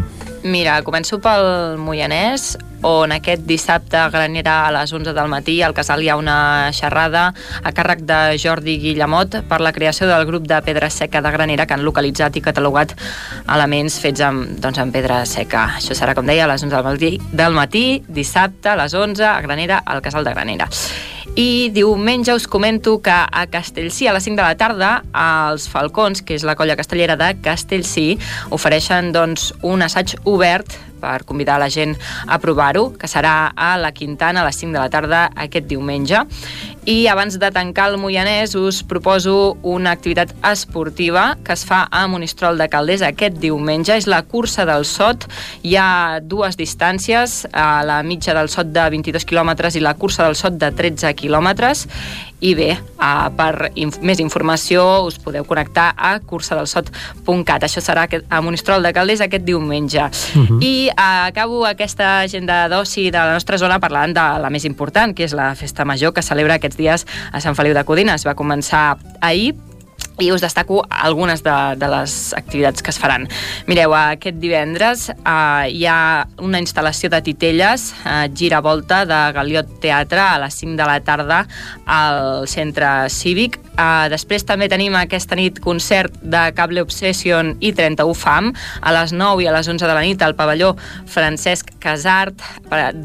[0.47, 2.53] Mira, començo pel Moianès,
[2.87, 6.37] on aquest dissabte a Granera a les 11 del matí al casal hi ha una
[6.77, 7.25] xerrada
[7.59, 11.67] a càrrec de Jordi Guillemot per la creació del grup de pedra seca de Granera
[11.67, 12.95] que han localitzat i catalogat
[13.43, 15.67] elements fets amb, doncs, amb pedra seca.
[15.81, 19.27] Això serà, com deia, a les 11 del matí, del matí dissabte a les 11
[19.27, 20.71] a Granera, al casal de Granera.
[21.37, 26.23] I diumenge us comento que a Castellcí, a les 5 de la tarda, els Falcons,
[26.25, 28.15] que és la colla castellera de Castellcí,
[28.49, 31.95] ofereixen doncs, un assaig obert per convidar la gent
[32.27, 36.23] a provar-ho, que serà a la Quintana a les 5 de la tarda aquest diumenge.
[36.87, 42.05] I abans de tancar el Moianès us proposo una activitat esportiva que es fa a
[42.07, 43.97] Monistrol de Calders aquest diumenge.
[43.97, 45.27] És la cursa del Sot.
[45.67, 50.23] Hi ha dues distàncies, a la mitja del Sot de 22 quilòmetres i la cursa
[50.23, 51.87] del Sot de 13 quilòmetres.
[52.39, 52.69] I bé,
[53.01, 57.65] uh, per inf més informació us podeu connectar a cursadelsot.cat.
[57.65, 60.03] Això serà a Monistrol de Calders aquest diumenge.
[60.35, 60.59] Uh -huh.
[60.61, 65.15] I uh, acabo aquesta agenda d'oci de la nostra zona parlant de la més important,
[65.15, 68.25] que és la Festa Major, que celebra aquests dies a Sant Feliu de Codines.
[68.25, 69.55] Va començar ahir,
[70.19, 73.27] i us destaco algunes de, de les activitats que es faran.
[73.67, 80.23] Mireu, aquest divendres eh, hi ha una instal·lació de titelles, eh, gira-volta de Galiot Teatre
[80.23, 81.43] a les 5 de la tarda
[81.85, 83.59] al centre cívic.
[83.77, 89.13] Eh, després també tenim aquesta nit concert de Cable Obsession i 31 FAM a les
[89.13, 90.73] 9 i a les 11 de la nit al pavelló
[91.05, 92.41] Francesc Casart.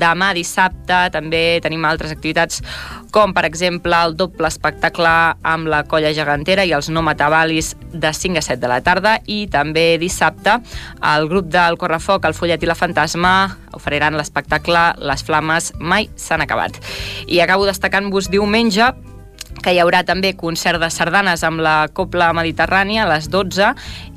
[0.01, 2.63] Demà dissabte també tenim altres activitats
[3.13, 5.13] com per exemple el doble espectacle
[5.45, 9.19] amb la colla gegantera i els no matabalis de 5 a 7 de la tarda
[9.29, 10.57] i també dissabte
[11.13, 13.35] el grup del Correfoc, el Follet i la Fantasma
[13.77, 16.81] oferiran l'espectacle Les flames mai s'han acabat.
[17.29, 18.89] I acabo destacant-vos diumenge
[19.63, 23.73] que hi haurà també concert de sardanes amb la Copla Mediterrània a les 12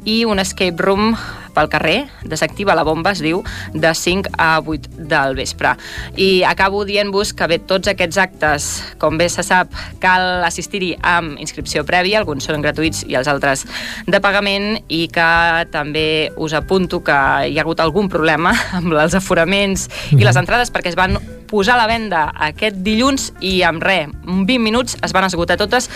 [0.05, 1.15] i un escape room
[1.55, 3.41] pel carrer, desactiva la bomba, es diu,
[3.73, 5.71] de 5 a 8 del vespre.
[6.19, 8.67] I acabo dient-vos que bé, tots aquests actes,
[9.01, 9.71] com bé se sap,
[10.03, 13.65] cal assistir-hi amb inscripció prèvia, alguns són gratuïts i els altres
[14.05, 15.29] de pagament, i que
[15.71, 17.15] també us apunto que
[17.47, 21.75] hi ha hagut algun problema amb els aforaments i les entrades perquè es van posar
[21.75, 25.87] a la venda aquest dilluns i amb res, 20 minuts es van esgotar totes.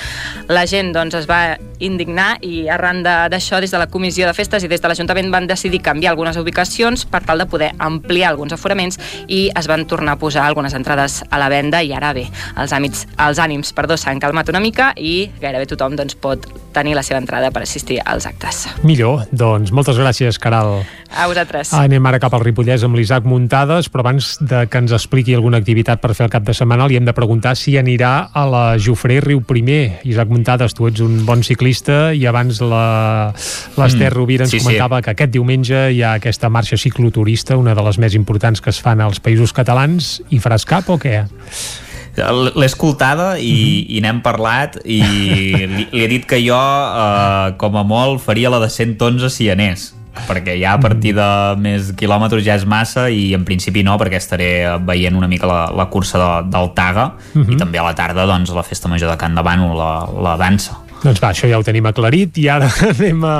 [0.47, 4.33] La gent doncs, es va indignar i arran d'això de, des de la Comissió de
[4.33, 8.29] Festes i des de l'Ajuntament van decidir canviar algunes ubicacions per tal de poder ampliar
[8.29, 12.13] alguns aforaments i es van tornar a posar algunes entrades a la venda i ara
[12.13, 16.47] bé, els, àmits, els ànims perdó s'han calmat una mica i gairebé tothom doncs, pot
[16.73, 18.67] tenir la seva entrada per assistir als actes.
[18.83, 20.83] Millor, doncs moltes gràcies, Caral.
[21.09, 21.73] A vosaltres.
[21.73, 25.57] Anem ara cap al Ripollès amb l'Isaac Muntades, però abans de que ens expliqui alguna
[25.57, 28.63] activitat per fer el cap de setmana li hem de preguntar si anirà a la
[28.77, 29.99] Jofré Riu Primer.
[30.07, 32.61] Isaac Muntades, tu ets un bon ciclista i abans
[33.89, 35.07] l'Ester mm, Rovira ens sí, comentava sí.
[35.07, 38.79] que aquest diumenge hi ha aquesta marxa cicloturista, una de les més importants que es
[38.81, 40.19] fan als països catalans.
[40.29, 41.25] i faràs cap o què?
[42.19, 43.95] l'he escoltada i, mm -hmm.
[43.95, 48.49] i n'hem parlat i li, li he dit que jo eh, com a molt faria
[48.49, 49.93] la de 111 si anés
[50.27, 54.17] perquè ja a partir de més quilòmetres ja és massa i en principi no perquè
[54.17, 57.53] estaré veient una mica la, la cursa de, del Taga uh -huh.
[57.53, 60.37] i també a la tarda doncs la festa major de Can de Bànol, la, la
[60.37, 63.35] dansa doncs va, això ja ho tenim aclarit i ara anem a,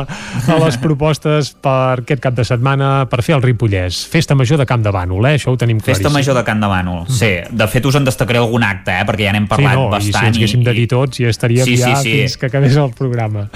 [0.48, 4.04] a les propostes per aquest cap de setmana per fer el Ripollès.
[4.12, 5.36] Festa Major de Camp de Bànol, eh?
[5.40, 6.06] Això ho tenim claríssim.
[6.06, 7.18] Festa Major de Camp de Bànol, mm.
[7.20, 7.32] sí.
[7.64, 9.08] De fet, us en destacaré algun acte, eh?
[9.10, 10.10] Perquè ja n'hem parlat sí, no, bastant.
[10.10, 12.16] I si ens haguéssim de dir tots ja estaríem sí, sí, ja sí.
[12.20, 13.50] fins que acabés el programa.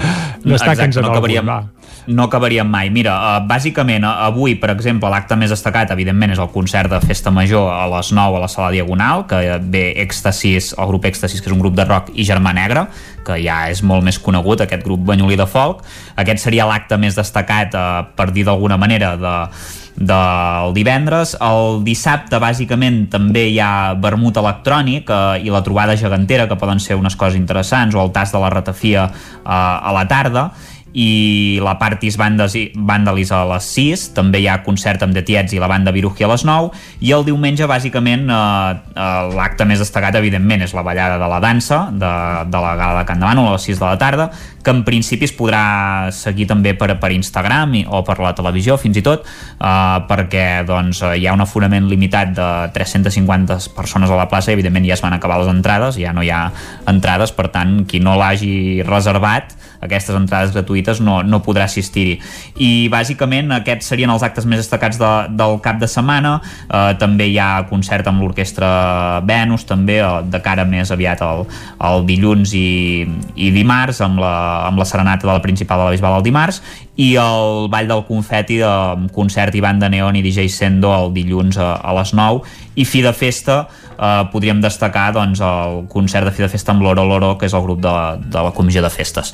[0.44, 1.62] Destaca'ns no acabaríem, va
[2.06, 2.90] no acabaríem mai.
[2.90, 7.00] Mira, uh, bàsicament, uh, avui, per exemple, l'acte més destacat, evidentment, és el concert de
[7.04, 11.40] Festa Major a les 9 a la Sala Diagonal, que ve Èxtasis, el grup Èxtasis,
[11.40, 12.86] que és un grup de rock, i Germà Negre,
[13.24, 15.84] que ja és molt més conegut, aquest grup banyolí de folk.
[16.20, 19.34] Aquest seria l'acte més destacat, uh, per dir d'alguna manera, de,
[19.96, 21.34] del divendres.
[21.40, 26.82] El dissabte, bàsicament, també hi ha vermut electrònic eh, i la trobada gegantera, que poden
[26.82, 30.50] ser unes coses interessants, o el tas de la ratafia eh, a la tarda
[30.94, 35.68] i la Partis Vandalis a les 6, també hi ha concert amb The i la
[35.68, 36.70] banda Viruji a les 9,
[37.02, 41.40] i el diumenge, bàsicament, eh, eh, l'acte més destacat, evidentment, és la ballada de la
[41.42, 42.12] dansa de,
[42.46, 44.30] de la gala de Can Demano a les 6 de la tarda,
[44.64, 48.78] que en principi es podrà seguir també per, per Instagram i, o per la televisió,
[48.78, 54.22] fins i tot, eh, perquè doncs, hi ha un aforament limitat de 350 persones a
[54.22, 56.46] la plaça i, evidentment, ja es van acabar les entrades, ja no hi ha
[56.86, 62.18] entrades, per tant, qui no l'hagi reservat, aquestes entrades gratuïtes no, no podrà assistir-hi.
[62.60, 66.36] I bàsicament aquests serien els actes més destacats de, del cap de setmana.
[66.68, 71.44] Eh, també hi ha concert amb l'orquestra Venus, també eh, de cara més aviat al,
[71.78, 73.04] al dilluns i,
[73.36, 74.34] i dimarts, amb la,
[74.68, 76.60] amb la serenata de la principal de la Bisbal el dimarts,
[76.96, 81.58] i el Ball del Confeti amb concert i banda neon i DJ Sendo el dilluns
[81.58, 82.44] a, a les 9
[82.78, 83.64] i fi de festa
[83.94, 87.54] eh, podríem destacar doncs, el concert de fi de festa amb l'Oro Loro que és
[87.54, 89.32] el grup de la, de la comissió de festes.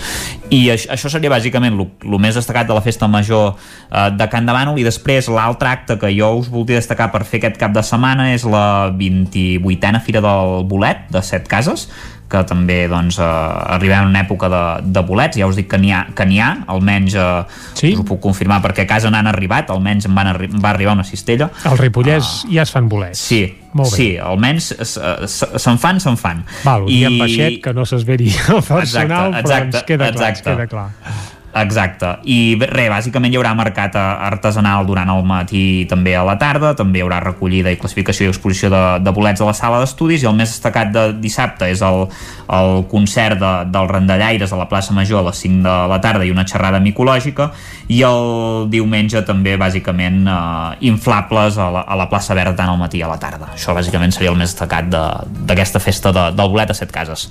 [0.50, 4.56] I això, seria bàsicament el més destacat de la festa major eh, de Can de
[4.56, 7.84] Bànol i després l'altre acte que jo us voldria destacar per fer aquest cap de
[7.86, 11.88] setmana és la 28a Fira del Bolet de Set Cases
[12.30, 13.28] que també doncs, eh,
[13.76, 14.62] arribem en una època de,
[14.94, 17.28] de bolets, ja us dic que n'hi ha, que ha, almenys eh,
[17.74, 17.92] sí?
[17.94, 20.94] us ho puc confirmar perquè a casa n'han arribat, almenys em van arri va arribar
[20.98, 21.50] una cistella.
[21.68, 23.22] Al Ripollès uh, ja es fan bolets.
[23.30, 23.42] Sí,
[23.72, 23.96] Molt bé.
[23.96, 26.44] sí, almenys se'n fan, se'n fan.
[26.64, 27.02] Val, I...
[27.10, 30.30] amb baixet que no s'esveri el personal, exacte, exacte, però ens queda clar, exacte.
[30.30, 31.38] ens queda clar.
[31.50, 36.76] Exacte, i res, bàsicament hi haurà mercat artesanal durant el matí també a la tarda,
[36.78, 40.22] també hi haurà recollida i classificació i exposició de, de bolets a la sala d'estudis
[40.22, 42.06] i el més destacat de dissabte és el,
[42.54, 46.28] el concert de, del Randallaires a la plaça Major a les 5 de la tarda
[46.28, 47.50] i una xerrada micològica
[47.90, 52.78] i el diumenge també bàsicament eh, inflables a la, a la plaça Verda tant al
[52.78, 53.50] matí a la tarda.
[53.58, 57.26] Això bàsicament seria el més destacat d'aquesta de, festa de, del bolet a Set Cases.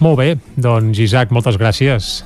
[0.00, 2.20] Molt bé, doncs Isaac, moltes gràcies.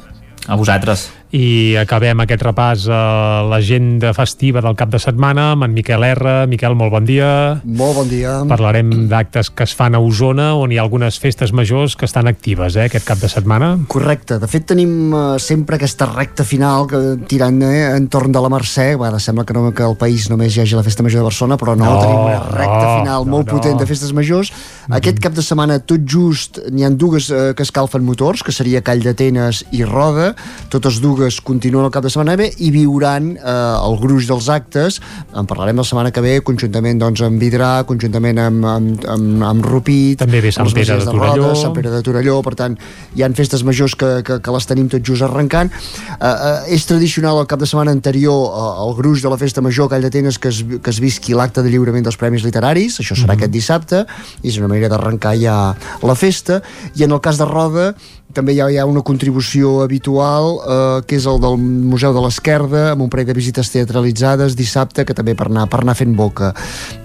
[0.46, 5.72] A vosaltres i acabem aquest repàs a l'agenda festiva del cap de setmana amb en
[5.74, 6.34] Miquel R.
[6.46, 7.28] Miquel, molt bon dia.
[7.64, 8.36] Molt bon dia.
[8.46, 12.30] Parlarem d'actes que es fan a Osona, on hi ha algunes festes majors que estan
[12.30, 13.72] actives, eh, aquest cap de setmana.
[13.90, 14.38] Correcte.
[14.38, 18.92] De fet, tenim uh, sempre aquesta recta final que tirant eh, entorn de la Mercè.
[19.00, 21.58] Va, sembla que, no, que al país només hi hagi la festa major de Barcelona,
[21.58, 23.58] però no, no tenim una recta no, final no, molt no.
[23.58, 24.54] potent de festes majors.
[24.86, 25.00] Mm.
[25.00, 28.84] Aquest cap de setmana, tot just, n'hi han dues uh, que escalfen motors, que seria
[28.86, 30.30] Call d'Atenes i Roda,
[30.70, 34.48] totes dues Esportives continuen el cap de setmana bé i viuran eh, el gruix dels
[34.52, 35.00] actes.
[35.34, 39.64] En parlarem la setmana que ve conjuntament doncs, amb Vidrà, conjuntament amb, amb, amb, amb
[39.64, 41.48] Rupit, també ve Sant Pere de, de Torelló.
[41.48, 42.76] Roda, Sant Pere de Torelló, per tant,
[43.14, 45.72] hi han festes majors que, que, que les tenim tot just arrencant.
[45.72, 49.64] Eh, eh, és tradicional el cap de setmana anterior eh, el gruix de la festa
[49.64, 53.14] major Call d'Atenes que, es, que es visqui l'acte de lliurament dels Premis Literaris, això
[53.14, 53.38] serà mm -hmm.
[53.38, 54.04] aquest dissabte,
[54.42, 56.62] i és una manera d'arrencar ja la festa,
[56.94, 57.94] i en el cas de Roda
[58.34, 62.24] també hi ha, hi ha una contribució habitual eh, que és el del Museu de
[62.24, 66.14] l'Esquerda amb un parell de visites teatralitzades dissabte que també per anar, per anar fent
[66.18, 66.52] boca.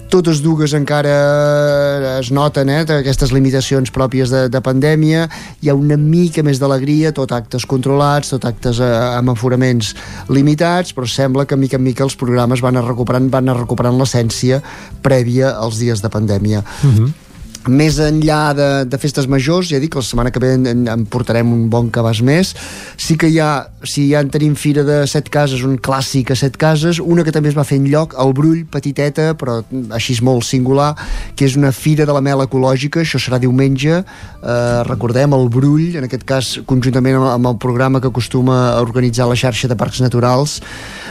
[0.09, 1.11] Totes dues encara
[2.17, 5.27] es noten eh, aquestes limitacions pròpies de, de pandèmia.
[5.61, 9.93] Hi ha una mica més d'alegria tot actes controlats, tot actes eh, amb aforaments
[10.33, 14.01] limitats però sembla que mica en mica els programes van a recuperant van a recuperant
[14.01, 14.64] l'essència
[15.06, 16.66] prèvia als dies de pandèmia.
[16.83, 17.01] Uh mhm.
[17.06, 17.28] -huh
[17.67, 21.05] més enllà de, de festes majors, ja dic, la setmana que ve en, en, en
[21.09, 22.53] portarem un bon cabàs més.
[22.99, 26.38] Sí que hi ha, si ja en tenim fira de set cases, un clàssic a
[26.39, 29.59] set cases, una que també es va fer en lloc, el Brull, petiteta, però
[29.95, 30.93] així és molt singular,
[31.35, 35.97] que és una fira de la mel ecològica, això serà diumenge, eh, recordem, el Brull,
[35.99, 39.77] en aquest cas conjuntament amb, amb el programa que acostuma a organitzar la xarxa de
[39.79, 40.59] parcs naturals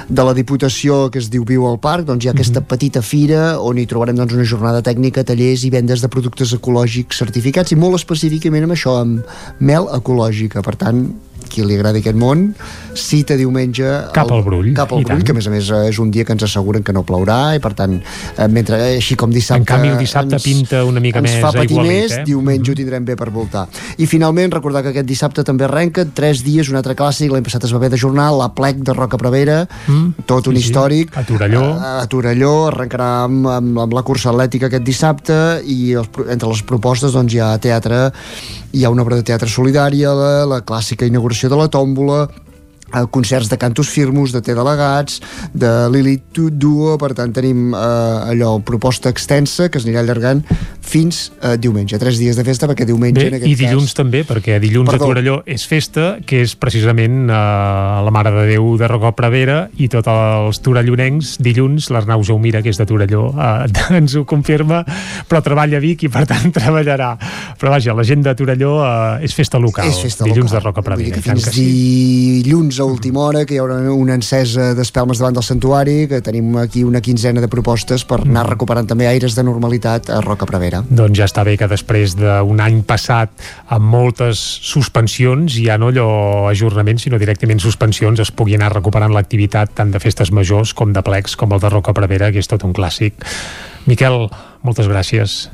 [0.09, 2.69] de la Diputació que es diu Viu al Parc, doncs hi ha aquesta mhm.
[2.71, 6.57] petita fira on hi trobarem doncs, una jornada tècnica, tallers i vendes de productes productes
[6.57, 9.23] ecològics certificats i molt específicament amb això, amb
[9.61, 10.63] mel ecològica.
[10.63, 11.05] Per tant,
[11.51, 12.51] qui li agradi aquest món,
[12.99, 13.87] cita diumenge...
[14.15, 14.73] Cap al Brull.
[14.77, 16.95] Cap al Brull, que a més a més és un dia que ens asseguren que
[16.95, 19.63] no plourà i per tant, eh, mentre, eh, així com dissabte...
[19.63, 22.25] En canvi el dissabte ens, pinta una mica ens més fa patir més, eh?
[22.29, 23.67] diumenge ho tindrem bé per voltar.
[23.99, 27.69] I finalment, recordar que aquest dissabte també arrenca, tres dies, un altre clàssic, l'any passat
[27.69, 30.27] es va haver de jornal, la plec de Roca Prevera, mm.
[30.29, 31.15] tot un sí, històric.
[31.19, 31.65] A Torelló.
[31.75, 36.51] A, a Torelló, arrencarà amb, amb, amb la cursa atlètica aquest dissabte i els, entre
[36.51, 38.09] les propostes doncs, hi ha teatre,
[38.73, 42.27] hi ha una obra de teatre solidària, la, la clàssica inauguració de la tòmbola,
[42.93, 45.21] eh, concerts de cantos firmos, de té delegats,
[45.53, 50.45] de Lilith Duo, per tant tenim eh, allò, proposta extensa que es anirà allargant
[50.89, 53.91] fins a eh, diumenge, tres dies de festa, perquè diumenge Bé, en aquest i dilluns
[53.93, 53.99] cas...
[53.99, 55.05] també, perquè dilluns Perdó.
[55.05, 57.35] a Torelló és festa, que és precisament eh,
[58.07, 62.73] la Mare de Déu de Rocó Prevera i tots els torellonencs, dilluns l'Arnau Jaumira, que
[62.73, 63.69] és de Torelló, eh,
[64.01, 64.83] ens ho confirma,
[65.29, 67.13] però treballa a Vic i per tant treballarà.
[67.59, 70.61] Però vaja, la gent de Torelló eh, és festa local, És festa dilluns local.
[70.61, 71.23] de Roca Prevera.
[71.25, 76.21] fins dilluns a última hora que hi haurà una encesa d'espelmes davant del santuari que
[76.25, 78.51] tenim aquí una quinzena de propostes per anar Mm.
[78.51, 82.61] recuperant també aires de normalitat a Roca Prevera Doncs ja està bé que després d'un
[82.61, 83.31] any passat
[83.69, 89.75] amb moltes suspensions, ja no allò ajornaments, sinó directament suspensions, es pugui anar recuperant l'activitat
[89.75, 92.65] tant de festes majors com de plecs, com el de Roca Prevera, que és tot
[92.65, 93.13] un clàssic.
[93.87, 94.29] Miquel,
[94.63, 95.49] moltes gràcies.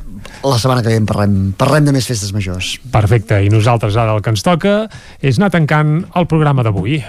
[0.45, 4.17] La setmana que ve en parlem, parlem de més festes majors Perfecte, i nosaltres ara
[4.17, 4.75] el que ens toca
[5.21, 7.01] és anar tancant el programa d'avui.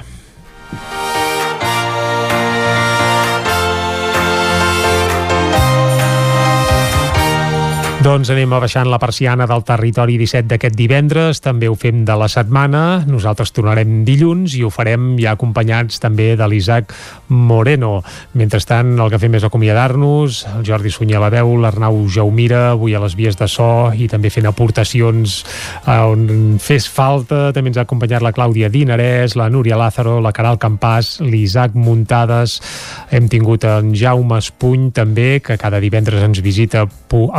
[8.06, 12.14] Doncs anem a baixant la persiana del territori 17 d'aquest divendres, també ho fem de
[12.14, 16.94] la setmana, nosaltres tornarem dilluns i ho farem ja acompanyats també de l'Isaac
[17.34, 18.04] Moreno.
[18.38, 22.94] Mentrestant, el que fem és acomiadar-nos, el Jordi Sunyer a la veu, l'Arnau Jaumira, avui
[22.94, 25.40] a les vies de so i també fent aportacions
[25.90, 30.62] on fes falta, també ens ha acompanyat la Clàudia Dinarès, la Núria Lázaro, la Caral
[30.62, 32.60] Campàs, l'Isaac Muntades,
[33.10, 37.32] hem tingut en Jaume Espuny també, que cada divendres ens visita pu-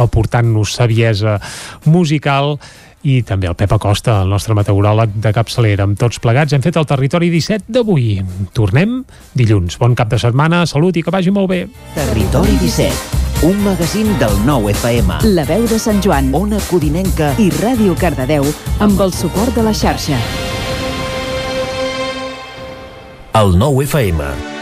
[0.56, 1.40] aportant-nos saviesa
[1.84, 2.58] musical
[3.06, 5.84] i també el Pep Acosta, el nostre meteoròleg de capçalera.
[5.84, 8.22] Amb tots plegats hem fet el territori 17 d'avui.
[8.52, 9.04] Tornem
[9.34, 9.78] dilluns.
[9.78, 11.66] Bon cap de setmana, salut i que vagi molt bé.
[11.94, 15.20] Territori 17, un magazín del nou FM.
[15.36, 18.48] La veu de Sant Joan, Ona Codinenca i Ràdio Cardedeu
[18.80, 20.18] amb el suport de la xarxa.
[23.36, 24.55] El nou FM.